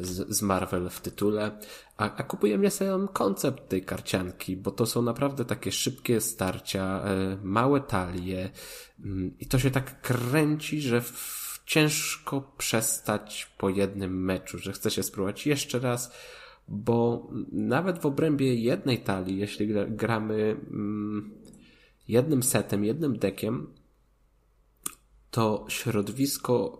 [0.00, 1.58] z, z Marvel w tytule,
[1.96, 7.36] a, a mnie sam koncept tej karcianki, bo to są naprawdę takie szybkie starcia, y,
[7.42, 8.50] małe talie
[9.04, 11.02] mm, i to się tak kręci, że
[11.66, 16.12] ciężko przestać po jednym meczu, że chce się spróbować jeszcze raz,
[16.68, 21.30] bo nawet w obrębie jednej talii, jeśli gra- gramy mm,
[22.08, 23.66] jednym setem, jednym dekiem,
[25.30, 26.78] to środowisko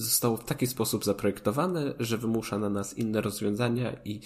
[0.00, 4.20] zostało w taki sposób zaprojektowane, że wymusza na nas inne rozwiązania i,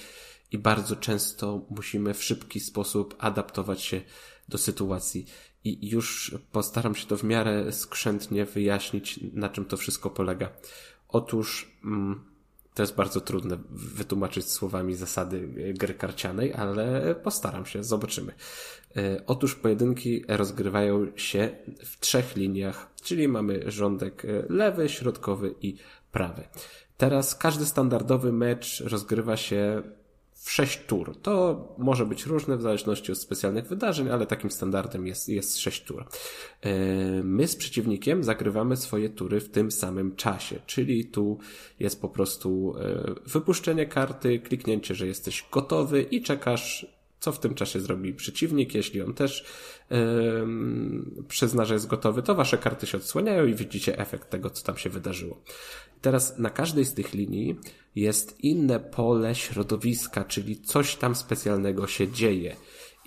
[0.53, 4.01] i bardzo często musimy w szybki sposób adaptować się
[4.49, 5.27] do sytuacji.
[5.65, 10.51] I już postaram się to w miarę skrzętnie wyjaśnić, na czym to wszystko polega.
[11.09, 12.25] Otóż mm,
[12.75, 18.33] to jest bardzo trudne wytłumaczyć słowami zasady gry karcianej, ale postaram się, zobaczymy.
[18.97, 21.51] E, Otóż pojedynki rozgrywają się
[21.85, 25.77] w trzech liniach, czyli mamy rządek e, lewy, środkowy i
[26.13, 26.43] prawy.
[26.97, 29.83] Teraz każdy standardowy mecz rozgrywa się
[30.33, 31.17] w sześć tur.
[31.23, 36.05] To może być różne w zależności od specjalnych wydarzeń, ale takim standardem jest, jest tur.
[36.61, 36.75] E,
[37.23, 41.39] My z przeciwnikiem zagrywamy swoje tury w tym samym czasie, czyli tu
[41.81, 42.75] jest po prostu
[43.27, 46.87] wypuszczenie karty, kliknięcie, że jesteś gotowy i czekasz
[47.25, 49.45] co w tym czasie zrobi przeciwnik, jeśli on też
[49.93, 54.65] ym, przyzna, że jest gotowy, to wasze karty się odsłaniają i widzicie efekt tego, co
[54.65, 55.41] tam się wydarzyło.
[56.01, 57.59] Teraz na każdej z tych linii
[57.97, 62.57] jest inne pole środowiska, czyli coś tam specjalnego się dzieje.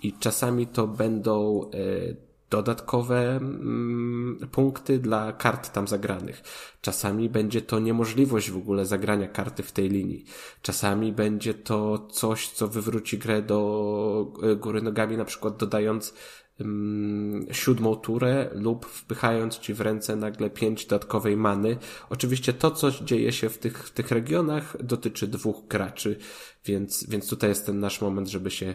[0.02, 6.42] I czasami to będą y, dodatkowe mm, punkty dla kart tam zagranych.
[6.80, 10.24] Czasami będzie to niemożliwość w ogóle zagrania karty w tej linii.
[10.62, 16.14] Czasami będzie to coś, co wywróci grę do e, góry nogami, na przykład dodając
[16.60, 21.76] mm, siódmą turę lub wpychając ci w ręce nagle pięć dodatkowej many.
[22.10, 26.18] Oczywiście to, co dzieje się w tych, w tych regionach, dotyczy dwóch graczy,
[26.64, 28.74] więc, więc tutaj jest ten nasz moment, żeby się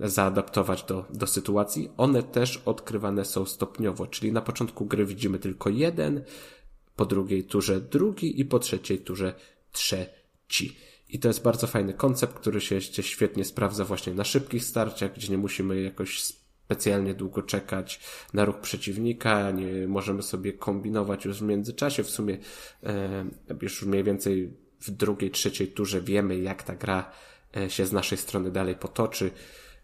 [0.00, 1.90] zaadaptować do, do sytuacji.
[1.96, 6.22] One też odkrywane są stopniowo, czyli na początku gry widzimy tylko jeden,
[6.96, 9.34] po drugiej turze drugi i po trzeciej turze
[9.72, 10.76] trzeci.
[11.08, 15.14] I to jest bardzo fajny koncept, który się się świetnie sprawdza właśnie na szybkich starciach,
[15.14, 16.22] gdzie nie musimy jakoś
[16.68, 18.00] specjalnie długo czekać
[18.34, 22.04] na ruch przeciwnika, nie możemy sobie kombinować już w międzyczasie.
[22.04, 22.38] W sumie
[22.82, 23.24] e,
[23.62, 27.10] już mniej więcej w drugiej, trzeciej turze wiemy, jak ta gra
[27.68, 29.30] się z naszej strony dalej potoczy.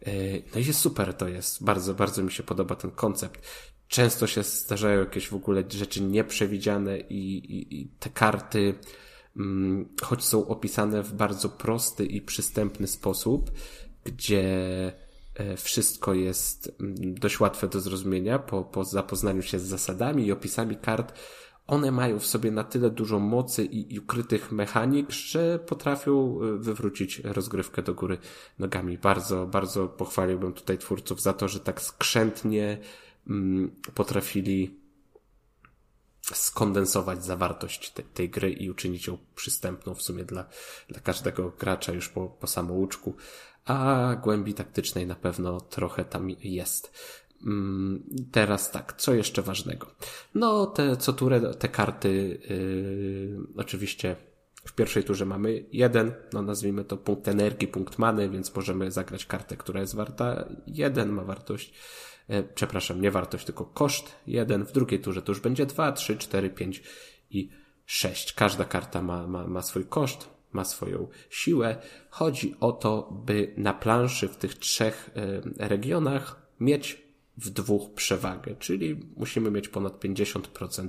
[0.06, 0.12] E,
[0.54, 1.64] No i jest super to jest.
[1.64, 3.46] Bardzo, bardzo mi się podoba ten koncept.
[3.88, 8.74] Często się zdarzają jakieś w ogóle rzeczy nieprzewidziane i, i, i te karty,
[9.36, 13.50] mm, choć są opisane w bardzo prosty i przystępny sposób,
[14.04, 14.46] gdzie
[15.34, 20.32] e, wszystko jest mm, dość łatwe do zrozumienia po, po zapoznaniu się z zasadami i
[20.32, 21.12] opisami kart,
[21.66, 26.58] one mają w sobie na tyle dużo mocy i, i ukrytych mechanik, że potrafią e,
[26.58, 28.18] wywrócić rozgrywkę do góry
[28.58, 28.98] nogami.
[28.98, 32.78] Bardzo, bardzo pochwaliłbym tutaj twórców za to, że tak skrzętnie
[33.26, 34.80] mm, potrafili
[36.32, 40.46] skondensować zawartość te, tej gry i uczynić ją przystępną w sumie dla,
[40.88, 43.14] dla każdego gracza już po, po samouczku,
[43.64, 46.92] a głębi taktycznej na pewno trochę tam jest.
[47.44, 49.86] Mm, Teraz tak, co jeszcze ważnego?
[50.34, 54.16] No, te co turę, te karty, yy, oczywiście
[54.64, 59.26] w pierwszej turze mamy jeden, no nazwijmy to punkt energii, punkt many, więc możemy zagrać
[59.26, 61.74] kartę, która jest warta jeden, ma wartość,
[62.28, 64.64] e, przepraszam, nie wartość, tylko koszt jeden.
[64.64, 66.82] W drugiej turze to już będzie dwa, trzy, cztery, pięć
[67.30, 67.50] i
[67.86, 68.32] sześć.
[68.32, 71.76] Każda karta ma, ma, ma swój koszt, ma swoją siłę.
[72.10, 77.03] Chodzi o to, by na planszy w tych trzech e, regionach mieć
[77.36, 80.88] w dwóch przewagę, czyli musimy mieć ponad 50%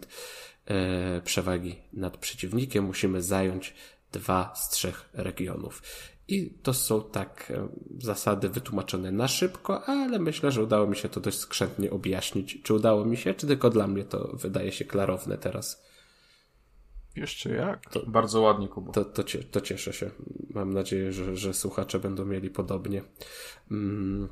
[0.66, 3.74] e, przewagi nad przeciwnikiem, musimy zająć
[4.12, 5.82] dwa z trzech regionów.
[6.28, 7.68] I to są tak e,
[8.00, 12.62] zasady wytłumaczone na szybko, ale myślę, że udało mi się to dość skrzętnie objaśnić.
[12.64, 15.86] Czy udało mi się, czy tylko dla mnie to wydaje się klarowne teraz?
[17.16, 17.84] Jeszcze jak?
[18.08, 18.92] Bardzo ładnie, Kubo.
[18.92, 20.12] To, to, to cieszę się.
[20.50, 23.04] Mam nadzieję, że, że słuchacze będą mieli podobnie.
[23.72, 24.30] Mm.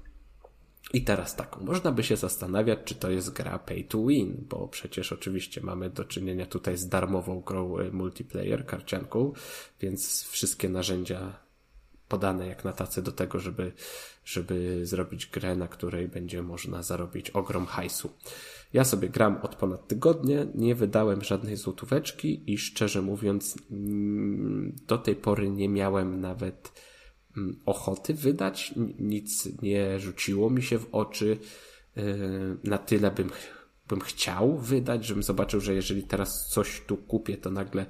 [0.93, 4.67] I teraz tak, można by się zastanawiać, czy to jest gra pay to win, bo
[4.67, 9.33] przecież oczywiście mamy do czynienia tutaj z darmową grą y, multiplayer, karcianką,
[9.81, 11.43] więc wszystkie narzędzia
[12.07, 13.71] podane jak na tacy do tego, żeby,
[14.25, 18.09] żeby zrobić grę, na której będzie można zarobić ogrom hajsu.
[18.73, 24.97] Ja sobie gram od ponad tygodnia, nie wydałem żadnej złotóweczki i szczerze mówiąc, mm, do
[24.97, 26.71] tej pory nie miałem nawet
[27.65, 28.73] ochoty wydać.
[28.99, 31.37] Nic nie rzuciło mi się w oczy
[32.63, 33.29] na tyle bym
[33.87, 37.85] bym chciał wydać, żebym zobaczył, że jeżeli teraz coś tu kupię, to nagle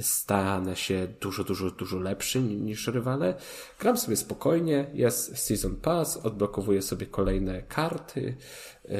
[0.00, 3.34] stanę się dużo, dużo, dużo lepszy niż rywale.
[3.80, 8.36] Gram sobie spokojnie, jest Season Pass, odblokowuję sobie kolejne karty,
[8.84, 8.94] yy,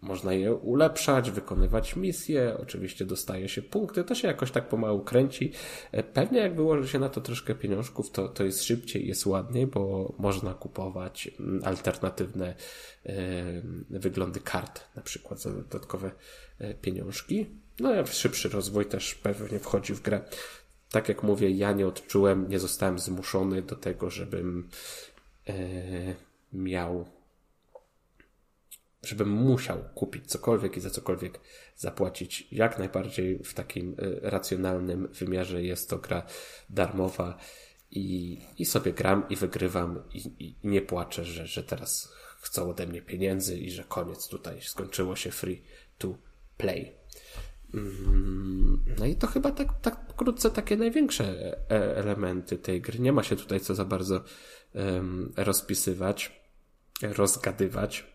[0.00, 5.52] można je ulepszać, wykonywać misje, oczywiście dostaje się punkty, to się jakoś tak pomału kręci.
[5.92, 9.66] E, pewnie jak wyłoży się na to troszkę pieniążków, to, to jest szybciej, jest ładniej,
[9.66, 12.54] bo można kupować mm, alternatywne
[13.04, 13.12] yy,
[13.90, 16.10] wyglądy kart, na przykład za dodatkowe
[16.58, 17.63] e, pieniążki.
[17.80, 20.20] No szybszy rozwój też pewnie wchodzi w grę.
[20.90, 24.68] Tak jak mówię, ja nie odczułem, nie zostałem zmuszony do tego, żebym
[25.48, 25.54] e,
[26.52, 27.06] miał,
[29.02, 31.40] żebym musiał kupić cokolwiek i za cokolwiek
[31.76, 32.48] zapłacić.
[32.52, 36.26] Jak najbardziej w takim e, racjonalnym wymiarze jest to gra
[36.70, 37.38] darmowa
[37.90, 42.70] i, i sobie gram i wygrywam i, i, i nie płaczę, że, że teraz chcą
[42.70, 45.62] ode mnie pieniędzy i że koniec tutaj, skończyło się free
[45.98, 46.14] to
[46.56, 46.92] play.
[47.74, 52.98] Mm, no i to chyba tak, tak pokrótce takie największe e, elementy tej gry.
[52.98, 54.24] Nie ma się tutaj co za bardzo
[55.36, 56.42] rozpisywać,
[57.02, 58.14] rozgadywać.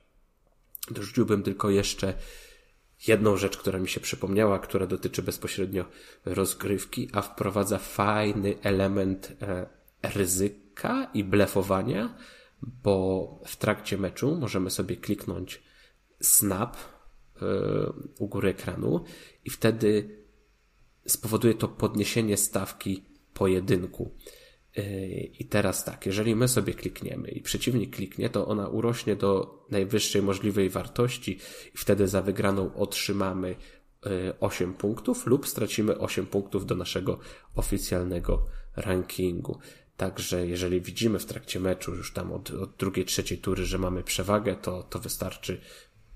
[0.91, 2.13] Dorzuciłbym tylko jeszcze
[3.07, 5.85] jedną rzecz, która mi się przypomniała, która dotyczy bezpośrednio
[6.25, 9.69] rozgrywki, a wprowadza fajny element e,
[10.03, 12.17] ryzyka i blefowania,
[12.61, 15.63] bo w trakcie meczu możemy sobie kliknąć
[16.21, 16.99] snap e,
[18.19, 19.03] u góry ekranu
[19.45, 20.19] i wtedy
[21.08, 23.03] spowoduje to podniesienie stawki
[23.34, 24.11] pojedynku.
[24.77, 29.59] E, I teraz tak, jeżeli my sobie klikniemy i przeciwnik kliknie, to ona urośnie do
[29.69, 31.40] najwyższej możliwej wartości
[31.76, 33.56] i wtedy za wygraną otrzymamy
[34.40, 37.19] 8 e, punktów lub stracimy 8 punktów do naszego
[37.56, 38.45] oficjalnego
[38.76, 39.59] rankingu.
[39.98, 44.03] Także jeżeli widzimy w trakcie meczu już tam od, od drugiej, trzeciej tury, że mamy
[44.03, 45.61] przewagę, to, to wystarczy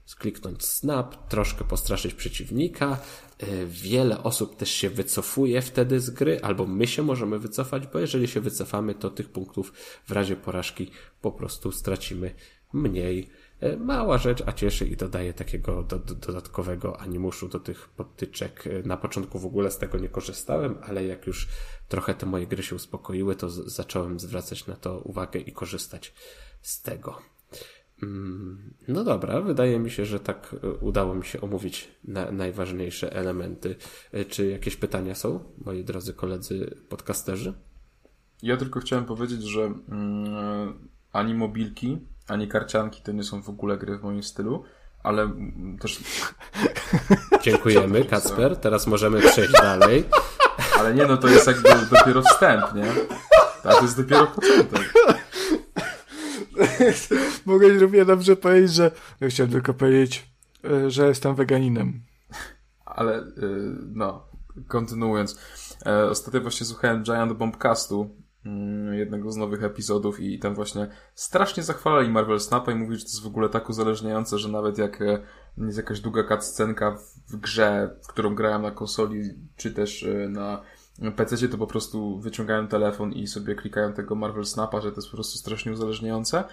[0.05, 2.97] skliknąć snap, troszkę postraszyć przeciwnika.
[3.39, 7.99] E, wiele osób też się wycofuje wtedy z gry, albo my się możemy wycofać, bo
[7.99, 9.73] jeżeli się wycofamy, to tych punktów
[10.07, 10.91] w razie porażki
[11.21, 12.35] po prostu stracimy
[12.73, 13.29] mniej.
[13.59, 18.67] E, mała rzecz, a cieszy i dodaje takiego do, do, dodatkowego animuszu do tych podtyczek.
[18.67, 21.47] E, na początku w ogóle z tego nie korzystałem, ale jak już
[21.87, 26.13] trochę te moje gry się uspokoiły, to zacząłem zwracać na to uwagę i korzystać
[26.61, 27.21] z tego.
[28.03, 33.13] Mm, no dobra, wydaje mi się, że tak e, udało mi się omówić na, najważniejsze
[33.13, 33.75] elementy.
[34.29, 37.53] Czy jakieś pytania są, moi drodzy koledzy podcasterzy?
[38.41, 43.77] Ja tylko chciałem powiedzieć, że mm, ani mobilki, ani karcianki to nie są w ogóle
[43.77, 44.63] gry w moim stylu,
[45.03, 45.29] ale
[45.79, 45.99] też...
[47.43, 48.57] Dziękujemy, Kacper.
[48.57, 50.03] Teraz możemy przejść dalej.
[50.79, 52.91] Ale nie, no to jest jakby dopiero wstęp, nie?
[53.63, 54.93] A to jest dopiero początek.
[57.45, 60.31] Mogę równie dobrze powiedzieć, że ja chciałem tylko powiedzieć,
[60.65, 62.01] e, że jestem weganinem.
[62.85, 63.25] Ale, e,
[63.93, 64.27] no,
[64.67, 65.39] kontynuując.
[65.85, 71.63] E, ostatnio właśnie słuchałem Giant Bombcastu Mm, jednego z nowych epizodów i tam właśnie strasznie
[71.63, 74.99] zachwalali Marvel Snapa i mówili, że to jest w ogóle tak uzależniające, że nawet jak
[75.57, 76.97] jest jakaś długa cutscenka
[77.29, 79.21] w grze, w którą grałem na konsoli,
[79.55, 80.61] czy też na
[81.15, 85.07] PC, to po prostu wyciągają telefon i sobie klikają tego Marvel Snapa, że to jest
[85.07, 86.43] po prostu strasznie uzależniające.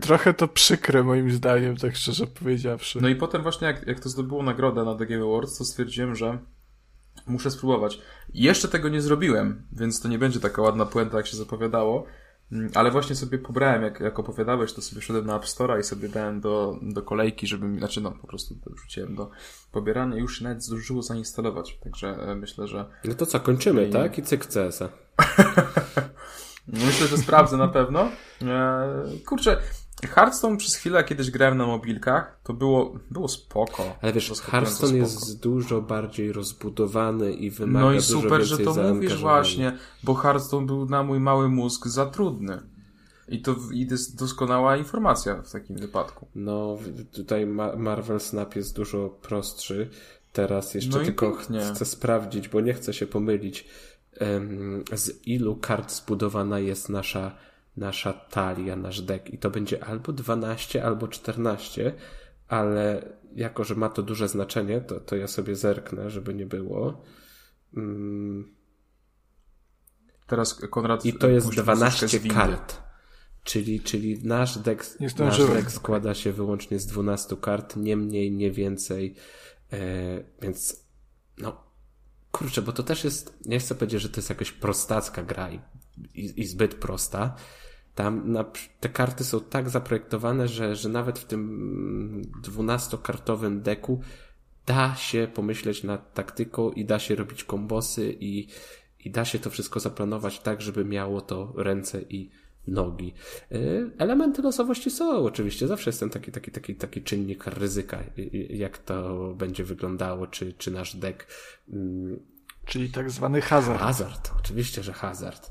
[0.00, 2.98] Trochę to przykre moim zdaniem, tak szczerze powiedziawszy.
[3.02, 6.14] No i potem właśnie jak, jak to zdobyło nagrodę na The Game Awards, to stwierdziłem,
[6.14, 6.38] że
[7.26, 8.00] Muszę spróbować.
[8.34, 12.06] Jeszcze tego nie zrobiłem, więc to nie będzie taka ładna puenta, jak się zapowiadało.
[12.52, 15.82] Mm, ale właśnie sobie pobrałem, jak, jak opowiadałeś, to sobie szedłem na App Store'a i
[15.82, 19.30] sobie dałem do, do kolejki, żeby mi, znaczy no, po prostu wrzuciłem do
[19.72, 21.78] pobierania i już nawet zdążyło zainstalować.
[21.84, 22.86] Także e, myślę, że...
[23.04, 23.92] No to co, kończymy, I...
[23.92, 24.18] tak?
[24.18, 24.88] I cyk CS-a.
[26.86, 28.10] myślę, że sprawdzę na pewno.
[28.42, 29.56] E, kurczę,
[30.04, 33.96] Hearthstone przez chwilę kiedyś grałem na mobilkach, to było, było spoko.
[34.02, 39.20] Ale wiesz, Hearthstone jest dużo bardziej rozbudowany i wymaga No i super, że to mówisz
[39.20, 42.62] właśnie, bo Hearthstone był na mój mały mózg za trudny.
[43.28, 46.28] I to i jest doskonała informacja w takim wypadku.
[46.34, 46.78] No,
[47.12, 49.90] tutaj Marvel Snap jest dużo prostszy.
[50.32, 53.68] Teraz jeszcze no tylko chcę sprawdzić, bo nie chcę się pomylić,
[54.92, 57.32] z ilu kart zbudowana jest nasza
[57.76, 61.92] nasza talia, nasz deck i to będzie albo 12, albo 14,
[62.48, 67.02] ale jako, że ma to duże znaczenie, to, to ja sobie zerknę, żeby nie było.
[67.76, 68.56] Mm.
[70.26, 71.04] Teraz Konrad.
[71.04, 72.82] I to jest 12 kart.
[73.44, 78.50] Czyli, czyli nasz deck, nasz deck składa się wyłącznie z 12 kart, nie mniej, nie
[78.50, 79.14] więcej.
[79.72, 79.78] E,
[80.42, 80.86] więc
[81.38, 81.64] no,
[82.32, 85.60] kurczę, bo to też jest, nie chcę powiedzieć, że to jest jakaś prostacka gra i
[86.14, 87.36] i, i zbyt prosta.
[87.96, 88.44] Tam na,
[88.80, 94.00] te karty są tak zaprojektowane, że, że nawet w tym dwunastokartowym deku
[94.66, 98.48] da się pomyśleć nad taktyką i da się robić kombosy i,
[99.04, 102.30] i da się to wszystko zaplanować tak, żeby miało to ręce i
[102.66, 103.14] nogi.
[103.52, 108.04] Y, elementy losowości są oczywiście, zawsze jest ten taki, taki, taki, taki czynnik ryzyka,
[108.50, 111.26] jak to będzie wyglądało, czy, czy nasz deck.
[111.68, 112.20] Mm,
[112.66, 113.80] Czyli tak zwany hazard.
[113.80, 115.50] Hazard, oczywiście, że hazard.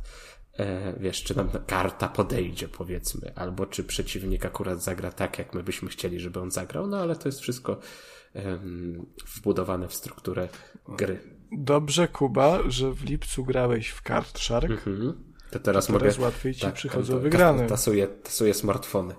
[0.60, 5.64] E, wiesz, czy nam karta podejdzie, powiedzmy, albo czy przeciwnik akurat zagra tak, jak my
[5.64, 7.80] byśmy chcieli, żeby on zagrał, no ale to jest wszystko
[8.34, 10.50] um, wbudowane w strukturę
[10.88, 11.20] gry.
[11.52, 14.72] Dobrze, Kuba, że w lipcu grałeś w Card Shark.
[14.72, 15.24] Mhm.
[15.52, 16.00] To teraz, mogę.
[16.00, 17.68] Teraz łatwiej ci tak, przychodzą wygrane.
[17.68, 19.16] Tasuję, tasuję smartfony.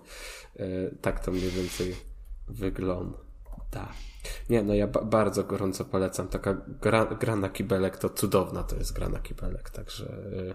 [0.56, 0.66] E,
[1.00, 1.96] tak to mniej więcej
[2.48, 3.92] wygląda.
[4.50, 6.28] Nie, no ja ba bardzo gorąco polecam.
[6.28, 10.54] Taka gra, gra na kibelek to cudowna to jest gra na kibelek, także e,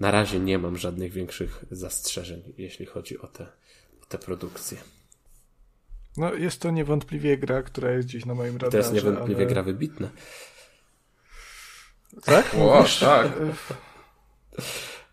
[0.00, 3.46] na razie nie mam żadnych większych zastrzeżeń, jeśli chodzi o te,
[4.02, 4.78] o te produkcje.
[6.16, 8.70] No, jest to niewątpliwie gra, która jest gdzieś na moim radarze.
[8.70, 9.46] To jest niewątpliwie ale...
[9.46, 10.10] gra wybitna.
[12.24, 12.54] Tak?
[12.54, 13.32] Wow, tak.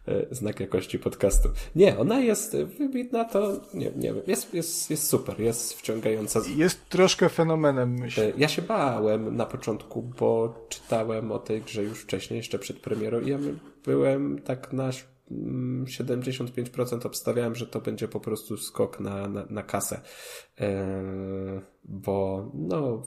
[0.07, 1.49] E, znak jakości podcastu.
[1.75, 6.39] Nie, ona jest wybitna, to nie, nie wiem, jest, jest, jest super, jest wciągająca.
[6.55, 8.25] Jest troszkę fenomenem, myślę.
[8.25, 12.79] E, ja się bałem na początku, bo czytałem o tej grze już wcześniej, jeszcze przed
[12.79, 13.37] premierą i ja
[13.85, 19.63] byłem tak na 75% mm, obstawiałem, że to będzie po prostu skok na, na, na
[19.63, 20.01] kasę.
[20.59, 23.03] E, bo no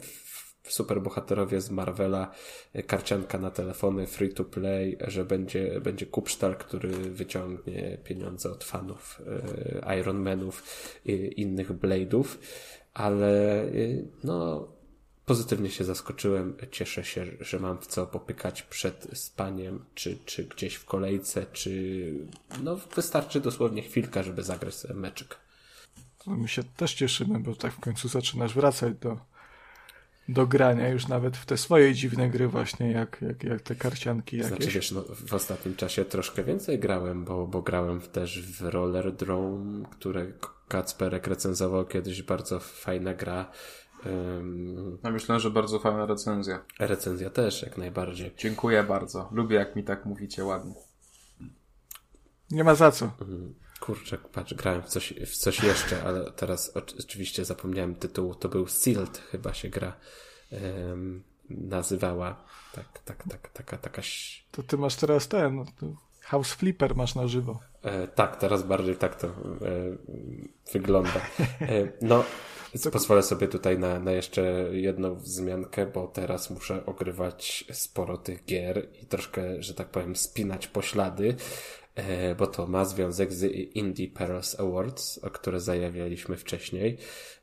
[0.73, 2.31] superbohaterowie z Marvela,
[2.87, 9.23] karcianka na telefony, free to play, że będzie, będzie Kupsztal, który wyciągnie pieniądze od fanów
[9.85, 10.63] e, Iron Manów
[11.05, 12.25] i innych Blade'ów,
[12.95, 13.69] ale e,
[14.25, 14.69] no
[15.27, 16.57] pozytywnie się zaskoczyłem.
[16.71, 22.13] Cieszę się, że mam w co popykać przed spaniem, czy, czy gdzieś w kolejce, czy
[22.63, 25.39] no wystarczy dosłownie chwilka, żeby zagrać sobie meczyk.
[26.27, 29.19] My się też cieszymy, bo tak w końcu zaczynasz wracać do
[30.29, 34.37] do grania już nawet w te swoje dziwne gry właśnie, jak, jak, jak te karcianki
[34.37, 34.57] jakieś.
[34.57, 39.13] Znaczy wiesz, no, w ostatnim czasie troszkę więcej grałem, bo, bo grałem też w Roller
[39.13, 40.27] Drone, które
[40.69, 43.51] Kacperek recenzował kiedyś, bardzo fajna gra.
[44.07, 46.65] Um, ja myślę, że bardzo fajna recenzja.
[46.79, 48.35] Recenzja też, jak najbardziej.
[48.37, 49.29] Dziękuję bardzo.
[49.33, 50.75] Lubię, jak mi tak mówicie ładnie.
[52.51, 53.05] Nie ma za co.
[53.05, 53.55] Mhm.
[53.81, 58.35] Kurczę, patrz, grałem w coś, w coś jeszcze, ale teraz oczywiście zapomniałem tytułu.
[58.35, 59.97] To był Sealed chyba się gra
[60.51, 62.45] um, nazywała.
[62.73, 64.03] Tak, tak, tak, taka, taka...
[64.51, 67.59] To ty masz teraz ten, no, House Flipper masz na żywo.
[67.83, 69.33] E, tak, teraz bardziej tak to e,
[70.73, 71.21] wygląda.
[71.61, 72.25] E, no,
[72.93, 74.43] pozwolę sobie tutaj na, na jeszcze
[74.73, 80.67] jedną wzmiankę, bo teraz muszę ogrywać sporo tych gier i troszkę, że tak powiem, spinać
[80.67, 81.37] poślady.
[81.99, 83.43] E, bo to ma związek z
[83.77, 86.99] Indie Pearls Awards, o które zajawialiśmy wcześniej.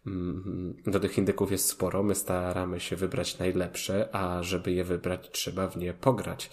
[0.07, 5.29] Mm, do tych indyków jest sporo, my staramy się wybrać najlepsze, a żeby je wybrać,
[5.31, 6.49] trzeba w nie pograć.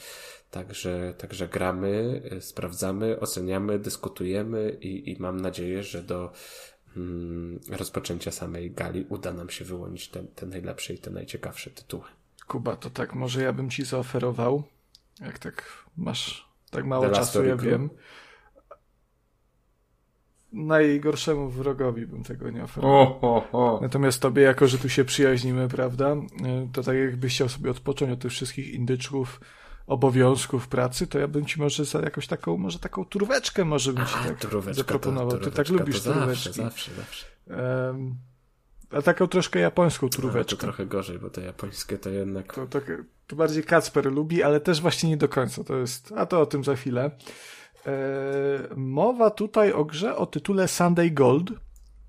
[0.50, 6.32] Także, także gramy, e, sprawdzamy, oceniamy, dyskutujemy i, i mam nadzieję, że do
[6.96, 12.04] mm, rozpoczęcia samej gali uda nam się wyłonić te, te najlepsze i te najciekawsze tytuły.
[12.46, 14.62] Kuba, to tak może ja bym ci zaoferował,
[15.20, 17.90] jak tak masz tak mało czasu, ja wiem.
[20.52, 23.00] Najgorszemu wrogowi bym tego nie oferował.
[23.00, 23.80] O, o, o.
[23.82, 26.16] Natomiast tobie, jako że tu się przyjaźnimy, prawda,
[26.72, 29.40] to tak jakbyś chciał sobie odpocząć od tych wszystkich indyczków,
[29.86, 34.06] obowiązków pracy, to ja bym ci może za jakąś taką, może taką turweczkę może bym
[34.06, 35.38] ci tak zaproponował.
[35.38, 36.52] Ty tak lubisz turweczki.
[36.52, 37.26] Zawsze, zawsze.
[37.46, 38.16] Um,
[38.92, 40.56] a taką troszkę japońską turweczkę.
[40.56, 42.54] to trochę gorzej, bo to japońskie to jednak...
[42.54, 42.80] To, to,
[43.26, 45.64] to bardziej Kacper lubi, ale też właśnie nie do końca.
[45.64, 47.10] To jest, a to o tym za chwilę.
[47.86, 47.92] E,
[48.76, 51.50] mowa tutaj o grze o tytule Sunday Gold,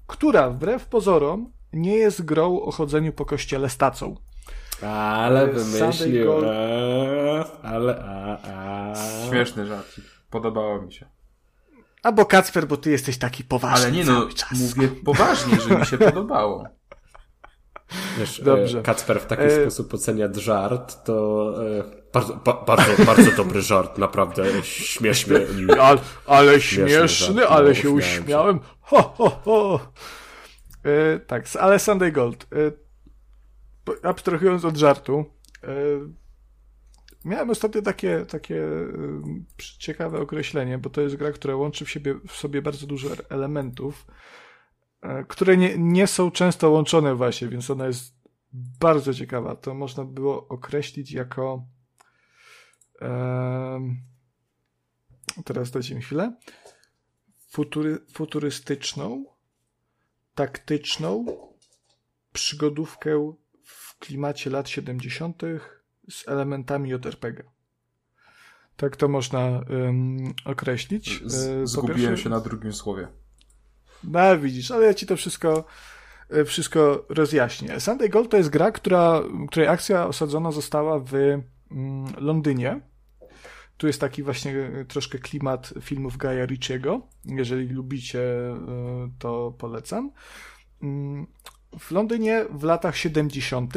[0.07, 4.15] która wbrew pozorom nie jest grą o chodzeniu po kościele z tacą.
[4.81, 6.25] Ale wymyślił.
[6.25, 6.45] Gold...
[7.63, 8.93] Ale, a, a.
[9.29, 9.87] Śmieszny żart.
[10.29, 11.05] Podobało mi się.
[12.03, 13.85] Albo Kacper, bo ty jesteś taki poważny.
[13.85, 16.67] Ale nie no, mówię poważnie, że mi się podobało.
[18.17, 18.81] Wiesz, e, Dobrze.
[18.81, 19.61] Kacper w taki e...
[19.61, 21.83] sposób ocenia żart, to e,
[22.13, 25.47] bardzo, ba, bardzo, bardzo dobry żart, naprawdę śmieszny.
[25.81, 28.57] Ale, ale śmieszny, śmieszny ale no, się uśmiałem.
[28.57, 28.63] Się.
[28.81, 29.79] Ho, ho, ho.
[30.83, 32.47] E, tak, ale Sunday Gold.
[32.53, 32.71] E,
[34.09, 35.25] abstrahując od żartu,
[35.63, 35.67] e,
[37.25, 39.21] Miałem ostatnio takie, takie y,
[39.57, 44.07] ciekawe określenie, bo to jest gra, która łączy w, siebie, w sobie bardzo dużo elementów,
[45.03, 48.15] y, które nie, nie są często łączone właśnie, więc ona jest
[48.79, 49.55] bardzo ciekawa.
[49.55, 51.65] To można było określić jako
[55.45, 56.35] teraz dajcie mi chwilę,
[57.49, 59.25] futury, futurystyczną,
[60.35, 61.25] taktyczną
[62.33, 65.41] przygodówkę w klimacie lat 70.
[66.09, 67.43] z elementami JRPG.
[68.77, 69.61] Tak to można
[70.45, 71.19] określić.
[71.19, 73.07] Po zgubiłem pierwsze- się na drugim słowie.
[74.03, 75.65] no widzisz, ale ja ci to wszystko,
[76.29, 77.79] e, wszystko rozjaśnię.
[77.79, 81.43] Sunday Gold to jest gra, która, której akcja osadzona została w mm,
[82.17, 82.81] Londynie.
[83.77, 87.07] Tu jest taki właśnie e, troszkę klimat filmów Gaia Ritchiego.
[87.25, 88.21] Jeżeli lubicie,
[89.19, 90.11] to polecam.
[90.83, 91.27] Mm,
[91.79, 93.73] W Londynie w latach 70.,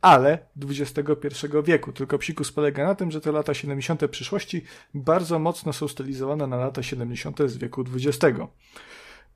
[0.00, 1.92] ale XXI wieku.
[1.92, 4.10] Tylko psikus polega na tym, że te lata 70.
[4.10, 7.38] przyszłości bardzo mocno są stylizowane na lata 70.
[7.46, 8.38] z wieku XX.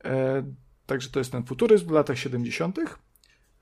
[0.05, 0.43] E,
[0.87, 2.79] Także to jest ten futuryzm w latach 70.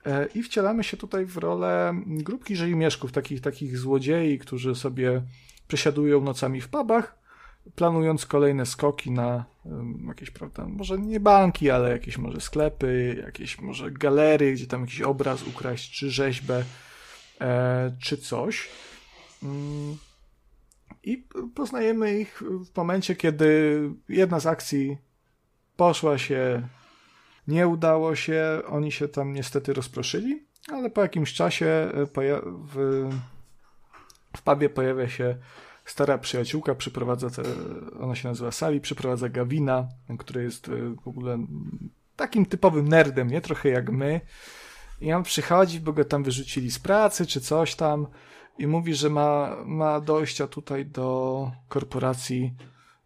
[0.06, 5.22] E, I wcielamy się tutaj w rolę grupki rzeźmieszków, takich, takich złodziei, którzy sobie
[5.68, 7.18] przesiadują nocami w pubach,
[7.74, 13.58] planując kolejne skoki na em, jakieś, prawda, może nie banki, ale jakieś może sklepy, jakieś
[13.58, 16.64] może galerie, gdzie tam jakiś obraz ukraść, czy rzeźbę,
[18.02, 18.68] czy coś.
[19.42, 19.96] Mm.
[21.02, 24.98] I poznajemy ich w momencie, kiedy jedna z akcji
[25.76, 26.68] poszła się,
[27.48, 31.90] nie udało się, oni się tam niestety rozproszyli, ale po jakimś czasie e,
[32.46, 33.08] w,
[34.36, 35.36] w pubie pojawia się
[35.84, 37.42] stara przyjaciółka, przyprowadza, te,
[38.00, 39.88] ona się nazywa Sally, przyprowadza Gavina,
[40.18, 41.38] który jest e, w ogóle
[42.16, 43.40] takim typowym nerdem, nie?
[43.40, 44.20] Trochę jak my.
[45.00, 48.06] I on przychodzi, bo go tam wyrzucili z pracy, czy coś tam
[48.58, 52.54] i mówi, że ma, ma dojścia tutaj do korporacji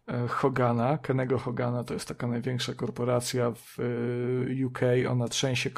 [0.07, 5.69] e, Hogana, Kenego Hogana, to jest taka największa korporacja w e, UK, ona trzęsie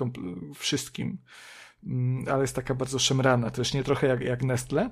[0.55, 1.17] wszystkim,
[1.83, 4.89] Mm, ale jest taka bardzo szemrana, też nie trochę jak, jak Nestle.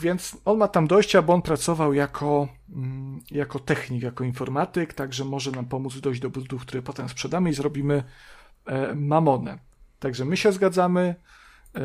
[0.00, 5.24] Więc on ma tam dojścia, bo on pracował jako, mm, jako technik, jako informatyk, także
[5.24, 8.04] może nam pomóc dojść do produktów, które potem sprzedamy i zrobimy
[8.94, 9.58] mamonę.
[10.04, 11.14] Także my się zgadzamy,
[11.76, 11.80] e,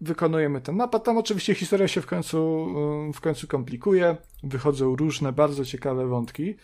[0.00, 1.04] wykonujemy ten napad.
[1.04, 2.66] Tam oczywiście historia się w końcu,
[3.08, 6.54] e, w końcu komplikuje, wychodzą różne bardzo ciekawe wątki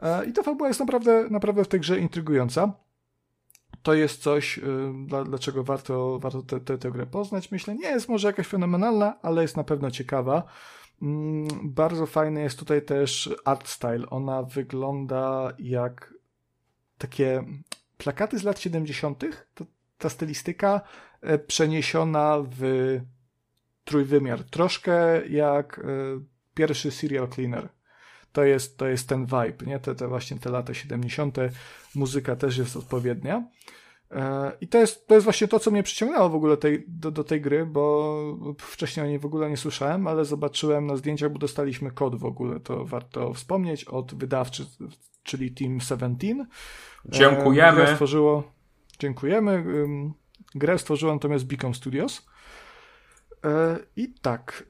[0.00, 2.72] e, i ta fabuła jest naprawdę, naprawdę w tej grze intrygująca.
[3.82, 4.60] To jest coś,
[5.06, 7.50] dla, dlaczego warto, warto tę te, tę grę poznać.
[7.50, 10.42] Myślę, nie jest może jakaś fenomenalna, ale jest na pewno ciekawa.
[11.02, 14.10] Mm, Bardzo fajny jest tutaj też art style.
[14.10, 16.14] Ona wygląda jak
[16.98, 17.44] takie
[17.98, 19.24] plakaty z lat 70.
[19.54, 19.64] To,
[19.98, 20.80] ta stylistyka
[21.20, 22.62] e, przeniesiona w
[23.84, 24.44] trójwymiar.
[24.44, 25.82] Troszkę jak e,
[26.54, 27.68] pierwszy serial cleaner.
[28.32, 29.78] To jest, to jest ten vibe, nie?
[29.78, 31.36] Te, te właśnie te lata 70.
[31.94, 33.48] Muzyka też jest odpowiednia.
[34.10, 37.10] E, I to jest, to jest właśnie to, co mnie przyciągnęło w ogóle tej, do,
[37.10, 41.32] do tej gry, bo wcześniej o niej w ogóle nie słyszałem, ale zobaczyłem na zdjęciach,
[41.32, 44.64] bo dostaliśmy kod w ogóle, to warto wspomnieć, od wydawcy,
[45.22, 46.46] czyli Team 17.
[47.08, 47.76] E, Dziękujemy.
[47.76, 48.52] Grę stworzyło,
[48.98, 49.64] dziękujemy.
[50.54, 52.26] Grę stworzyło natomiast Beacon Studios.
[53.44, 54.64] E, I tak,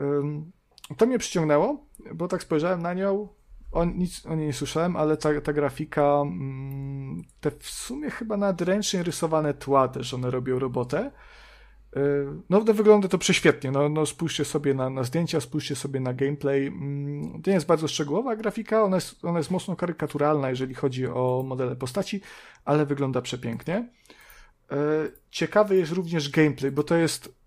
[0.97, 3.29] to mnie przyciągnęło, bo tak spojrzałem na nią,
[3.73, 8.37] o, nic o niej nie słyszałem, ale ta, ta grafika, mm, te w sumie chyba
[8.37, 11.11] nadręcznie rysowane tła też, one robią robotę.
[11.97, 13.71] Y, No, wygląda to prześwietnie.
[13.71, 16.67] No, no spójrzcie sobie na, na zdjęcia, spójrzcie sobie na gameplay.
[16.67, 21.07] Mm, To nie jest bardzo szczegółowa grafika, ona jest, ona jest mocno karykaturalna, jeżeli chodzi
[21.07, 22.21] o modele postaci,
[22.65, 23.89] ale wygląda przepięknie.
[24.73, 24.77] Y,
[25.31, 27.39] Ciekawy jest również gameplay, bo to jest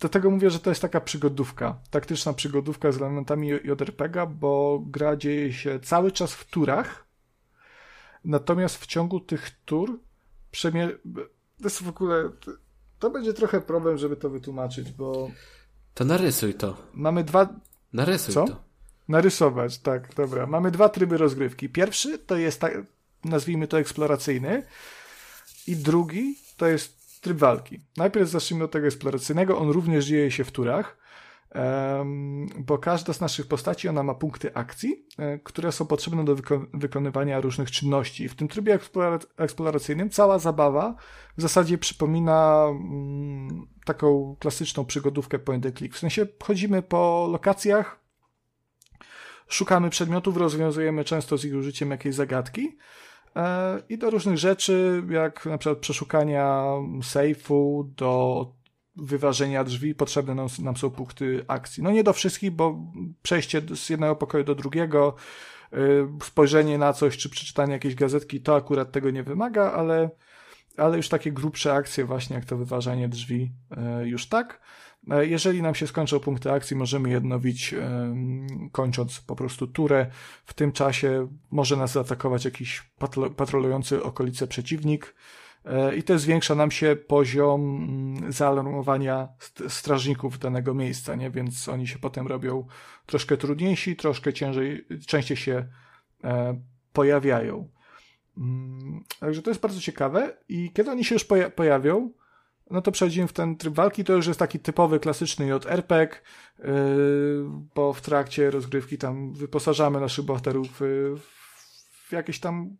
[0.00, 5.52] Dlatego mówię, że to jest taka przygodówka, taktyczna przygodówka z elementami JRPG, bo gra dzieje
[5.52, 7.06] się cały czas w turach,
[8.24, 10.00] natomiast w ciągu tych tur.
[11.58, 12.30] To jest w ogóle...
[12.98, 15.30] To będzie trochę problem, żeby to wytłumaczyć, bo
[15.94, 16.76] To narysuj to.
[16.94, 17.48] mamy dwa...
[17.92, 18.44] Narysuj Co?
[18.46, 18.62] to.
[19.08, 20.46] Narysować, tak, dobra.
[20.46, 21.68] Mamy dwa tryby rozgrywki.
[21.68, 22.72] Pierwszy to jest, tak,
[23.24, 24.62] nazwijmy to eksploracyjny
[25.66, 27.80] i drugi to jest tryb walki.
[27.96, 29.58] Najpierw zacznijmy od tego eksploracyjnego.
[29.58, 30.96] On również dzieje się w turach,
[32.58, 36.66] bo każda z naszych postaci, ona ma punkty akcji, e, które są potrzebne do wyko-
[36.74, 38.28] wykonywania różnych czynności.
[38.28, 40.94] W tym trybie eksplora- eksploracyjnym cała zabawa
[41.36, 45.94] w zasadzie przypomina mm, taką klasyczną przygodówkę point and click.
[45.94, 48.00] W sensie chodzimy po lokacjach,
[49.48, 52.76] szukamy przedmiotów, rozwiązujemy często z ich użyciem jakiejś zagadki.
[53.36, 56.64] E, I do różnych rzeczy, jak na przykład przeszukania
[57.02, 58.55] sejfu, do
[58.96, 61.82] wyważenia drzwi, potrzebne nam, nam są punkty akcji.
[61.82, 62.78] No nie do wszystkich, bo
[63.22, 65.14] przejście z jednego pokoju do drugiego,
[65.72, 65.76] y,
[66.24, 70.10] spojrzenie na coś, czy przeczytanie jakiejś gazetki, to akurat tego nie wymaga, ale,
[70.76, 73.52] ale już takie grubsze akcje, właśnie jak to wyważanie drzwi,
[74.02, 74.60] y, już tak.
[75.10, 77.74] E, jeżeli nam się skończą punkty akcji, możemy je odnowić,
[78.72, 80.06] kończąc po prostu turę.
[80.44, 82.90] W tym czasie może nas zaatakować jakiś
[83.36, 85.14] patrolujący okolice przeciwnik
[85.96, 89.28] i to zwiększa nam się poziom mm, zaalarmowania
[89.68, 91.30] strażników danego miejsca, nie?
[91.30, 92.66] więc oni się potem robią
[93.06, 95.66] troszkę trudniejsi, troszkę ciężej, częściej się
[96.24, 96.60] e,
[96.92, 97.68] pojawiają.
[98.38, 102.10] Mm, także to jest bardzo ciekawe i kiedy oni się już pojawią,
[102.70, 104.04] no to przechodzimy w ten tryb walki.
[104.04, 106.22] To już jest taki typowy, klasyczny JRPG,
[106.58, 106.66] yy,
[107.74, 110.80] bo w trakcie rozgrywki tam wyposażamy naszych bohaterów
[112.08, 112.76] w jakieś tam,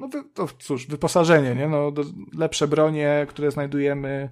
[0.00, 1.68] no to cóż, wyposażenie, nie?
[1.68, 1.92] No,
[2.38, 4.30] lepsze bronie, które znajdujemy,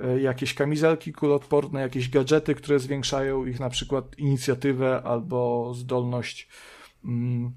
[0.00, 6.48] yy, jakieś kamizelki kulotporne, jakieś gadżety, które zwiększają ich na przykład inicjatywę albo zdolność
[7.04, 7.52] mm,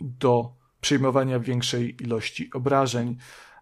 [0.00, 3.16] do przyjmowania większej ilości obrażeń.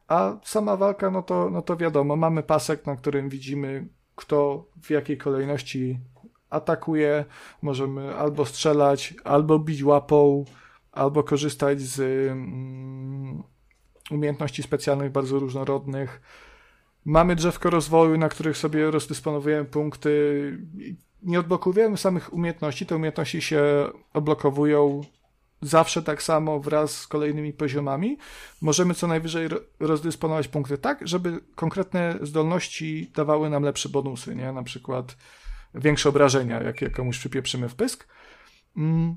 [0.08, 4.90] A sama walka, no to, no to wiadomo, mamy pasek, na którym widzimy, kto w
[4.90, 5.98] jakiej kolejności
[6.50, 7.24] atakuje.
[7.62, 10.44] Możemy albo strzelać, albo bić łapą,
[10.98, 13.42] albo korzystać z mm,
[14.10, 16.20] umiejętności specjalnych, bardzo różnorodnych.
[17.04, 20.10] Mamy drzewko rozwoju, na których sobie rozdysponowujemy punkty.
[21.22, 23.62] Nie odblokowujemy samych umiejętności, te umiejętności się
[24.14, 25.02] odblokowują
[25.62, 28.18] zawsze tak samo wraz z kolejnymi poziomami.
[28.60, 29.48] Możemy co najwyżej
[29.80, 34.52] rozdysponować punkty tak, żeby konkretne zdolności dawały nam lepsze bonusy, nie?
[34.52, 35.16] Na przykład
[35.74, 38.08] większe obrażenia, jak, komuś przypieprzymy w pysk.
[38.76, 39.16] Mm.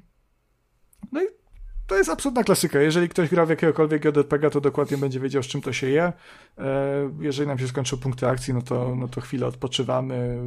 [1.11, 1.40] No i
[1.87, 2.81] to jest absolutna klasyka.
[2.81, 6.13] Jeżeli ktoś gra w jakiegokolwiek JRPG, to dokładnie będzie wiedział, z czym to się je.
[6.57, 10.41] E, jeżeli nam się skończą punkty akcji, no to, no to chwilę odpoczywamy,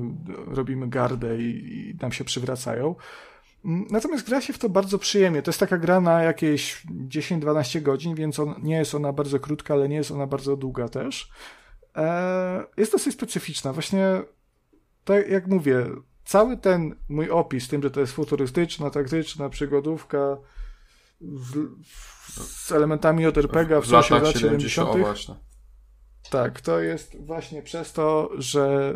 [0.46, 2.94] robimy gardę i, i nam się przywracają.
[3.64, 5.42] Natomiast gra się w to bardzo przyjemnie.
[5.42, 9.74] To jest taka gra na jakieś 10-12 godzin, więc on, nie jest ona bardzo krótka,
[9.74, 11.30] ale nie jest ona bardzo długa też.
[11.96, 13.72] E, jest dosyć specyficzna.
[13.72, 14.22] Właśnie,
[15.04, 15.86] tak jak mówię,
[16.24, 20.36] cały ten mój opis, tym, że to jest futurystyczna, taktyczna przygodówka
[21.20, 21.68] w,
[22.36, 24.88] z elementami JRPG w, w sensie lat 70.
[24.92, 25.38] 70.
[26.30, 28.94] Tak, to jest właśnie przez to, że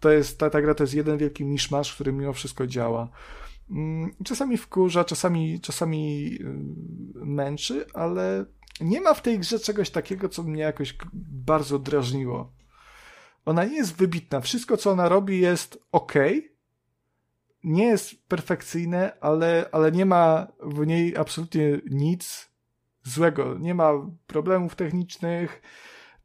[0.00, 3.08] to jest, ta, ta gra to jest jeden wielki miszmasz, który mimo wszystko działa.
[3.70, 6.44] Mm, czasami wkurza, czasami, czasami y,
[7.14, 8.44] męczy, ale
[8.80, 12.52] nie ma w tej grze czegoś takiego, co mnie jakoś bardzo drażniło.
[13.44, 14.40] Ona nie jest wybitna.
[14.40, 16.12] Wszystko, co ona robi, jest ok.
[17.66, 22.50] Nie jest perfekcyjne, ale, ale nie ma w niej absolutnie nic
[23.02, 23.58] złego.
[23.58, 23.92] Nie ma
[24.26, 25.62] problemów technicznych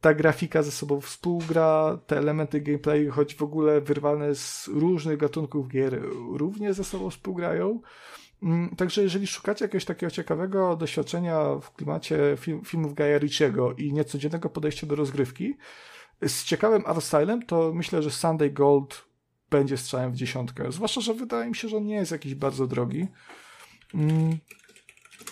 [0.01, 5.67] ta grafika ze sobą współgra, te elementy gameplayu, choć w ogóle wyrwane z różnych gatunków
[5.67, 7.81] gier, również ze sobą współgrają.
[8.43, 13.93] Mm, także jeżeli szukacie jakiegoś takiego ciekawego doświadczenia w klimacie film, filmów Gaia Ritchiego i
[13.93, 15.57] niecodziennego podejścia do rozgrywki,
[16.27, 19.10] z ciekawym art stylem, to myślę, że Sunday Gold
[19.51, 20.71] będzie strzałem w dziesiątkę.
[20.71, 23.07] Zwłaszcza, że wydaje mi się, że on nie jest jakiś bardzo drogi.
[23.93, 24.37] Mm,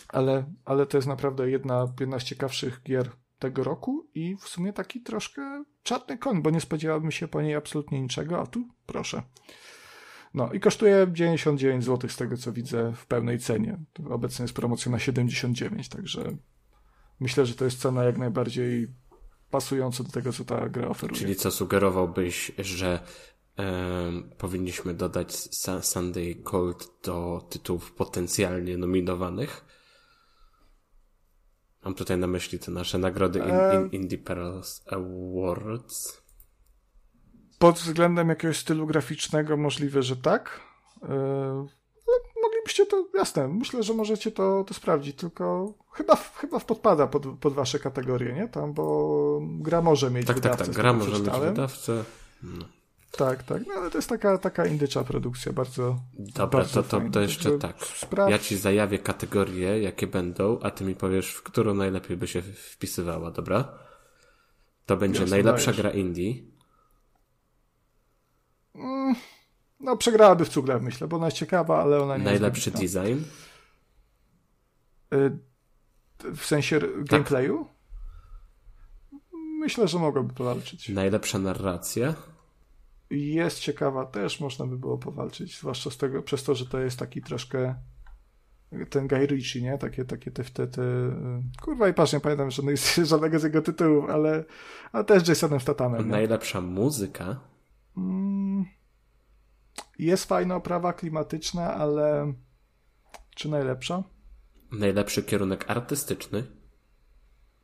[0.08, 4.74] ale, ale to jest naprawdę jedna, jedna z ciekawszych gier tego roku i w sumie
[4.74, 9.24] taki troszkę czarny koń, bo nie spodziewałbym się po niej absolutnie niczego, a tu proszę.
[10.34, 13.80] No i kosztuje 99 zł z tego co widzę w pełnej cenie.
[14.10, 16.38] Obecnie jest promocja na 79, także
[17.20, 18.88] myślę, że to jest cena jak najbardziej
[19.52, 21.20] pasująca do tego, co ta gra oferuje.
[21.20, 23.00] Czyli co sugerowałbyś, że
[24.38, 25.34] powinniśmy dodać
[25.82, 29.66] Sunday Gold do tytułów potencjalnie nominowanych?
[31.86, 36.22] Mam tutaj na myśli te nasze nagrody in, in, Indie Pearls Awards.
[37.60, 40.60] Pod względem jakiegoś stylu graficznego możliwe, że tak.
[41.02, 47.26] Ale moglibyście to, jasne, myślę, że możecie to, to sprawdzić, tylko chyba, chyba podpada pod,
[47.40, 48.48] pod wasze kategorie, nie?
[48.48, 50.58] Tam, bo gra może mieć tak, wydawcę.
[50.58, 52.04] Tak, tak, gra może mieć wydawcę.
[52.44, 52.66] No.
[53.12, 56.00] Tak, tak, no ale to jest taka, taka indycza produkcja, bardzo.
[56.14, 57.86] Dobra, bardzo to, to, to jeszcze tak.
[57.86, 58.30] Spraw...
[58.32, 62.42] Ja ci zajawię kategorie, jakie będą, a ty mi powiesz, w którą najlepiej by się
[62.42, 63.80] wpisywała, dobra?
[64.86, 65.82] To będzie Jasne, najlepsza dajesz.
[65.82, 66.34] gra indie.
[68.76, 69.16] Mm,
[69.80, 73.24] no, przegrałaby w cugle, myślę, bo ona jest ciekawa, ale ona nie Najlepszy jest design?
[75.14, 75.38] Y,
[76.36, 77.06] w sensie tak.
[77.06, 77.68] gameplayu?
[79.60, 80.90] Myślę, że mogłaby powalczyć.
[80.90, 82.14] Najlepsza narracja?
[83.10, 87.00] Jest ciekawa też, można by było powalczyć, zwłaszcza z tego, przez to, że to jest
[87.00, 87.76] taki troszkę
[88.90, 89.78] ten Guy Ritchie, nie?
[89.78, 90.82] Takie, takie te, te, te...
[91.62, 94.44] Kurwa i patrz, nie pamiętam żadnego, żadnego z jego tytułów, ale,
[94.92, 96.10] ale też Jasonem Statanem.
[96.10, 97.40] Najlepsza muzyka?
[97.98, 98.66] Mm,
[100.00, 102.34] jest fajna oprawa klimatyczna, ale
[103.36, 104.04] czy najlepsza?
[104.72, 106.44] Najlepszy kierunek artystyczny?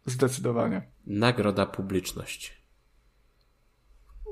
[0.06, 0.82] Zdecydowanie.
[1.08, 2.52] Nagroda publiczności.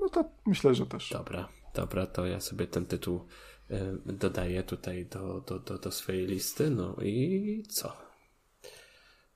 [0.04, 1.10] No to myślę, że też.
[1.10, 1.50] Dobra.
[1.74, 3.28] Dobra, to ja sobie ten tytuł
[3.72, 6.70] y, dodaję tutaj do, do, do, do swojej listy.
[6.70, 7.98] No i co?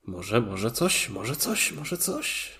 [0.06, 2.58] Może, może coś, może coś, może coś.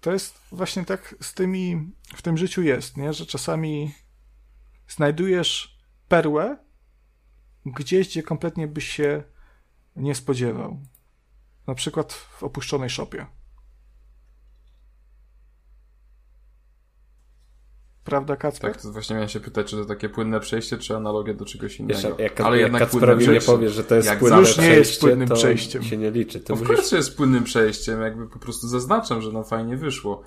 [0.00, 3.12] To jest właśnie tak z tymi, w tym życiu jest, nie?
[3.12, 3.94] że czasami
[4.88, 6.58] znajdujesz perłę
[7.66, 9.22] gdzieś, gdzie kompletnie byś się
[9.96, 10.80] nie spodziewał.
[11.66, 13.26] Na przykład w opuszczonej szopie.
[18.04, 18.72] Prawda, Kacper?
[18.72, 21.80] Tak, to właśnie miałem się pytać, czy to takie płynne przejście, czy analogia do czegoś
[21.80, 22.00] innego.
[22.00, 24.68] Wiesz, jak, Ale jak jednak Kacperowi nie powiesz, że to jest Jak płynne przejście, nie
[24.74, 25.82] jest płynnym to przejściem.
[25.82, 26.40] się nie liczy.
[26.40, 26.76] Ty No w musisz...
[26.76, 30.22] końcu jest płynnym przejściem, jakby po prostu zaznaczam, że nam fajnie wyszło.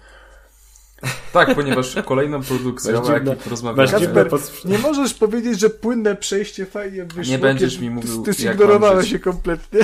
[1.33, 3.35] Tak, ponieważ kolejną produkcją, o jakiej
[3.87, 7.31] Kacper, pod- nie możesz powiedzieć, że płynne przejście fajnie wyszło.
[7.31, 9.79] Nie będziesz mi mówił, Ty, zignorowałeś się kompletnie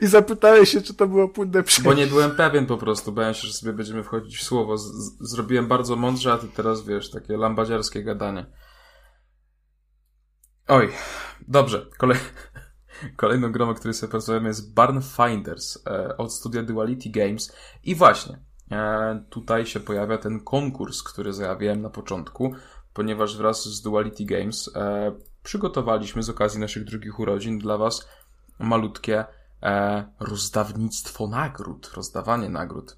[0.00, 1.90] i zapytałeś się, czy to było płynne przejście.
[1.90, 4.78] Bo nie byłem pewien po prostu, bałem się, że sobie będziemy wchodzić w słowo.
[4.78, 8.46] Z, zrobiłem bardzo mądrze, a ty teraz wiesz, takie lambadziarskie gadanie.
[10.68, 10.92] Oj,
[11.48, 11.86] dobrze.
[11.98, 12.18] Kolej...
[13.16, 17.56] Kolejną grą, o której sobie pracowałem jest Barn Finders e, od studia Duality Games.
[17.84, 18.38] I właśnie,
[18.70, 22.54] e, tutaj się pojawia ten konkurs, który zajawiałem na początku,
[22.94, 25.12] ponieważ wraz z Duality Games e,
[25.42, 28.08] przygotowaliśmy z okazji naszych drugich urodzin dla Was
[28.58, 29.24] malutkie
[29.62, 32.96] e, rozdawnictwo nagród, rozdawanie nagród.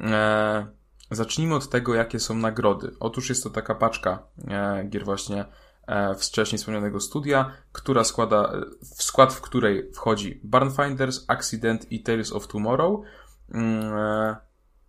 [0.00, 0.66] E,
[1.10, 2.94] zacznijmy od tego, jakie są nagrody.
[3.00, 5.44] Otóż jest to taka paczka e, gier właśnie
[6.18, 8.52] wcześniej wspomnianego studia, która składa,
[8.96, 13.00] w skład w której wchodzi Barnfinders, Accident i Tales of Tomorrow.
[13.54, 14.36] Mm,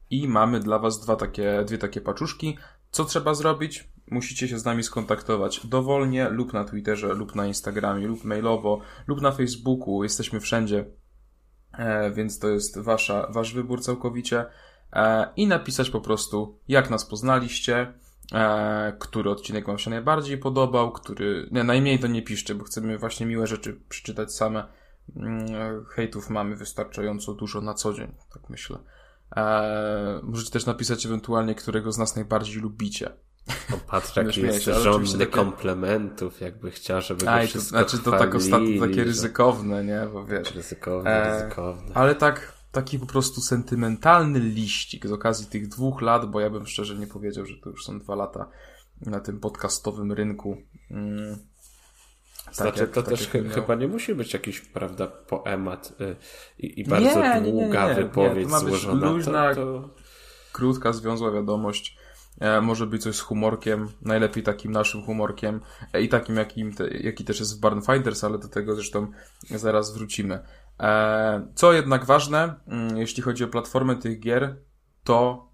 [0.10, 2.58] I mamy dla Was dwa takie, dwie takie paczuszki.
[2.92, 3.90] Co trzeba zrobić?
[4.12, 9.22] Musicie się z nami skontaktować dowolnie lub na Twitterze, lub na Instagramie, lub mailowo, lub
[9.22, 10.04] na Facebooku.
[10.04, 10.86] Jesteśmy wszędzie,
[12.14, 14.46] więc to jest wasza, wasz wybór całkowicie.
[14.94, 17.94] E, I napisać po prostu, jak nas poznaliście,
[18.34, 21.50] e, który odcinek wam się najbardziej podobał, który...
[21.52, 24.68] Nie, najmniej to nie piszcie, bo chcemy właśnie miłe rzeczy przeczytać same.
[25.16, 28.78] Mm, Hejtów mamy wystarczająco dużo na co dzień, tak myślę.
[29.36, 33.10] E, możecie też napisać ewentualnie, którego z nas najbardziej lubicie.
[33.74, 37.50] O, patrz, jaki jest się, żądny takie- komplementów, jakby chciał, żeby go A, i to,
[37.50, 40.08] wszystko znaczy to tak ostatnio takie ryzykowne, nie?
[40.14, 40.56] Bo wiesz.
[40.56, 41.92] Ryzykowne, E, ryzykowne.
[41.96, 46.68] Ale tak, taki po prostu sentymentalny liścik z okazji tych dwóch lat, bo ja bym
[46.68, 48.50] szczerze nie powiedział, że to już są dwa lata
[49.02, 50.58] na tym podcastowym rynku.
[50.92, 51.38] Mm.
[52.46, 56.16] Tak Znaczy, jak- to tak też miał- chyba nie musi być jakiś, prawda, poemat y,
[56.58, 58.04] i, bardzo Nie, nie, nie, długa nie, nie.
[58.04, 59.10] wypowiedź To ma być złożona.
[59.12, 59.90] luźna, to, to...
[60.54, 61.98] krótka, związła wiadomość.
[62.40, 65.62] E, może być coś z humorkiem, najlepiej takim naszym humorkiem
[65.94, 69.08] e, i takim, jakim te, jaki też jest w Barnfinders, ale do tego zresztą
[69.50, 70.40] zaraz wrócimy.
[70.80, 74.56] E, co jednak ważne, mm, jeśli chodzi o platformę tych gier,
[75.04, 75.52] to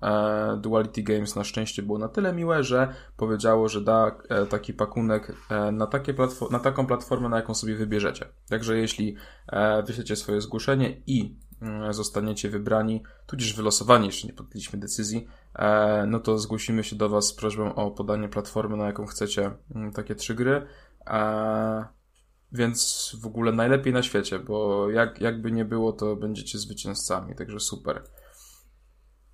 [0.62, 4.18] Duality Games na szczęście było na tyle miłe, że powiedziało, że da
[4.50, 5.36] taki pakunek
[5.72, 8.26] na, takie platfo- na taką platformę, na jaką sobie wybierzecie.
[8.50, 9.16] Także jeśli
[9.86, 11.38] wyślecie swoje zgłoszenie i
[11.90, 17.28] zostaniecie wybrani, tudzież wylosowani, jeszcze nie podjęliśmy decyzji, e, no to zgłosimy się do Was
[17.28, 20.68] z prośbą o podanie platformy, na jaką chcecie mm, takie trzy gry.
[21.08, 21.86] E,
[22.52, 27.60] więc w ogóle najlepiej na świecie, bo jak, jakby nie było, to będziecie zwycięzcami, także
[27.60, 28.04] super.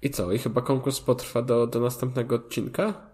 [0.01, 0.31] I co?
[0.31, 3.08] I chyba konkurs potrwa do, do następnego odcinka?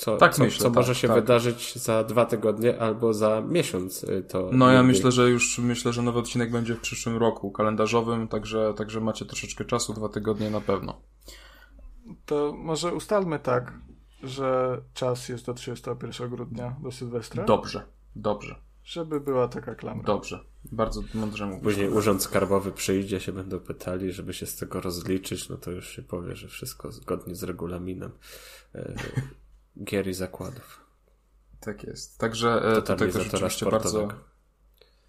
[0.00, 1.16] Co, Tak co, myślę, co tak, może się tak.
[1.16, 4.04] wydarzyć za dwa tygodnie albo za miesiąc?
[4.04, 7.50] y, To No ja myślę, że już myślę, że nowy odcinek będzie w przyszłym roku
[7.50, 11.00] kalendarzowym, także, także macie troszeczkę czasu, dwa tygodnie na pewno.
[12.26, 13.72] To może ustalmy tak,
[14.22, 17.82] że czas jest do 31 grudnia, do Sylwestra, Dobrze,
[18.16, 18.54] dobrze,
[18.84, 20.04] żeby była taka klamra.
[20.04, 20.44] dobrze.
[20.72, 21.62] Bardzo mądrze mówisz.
[21.64, 25.88] Później urząd skarbowy przyjdzie, się będą pytali, żeby się z tego rozliczyć, no to już
[25.88, 28.10] się powie, że wszystko zgodnie z regulaminem
[28.74, 28.94] e,
[29.84, 30.80] gier i zakładów.
[31.60, 32.18] Tak jest.
[32.18, 34.08] Także e, tutaj też oczywiście bardzo,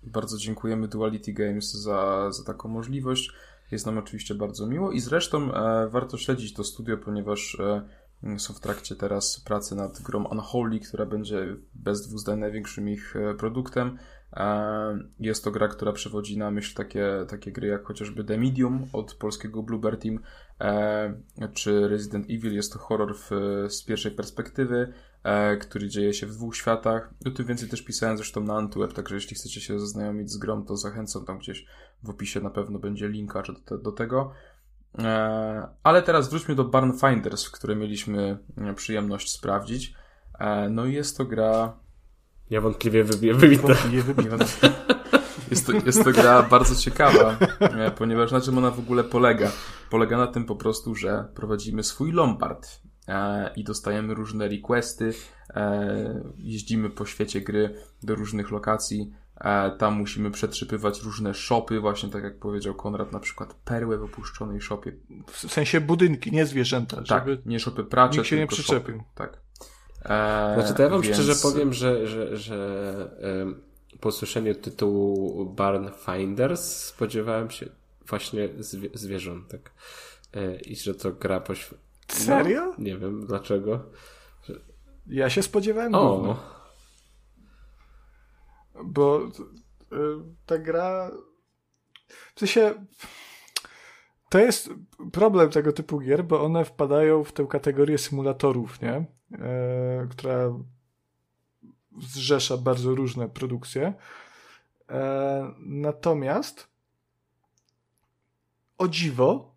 [0.03, 3.31] bardzo dziękujemy Duality Games za, za taką możliwość.
[3.71, 7.57] Jest nam oczywiście bardzo miło i zresztą e, warto śledzić to studio, ponieważ
[8.23, 12.89] e, są w trakcie teraz pracy nad grą Unholy, która będzie bez dwóch zdań największym
[12.89, 13.97] ich e, produktem.
[15.19, 19.13] Jest to gra, która przewodzi na myśl takie, takie gry jak chociażby The Medium od
[19.13, 20.19] polskiego Bluebird Team,
[20.61, 21.13] e,
[21.53, 22.53] czy Resident Evil.
[22.53, 23.29] Jest to horror w,
[23.69, 24.93] z pierwszej perspektywy,
[25.23, 27.13] e, który dzieje się w dwóch światach.
[27.25, 30.65] O tym więcej też pisałem zresztą na Antweb, także jeśli chcecie się zaznajomić z grą,
[30.65, 31.65] to zachęcam tam gdzieś
[32.03, 34.31] w opisie na pewno będzie linka do, do tego.
[34.99, 38.37] E, ale teraz wróćmy do Barn Finders, które mieliśmy
[38.75, 39.95] przyjemność sprawdzić.
[40.69, 41.80] No i jest to gra
[42.51, 43.67] Niewątpliwie wybie, wybitna.
[43.67, 44.37] Wątpliwie wybitna.
[45.51, 49.51] Jest to, jest to gra bardzo ciekawa, e, ponieważ na czym ona w ogóle polega?
[49.89, 55.13] Polega na tym po prostu, że prowadzimy swój lombard e, i dostajemy różne requesty
[55.49, 59.11] e, jeździmy po świecie gry do różnych lokacji,
[59.77, 64.61] tam musimy przetrzypywać różne shopy, właśnie tak jak powiedział Konrad, na przykład perłę w opuszczonej
[64.61, 64.91] shopie.
[65.27, 66.97] W sensie budynki, nie zwierzęta.
[66.97, 67.41] Tak, żeby...
[67.45, 68.95] nie shopy pracze, nikt się nie przyczepił.
[68.95, 69.03] shopy.
[69.15, 69.41] Tak.
[70.05, 73.11] E, Znaczy, to ja wam więc- szczerze powiem, że, że, że
[73.99, 77.65] po usłyszeniu tytułu Barn Finders spodziewałem się
[78.07, 79.71] właśnie zwie zwierzątek.
[80.33, 81.73] E, I że to gra pośw...
[82.07, 82.65] Serio?
[82.65, 83.79] No, nie wiem dlaczego.
[85.07, 85.95] Ja się spodziewałem.
[85.95, 86.35] O,
[88.83, 89.29] Bo y,
[90.45, 91.11] ta gra.
[92.35, 92.85] W sensie.
[94.29, 94.69] To jest
[95.11, 99.05] problem tego typu gier, bo one wpadają w tę kategorię symulatorów, nie?
[99.33, 100.53] E, która
[101.99, 103.93] zrzesza bardzo różne produkcje.
[104.89, 106.67] E, natomiast
[108.77, 109.55] o dziwo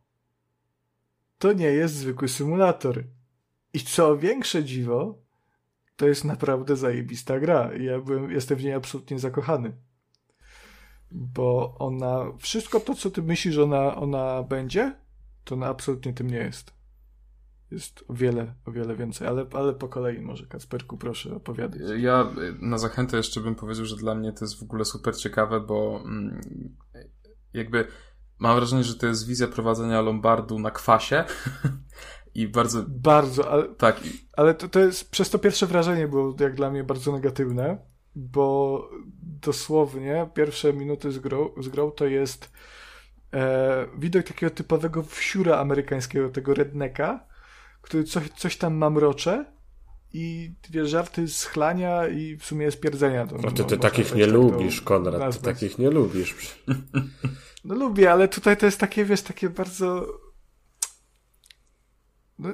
[1.39, 3.05] to nie jest zwykły symulator.
[3.73, 5.19] I co większe dziwo,
[5.97, 7.71] to jest naprawdę zajebista gra.
[7.75, 9.73] Ja byłem, jestem w niej absolutnie zakochany.
[11.11, 14.95] Bo ona, wszystko to, co ty myślisz, ona, ona będzie,
[15.45, 16.73] to ona absolutnie tym nie jest.
[17.75, 19.29] Jest o wiele, o wiele więcej.
[19.29, 21.81] Ale, ale po kolei może, Kacperku, proszę opowiadać.
[21.97, 25.61] Ja na zachętę jeszcze bym powiedział, że dla mnie to jest w ogóle super ciekawe,
[25.61, 26.41] bo mm,
[27.53, 27.87] jakby
[28.39, 31.25] mam wrażenie, że to jest wizja prowadzenia Lombardu na kwasie
[32.35, 34.01] i bardzo Bardzo, ale, tak,
[34.37, 37.79] ale to, to jest, przez to pierwsze wrażenie było jak dla mnie bardzo negatywne,
[38.15, 38.91] bo
[39.23, 42.53] dosłownie pierwsze minuty z grą, z grą to jest
[43.33, 47.27] e, widok takiego typowego wsiura amerykańskiego, tego redneka,
[47.85, 49.45] który coś, coś tam mamrocze
[50.13, 53.27] i dwie żarty z chlania i w sumie spierdzenia.
[53.27, 55.15] To, no ty, ty takich nie tak lubisz, Konrad.
[55.15, 55.55] Ty nazwać.
[55.55, 56.35] takich nie lubisz.
[57.65, 60.07] No lubię, ale tutaj to jest takie, wiesz, takie bardzo...
[62.39, 62.49] No,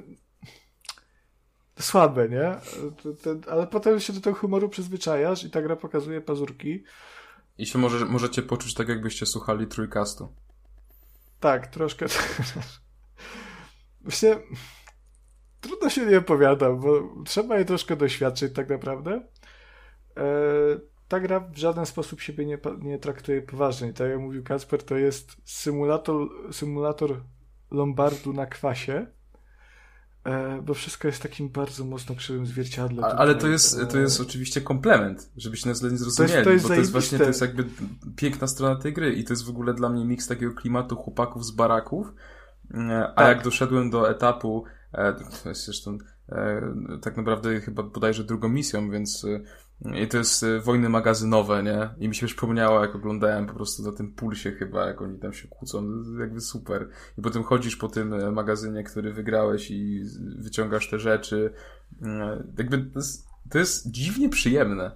[1.81, 2.55] słabe, nie?
[3.51, 6.85] Ale potem się do tego humoru przyzwyczajasz i ta gra pokazuje pazurki.
[7.59, 10.35] i się może, możecie poczuć tak, jakbyście słuchali trójkastu.
[11.41, 12.07] Tak, troszkę.
[14.01, 14.37] Właśnie
[15.61, 19.23] trudno się nie opowiada, bo trzeba je troszkę doświadczyć tak naprawdę.
[20.17, 20.23] E,
[21.09, 23.93] ta gra w żaden sposób siebie nie, nie traktuje poważnie.
[23.93, 27.21] Tak jak mówił Kacper, to jest symulator, symulator
[27.71, 29.07] Lombardu na kwasie,
[30.25, 33.03] e, bo wszystko jest takim bardzo mocno krzywym zwierciadle.
[33.05, 36.51] A, ale to jest, to E, jest oczywiście komplement, żebyście nas źle nie zrozumieli, to
[36.51, 37.65] jest bo to jest właśnie, to jest jakby
[38.17, 41.47] piękna strona tej gry i to jest w ogóle dla mnie miks takiego klimatu chłopaków
[41.47, 42.13] z baraków,
[42.75, 43.29] E, a Tak.
[43.29, 44.65] jak doszedłem do etapu,
[45.43, 46.63] to jest zresztą e,
[47.03, 49.41] tak naprawdę chyba bodajże drugą misją, więc e,
[49.85, 51.91] i to jest e, wojny magazynowe, nie?
[51.99, 55.33] I mi się przypomniało, jak oglądałem po prostu na tym pulsie chyba, jak oni tam
[55.33, 55.85] się kłócą,
[56.21, 56.89] jakby super.
[57.19, 60.03] I potem chodzisz po tym e, magazynie, który wygrałeś i
[60.39, 61.53] wyciągasz te rzeczy.
[62.03, 64.91] E, Jakby to jest, to jest dziwnie przyjemne.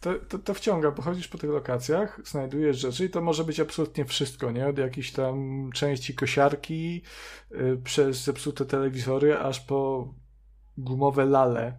[0.00, 3.60] To, to, to wciąga, bo chodzisz po tych lokacjach, znajdujesz rzeczy i to może być
[3.60, 4.68] absolutnie wszystko, nie?
[4.68, 7.02] Od jakiejś tam części kosiarki,
[7.52, 10.08] y, przez zepsute telewizory, aż po
[10.78, 11.78] gumowe lale,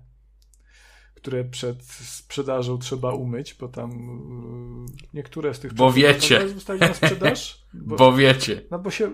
[1.16, 6.40] które przed sprzedażą trzeba umyć, bo tam y, niektóre z tych Bo wiecie.
[6.80, 8.62] na sprzedaż, bo, Bo wiecie.
[8.72, 9.12] no bo się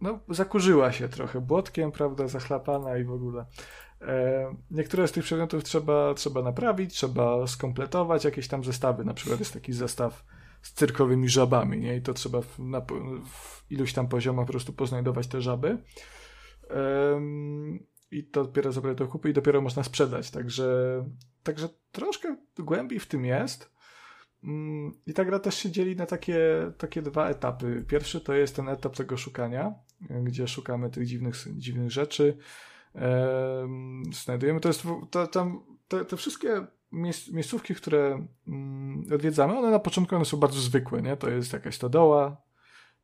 [0.00, 3.46] no, zakurzyła się trochę błotkiem, prawda, zachlapana i w ogóle.
[4.02, 9.04] E, niektóre z tych przedmiotów trzeba, trzeba naprawić, trzeba skompletować, jakieś tam zestawy.
[9.04, 10.24] Na przykład jest taki zestaw
[10.62, 11.96] z cyrkowymi żabami, nie?
[11.96, 12.80] I to trzeba w, na,
[13.26, 15.78] w iluś tam poziomach po prostu poznajdować te żaby.
[16.70, 20.30] Em, I to dopiero sobie to kupi i dopiero można sprzedać.
[20.30, 21.04] Także,
[21.42, 23.76] także troszkę głębiej w tym jest.
[24.44, 26.38] Mm, I ta gra też się dzieli na takie,
[26.78, 27.84] takie dwa etapy.
[27.88, 32.38] Pierwszy to jest ten etap tego szukania, gdzie szukamy tych dziwnych, dziwnych rzeczy.
[32.96, 39.70] Em, znajdujemy, to jest to, tam, te, te wszystkie miejsc, miejscówki, które mm, odwiedzamy, one
[39.70, 41.16] na początku one są bardzo zwykłe, nie?
[41.16, 42.36] To jest jakaś stodoła,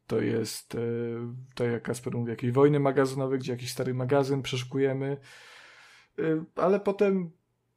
[0.06, 0.78] to jest, e,
[1.54, 5.16] to jak Kasper mówi, jakieś wojny magazynowe, gdzie jakiś stary magazyn przeszukujemy,
[6.18, 7.30] E, ale potem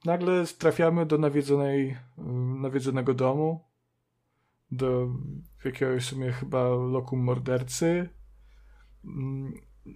[0.06, 1.98] nagle trafiamy do nawiedzonej, y,
[2.62, 3.64] nawiedzonego domu,
[4.72, 5.08] do
[5.66, 8.10] jakiegoś w sumie chyba lokum mordercy.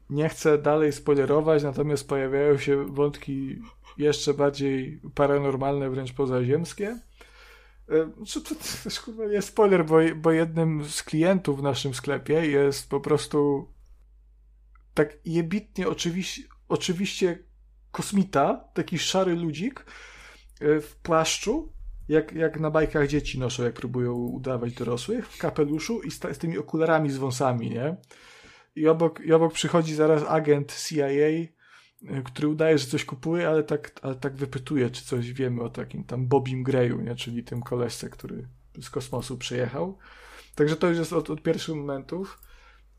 [0.09, 3.61] Nie chcę dalej spoilerować, natomiast pojawiają się wątki
[3.97, 6.99] jeszcze bardziej paranormalne, wręcz pozaziemskie.
[7.91, 12.33] Y, Czy to, też kurwa nie spoiler, bo, bo jednym z klientów w naszym sklepie
[12.33, 13.67] jest po prostu
[14.93, 17.39] tak jebitnie oczywiście, oczywiście
[17.91, 19.85] kosmita, taki szary ludzik
[20.61, 21.73] y, w płaszczu,
[22.09, 26.37] jak, jak na bajkach dzieci noszą, jak próbują udawać dorosłych, w kapeluszu i z, z
[26.37, 27.95] tymi okularami z wąsami, nie?
[28.79, 31.49] I obok, I obok przychodzi zaraz agent CIA y,
[32.25, 36.03] który udaje, że coś kupuje, ale tak, ale tak wypytuje, czy coś wiemy o takim
[36.03, 37.15] tam Bobim Greyu, nie?
[37.15, 38.47] czyli tym koleżce, który
[38.81, 39.97] z kosmosu przyjechał.
[40.55, 42.39] Także to już jest od, od pierwszych momentów.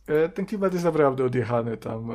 [0.07, 2.10] E, ten klimat jest naprawdę odjechany tam.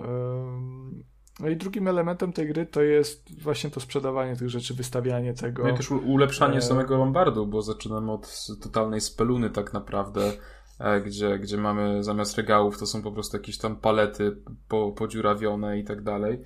[1.40, 5.64] No i drugim elementem tej gry to jest właśnie to sprzedawanie tych rzeczy, wystawianie tego.
[5.64, 6.62] No i też ulepszanie e...
[6.62, 10.34] samego Lombardu, bo zaczynamy od totalnej speluny tak naprawdę, e,
[11.06, 14.38] gdzie, gdzie mamy zamiast regałów to są po prostu jakieś tam palety
[14.68, 16.42] po, podziurawione i tak dalej.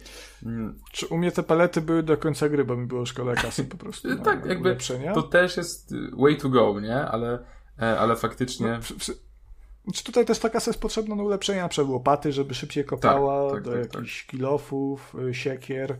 [0.45, 0.79] Mm.
[0.91, 3.77] Czy u mnie te palety były do końca gry, bo mi było szkoda kasy po
[3.77, 4.07] prostu.
[4.07, 5.13] Na, tak, jakby ulepszenia.
[5.13, 6.95] to też jest way to go, nie?
[6.95, 7.45] Ale,
[7.81, 8.67] e, ale faktycznie...
[8.67, 9.29] No, w, w,
[9.93, 13.51] czy tutaj też ta kasa jest potrzebna na ulepszenia, na przykład łopaty, żeby szybciej kopała,
[13.51, 14.31] tak, tak, do tak, jakichś tak.
[14.31, 15.99] kilofów, y, siekier.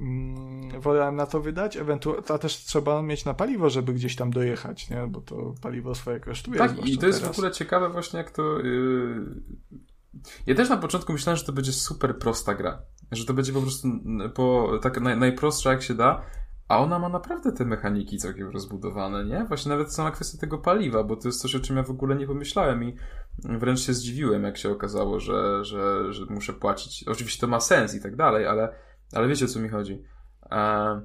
[0.00, 4.30] Mm, wolałem na to wydać, ewentualnie, a też trzeba mieć na paliwo, żeby gdzieś tam
[4.30, 5.06] dojechać, nie?
[5.06, 6.58] Bo to paliwo swoje kosztuje.
[6.58, 7.36] Tak, i to jest teraz.
[7.36, 8.58] w ogóle ciekawe właśnie, jak to...
[8.58, 9.24] Yy...
[10.46, 12.82] Ja też na początku myślałem, że to będzie super prosta gra.
[13.12, 13.88] Że to będzie po prostu
[14.34, 16.22] po, tak naj, najprostsza jak się da,
[16.68, 19.44] a ona ma naprawdę te mechaniki całkiem rozbudowane, nie?
[19.44, 22.16] Właśnie nawet sama kwestia tego paliwa, bo to jest coś, o czym ja w ogóle
[22.16, 22.96] nie pomyślałem i
[23.38, 27.04] wręcz się zdziwiłem, jak się okazało, że, że, że muszę płacić.
[27.08, 28.74] Oczywiście to ma sens i tak dalej, ale,
[29.12, 30.04] ale wiecie o co mi chodzi.
[30.50, 31.00] E,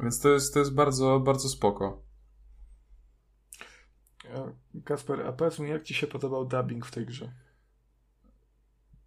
[0.00, 2.08] więc to jest, to jest bardzo, bardzo spoko.
[4.84, 7.32] Kasper, a powiedz mi, jak ci się podobał dubbing w tej grze?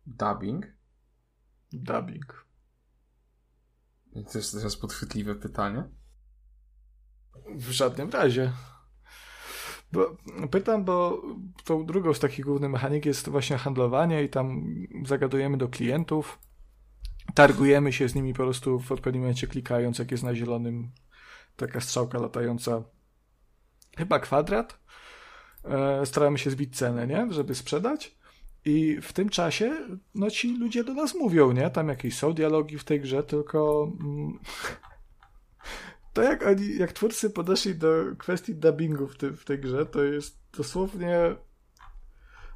[0.06, 0.66] Dubbing?
[1.74, 2.46] Dubbing.
[4.32, 5.84] To jest teraz podchwytliwe pytanie.
[7.56, 8.54] W żadnym razie.
[9.92, 10.18] Bo,
[10.52, 11.22] pytam, bo
[11.64, 14.64] tą drugą z takich głównych mechanik jest właśnie handlowanie i tam
[15.06, 16.40] zagadujemy do klientów,
[17.34, 20.92] targujemy się z nimi po prostu w odpowiednim momencie klikając, jak jest na zielonym
[21.56, 22.84] taka strzałka latająca
[23.98, 24.80] chyba kwadrat.
[25.64, 27.28] E, staramy się zbić cenę, nie?
[27.30, 28.16] Żeby sprzedać.
[28.66, 29.78] I w tym czasie,
[30.16, 31.70] no ci ludzie do nas mówią, nie?
[31.70, 34.40] Tam jakieś są dialogi w tej grze, tylko mm,
[36.14, 40.04] to jak oni, jak twórcy podeszli do kwestii dubbingu w, ty, w tej grze, to
[40.04, 41.36] jest dosłownie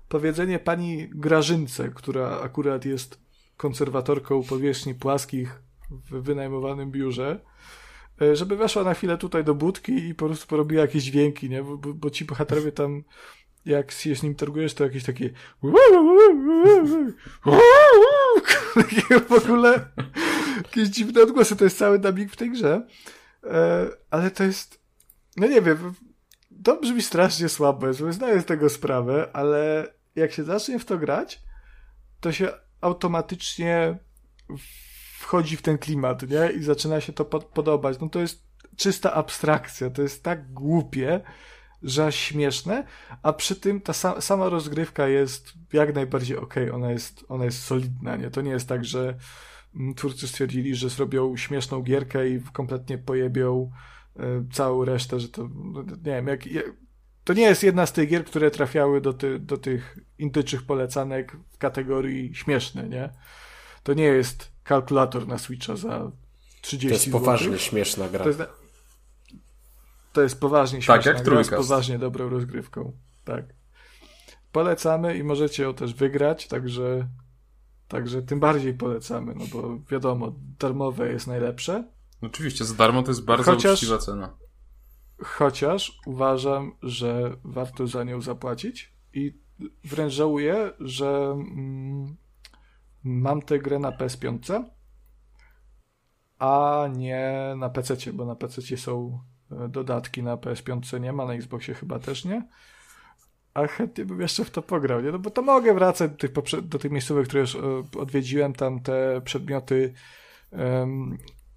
[0.09, 3.24] powiedzenie pani Grażynce, która akurat jest
[3.57, 5.61] konserwatorką powierzchni płaskich
[5.91, 7.39] w wynajmowanym biurze,
[8.21, 11.63] e, żeby weszła na chwilę tutaj do budki i po prostu porobiła jakieś dźwięki, nie?
[11.63, 13.03] Bo, bo ci bohaterowie tam
[13.65, 15.29] jak się z nim targujesz, to jakieś takie
[19.27, 19.89] w ogóle
[20.57, 22.87] jakieś dziwne odgłosy, to jest cały dubbing w tej grze.
[23.43, 24.79] E, ale to jest,
[25.37, 25.93] no nie wiem,
[26.63, 31.41] to brzmi strasznie słabo, zdaję z tego sprawę, ale jak się zacznie w to grać,
[32.19, 32.49] to się
[32.85, 33.97] automatycznie
[35.19, 36.51] wchodzi w ten klimat, nie?
[36.51, 37.99] I zaczyna się to podobać.
[37.99, 41.21] No to jest czysta abstrakcja, to jest tak głupie,
[41.83, 42.85] że śmieszne,
[43.23, 46.75] a przy tym ta sa sama rozgrywka jest jak najbardziej okej, okay.
[46.75, 48.29] ona, jest, ona jest solidna, nie?
[48.29, 49.17] To nie jest tak, że
[49.75, 53.71] mm, twórcy stwierdzili, że zrobią śmieszną gierkę i kompletnie pojebią
[54.15, 56.65] y, całą resztę, że to, no, nie wiem, jak, jak,
[57.25, 61.37] to nie jest jedna z tych gier, które trafiały do, ty, do tych intyczych polecanek
[61.51, 63.09] w kategorii śmieszne, nie?
[63.83, 66.11] To nie jest kalkulator na Switcha za
[66.61, 68.23] 30 To jest poważnie śmieszna gra.
[68.23, 68.41] To jest,
[70.13, 72.91] to jest poważnie śmieszna tak, jak gra z poważnie dobrą rozgrywką.
[73.23, 73.45] Tak.
[74.51, 77.07] Polecamy i możecie ją też wygrać, także,
[77.87, 81.83] także tym bardziej polecamy, no bo wiadomo, darmowe jest najlepsze.
[82.21, 84.44] Oczywiście, za darmo to jest bardzo chociaż, uczciwa cena.
[85.23, 89.39] Chociaż uważam, że warto za nią zapłacić i
[89.83, 92.15] wręcz żałuję, że mm,
[93.03, 94.63] mam tę grę na PS5,
[96.39, 99.19] a nie na PC, bo na PC są
[99.69, 102.47] dodatki na PS5 nie ma, na Xboxie chyba też nie.
[103.53, 105.11] A chętnie bym jeszcze w to pograł, nie?
[105.11, 106.31] No bo to mogę wracać do tych,
[106.67, 106.91] do tych
[107.25, 107.59] które już e,
[107.99, 109.93] odwiedziłem, tam te przedmioty,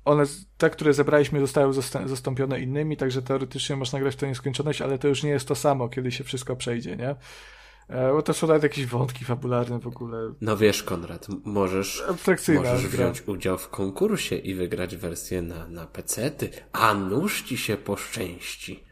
[0.08, 0.24] one,
[0.56, 1.72] te, które zebraliśmy, zostały
[2.06, 5.54] zastąpione innymi, także teoretycznie można grać w to nieskończoność, ale to już nie jest to
[5.54, 7.16] samo, kiedy się wszystko przejdzie, nie?
[7.88, 10.34] E, bo to są nawet jakieś wątki fabularne w ogóle.
[10.40, 12.04] No wiesz, Konrad, możesz,
[12.54, 17.76] możesz wziąć udział w konkursie i wygrać wersję na, na pecety, a nóż ci się
[17.76, 18.84] poszczęści.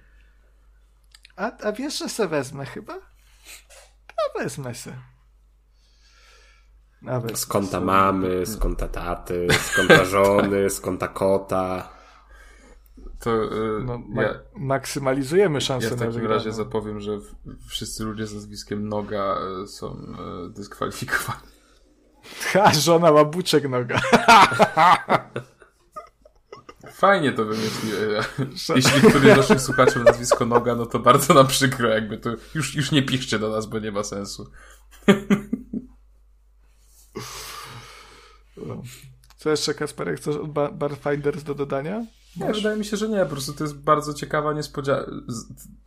[1.36, 2.94] A, a wiesz, że se wezmę chyba?
[4.08, 5.15] No wezmę se.
[7.06, 11.96] Nawet z konta mamy, z konta taty, z konta żony, z konta kota
[13.18, 17.18] to yy, no, ma ja, maksymalizujemy szanse ja w takim razie zapowiem, że
[17.68, 21.40] wszyscy ludzie z nazwiskiem Noga y, są y, dyskwalifikowani.
[22.52, 24.00] Ha, żona łabuczek Noga.
[26.92, 27.94] Fajnie to wymyślił.
[28.76, 32.30] Jeśli któryś z naszych słuchaczy ma nazwisko Noga, no to bardzo nam przykro, jakby to
[32.54, 34.50] już, już nie piszcie do nas, bo nie ma sensu.
[38.66, 38.82] No.
[39.36, 42.06] Co jeszcze, Kasperek, chcesz od Bar Barfinders do dodania?
[42.36, 45.10] Nie, wydaje mi się, że nie, po prostu to jest bardzo ciekawa niespodzianka.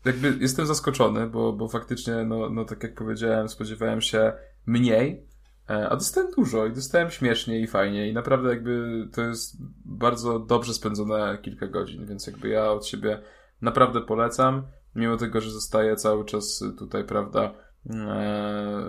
[0.05, 4.33] Jakby jestem zaskoczony, bo, bo faktycznie, no, no tak jak powiedziałem, spodziewałem się
[4.65, 5.27] mniej,
[5.69, 10.39] e, a dostałem dużo i dostałem śmiesznie i fajnie i naprawdę jakby to jest bardzo
[10.39, 13.21] dobrze spędzone kilka godzin, więc jakby ja od siebie
[13.61, 14.63] naprawdę polecam,
[14.95, 17.53] mimo tego, że zostaję cały czas tutaj, prawda,
[17.89, 18.83] e,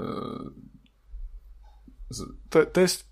[2.51, 3.10] to, to jest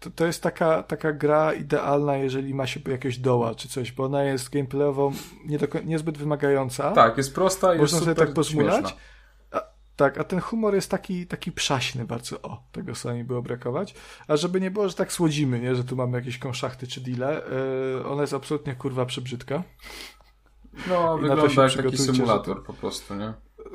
[0.00, 4.04] to, to jest taka, taka gra idealna, jeżeli ma się jakieś doła czy coś, bo
[4.04, 5.12] ona jest gameplayowo
[5.44, 6.92] nie do, niezbyt wymagająca.
[6.92, 8.96] Tak, jest prosta i Można sobie tak pozmulać.
[9.50, 9.62] A,
[9.96, 12.42] tak, a ten humor jest taki, taki przaśny bardzo.
[12.42, 13.94] O, tego sobie mi było brakować.
[14.28, 15.74] A żeby nie było, że tak słodzimy, nie?
[15.74, 17.42] że tu mamy jakieś konszachty czy deale,
[17.94, 19.62] yy, ona jest absolutnie kurwa przebrzydka.
[20.88, 23.32] No, I wygląda się jak taki symulator że po prostu, nie?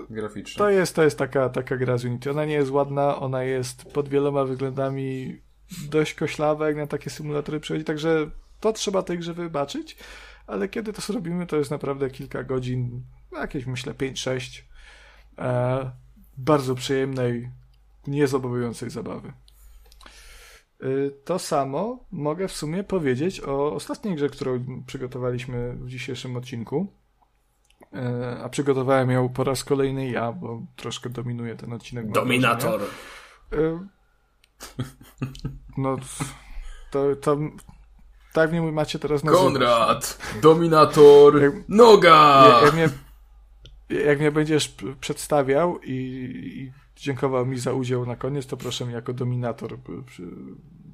[0.10, 0.58] Graficzny.
[0.58, 2.32] To jest, to jest taka, taka gra z Unity.
[2.32, 5.42] Ona nie jest ładna, ona jest pod wieloma względami
[5.90, 9.98] dość koślawa, jak na takie symulatory przychodzi, także to trzeba tej grze wybaczyć,
[10.48, 14.62] ale kiedy to zrobimy, to jest naprawdę kilka godzin, jakieś myślę 5-6
[15.38, 15.92] e,
[16.38, 17.50] bardzo przyjemnej,
[18.08, 19.34] niezobowiązującej zabawy.
[20.84, 26.88] Y, To samo mogę w sumie powiedzieć o ostatniej grze, którą przygotowaliśmy w dzisiejszym odcinku.
[27.94, 32.12] E, A przygotowałem ją po raz kolejny ja, bo troszkę dominuje ten odcinek.
[32.12, 32.82] Dominator.
[34.80, 34.86] E,
[35.78, 35.96] No,
[36.92, 37.38] to, to
[38.34, 39.46] tak mnie macie teraz nazywać.
[39.46, 40.18] Konrad!
[40.42, 41.42] Dominator!
[41.42, 42.46] Jak- Noga!
[42.48, 42.90] Jak, jak, mnie,
[44.06, 48.94] jak mnie będziesz przedstawiał i, i dziękował mi za udział na koniec, to proszę mnie
[48.96, 50.24] jako dominator przy,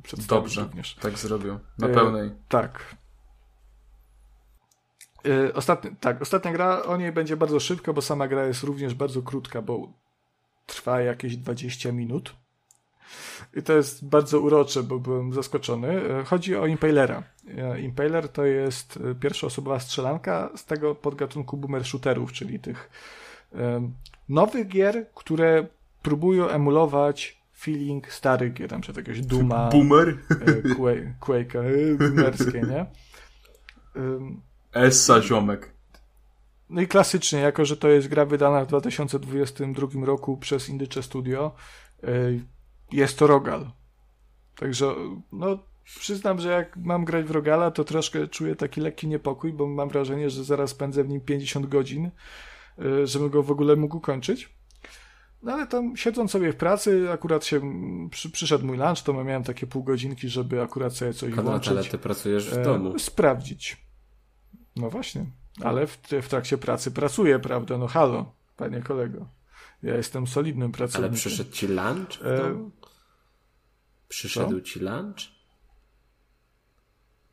[0.03, 0.95] przedstawić Dobrze, również.
[0.95, 1.59] tak zrobił.
[1.77, 2.31] Na E, pełnej.
[2.49, 2.95] Tak.
[5.23, 8.93] Yy, ostatni, tak, ostatnia gra, o niej będzie bardzo szybko, bo sama gra jest również
[8.93, 9.93] bardzo krótka, bo
[10.65, 12.35] trwa jakieś 20 minut.
[13.57, 15.93] I to jest bardzo urocze, bo byłem zaskoczony.
[15.93, 17.23] Yy, Chodzi o Impalera.
[17.43, 22.89] Yy, Impaler to jest yy, pierwszoosobowa strzelanka z tego podgatunku boomer shooterów, czyli tych
[24.29, 25.67] nowych gier, które
[26.01, 30.07] próbują emulować feeling starych gier, na przykład jakiegoś Duma, Boomer?
[30.29, 30.35] e,
[30.75, 32.85] Quake- Quake'a, e, boomerskie, nie?
[34.73, 35.71] Essa, ziomek.
[36.69, 41.51] No i klasycznie, jako że to jest gra wydana w 2022 roku przez Indycze Studio,
[42.03, 42.07] e,
[42.91, 43.71] jest to Rogal.
[44.55, 44.95] Także,
[45.31, 45.59] no,
[45.99, 49.89] przyznam, że jak mam grać w Rogala, to troszkę czuję taki lekki niepokój, bo mam
[49.89, 52.11] wrażenie, że zaraz spędzę w nim 50 godzin,
[52.79, 54.59] e, żebym go w ogóle mógł kończyć.
[55.43, 57.61] No ale tam siedząc sobie w pracy, akurat się
[58.11, 61.71] przy, przyszedł mój lunch, to miałem takie pół godzinki, żeby akurat sobie coś Konrad, włączyć.
[61.71, 62.99] ale ty pracujesz w e, domu.
[62.99, 63.77] Sprawdzić.
[64.75, 65.25] No właśnie.
[65.61, 67.77] Ale w, w trakcie pracy pracuję, prawda?
[67.77, 69.25] No halo, panie kolego.
[69.83, 71.11] Ja jestem solidnym pracownikiem.
[71.11, 72.69] Ale przyszedł ci lunch w E,
[74.09, 75.19] Przyszedł ci lunch?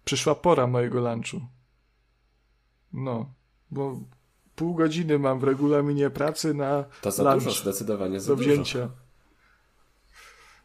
[0.04, 1.40] Przyszła pora mojego lunchu.
[2.92, 3.32] No,
[3.70, 4.00] bo
[4.56, 8.50] pół godziny mam w regulaminie pracy na To za lunch dużo, zdecydowanie za do dużo.
[8.50, 8.88] wzięcia.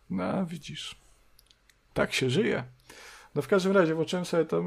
[0.09, 0.95] No, widzisz.
[1.93, 2.63] Tak się żyje.
[3.35, 4.63] No w każdym razie włączyłem sobie to,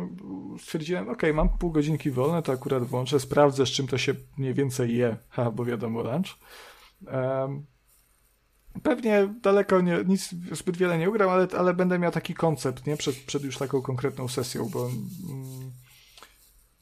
[0.61, 4.55] stwierdziłem, ok, mam pół godzinki wolne, to akurat włączę, sprawdzę, z czym to się mniej
[4.55, 6.27] więcej je, ha, bo wiadomo, lunch.
[7.07, 7.67] Em,
[8.83, 12.97] pewnie daleko nie, nic zbyt wiele nie ugram, ale, ale będę miał taki koncept, nie,
[12.97, 15.71] przed, przed już taką konkretną sesją, bo mm,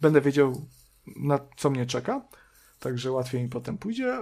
[0.01, 0.67] będę wiedział,
[1.17, 2.23] na co mnie czeka.
[2.81, 4.19] Także łatwiej mi potem pójdzie.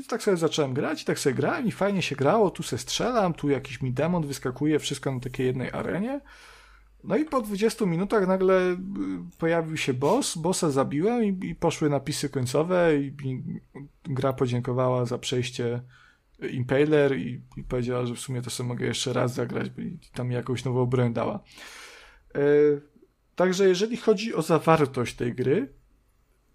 [0.00, 2.50] I tak sobie zacząłem grać i tak sobie grałem i fajnie się grało.
[2.50, 6.20] Tu se strzelam, tu jakiś mi demon wyskakuje, wszystko na takiej jednej arenie.
[7.04, 8.76] No i po 20 minutach nagle y,
[9.38, 13.42] pojawił się boss, bossa zabiłem i, i poszły napisy końcowe i, i
[14.04, 15.82] gra podziękowała za przejście
[16.50, 19.82] Impaler i, i powiedziała, że w sumie to sobie mogę jeszcze raz zagrać bo
[20.14, 21.40] tam jakąś nową broń dała.
[22.36, 22.92] Y,
[23.34, 25.74] Także jeżeli chodzi o zawartość tej gry,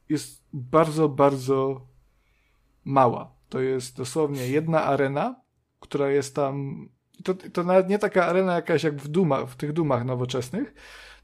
[0.09, 1.87] jest bardzo, bardzo
[2.85, 3.35] mała.
[3.49, 5.41] To jest dosłownie jedna arena,
[5.79, 6.87] która jest tam.
[7.23, 10.73] To, to nawet nie taka arena jakaś jak w, Duma, w tych dumach nowoczesnych.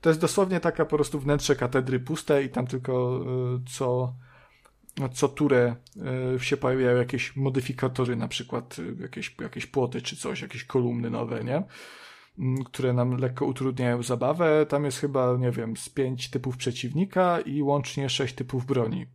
[0.02, 3.24] To jest dosłownie taka po prostu wnętrze katedry puste i tam tylko
[3.56, 4.16] y, co,
[5.14, 5.76] co turę
[6.36, 11.10] y, się pojawiają jakieś modyfikatory, na przykład y, jakieś, jakieś płoty czy coś, jakieś kolumny
[11.10, 11.64] nowe, nie?
[12.40, 14.66] Mm, które nam lekko utrudniają zabawę.
[14.66, 19.06] Tam jest chyba, nie wiem, z pięć typów przeciwnika i łącznie sześć typów broni,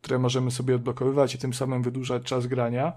[0.00, 2.92] które możemy sobie odblokowywać i tym samym wydłużać czas grania.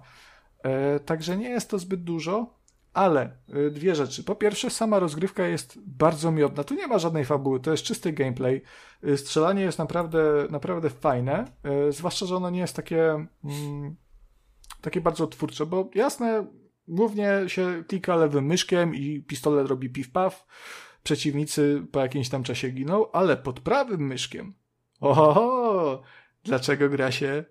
[0.63, 2.58] E, także nie jest to zbyt dużo,
[2.93, 4.23] ale e, dwie rzeczy.
[4.23, 6.63] Po pierwsze, sama rozgrywka jest bardzo miodna.
[6.63, 8.61] Tu nie ma żadnej fabuły, to jest czysty gameplay.
[9.03, 13.95] E, Strzelanie jest naprawdę, naprawdę fajne, e, zwłaszcza, że ono nie jest takie, mm,
[14.81, 16.47] takie bardzo twórcze, bo jasne,
[16.87, 20.31] głównie się klika lewym myszkiem i pistolet robi piw-paw.
[21.03, 24.53] przeciwnicy po jakimś tam czasie giną, ale pod prawym myszkiem.
[25.01, 26.01] Oho,
[26.43, 27.45] dlaczego gra się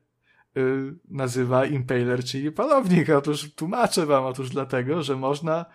[0.57, 3.11] y, nazywa Impaler, czyli palownik?
[3.11, 5.67] Otóż tłumaczę wam, otóż dlatego, że można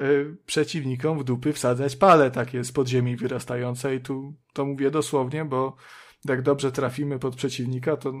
[0.00, 5.44] y, przeciwnikom w dupy wsadzać pale takie z podziemi wyrastające i tu to mówię dosłownie,
[5.44, 5.76] bo
[6.24, 8.12] jak dobrze trafimy pod przeciwnika, to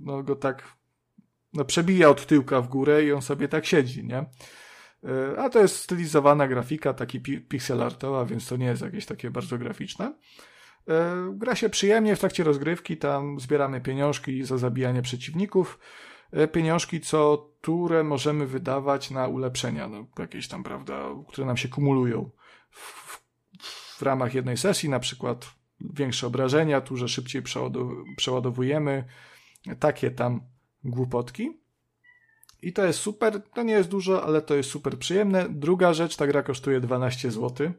[0.00, 0.76] no, go tak
[1.52, 4.18] no, przebija od tyłka w górę i on sobie tak siedzi, nie?
[5.04, 9.30] E, a to jest stylizowana grafika, taki pixel artowa, więc to nie jest jakieś takie
[9.30, 10.14] bardzo graficzne.
[10.90, 15.78] E, gra się przyjemnie w trakcie rozgrywki, tam zbieramy pieniążki za zabijanie przeciwników.
[16.32, 21.68] E, pieniążki co turę możemy wydawać na ulepszenia, no, jakieś tam, prawda, które nam się
[21.68, 22.30] kumulują
[22.70, 23.20] w,
[23.98, 27.42] w ramach jednej sesji, na przykład większe obrażenia, tu, że szybciej
[28.16, 29.04] przeładowujemy,
[29.78, 30.40] takie tam
[30.84, 31.60] głupotki.
[32.62, 35.46] I to jest super, to nie jest dużo, ale to jest super przyjemne.
[35.48, 37.72] Druga rzecz, ta gra kosztuje 12 zł.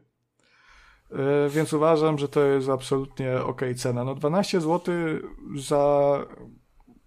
[1.12, 4.04] Yy, więc uważam, że to jest absolutnie ok cena.
[4.04, 4.94] No 12 zł
[5.56, 6.18] za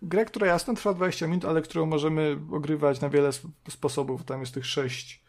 [0.02, 3.30] grę, która jasno trwa 20 minut, ale którą możemy ogrywać na wiele
[3.70, 4.24] sposobów.
[4.24, 5.24] Tam jest tych 6,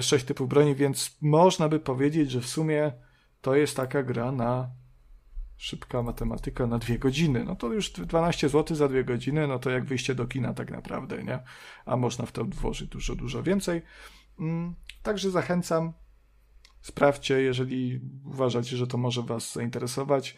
[0.00, 2.92] 6 e, typów broni, więc można by powiedzieć, że w sumie
[3.40, 4.70] to jest taka gra na
[5.56, 7.44] szybka matematyka na dwie godziny.
[7.44, 10.70] No to już 12 zł za dwie godziny, no to jak wyjście do kina tak
[10.70, 11.38] naprawdę, nie?
[11.86, 13.82] A można w to włożyć dużo, dużo więcej.
[14.40, 15.92] Mm, także zachęcam,
[16.84, 20.36] sprawdźcie, jeżeli uważacie, że to może Was zainteresować.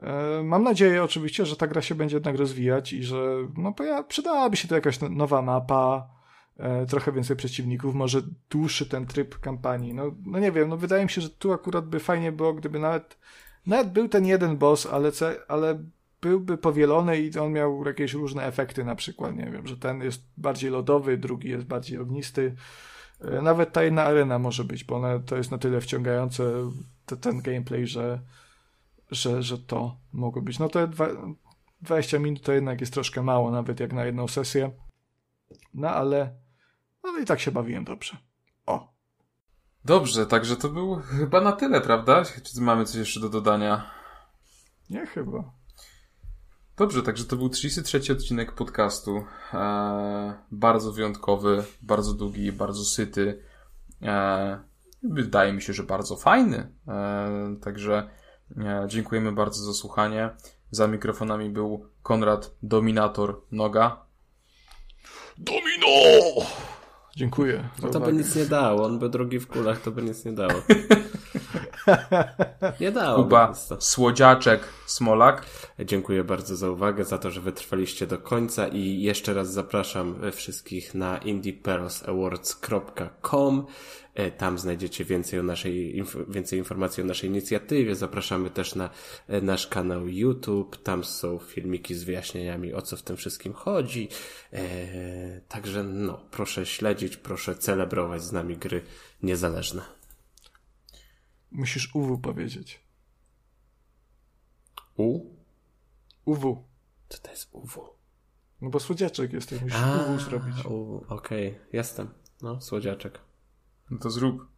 [0.00, 3.74] E, mam nadzieję oczywiście, że ta gra się będzie jednak rozwijać i że no,
[4.08, 6.08] przydałaby się to jakaś no, nowa mapa,
[6.56, 9.94] e, trochę więcej przeciwników, może dłuższy ten tryb kampanii.
[9.94, 12.78] No, no nie wiem, no wydaje mi się, że tu akurat by fajnie było, gdyby
[12.78, 13.18] nawet
[13.66, 15.10] nawet był ten jeden boss, ale,
[15.48, 15.84] ale
[16.22, 20.22] byłby powielony i on miał jakieś różne efekty, na przykład, nie wiem, że ten jest
[20.36, 22.54] bardziej lodowy, drugi jest bardziej ognisty.
[23.20, 26.70] E, nawet ta jedna arena może być, bo ona, to jest na tyle wciągające
[27.06, 28.20] te, ten gameplay, że,
[29.10, 30.58] że, że to mogło być.
[30.58, 31.08] No to dwa,
[31.82, 34.70] 20 minut to jednak jest troszkę mało, nawet jak na jedną sesję.
[35.74, 36.34] No ale
[37.04, 38.16] no i tak się bawiłem dobrze.
[38.66, 38.94] O.
[39.84, 42.22] Dobrze, także to był chyba na tyle, prawda?
[42.24, 43.90] Czy mamy coś jeszcze do dodania?
[44.90, 45.52] Nie, chyba.
[46.76, 49.24] Dobrze, także to był 33 odcinek podcastu.
[49.52, 53.42] Eee, bardzo wyjątkowy, bardzo długi, bardzo syty.
[54.02, 54.56] Eee,
[55.02, 56.72] wydaje mi się, że bardzo fajny.
[56.88, 58.08] Eee, także
[58.56, 60.30] e, dziękujemy bardzo za słuchanie.
[60.70, 64.06] Za mikrofonami był Konrad Dominator Noga.
[65.38, 66.46] Domino!
[67.16, 67.68] Dziękuję.
[67.82, 68.84] No to by nic nie dało.
[68.84, 70.52] On by drogi w kulach, to by nic nie dało.
[72.80, 73.22] nie dało.
[73.22, 75.46] Kuba, Słodziaczek, Smolak.
[75.78, 80.94] Dziękuję bardzo za uwagę, za to, że wytrwaliście do końca i jeszcze raz zapraszam wszystkich
[80.94, 83.66] na indiepearlsawards.com.
[84.14, 87.94] E, tam znajdziecie więcej, o naszej, więcej informacji o naszej inicjatywie.
[87.94, 88.90] Zapraszamy też na
[89.28, 90.82] e, nasz kanał YouTube.
[90.82, 94.08] Tam są filmiki z wyjaśnieniami, o co w tym wszystkim chodzi.
[94.52, 94.60] E,
[95.48, 98.82] także no, proszę śledzić, proszę celebrować z nami gry
[99.22, 99.93] niezależne.
[101.54, 102.80] Musisz UW powiedzieć.
[104.96, 105.20] U?
[106.24, 106.64] UW.
[107.08, 107.88] Co to jest UW?
[108.60, 110.60] No bo słodziaczek jesteś, musisz A, UW zrobić.
[111.08, 111.66] Okej, okay.
[111.72, 112.08] jestem.
[112.42, 113.20] No, słodziaczek.
[113.90, 114.48] No to zrób.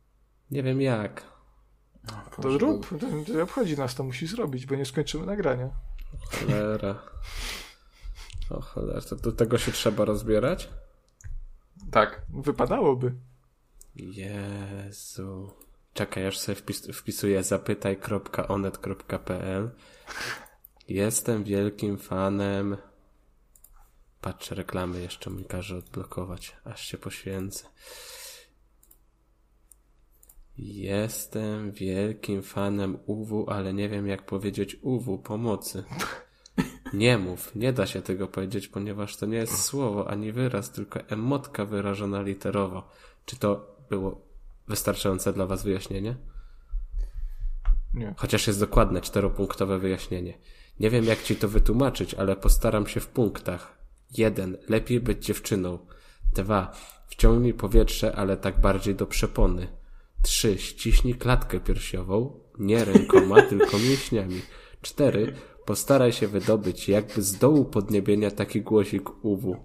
[0.50, 1.24] Nie wiem jak.
[2.04, 3.00] No, to zrób.
[3.00, 5.70] To nie obchodzi nas, to musi zrobić, bo nie skończymy nagrania.
[6.30, 7.02] Cholera.
[8.50, 10.68] O cholera, to do tego się trzeba rozbierać?
[11.90, 12.26] Tak.
[12.28, 13.14] Wypadałoby.
[13.94, 15.65] Jezu.
[15.96, 19.70] Czekaj, aż sobie wpis wpisuję zapytaj.onet.pl
[20.88, 22.76] Jestem wielkim fanem.
[24.20, 27.68] Patrzę, reklamy jeszcze mi każe odblokować, aż się poświęcę.
[30.58, 35.84] Jestem wielkim fanem UW, ale nie wiem jak powiedzieć UW, pomocy.
[36.92, 41.00] Nie mów, nie da się tego powiedzieć, ponieważ to nie jest słowo ani wyraz, tylko
[41.00, 42.88] emotka wyrażona literowo.
[43.24, 44.25] Czy to było
[44.68, 46.16] wystarczające dla Was wyjaśnienie?
[47.94, 48.14] Nie.
[48.16, 50.38] Chociaż jest dokładne, czteropunktowe wyjaśnienie.
[50.80, 53.78] Nie wiem jak Ci to wytłumaczyć, ale postaram się w punktach.
[54.18, 55.78] Jeden, lepiej być dziewczyną.
[56.34, 56.72] Dwa,
[57.08, 59.68] wciągnij powietrze, ale tak bardziej do przepony.
[60.22, 60.58] 3.
[60.58, 64.42] Ściśnij klatkę piersiową, nie rękoma, tylko mięśniami.
[64.82, 65.36] 4.
[65.64, 69.56] Postaraj się wydobyć jakby z dołu podniebienia taki głosik UW.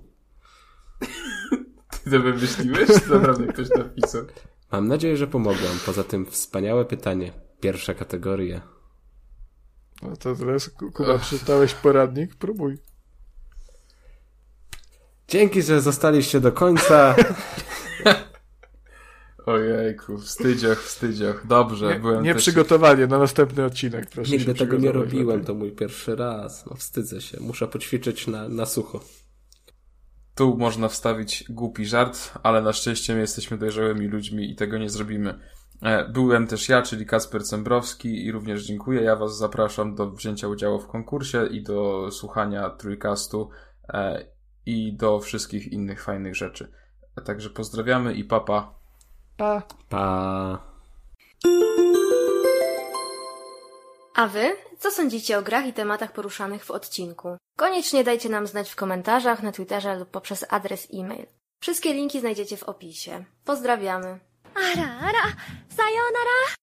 [2.04, 2.90] Ty to wymyśliłeś?
[3.10, 4.26] Naprawdę ktoś napisał?
[4.72, 5.80] Mam nadzieję, że pomogłam.
[5.86, 7.34] Poza tym wspaniałe pytanie.
[7.60, 8.62] Pierwsza kategoria.
[10.02, 12.36] No to teraz, Kuba, przeczytałeś poradnik?
[12.36, 12.78] Próbuj.
[15.28, 17.16] Dzięki, że zostaliście do końca.
[19.46, 21.48] Ojejku, wstydzioch, wstydzioch.
[21.48, 22.42] Dobrze, Nie, byłem nie też...
[22.42, 26.66] przygotowanie na następny odcinek, proszę Nigdy tego nie robiłem, to mój pierwszy raz.
[26.66, 29.00] No wstydzę się, muszę poćwiczyć na, na sucho.
[30.36, 34.90] Tu można wstawić głupi żart, ale na szczęście my jesteśmy dojrzałymi ludźmi i tego nie
[34.90, 35.40] zrobimy.
[35.82, 39.02] E, Byłem też ja, czyli Kasper Cembrowski i również dziękuję.
[39.02, 43.50] Ja Was zapraszam do wzięcia udziału w konkursie i do słuchania Trójkastu
[43.90, 44.26] e,
[44.66, 46.72] i do wszystkich innych fajnych rzeczy.
[47.26, 48.74] Także pozdrawiamy i papa.
[49.38, 49.64] Pa.
[49.90, 50.64] Pa.
[54.16, 54.52] A wy?
[54.81, 57.37] Co sądzicie o grach i tematach poruszanych w odcinku?
[57.57, 61.27] Koniecznie dajcie nam znać w komentarzach, na Twitterze lub poprzez adres e-mail.
[61.61, 63.25] Wszystkie linki znajdziecie w opisie.
[63.45, 64.21] Pozdrawiamy!
[64.57, 65.21] あらあら、
[65.69, 66.31] さようなら。